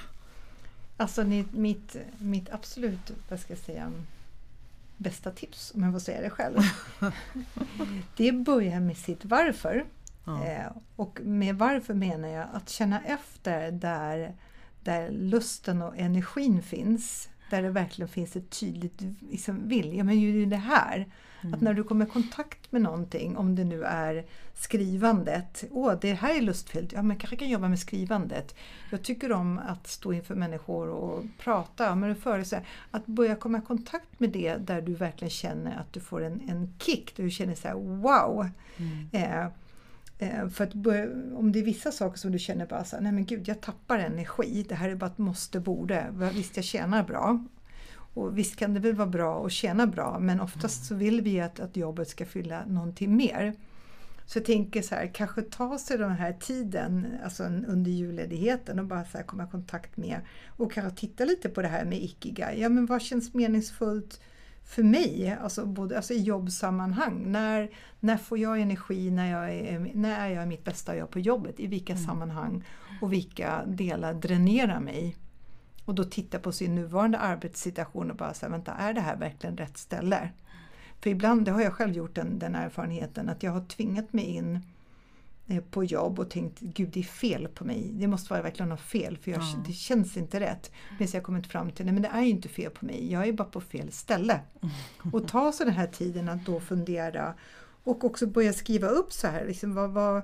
Alltså 0.98 1.24
mitt, 1.52 1.96
mitt 2.18 2.50
absolut, 2.50 3.12
vad 3.30 3.40
ska 3.40 3.54
jag 3.54 3.60
säga, 3.60 3.92
bästa 4.98 5.32
tips, 5.32 5.72
om 5.76 5.84
jag 5.84 5.94
får 5.94 6.00
säga 6.00 6.22
det 6.22 6.30
själv. 6.30 6.58
det 8.18 8.32
börjar 8.32 8.80
med 8.80 8.98
sitt 8.98 9.26
varför. 9.26 9.86
Ja. 10.26 10.46
Eh, 10.46 10.72
och 10.96 11.20
med 11.24 11.56
varför 11.56 11.94
menar 11.94 12.28
jag 12.28 12.48
att 12.54 12.70
känna 12.70 13.02
efter 13.02 13.72
där, 13.72 14.36
där 14.84 15.12
lusten 15.12 15.82
och 15.82 15.98
energin 15.98 16.62
finns. 16.62 17.30
Där 17.50 17.62
det 17.62 17.70
verkligen 17.70 18.10
finns 18.10 18.36
ett 18.36 18.50
tydligt 18.50 19.02
liksom, 19.32 19.68
vilja, 19.68 20.04
men 20.04 20.20
ju 20.20 20.46
det 20.46 20.56
här. 20.56 21.08
Mm. 21.42 21.54
Att 21.54 21.62
när 21.62 21.74
du 21.74 21.84
kommer 21.84 22.06
i 22.06 22.10
kontakt 22.10 22.72
med 22.72 22.82
någonting, 22.82 23.38
om 23.38 23.56
det 23.56 23.64
nu 23.64 23.84
är 23.84 24.26
skrivandet. 24.54 25.64
Åh, 25.72 25.94
det 26.02 26.14
här 26.14 26.38
är 26.38 26.42
lustfyllt. 26.42 26.94
Ja, 26.94 27.02
men 27.02 27.18
kanske 27.18 27.36
kan 27.36 27.50
jobba 27.50 27.68
med 27.68 27.80
skrivandet. 27.80 28.56
Jag 28.92 29.04
tycker 29.04 29.32
om 29.32 29.60
att 29.68 29.88
stå 29.88 30.14
inför 30.14 30.36
människor 30.36 30.90
och 30.90 31.24
prata. 31.38 31.96
Men 31.96 32.16
för 32.16 32.44
så 32.44 32.58
att 32.92 33.06
börja 33.06 33.36
komma 33.36 33.58
i 33.58 33.62
kontakt 33.62 34.20
med 34.20 34.30
det 34.30 34.56
där 34.56 34.82
du 34.82 34.94
verkligen 34.94 35.30
känner 35.30 35.80
att 35.80 35.94
du 35.94 36.00
får 36.00 36.24
en, 36.24 36.50
en 36.50 36.74
kick. 36.80 37.16
Där 37.16 37.24
du 37.24 37.30
känner 37.30 37.56
så 37.56 37.68
här, 37.68 37.76
wow! 37.76 38.50
Mm. 38.78 39.10
Eh, 39.12 39.46
eh 40.20 40.50
för 40.50 40.64
att 40.64 40.74
om 41.36 41.52
det 41.52 41.60
är 41.60 41.64
vissa 41.64 41.92
saker 41.92 42.18
som 42.18 42.32
du 42.32 42.40
känner 42.40 42.66
bara 42.66 42.84
så 42.84 42.96
här, 42.96 43.04
nej 43.04 43.12
men 43.12 43.26
gud 43.26 43.48
jag 43.48 43.62
tappar 43.62 44.00
energi, 44.00 44.66
det 44.70 44.76
här 44.76 44.90
är 44.90 44.96
bara 44.96 45.10
ett 45.12 45.18
måste 45.18 45.60
borde. 45.60 46.08
Visst 46.34 46.56
jag 46.56 46.66
tjänar 46.66 47.04
bra, 47.04 47.46
och 48.18 48.38
visst 48.38 48.56
kan 48.56 48.74
det 48.74 48.80
väl 48.80 48.96
vara 48.96 49.08
bra 49.08 49.46
att 49.46 49.52
tjäna 49.52 49.88
bra 49.88 50.20
men 50.20 50.42
oftast 50.42 50.86
så 50.86 50.96
vill 50.96 51.22
vi 51.22 51.42
att, 51.42 51.60
att 51.60 51.78
jobbet 51.78 52.10
ska 52.10 52.26
fylla 52.26 52.66
någonting 52.66 53.16
mer. 53.16 53.54
Så 54.26 54.38
jag 54.38 54.46
tänker 54.46 54.82
så 54.82 54.96
här, 54.96 55.12
kanske 55.14 55.42
ta 55.42 55.78
sig 55.78 55.98
den 55.98 56.12
här 56.12 56.34
tiden 56.34 57.08
alltså 57.24 57.44
under 57.44 57.92
julledigheten 57.92 58.80
och 58.80 58.86
bara 58.86 59.06
så 59.06 59.18
komma 59.26 59.44
i 59.44 59.48
kontakt 59.52 59.98
med 59.98 60.20
och 60.48 60.72
kanske 60.72 61.00
titta 61.00 61.26
lite 61.26 61.50
på 61.50 61.62
det 61.62 61.68
här 61.68 61.86
med 61.86 62.04
ikigai. 62.04 62.62
Ja 62.62 62.70
men 62.70 62.86
vad 62.86 63.02
känns 63.02 63.34
meningsfullt 63.34 64.20
för 64.68 64.84
mig, 64.84 65.38
alltså, 65.42 65.66
både, 65.66 65.98
alltså 65.98 66.14
i 66.14 66.22
jobbsammanhang. 66.22 67.32
När, 67.32 67.70
när 68.00 68.18
får 68.18 68.38
jag 68.38 68.62
energi 68.62 69.12
när 69.12 69.32
jag 69.32 69.54
är, 69.54 69.92
när 69.94 70.30
är 70.30 70.36
jag 70.36 70.48
mitt 70.48 70.64
bästa 70.64 70.96
jag 70.96 71.10
på 71.10 71.20
jobbet? 71.20 71.60
I 71.60 71.68
vilka 71.68 71.94
mm. 71.94 72.06
sammanhang? 72.06 72.64
Och 73.02 73.14
vilka 73.14 73.66
delar 73.66 74.14
dränerar 74.14 74.80
mig? 74.80 75.16
Och 75.88 75.96
då 75.96 76.04
titta 76.04 76.40
på 76.40 76.52
sin 76.52 76.76
nuvarande 76.76 77.18
arbetssituation 77.18 78.12
och 78.12 78.18
bara 78.18 78.34
säga, 78.34 78.50
vänta, 78.50 78.74
är 78.74 78.94
det 78.94 79.02
här 79.02 79.16
verkligen 79.16 79.58
rätt 79.58 79.78
ställe? 79.78 80.30
För 81.02 81.10
ibland, 81.10 81.46
det 81.46 81.52
har 81.52 81.62
jag 81.62 81.74
själv 81.74 81.94
gjort 81.94 82.16
den, 82.16 82.40
den 82.40 82.56
erfarenheten, 82.56 83.30
att 83.30 83.44
jag 83.44 83.52
har 83.52 83.66
tvingat 83.66 84.14
mig 84.14 84.26
in 84.26 84.60
eh, 85.48 85.64
på 85.64 85.84
jobb 85.84 86.20
och 86.20 86.30
tänkt 86.30 86.60
gud 86.60 86.90
det 86.90 87.00
är 87.00 87.04
fel 87.04 87.48
på 87.48 87.66
mig. 87.66 87.92
Det 87.94 88.08
måste 88.08 88.34
vara 88.34 88.42
verkligen 88.42 88.70
något 88.70 88.82
fel 88.82 89.18
för 89.18 89.32
jag, 89.32 89.42
mm. 89.42 89.64
det 89.68 89.74
känns 89.74 90.18
inte 90.18 90.40
rätt. 90.40 90.72
Men 91.00 91.08
jag 91.14 91.24
kommit 91.24 91.48
fram 91.48 91.72
till 91.72 91.86
nej 91.86 91.94
men 91.94 92.04
det 92.04 92.10
är 92.10 92.22
ju 92.22 92.30
inte 92.30 92.50
fel 92.50 92.72
på 92.72 92.86
mig. 92.86 93.12
Jag 93.12 93.28
är 93.28 93.34
bara 93.34 93.48
på 93.48 93.62
fel 93.62 93.92
ställe. 93.92 94.40
Mm. 94.62 95.14
Och 95.14 95.28
ta 95.28 95.52
sig 95.52 95.66
den 95.66 95.76
här 95.76 95.88
tiden 95.88 96.30
att 96.30 96.46
då 96.46 96.60
fundera 96.60 97.34
och 97.84 98.04
också 98.04 98.28
börja 98.28 98.54
skriva 98.54 98.88
upp 98.88 99.14
så 99.14 99.28
här. 99.28 99.46
Liksom, 99.46 99.76
vad, 99.76 99.92
vad, 99.92 100.22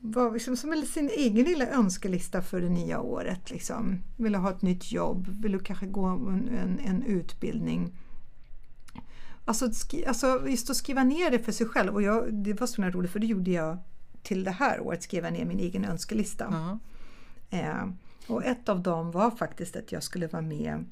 var 0.00 0.32
liksom 0.32 0.56
som 0.56 0.82
sin 0.86 1.10
egen 1.16 1.44
lilla 1.44 1.66
önskelista 1.66 2.42
för 2.42 2.60
det 2.60 2.68
nya 2.68 3.00
året. 3.00 3.50
Liksom. 3.50 4.02
Vill 4.16 4.32
du 4.32 4.38
ha 4.38 4.50
ett 4.50 4.62
nytt 4.62 4.92
jobb? 4.92 5.42
Vill 5.42 5.52
du 5.52 5.58
kanske 5.58 5.86
gå 5.86 6.04
en, 6.04 6.48
en, 6.48 6.78
en 6.78 7.02
utbildning? 7.02 7.96
Alltså, 9.44 9.70
skri, 9.70 10.06
alltså 10.06 10.48
just 10.48 10.70
att 10.70 10.76
skriva 10.76 11.04
ner 11.04 11.30
det 11.30 11.38
för 11.38 11.52
sig 11.52 11.66
själv. 11.66 11.94
Och 11.94 12.02
jag, 12.02 12.34
det 12.34 12.60
var 12.60 12.66
så 12.66 12.82
roligt 12.82 13.10
för 13.10 13.18
det 13.18 13.26
gjorde 13.26 13.50
jag 13.50 13.78
till 14.22 14.44
det 14.44 14.50
här 14.50 14.80
året, 14.80 15.02
skriva 15.02 15.30
ner 15.30 15.44
min 15.44 15.58
egen 15.58 15.84
önskelista. 15.84 16.46
-huh. 16.46 16.78
eh, 17.50 17.88
och 18.26 18.44
ett 18.44 18.68
av 18.68 18.82
dem 18.82 19.10
var 19.10 19.30
faktiskt 19.30 19.76
att 19.76 19.92
jag 19.92 20.02
skulle 20.02 20.26
vara 20.26 20.42
med 20.42 20.84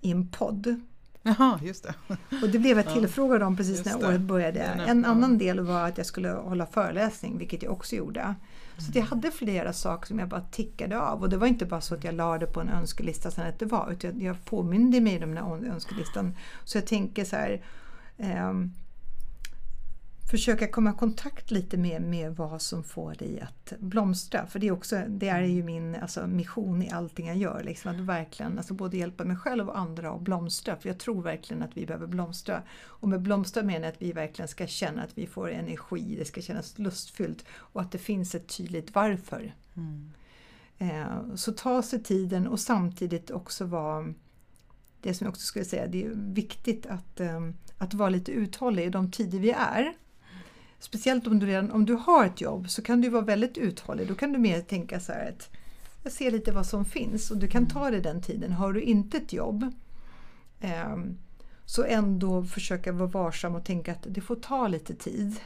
i 0.00 0.10
en 0.10 0.28
podd. 0.28 0.80
Jaha, 1.22 1.60
just 1.64 1.82
det. 1.82 1.94
Och 2.42 2.48
det 2.48 2.58
blev 2.58 2.76
jag 2.76 2.88
tillfrågad 2.94 3.42
om 3.42 3.56
precis 3.56 3.84
när 3.84 4.08
året 4.08 4.20
började. 4.20 4.60
En 4.60 5.04
annan 5.04 5.38
del 5.38 5.60
var 5.60 5.88
att 5.88 5.98
jag 5.98 6.06
skulle 6.06 6.28
hålla 6.30 6.66
föreläsning, 6.66 7.38
vilket 7.38 7.62
jag 7.62 7.72
också 7.72 7.96
gjorde. 7.96 8.34
Så 8.78 8.98
jag 8.98 9.04
hade 9.04 9.30
flera 9.30 9.72
saker 9.72 10.06
som 10.06 10.18
jag 10.18 10.28
bara 10.28 10.40
tickade 10.40 11.00
av. 11.00 11.22
Och 11.22 11.28
det 11.30 11.36
var 11.36 11.46
inte 11.46 11.66
bara 11.66 11.80
så 11.80 11.94
att 11.94 12.04
jag 12.04 12.14
lade 12.14 12.46
på 12.46 12.60
en 12.60 12.68
önskelista 12.68 13.30
sen 13.30 13.46
att 13.46 13.58
det 13.58 13.66
var, 13.66 13.92
utan 13.92 14.20
jag 14.20 14.44
påminde 14.44 15.00
mig 15.00 15.24
om 15.24 15.34
den 15.34 15.44
här 15.44 15.72
önskelistan. 15.74 16.36
Så 16.64 16.78
jag 16.78 16.86
tänker 16.86 17.24
så 17.24 17.36
här, 17.36 17.62
eh, 18.18 18.52
försöka 20.32 20.68
komma 20.68 20.90
i 20.90 20.92
kontakt 20.92 21.50
lite 21.50 21.76
med, 21.76 22.02
med 22.02 22.36
vad 22.36 22.62
som 22.62 22.84
får 22.84 23.14
dig 23.14 23.40
att 23.40 23.72
blomstra. 23.78 24.46
För 24.46 24.58
det 24.58 24.66
är, 24.66 24.70
också, 24.70 25.02
det 25.08 25.28
är 25.28 25.42
ju 25.42 25.62
min 25.62 25.94
alltså, 25.94 26.26
mission 26.26 26.82
i 26.82 26.90
allting 26.90 27.26
jag 27.26 27.36
gör. 27.36 27.62
Liksom, 27.62 27.90
att 27.90 28.00
verkligen 28.00 28.58
alltså, 28.58 28.74
både 28.74 28.96
hjälpa 28.96 29.24
mig 29.24 29.36
själv 29.36 29.68
och 29.68 29.78
andra 29.78 30.10
att 30.10 30.20
blomstra. 30.20 30.76
För 30.76 30.88
jag 30.88 30.98
tror 30.98 31.22
verkligen 31.22 31.62
att 31.62 31.76
vi 31.76 31.86
behöver 31.86 32.06
blomstra. 32.06 32.62
Och 32.86 33.08
med 33.08 33.22
blomstra 33.22 33.62
menar 33.62 33.80
jag 33.80 33.92
att 33.92 34.02
vi 34.02 34.12
verkligen 34.12 34.48
ska 34.48 34.66
känna 34.66 35.02
att 35.02 35.18
vi 35.18 35.26
får 35.26 35.50
energi, 35.50 36.16
det 36.18 36.24
ska 36.24 36.40
kännas 36.40 36.78
lustfyllt 36.78 37.44
och 37.52 37.80
att 37.80 37.92
det 37.92 37.98
finns 37.98 38.34
ett 38.34 38.56
tydligt 38.56 38.94
varför. 38.94 39.54
Mm. 39.76 40.12
Eh, 40.78 41.34
så 41.34 41.52
ta 41.52 41.82
sig 41.82 42.02
tiden 42.02 42.46
och 42.46 42.60
samtidigt 42.60 43.30
också 43.30 43.64
vara 43.64 44.14
det 45.00 45.14
som 45.14 45.24
jag 45.24 45.32
också 45.32 45.46
skulle 45.46 45.64
säga, 45.64 45.86
det 45.86 46.04
är 46.04 46.10
viktigt 46.14 46.86
att, 46.86 47.20
ehm, 47.20 47.54
att 47.78 47.94
vara 47.94 48.08
lite 48.08 48.32
uthållig 48.32 48.84
i 48.84 48.90
de 48.90 49.10
tider 49.10 49.38
vi 49.38 49.50
är. 49.50 50.01
Speciellt 50.82 51.26
om 51.26 51.38
du, 51.38 51.46
redan, 51.46 51.70
om 51.70 51.86
du 51.86 51.94
har 51.94 52.26
ett 52.26 52.40
jobb 52.40 52.70
så 52.70 52.82
kan 52.82 53.00
du 53.00 53.08
vara 53.08 53.24
väldigt 53.24 53.58
uthållig. 53.58 54.08
Då 54.08 54.14
kan 54.14 54.32
du 54.32 54.38
mer 54.38 54.60
tänka 54.60 55.00
så 55.00 55.12
här 55.12 55.28
att 55.28 55.50
jag 56.02 56.12
ser 56.12 56.30
lite 56.30 56.52
vad 56.52 56.66
som 56.66 56.84
finns 56.84 57.30
och 57.30 57.36
du 57.36 57.48
kan 57.48 57.66
ta 57.66 57.90
dig 57.90 58.00
den 58.00 58.22
tiden. 58.22 58.52
Har 58.52 58.72
du 58.72 58.80
inte 58.80 59.16
ett 59.16 59.32
jobb 59.32 59.72
eh, 60.60 60.96
så 61.64 61.84
ändå 61.84 62.44
försöka 62.44 62.92
vara 62.92 63.08
varsam 63.08 63.54
och 63.54 63.64
tänka 63.64 63.92
att 63.92 64.06
det 64.10 64.20
får 64.20 64.36
ta 64.36 64.68
lite 64.68 64.94
tid. 64.94 65.40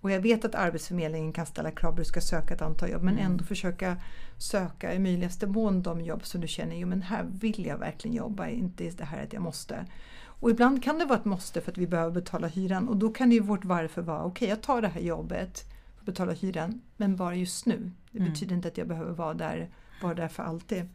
Och 0.00 0.10
jag 0.10 0.20
vet 0.20 0.44
att 0.44 0.54
Arbetsförmedlingen 0.54 1.32
kan 1.32 1.46
ställa 1.46 1.70
krav 1.70 1.90
på 1.90 1.94
att 1.94 1.98
du 1.98 2.04
ska 2.04 2.20
söka 2.20 2.54
ett 2.54 2.62
antal 2.62 2.90
jobb 2.90 3.02
men 3.02 3.14
mm. 3.14 3.26
ändå 3.26 3.44
försöka 3.44 3.96
söka 4.38 4.94
i 4.94 4.98
möjligaste 4.98 5.46
mån 5.46 5.82
de 5.82 6.00
jobb 6.00 6.26
som 6.26 6.40
du 6.40 6.48
känner, 6.48 6.76
jo 6.76 6.88
men 6.88 7.02
här 7.02 7.26
vill 7.30 7.66
jag 7.66 7.78
verkligen 7.78 8.16
jobba, 8.16 8.48
inte 8.48 8.90
det 8.90 9.04
här 9.04 9.22
att 9.22 9.32
jag 9.32 9.42
måste. 9.42 9.86
Och 10.40 10.50
ibland 10.50 10.84
kan 10.84 10.98
det 10.98 11.04
vara 11.04 11.18
ett 11.18 11.24
måste 11.24 11.60
för 11.60 11.72
att 11.72 11.78
vi 11.78 11.86
behöver 11.86 12.12
betala 12.12 12.46
hyran 12.46 12.88
och 12.88 12.96
då 12.96 13.12
kan 13.12 13.32
ju 13.32 13.40
vårt 13.40 13.64
varför 13.64 14.02
vara, 14.02 14.24
okej 14.24 14.30
okay, 14.30 14.48
jag 14.48 14.62
tar 14.62 14.82
det 14.82 14.88
här 14.88 15.00
jobbet 15.00 15.64
för 15.94 16.00
att 16.00 16.06
betala 16.06 16.32
hyran, 16.32 16.80
men 16.96 17.16
bara 17.16 17.34
just 17.34 17.66
nu. 17.66 17.90
Det 18.10 18.18
mm. 18.18 18.32
betyder 18.32 18.54
inte 18.56 18.68
att 18.68 18.78
jag 18.78 18.88
behöver 18.88 19.12
vara 19.12 19.34
där, 19.34 19.70
vara 20.02 20.14
där 20.14 20.28
för 20.28 20.42
alltid. 20.42 20.88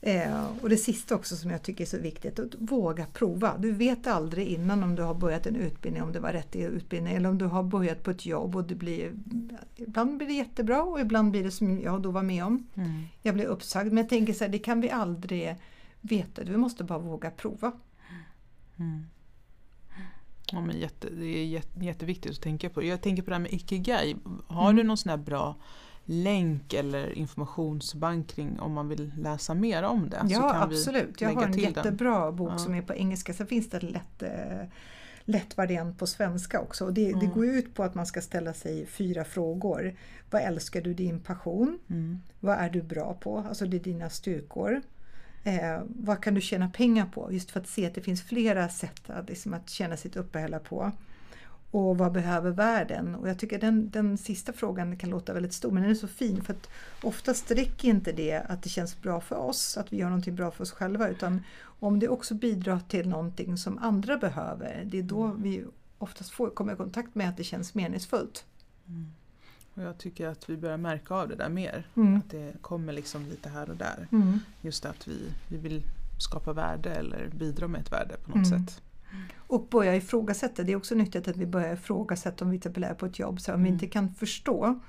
Eh, 0.00 0.46
och 0.62 0.68
det 0.68 0.76
sista 0.76 1.14
också 1.14 1.36
som 1.36 1.50
jag 1.50 1.62
tycker 1.62 1.84
är 1.84 1.88
så 1.88 1.98
viktigt, 1.98 2.38
att 2.38 2.54
våga 2.58 3.06
prova. 3.06 3.56
Du 3.58 3.72
vet 3.72 4.06
aldrig 4.06 4.48
innan 4.48 4.82
om 4.82 4.94
du 4.94 5.02
har 5.02 5.14
börjat 5.14 5.46
en 5.46 5.56
utbildning, 5.56 6.02
om 6.02 6.12
det 6.12 6.20
var 6.20 6.32
rätt 6.32 6.56
utbildning 6.56 7.14
eller 7.14 7.28
om 7.28 7.38
du 7.38 7.44
har 7.44 7.62
börjat 7.62 8.02
på 8.02 8.10
ett 8.10 8.26
jobb 8.26 8.56
och 8.56 8.64
det 8.64 8.74
blir 8.74 9.12
Ibland 9.76 10.16
blir 10.16 10.28
det 10.28 10.34
jättebra 10.34 10.82
och 10.82 11.00
ibland 11.00 11.30
blir 11.30 11.44
det 11.44 11.50
som 11.50 11.80
jag 11.80 12.02
då 12.02 12.10
var 12.10 12.22
med 12.22 12.44
om. 12.44 12.66
Mm. 12.74 13.02
Jag 13.22 13.34
blev 13.34 13.46
uppsagd 13.46 13.88
men 13.88 13.96
jag 13.96 14.08
tänker 14.08 14.32
så 14.32 14.44
här, 14.44 14.50
det 14.50 14.58
kan 14.58 14.80
vi 14.80 14.90
aldrig 14.90 15.56
veta, 16.00 16.42
vi 16.44 16.56
måste 16.56 16.84
bara 16.84 16.98
våga 16.98 17.30
prova. 17.30 17.72
Mm. 18.78 19.06
Ja, 20.52 20.60
men 20.60 20.78
jätte, 20.78 21.10
det 21.10 21.26
är 21.26 21.44
jätte, 21.44 21.84
jätteviktigt 21.84 22.32
att 22.32 22.40
tänka 22.42 22.70
på. 22.70 22.82
Jag 22.82 23.02
tänker 23.02 23.22
på 23.22 23.30
det 23.30 23.36
här 23.36 23.42
med 23.42 23.52
Ikigai. 23.52 24.16
Har 24.46 24.70
mm. 24.70 24.76
du 24.76 24.82
någon 24.82 24.96
sån 24.96 25.10
här 25.10 25.16
bra 25.16 25.56
länk 26.04 26.72
eller 26.72 27.18
informationsbank 27.18 28.28
kring 28.28 28.60
om 28.60 28.72
man 28.72 28.88
vill 28.88 29.12
läsa 29.16 29.54
mer 29.54 29.82
om 29.82 30.08
det. 30.10 30.22
Ja 30.28 30.62
absolut, 30.62 31.20
jag 31.20 31.34
har 31.34 31.42
en 31.42 31.58
jättebra 31.58 32.24
den. 32.24 32.36
bok 32.36 32.52
ja. 32.52 32.58
som 32.58 32.74
är 32.74 32.82
på 32.82 32.94
engelska. 32.94 33.34
Sen 33.34 33.46
finns 33.46 33.70
det 33.70 33.80
lätt, 33.80 34.22
eh, 34.22 34.68
lätt 35.24 35.56
variant 35.56 35.98
på 35.98 36.06
svenska 36.06 36.60
också. 36.60 36.84
Och 36.84 36.92
det, 36.92 37.08
mm. 37.08 37.20
det, 37.20 37.26
går 37.26 37.46
ut 37.46 37.74
på 37.74 37.82
att 37.82 37.94
man 37.94 38.06
ska 38.06 38.20
ställa 38.20 38.54
sig 38.54 38.86
fyra 38.86 39.24
frågor. 39.24 39.96
Vad 40.30 40.42
älskar 40.42 40.80
du 40.80 40.94
din 40.94 41.20
passion? 41.20 41.78
Mm. 41.90 42.20
Vad 42.40 42.58
är 42.58 42.70
du 42.70 42.82
bra 42.82 43.14
på? 43.14 43.38
Alltså 43.38 43.66
det 43.66 43.76
är 43.76 43.80
dina 43.80 44.10
styrkor. 44.10 44.82
Eh, 45.46 45.82
vad 45.88 46.22
kan 46.22 46.34
du 46.34 46.40
tjäna 46.40 46.70
pengar 46.70 47.06
på? 47.06 47.32
Just 47.32 47.50
för 47.50 47.60
att 47.60 47.68
se 47.68 47.86
att 47.86 47.94
det 47.94 48.00
finns 48.00 48.22
flera 48.22 48.68
sätt 48.68 49.10
att, 49.10 49.28
liksom, 49.28 49.54
att 49.54 49.70
tjäna 49.70 49.96
sitt 49.96 50.16
uppehälle 50.16 50.58
på 50.58 50.92
och 51.70 51.98
vad 51.98 52.12
behöver 52.12 52.50
världen? 52.50 53.14
Och 53.14 53.28
jag 53.28 53.38
tycker 53.38 53.58
den, 53.58 53.90
den 53.90 54.18
sista 54.18 54.52
frågan 54.52 54.96
kan 54.96 55.10
låta 55.10 55.32
väldigt 55.32 55.52
stor 55.52 55.70
men 55.70 55.82
den 55.82 55.90
är 55.90 55.94
så 55.94 56.08
fin 56.08 56.42
för 56.42 56.52
att 56.52 56.68
oftast 57.02 57.50
räcker 57.50 57.88
inte 57.88 58.12
det 58.12 58.42
att 58.48 58.62
det 58.62 58.68
känns 58.68 59.02
bra 59.02 59.20
för 59.20 59.36
oss, 59.36 59.76
att 59.76 59.92
vi 59.92 59.96
gör 59.96 60.08
någonting 60.08 60.34
bra 60.34 60.50
för 60.50 60.62
oss 60.62 60.72
själva 60.72 61.08
utan 61.08 61.42
om 61.80 61.98
det 61.98 62.08
också 62.08 62.34
bidrar 62.34 62.80
till 62.88 63.08
någonting 63.08 63.56
som 63.56 63.78
andra 63.78 64.16
behöver, 64.16 64.82
det 64.84 64.98
är 64.98 65.02
då 65.02 65.22
mm. 65.22 65.42
vi 65.42 65.64
oftast 65.98 66.30
får, 66.30 66.50
kommer 66.50 66.72
i 66.72 66.76
kontakt 66.76 67.14
med 67.14 67.28
att 67.28 67.36
det 67.36 67.44
känns 67.44 67.74
meningsfullt. 67.74 68.44
Mm. 68.88 69.12
Och 69.76 69.82
jag 69.82 69.98
tycker 69.98 70.28
att 70.28 70.50
vi 70.50 70.56
börjar 70.56 70.76
märka 70.76 71.14
av 71.14 71.28
det 71.28 71.34
där 71.34 71.48
mer, 71.48 71.86
mm. 71.94 72.16
att 72.16 72.30
det 72.30 72.52
kommer 72.60 72.92
liksom 72.92 73.26
lite 73.28 73.48
här 73.48 73.70
och 73.70 73.76
där. 73.76 74.08
Mm. 74.12 74.40
Just 74.60 74.86
att 74.86 75.08
vi, 75.08 75.18
vi 75.48 75.56
vill 75.56 75.82
skapa 76.18 76.52
värde 76.52 76.94
eller 76.94 77.28
bidra 77.28 77.68
med 77.68 77.80
ett 77.80 77.92
värde 77.92 78.16
på 78.24 78.38
något 78.38 78.46
mm. 78.46 78.66
sätt. 78.66 78.82
Och 79.36 79.66
börja 79.70 79.96
ifrågasätta, 79.96 80.62
det 80.62 80.72
är 80.72 80.76
också 80.76 80.94
nyttigt 80.94 81.28
att 81.28 81.36
vi 81.36 81.46
börjar 81.46 81.74
ifrågasätta 81.74 82.44
om 82.44 82.50
vi 82.50 82.60
till 82.60 82.84
är 82.84 82.94
på 82.94 83.06
ett 83.06 83.18
jobb. 83.18 83.40
Så 83.40 83.52
om 83.52 83.54
mm. 83.54 83.64
vi 83.64 83.70
inte 83.70 83.86
kan 83.86 84.14
förstå, 84.14 84.80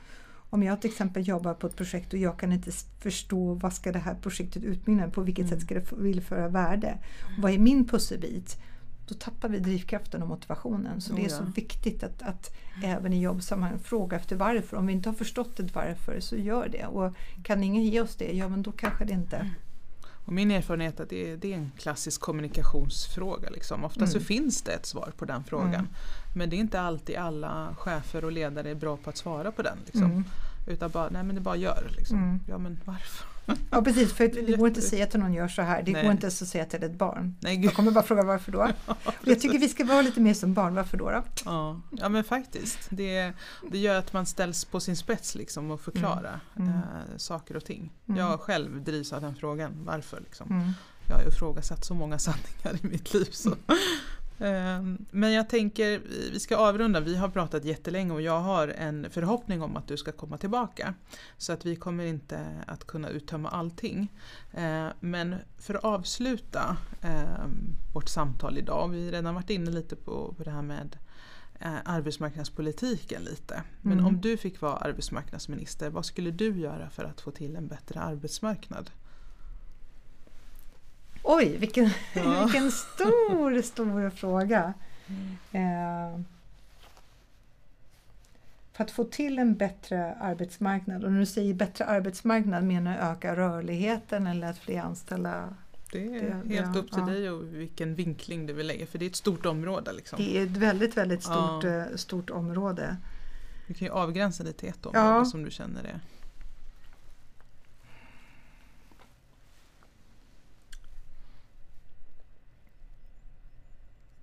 om 0.50 0.64
jag 0.64 0.82
till 0.82 0.90
exempel 0.90 1.28
jobbar 1.28 1.54
på 1.54 1.68
ett 1.68 1.76
projekt 1.76 2.14
och 2.14 2.20
jag 2.20 2.40
kan 2.40 2.52
inte 2.52 2.72
förstå 3.00 3.54
vad 3.54 3.74
ska 3.74 3.92
det 3.92 4.00
här 4.00 4.16
projektet 4.16 4.64
utmynna 4.64 5.10
på 5.10 5.22
vilket 5.22 5.46
mm. 5.46 5.60
sätt 5.60 5.66
ska 5.66 5.76
det 5.76 5.92
villföra 5.92 6.48
värde? 6.48 6.98
Och 7.38 7.44
vad 7.44 7.52
är 7.52 7.58
min 7.58 7.88
pusselbit? 7.88 8.58
Då 9.08 9.16
tappar 9.16 9.49
vi 9.49 9.60
drivkraften 9.60 10.22
och 10.22 10.28
motivationen. 10.28 11.01
Så 11.01 11.14
oh, 11.14 11.20
det 11.20 11.26
är 11.26 11.30
så 11.30 11.43
viktigt 11.43 12.03
att, 12.03 12.22
att 12.22 12.55
även 12.84 13.14
i 13.14 13.22
jobbsammanhang 13.22 13.80
fråga 13.80 14.18
efter 14.18 14.36
varför. 14.36 14.78
Om 14.78 14.88
vi 14.88 14.93
inte 14.93 15.10
har 15.10 15.14
förstått 15.14 15.60
ett 15.60 15.76
varför 15.76 16.20
så 16.20 16.36
gör 16.36 16.70
det. 16.70 16.86
Och 16.86 17.14
kan 17.43 17.64
ingen 17.64 17.84
ge 17.84 18.01
oss 18.01 18.16
det, 18.16 18.32
ja 18.32 18.49
men 18.49 18.62
då 18.62 18.72
kanske 18.72 19.05
det 19.05 19.14
inte. 19.14 19.49
Och 20.28 20.34
min 20.34 20.51
erfarenhet 20.51 20.99
är 20.99 21.03
att 21.03 21.10
det 21.10 21.32
är, 21.32 21.38
det 21.38 21.53
är 21.53 21.58
en 21.58 21.72
klassisk 21.78 22.22
kommunikationsfråga. 22.22 23.49
Liksom. 23.49 23.84
Ofta 23.84 23.99
mm. 23.99 24.12
så 24.12 24.20
finns 24.20 24.62
det 24.62 24.72
ett 24.72 24.86
svar 24.86 25.14
på 25.18 25.26
den 25.26 25.43
frågan. 25.43 25.74
Mm. 25.74 25.88
Men 26.36 26.49
det 26.49 26.55
är 26.55 26.58
inte 26.58 26.82
alltid 26.82 27.16
alla 27.16 27.76
chefer 27.78 28.26
och 28.26 28.32
ledare 28.32 28.70
är 28.70 28.76
bra 28.76 28.97
på 28.97 29.10
att 29.10 29.18
svara 29.18 29.51
på 29.51 29.62
den. 29.62 29.78
Liksom. 29.86 30.03
Mm. 30.03 30.24
Utan 30.68 30.91
bara, 30.91 31.10
nej 31.10 31.24
men 31.24 31.36
det 31.36 31.41
bara 31.41 31.55
gör. 31.55 31.91
Liksom. 31.97 32.18
Mm. 32.18 32.39
Ja 32.47 32.58
men 32.58 32.80
varför? 32.86 33.37
Ja 33.72 33.82
precis, 33.82 34.14
för 34.14 34.28
det 34.28 34.58
går 34.58 34.68
inte 34.68 34.80
att 34.80 34.86
säga 34.86 35.08
till 35.08 35.20
någon 35.20 35.34
gör 35.34 35.48
så 35.48 35.62
här. 35.62 35.84
Det 35.84 35.91
Nej. 35.91 36.04
går 36.04 36.12
inte 36.12 36.26
ens 36.26 36.41
att 36.41 36.48
säga 36.48 36.66
till 36.66 36.84
ett 36.84 36.91
barn. 36.98 37.36
Nej, 37.39 37.66
Jag 37.66 37.74
kommer 37.74 37.91
bara 37.91 38.04
fråga 38.04 38.24
varför 38.24 38.52
då? 38.52 38.68
jag 39.24 39.39
tycker 39.39 39.60
vi 39.60 39.70
ska 39.70 39.86
vara 39.86 40.02
lite 40.02 40.20
mer 40.20 40.34
som 40.34 40.54
barn, 40.54 40.76
varför 40.76 40.98
då? 40.98 41.10
då? 41.12 41.24
Ja. 41.45 41.82
ja 41.91 42.10
men 42.10 42.24
faktiskt. 42.24 42.80
Det, 42.89 43.34
det 43.72 43.78
gör 43.78 43.95
att 43.95 44.14
man 44.14 44.26
ställs 44.26 44.66
på 44.66 44.80
sin 44.80 44.95
spets 44.95 45.36
liksom 45.36 45.72
och 45.72 45.82
förklara 45.82 46.39
mm. 46.56 46.70
Mm. 46.70 46.80
Äh, 46.80 47.18
saker 47.18 47.58
och 47.58 47.66
ting. 47.66 47.93
Mm. 48.08 48.20
Jag 48.20 48.39
själv 48.39 48.84
drivs 48.84 49.14
av 49.14 49.22
den 49.22 49.36
frågan, 49.36 49.72
varför? 49.86 50.20
Liksom. 50.20 50.52
Mm. 50.52 50.72
Jag 51.10 51.16
har 51.16 51.28
ifrågasatt 51.28 51.86
så 51.86 51.93
många 51.93 52.20
sanningar 52.20 52.86
i 52.86 52.88
mitt 52.88 53.14
liv. 53.14 53.28
Så. 53.32 53.56
Ehm, 54.40 55.06
men 55.12 55.34
jag 55.34 55.50
tänker, 55.50 56.02
vi 56.32 56.40
ska 56.40 56.58
avrunda, 56.58 57.00
vi 57.00 57.16
har 57.16 57.30
pratat 57.30 57.66
jättelänge 57.66 58.14
och 58.14 58.22
jag 58.22 58.40
har 58.40 58.68
en 58.68 59.10
förhoppning 59.12 59.62
om 59.62 59.78
att 59.78 59.88
du 59.88 59.98
ska 59.98 60.12
komma 60.12 60.38
tillbaka. 60.38 60.94
Så 61.38 61.54
att 61.54 61.66
vi 61.66 61.76
kommer 61.76 62.06
inte 62.06 62.64
att 62.68 62.88
kunna 62.88 63.10
uttömma 63.10 63.50
allting. 63.50 64.14
Ehm, 64.54 64.92
men 65.00 65.36
för 65.58 65.74
att 65.74 65.84
avsluta 65.84 66.78
ehm, 67.02 67.76
vårt 67.94 68.10
samtal 68.10 68.58
idag, 68.58 68.90
vi 68.90 69.06
har 69.06 69.12
redan 69.12 69.36
varit 69.36 69.50
inne 69.50 69.72
lite 69.72 69.96
på 69.96 70.36
det 70.38 70.52
här 70.52 70.62
med 70.62 70.98
eh, 71.60 71.76
arbetsmarknadspolitiken 71.86 73.24
lite. 73.24 73.64
Men 73.82 73.94
mm. 73.94 74.06
om 74.06 74.22
du 74.22 74.38
fick 74.38 74.62
vara 74.62 74.76
arbetsmarknadsminister, 74.76 75.90
vad 75.90 76.06
skulle 76.06 76.32
du 76.32 76.60
göra 76.60 76.90
för 76.90 77.04
att 77.04 77.22
få 77.22 77.32
till 77.32 77.56
en 77.56 77.68
bättre 77.68 78.00
arbetsmarknad? 78.00 78.90
Oj, 81.24 81.57
vilken, 81.57 81.89
ja. 82.15 82.43
vilken 82.43 82.72
stor, 82.72 83.61
stor 83.61 84.09
fråga. 84.09 84.74
Mm. 85.07 85.38
Eh, 85.51 86.22
för 88.74 88.84
att 88.84 88.91
få 88.91 89.03
till 89.03 89.39
en 89.39 89.55
bättre 89.55 90.15
arbetsmarknad, 90.15 91.03
och 91.03 91.11
när 91.11 91.20
du 91.20 91.26
säger 91.26 91.53
bättre 91.53 91.86
arbetsmarknad 91.86 92.63
menar 92.63 92.93
du 92.93 92.99
öka 92.99 93.36
rörligheten 93.36 94.28
eller 94.28 94.49
att 94.49 94.57
fler 94.57 94.82
anställda 94.82 95.55
det 95.91 96.05
är 96.05 96.41
det, 96.43 96.55
helt 96.55 96.76
ja, 96.76 96.82
upp 96.82 96.91
till 96.91 96.99
ja. 96.99 97.05
dig 97.05 97.30
och 97.30 97.53
vilken 97.53 97.95
vinkling 97.95 98.45
du 98.45 98.53
vill 98.53 98.68
lägga 98.68 98.88
för 98.88 98.99
det 98.99 99.05
är 99.05 99.09
ett 99.09 99.15
stort 99.15 99.45
område. 99.45 99.93
Liksom. 99.93 100.18
Det 100.18 100.38
är 100.38 100.43
ett 100.43 100.57
väldigt, 100.57 100.97
väldigt 100.97 101.24
stort, 101.24 101.63
ja. 101.63 101.70
Eh, 101.70 101.95
stort 101.95 102.30
område. 102.30 102.97
Du 103.68 103.74
kan 103.74 103.86
ju 103.86 103.91
avgränsa 103.91 104.43
det 104.43 104.53
till 104.53 104.70
ett 104.70 104.86
område 104.86 105.26
som 105.26 105.43
du 105.43 105.51
känner 105.51 105.84
det. 105.84 105.99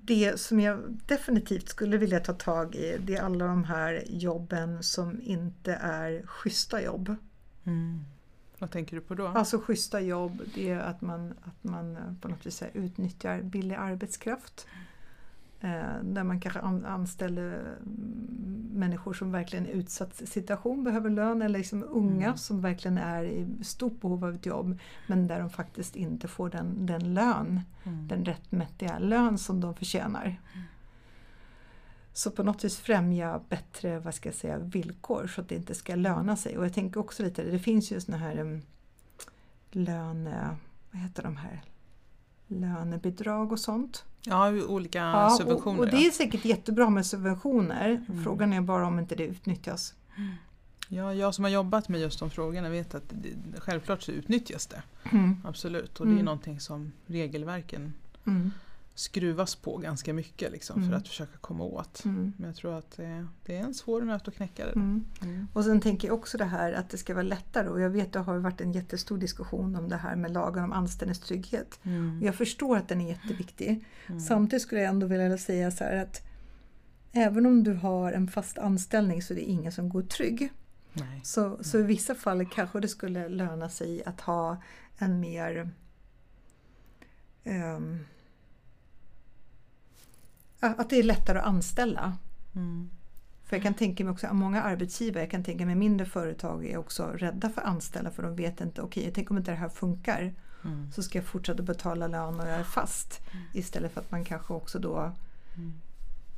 Det 0.06 0.40
som 0.40 0.60
jag 0.60 0.78
definitivt 1.06 1.68
skulle 1.68 1.96
vilja 1.96 2.20
ta 2.20 2.32
tag 2.32 2.74
i 2.74 2.98
det 3.00 3.16
är 3.16 3.22
alla 3.22 3.46
de 3.46 3.64
här 3.64 4.04
jobben 4.06 4.82
som 4.82 5.20
inte 5.22 5.74
är 5.74 6.22
schyssta 6.26 6.82
jobb. 6.82 7.16
Mm. 7.64 8.04
Vad 8.58 8.70
tänker 8.70 8.96
du 8.96 9.02
på 9.02 9.14
då? 9.14 9.26
Alltså 9.26 9.58
schyssta 9.58 10.00
jobb, 10.00 10.42
det 10.54 10.70
är 10.70 10.78
att 10.78 11.00
man, 11.00 11.34
att 11.42 11.64
man 11.64 12.18
på 12.20 12.28
något 12.28 12.46
vis 12.46 12.62
utnyttjar 12.72 13.42
billig 13.42 13.74
arbetskraft. 13.74 14.66
Eh, 15.60 16.02
där 16.02 16.24
man 16.24 16.40
kanske 16.40 16.60
anställer 16.60 17.76
människor 18.72 19.12
som 19.12 19.32
verkligen 19.32 19.66
är 19.66 19.70
i 19.70 19.72
utsatt 19.72 20.14
situation, 20.14 20.84
behöver 20.84 21.10
lön, 21.10 21.42
eller 21.42 21.58
liksom 21.58 21.84
unga 21.90 22.26
mm. 22.26 22.36
som 22.36 22.60
verkligen 22.60 22.98
är 22.98 23.24
i 23.24 23.64
stort 23.64 24.00
behov 24.00 24.24
av 24.24 24.34
ett 24.34 24.46
jobb 24.46 24.78
men 25.06 25.26
där 25.26 25.40
de 25.40 25.50
faktiskt 25.50 25.96
inte 25.96 26.28
får 26.28 26.50
den, 26.50 26.86
den 26.86 27.14
lön, 27.14 27.60
mm. 27.84 28.08
den 28.08 28.24
rättmätiga 28.24 28.98
lön 28.98 29.38
som 29.38 29.60
de 29.60 29.74
förtjänar. 29.74 30.24
Mm. 30.24 30.66
Så 32.12 32.30
på 32.30 32.42
något 32.42 32.64
vis 32.64 32.78
främja 32.78 33.40
bättre 33.48 33.98
vad 33.98 34.14
ska 34.14 34.28
jag 34.28 34.36
säga, 34.36 34.58
villkor 34.58 35.26
så 35.26 35.40
att 35.40 35.48
det 35.48 35.54
inte 35.54 35.74
ska 35.74 35.94
löna 35.94 36.36
sig. 36.36 36.58
Och 36.58 36.64
jag 36.64 36.72
tänker 36.74 37.00
också 37.00 37.22
lite, 37.22 37.42
det 37.42 37.58
finns 37.58 37.92
ju 37.92 38.00
såna 38.00 38.18
här 38.18 38.38
um, 38.38 38.62
löne... 39.70 40.56
Vad 40.90 41.02
heter 41.02 41.22
de 41.22 41.36
här? 41.36 41.62
Lönebidrag 42.46 43.52
och 43.52 43.60
sånt. 43.60 44.04
Ja, 44.26 44.50
olika 44.50 44.98
ja, 44.98 45.36
subventioner. 45.38 45.78
Och, 45.78 45.84
och, 45.84 45.90
det 45.90 46.06
är 46.06 46.10
säkert 46.10 46.44
jättebra 46.44 46.90
med 46.90 47.06
subventioner. 47.06 48.04
Mm. 48.08 48.24
Frågan 48.24 48.52
är 48.52 48.60
bara 48.60 48.86
om 48.86 48.98
inte 48.98 49.14
det 49.14 49.24
utnyttjas. 49.24 49.94
Ja, 50.88 51.14
jag 51.14 51.34
som 51.34 51.44
har 51.44 51.50
jobbat 51.50 51.88
med 51.88 52.00
just 52.00 52.18
de 52.18 52.30
frågorna 52.30 52.68
vet 52.68 52.94
att 52.94 53.04
det, 53.08 53.60
självklart 53.60 54.02
så 54.02 54.12
utnyttjas 54.12 54.66
det. 54.66 54.82
Mm. 55.12 55.36
Absolut, 55.44 56.00
och 56.00 56.06
det 56.06 56.10
är 56.10 56.12
mm. 56.12 56.24
någonting 56.24 56.60
som 56.60 56.92
regelverken 57.06 57.92
mm. 58.26 58.52
Skruvas 58.94 59.56
på 59.56 59.76
ganska 59.76 60.12
mycket 60.14 60.52
liksom, 60.52 60.76
Mm. 60.76 60.90
för 60.90 60.96
att 60.96 61.08
försöka 61.08 61.38
komma 61.38 61.64
åt. 61.64 62.04
Mm. 62.04 62.32
Men 62.36 62.46
jag 62.46 62.56
tror 62.56 62.78
att 62.78 62.96
det, 62.96 63.26
det 63.44 63.56
är 63.56 63.60
en 63.60 63.74
svår 63.74 64.02
nöt 64.02 64.28
att 64.28 64.34
knäcka 64.34 64.66
det. 64.66 64.72
Mm. 64.72 65.04
Mm. 65.22 65.48
Och 65.52 65.64
sen 65.64 65.80
tänker 65.80 66.08
jag 66.08 66.18
också 66.18 66.38
det 66.38 66.44
här 66.44 66.72
att 66.72 66.90
det 66.90 66.98
ska 66.98 67.14
vara 67.14 67.22
lättare 67.22 67.68
och 67.68 67.80
jag 67.80 67.90
vet 67.90 68.12
det 68.12 68.18
har 68.18 68.38
varit 68.38 68.60
en 68.60 68.72
jättestor 68.72 69.18
diskussion 69.18 69.76
om 69.76 69.88
det 69.88 69.96
här 69.96 70.16
med 70.16 70.30
lagen 70.30 70.64
om 70.64 70.72
anställningstrygghet. 70.72 71.80
Mm. 71.82 72.20
Jag 72.22 72.34
förstår 72.34 72.76
att 72.76 72.88
den 72.88 73.00
är 73.00 73.08
jätteviktig. 73.08 73.84
Mm. 74.06 74.20
Samtidigt 74.20 74.62
skulle 74.62 74.80
jag 74.80 74.88
ändå 74.90 75.06
vilja 75.06 75.38
säga 75.38 75.70
så 75.70 75.84
här 75.84 75.96
att 75.96 76.20
även 77.12 77.46
om 77.46 77.64
du 77.64 77.72
har 77.74 78.12
en 78.12 78.28
fast 78.28 78.58
anställning 78.58 79.22
så 79.22 79.32
är 79.32 79.36
det 79.36 79.42
ingen 79.42 79.72
som 79.72 79.88
går 79.88 80.02
trygg. 80.02 80.52
Nej. 80.92 81.20
Så, 81.24 81.58
så 81.64 81.78
i 81.78 81.82
vissa 81.82 82.14
fall 82.14 82.46
kanske 82.46 82.80
det 82.80 82.88
skulle 82.88 83.28
löna 83.28 83.68
sig 83.68 84.04
att 84.04 84.20
ha 84.20 84.62
en 84.98 85.20
mer 85.20 85.70
ja, 87.42 87.80
att 90.66 90.90
det 90.90 90.98
är 90.98 91.02
lättare 91.02 91.38
att 91.38 91.44
anställa. 91.46 92.16
Mm. 92.54 92.90
För 93.44 93.56
jag 93.56 93.62
kan 93.62 93.74
tänka 93.74 94.04
mig 94.04 94.12
också 94.12 94.26
att 94.26 94.36
många 94.36 94.62
arbetsgivare, 94.62 95.22
jag 95.22 95.30
kan 95.30 95.44
tänka 95.44 95.66
mig 95.66 95.74
mindre 95.74 96.06
företag 96.06 96.66
är 96.66 96.76
också 96.76 97.06
rädda 97.06 97.50
för 97.50 97.60
att 97.60 97.66
anställa 97.66 98.10
för 98.10 98.22
de 98.22 98.36
vet 98.36 98.60
inte, 98.60 98.82
okej 98.82 99.12
tänk 99.14 99.30
om 99.30 99.36
inte 99.38 99.50
det 99.50 99.56
här 99.56 99.68
funkar 99.68 100.34
Mm. 100.64 100.92
så 100.92 101.02
ska 101.02 101.18
jag 101.18 101.26
fortsätta 101.26 101.62
betala 101.62 102.06
lön 102.06 102.40
och 102.40 102.46
jag 102.48 102.54
är 102.54 102.64
fast. 102.64 103.20
Istället 103.52 103.92
för 103.92 104.00
att 104.00 104.10
man 104.10 104.24
kanske 104.24 104.52
också 104.54 104.78
då 104.78 105.12
Mm. 105.56 105.72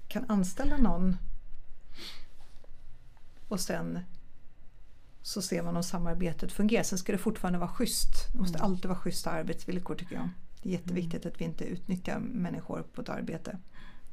kan 0.09 0.25
anställa 0.31 0.77
någon 0.77 1.17
och 3.49 3.61
sen 3.61 3.99
så 5.23 5.43
ser 5.43 5.63
man 5.63 5.77
om 5.77 5.83
samarbetet 5.83 6.53
fungerar. 6.53 6.83
Sen 6.83 6.99
ska 6.99 7.13
det 7.13 7.19
fortfarande 7.19 7.59
vara 7.59 7.69
schysst. 7.71 8.33
Det 8.33 8.39
måste 8.39 8.59
Mm. 8.59 8.71
alltid 8.71 8.87
vara 8.87 8.99
schyssta 8.99 9.31
arbetsvillkor 9.31 9.95
tycker 9.95 10.15
jag. 10.15 10.29
Det 10.63 10.69
är 10.69 10.73
jätteviktigt 10.73 11.27
att 11.27 11.41
vi 11.41 11.45
inte 11.45 11.65
utnyttjar 11.65 12.19
människor 12.19 12.85
på 12.95 13.01
ett 13.03 13.09
arbete. 13.09 13.59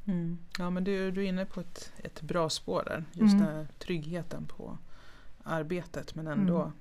Mm. 0.06 0.38
Ja 0.58 0.70
men 0.70 0.84
du, 0.84 1.12
du 1.12 1.24
är 1.24 1.28
inne 1.30 1.46
på 1.46 1.60
ett, 1.60 1.92
ett 1.98 2.22
bra 2.22 2.50
spår 2.50 2.84
där. 2.86 3.06
Just 3.12 3.34
Mm. 3.34 3.46
den 3.46 3.56
här 3.56 3.68
tryggheten 3.80 4.46
på 4.46 4.78
arbetet 5.44 6.16
men 6.16 6.28
ändå 6.28 6.72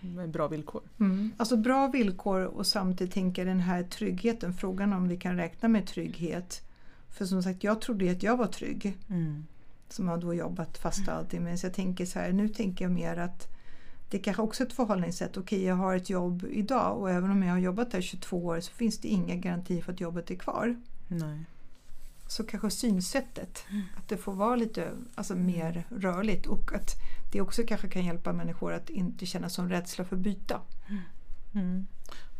med 0.00 0.30
bra 0.30 0.48
villkor. 0.48 0.82
Mm. 1.00 1.32
Alltså 1.36 1.56
bra 1.56 1.88
villkor 1.88 2.40
och 2.44 2.66
samtidigt 2.66 3.14
tänka 3.14 3.44
den 3.44 3.60
här 3.60 3.82
tryggheten. 3.82 4.54
Frågan 4.54 4.92
om 4.92 5.08
vi 5.08 5.16
kan 5.16 5.36
räkna 5.36 5.68
med 5.68 5.86
trygghet. 5.86 6.62
För 7.10 7.24
som 7.24 7.42
sagt, 7.42 7.64
jag 7.64 7.80
trodde 7.80 8.10
att 8.10 8.22
jag 8.22 8.36
var 8.36 8.46
trygg. 8.46 8.96
Mm. 9.08 9.46
Som 9.88 10.08
har 10.08 10.18
då 10.18 10.34
jobbat 10.34 10.78
fast 10.78 11.08
och 11.08 11.14
allting. 11.14 11.42
Men 11.44 11.58
så 11.58 11.66
jag 11.66 11.74
tänker 11.74 12.06
så 12.06 12.18
här, 12.18 12.32
nu 12.32 12.48
tänker 12.48 12.84
jag 12.84 12.92
mer 12.92 13.16
att 13.16 13.48
det 14.10 14.18
kanske 14.18 14.42
också 14.42 14.62
är 14.62 14.66
ett 14.66 14.72
förhållningssätt. 14.72 15.36
Okej, 15.36 15.64
jag 15.64 15.74
har 15.74 15.96
ett 15.96 16.10
jobb 16.10 16.46
idag 16.50 16.98
och 16.98 17.10
även 17.10 17.30
om 17.30 17.42
jag 17.42 17.52
har 17.52 17.58
jobbat 17.58 17.90
där 17.90 18.00
22 18.00 18.44
år 18.46 18.60
så 18.60 18.72
finns 18.72 18.98
det 18.98 19.08
inga 19.08 19.34
garantier 19.36 19.82
för 19.82 19.92
att 19.92 20.00
jobbet 20.00 20.30
är 20.30 20.34
kvar. 20.34 20.80
Nej. 21.08 21.38
Så 22.28 22.44
kanske 22.44 22.70
synsättet, 22.70 23.64
att 23.96 24.08
det 24.08 24.16
får 24.16 24.32
vara 24.32 24.56
lite 24.56 24.92
alltså, 25.14 25.34
mer 25.34 25.84
rörligt 25.90 26.46
och 26.46 26.72
att 26.74 26.90
det 27.32 27.40
också 27.40 27.62
kanske 27.66 27.88
kan 27.88 28.04
hjälpa 28.04 28.32
människor 28.32 28.72
att 28.72 28.90
inte 28.90 29.26
känna 29.26 29.48
sån 29.48 29.68
rädsla 29.68 30.04
för 30.04 30.16
att 30.16 30.22
byta. 30.22 30.60
Mm. 31.54 31.86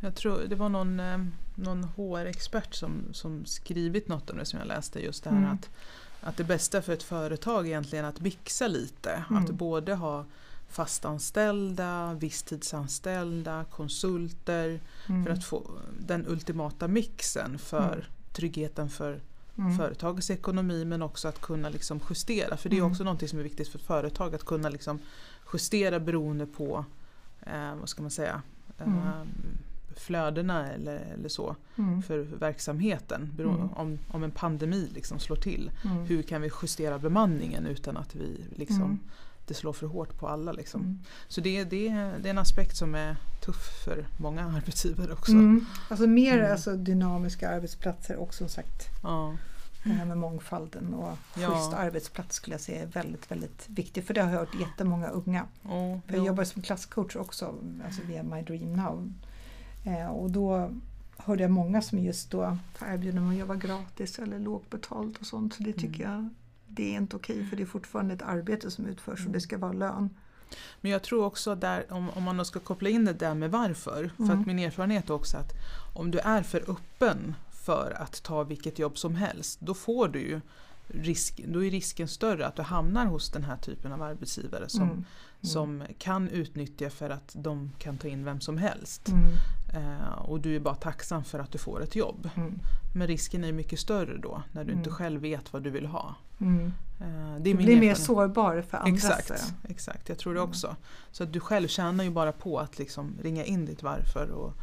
Jag 0.01 0.15
tror 0.15 0.41
det 0.49 0.57
var 0.57 0.69
någon, 0.69 1.01
eh, 1.01 1.19
någon 1.55 1.85
HR-expert 1.85 2.75
som, 2.75 3.03
som 3.13 3.45
skrivit 3.47 4.09
något 4.09 4.31
om 4.31 4.39
det 4.39 4.45
som 4.45 4.59
jag 4.59 4.69
läste. 4.69 5.01
Just 5.01 5.25
det 5.25 5.31
här 5.31 5.37
Mm. 5.39 5.51
att, 5.53 5.71
att 6.21 6.37
det 6.37 6.45
bästa 6.45 6.83
för 6.83 6.93
ett 6.93 7.03
företag 7.03 7.67
egentligen 7.67 8.05
är 8.05 8.09
att 8.09 8.21
mixa 8.21 8.69
lite. 8.69 9.25
Mm. 9.31 9.45
Att 9.45 9.51
både 9.51 9.95
ha 9.95 10.25
fastanställda, 10.69 12.15
visstidsanställda, 12.15 13.65
konsulter. 13.71 14.81
Mm. 15.09 15.25
För 15.25 15.33
att 15.33 15.45
få 15.45 15.71
den 15.99 16.27
ultimata 16.29 16.89
mixen 16.89 17.59
för 17.59 17.93
Mm. 17.93 18.05
tryggheten 18.33 18.91
för 18.91 19.21
Mm. 19.59 19.77
företagets 19.79 20.31
ekonomi 20.31 20.85
men 20.85 21.03
också 21.03 21.29
att 21.29 21.41
kunna 21.41 21.69
liksom 21.69 22.01
justera. 22.11 22.57
För 22.57 22.69
det 22.69 22.77
är 22.77 22.79
Mm. 22.81 22.91
också 22.91 23.05
något 23.05 23.31
som 23.31 23.39
är 23.39 23.43
viktigt 23.43 23.69
för 23.69 23.79
ett 23.79 23.85
företag 23.85 24.35
att 24.35 24.45
kunna 24.45 24.69
liksom 24.69 24.99
justera 25.53 26.01
beroende 26.01 26.47
på 26.47 26.85
eh, 27.41 27.75
vad 27.81 27.89
ska 27.89 28.03
man 28.03 28.11
säga, 28.11 28.43
eh, 28.79 28.87
Mm. 28.87 29.03
flödena 29.97 30.73
eller, 30.73 30.97
eller 30.97 31.29
så 31.29 31.57
Mm. 31.77 32.03
för 32.03 32.19
verksamheten. 32.19 33.33
Bero, 33.37 33.51
Mm. 33.51 33.69
om, 33.73 33.99
om 34.09 34.25
en 34.25 34.31
pandemi 34.31 34.89
liksom 34.95 35.19
slår 35.19 35.37
till, 35.37 35.71
Mm. 35.85 35.97
hur 36.05 36.23
kan 36.23 36.43
vi 36.43 36.51
justera 36.63 36.99
bemanningen 36.99 37.67
utan 37.67 37.97
att 37.97 38.15
vi 38.15 38.41
liksom, 38.57 38.83
Mm. 38.83 38.99
Det 39.47 39.55
slår 39.55 39.73
för 39.73 39.87
hårt 39.87 40.19
på 40.19 40.29
alla. 40.29 40.53
Liksom. 40.53 40.81
Mm. 40.81 40.99
Så 41.29 41.41
det, 41.41 41.65
det, 41.65 41.89
det 42.23 42.29
är 42.29 42.31
en 42.31 42.39
aspekt 42.39 42.77
som 42.77 42.95
är 42.95 43.17
tuff 43.45 43.85
för 43.85 44.07
många 44.17 44.45
arbetsgivare 44.57 45.13
också. 45.13 45.33
Mm. 45.33 45.67
Alltså 45.91 46.07
mer 46.07 46.39
Mm. 46.39 46.53
alltså, 46.53 46.77
dynamiska 46.77 47.49
arbetsplatser 47.51 48.17
och 48.17 48.35
som 48.35 48.49
sagt 48.49 48.83
Ja. 49.03 49.37
det 49.85 49.91
här 49.93 50.05
med 50.05 50.19
mångfalden 50.19 50.95
och 50.95 51.19
Ja. 51.41 51.51
schysst 51.51 51.73
arbetsplats 51.73 52.37
skulle 52.37 52.55
jag 52.55 52.61
säga 52.61 52.83
är 52.83 52.87
väldigt, 52.87 53.31
väldigt 53.31 53.65
viktigt. 53.69 54.07
För 54.07 54.15
det 54.15 54.23
har 54.23 54.31
jag 54.33 54.39
hört 54.39 54.61
jättemånga 54.61 55.09
unga. 55.09 55.47
Oh, 55.65 55.99
jag 56.07 56.27
jobbar 56.27 56.45
som 56.45 56.63
klasscoach 56.63 57.17
också, 57.17 57.55
alltså 57.85 58.03
via 58.07 58.23
My 58.23 58.43
Dream 58.43 58.73
Now. 58.73 59.13
Eh, 59.85 60.07
och 60.07 60.31
då 60.31 60.71
hörde 61.17 61.43
jag 61.43 61.51
många 61.51 61.83
som 61.83 61.99
just 61.99 62.31
då 62.31 62.59
erbjuder 62.87 63.21
mig 63.21 63.31
att 63.37 63.41
jobba 63.41 63.55
gratis 63.55 64.19
eller 64.19 64.39
lågbetalt 64.39 65.19
och 65.19 65.27
sånt. 65.27 65.55
Så 65.55 65.63
det 65.63 65.73
tycker 65.73 66.05
Mm. 66.05 66.15
jag 66.17 66.29
det 66.69 66.83
är 66.95 66.97
inte 66.97 67.17
okej 67.17 67.47
för 67.47 67.57
det 67.57 67.63
är 67.63 67.67
fortfarande 67.67 68.15
ett 68.15 68.23
arbete 68.23 68.71
som 68.71 68.87
utförs 68.87 69.27
och 69.27 69.33
det 69.33 69.41
ska 69.41 69.59
vara 69.59 69.73
lön. 69.73 70.11
Men 70.81 70.91
jag 70.93 71.03
tror 71.03 71.25
också 71.25 71.55
där, 71.55 71.93
om, 71.93 72.11
om 72.11 72.23
man 72.23 72.37
då 72.37 72.45
ska 72.45 72.61
koppla 72.61 72.89
in 72.89 73.05
det 73.05 73.13
där 73.13 73.35
med 73.35 73.51
varför. 73.51 74.11
För 74.17 74.25
Mm. 74.25 74.41
att 74.41 74.47
min 74.47 74.59
erfarenhet 74.59 75.11
är 75.11 75.15
också 75.15 75.37
att 75.37 75.53
om 75.95 76.11
du 76.11 76.19
är 76.19 76.43
för 76.43 76.71
öppen 76.71 77.35
för 77.51 77.97
att 77.99 78.23
ta 78.23 78.43
vilket 78.45 78.79
jobb 78.79 78.99
som 78.99 79.15
helst, 79.15 79.61
då 79.61 79.75
får 79.75 80.09
du 80.09 80.21
ju 80.21 80.41
risk, 80.89 81.41
då 81.47 81.65
är 81.65 81.71
risken 81.71 82.09
större 82.09 82.47
att 82.47 82.57
du 82.57 82.63
hamnar 82.63 83.07
hos 83.07 83.31
den 83.31 83.45
här 83.45 83.57
typen 83.57 83.93
av 83.93 84.03
arbetsgivare 84.03 84.69
som, 84.69 84.83
Mm. 84.83 85.05
som 85.43 85.83
kan 85.99 86.29
utnyttja 86.29 86.91
för 86.91 87.11
att 87.11 87.33
de 87.39 87.73
kan 87.79 87.99
ta 87.99 88.09
in 88.09 88.25
vem 88.25 88.41
som 88.41 88.59
helst. 88.59 89.09
Mm. 89.09 89.31
Eh, 89.75 90.13
och 90.19 90.41
du 90.41 90.57
är 90.57 90.61
bara 90.61 90.75
tacksam 90.75 91.25
för 91.25 91.39
att 91.39 91.53
du 91.53 91.59
får 91.59 91.83
ett 91.83 91.97
jobb. 91.97 92.31
Mm. 92.37 92.59
Men 92.95 93.07
risken 93.07 93.45
är 93.45 93.53
mycket 93.53 93.79
större 93.81 94.17
då 94.19 94.43
när 94.53 94.65
du 94.65 94.73
inte 94.73 94.89
Mm. 94.89 94.95
själv 94.99 95.21
vet 95.21 95.53
vad 95.53 95.63
du 95.63 95.71
vill 95.71 95.87
ha. 95.87 96.15
Mm. 96.41 96.67
Eh, 97.01 97.37
det 97.41 97.51
är 97.51 97.55
Du 97.55 97.55
blir 97.55 97.81
mer 97.81 97.95
sårbar 97.95 98.63
för 98.63 98.79
andra. 98.79 98.91
Exakt, 98.95 99.55
exakt, 99.69 100.09
jag 100.09 100.19
tror 100.19 100.35
det 100.35 100.41
Mm. 100.41 100.51
också. 100.51 100.77
Så 101.13 101.23
att 101.23 101.33
du 101.33 101.41
själv 101.41 101.69
tjänar 101.69 102.05
ju 102.05 102.11
bara 102.11 102.33
på 102.33 102.59
att 102.59 102.79
liksom 102.79 103.15
ringa 103.23 103.45
in 103.45 103.67
ditt 103.67 103.83
varför 103.83 104.31
och 104.31 104.55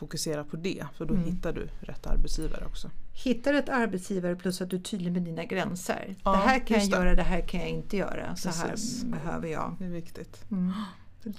fokusera 0.00 0.44
på 0.44 0.56
det. 0.56 0.84
För 0.96 1.04
då 1.04 1.14
Mm. 1.14 1.26
hittar 1.26 1.52
du 1.52 1.68
rätt 1.80 2.06
arbetsgivare 2.06 2.64
också. 2.66 2.90
Hittar 3.24 3.54
ett 3.54 3.68
arbetsgivare 3.68 4.36
plus 4.36 4.60
att 4.60 4.70
du 4.70 4.76
är 4.76 4.80
tydlig 4.80 5.12
med 5.12 5.22
dina 5.22 5.44
gränser. 5.44 6.14
Ja, 6.24 6.30
det 6.32 6.36
här 6.38 6.58
kan 6.66 6.80
jag 6.80 6.90
det. 6.90 6.96
göra, 6.96 7.14
det 7.14 7.22
här 7.22 7.40
kan 7.40 7.60
jag 7.60 7.68
inte 7.68 7.96
göra. 7.96 8.36
Så 8.36 8.48
Precis. 8.48 9.02
här 9.02 9.10
behöver 9.10 9.48
jag. 9.48 9.76
Det 9.78 9.84
är 9.84 9.88
viktigt. 9.88 10.50
Mm. 10.50 10.72
Det. 11.22 11.32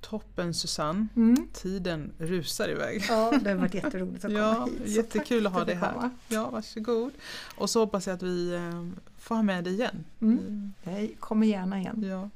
Toppen 0.00 0.54
Susanne, 0.54 1.06
Mm. 1.16 1.48
tiden 1.52 2.12
rusar 2.18 2.68
iväg. 2.68 3.04
Ja, 3.08 3.32
det 3.42 3.50
har 3.50 3.56
varit 3.56 3.74
jätteroligt 3.74 4.24
att 4.24 4.32
Ja, 4.40 4.54
komma 4.54 4.66
hit. 4.66 4.82
Så 4.84 4.90
jättekul 4.96 5.46
att 5.46 5.52
ha 5.52 5.64
dig 5.64 5.74
här. 5.74 5.92
komma. 5.92 6.10
Ja, 6.28 6.50
varsågod. 6.50 7.12
Och 7.56 7.70
så 7.70 7.80
hoppas 7.80 8.06
jag 8.06 8.14
att 8.14 8.22
vi 8.22 8.54
eh, 8.54 8.86
får 9.18 9.34
ha 9.34 9.42
med 9.42 9.64
dig 9.64 9.72
igen. 9.72 10.04
Mm. 10.20 10.72
Jag 10.82 11.14
kommer 11.20 11.46
gärna 11.46 11.78
igen. 11.80 12.04
Ja. 12.08 12.30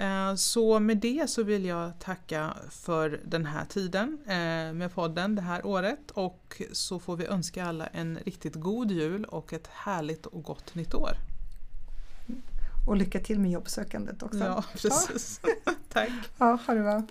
Eh, 0.00 0.34
Så 0.34 0.78
med 0.80 0.96
det 0.96 1.30
så 1.30 1.42
vill 1.42 1.64
jag 1.64 1.98
tacka 1.98 2.54
för 2.70 3.20
den 3.24 3.46
här 3.46 3.64
tiden 3.64 4.18
eh, 4.26 4.72
med 4.72 4.90
podden 4.94 5.34
det 5.34 5.42
här 5.42 5.66
året 5.66 6.10
och 6.10 6.62
så 6.72 6.98
får 6.98 7.16
vi 7.16 7.26
önska 7.26 7.64
alla 7.64 7.86
en 7.86 8.18
riktigt 8.26 8.54
god 8.54 8.90
jul 8.90 9.24
och 9.24 9.52
ett 9.52 9.66
härligt 9.66 10.26
och 10.26 10.42
gott 10.42 10.74
nytt 10.74 10.94
år. 10.94 11.12
Och 12.86 12.96
lycka 12.96 13.20
till 13.20 13.40
med 13.40 13.50
jobbsökandet 13.50 14.22
också. 14.22 14.38
Ja, 14.38 14.64
precis. 14.72 15.40
Tack. 15.92 16.10
Ja, 16.38 16.58
ha 16.66 16.74
det 16.74 16.80
bra. 16.80 17.02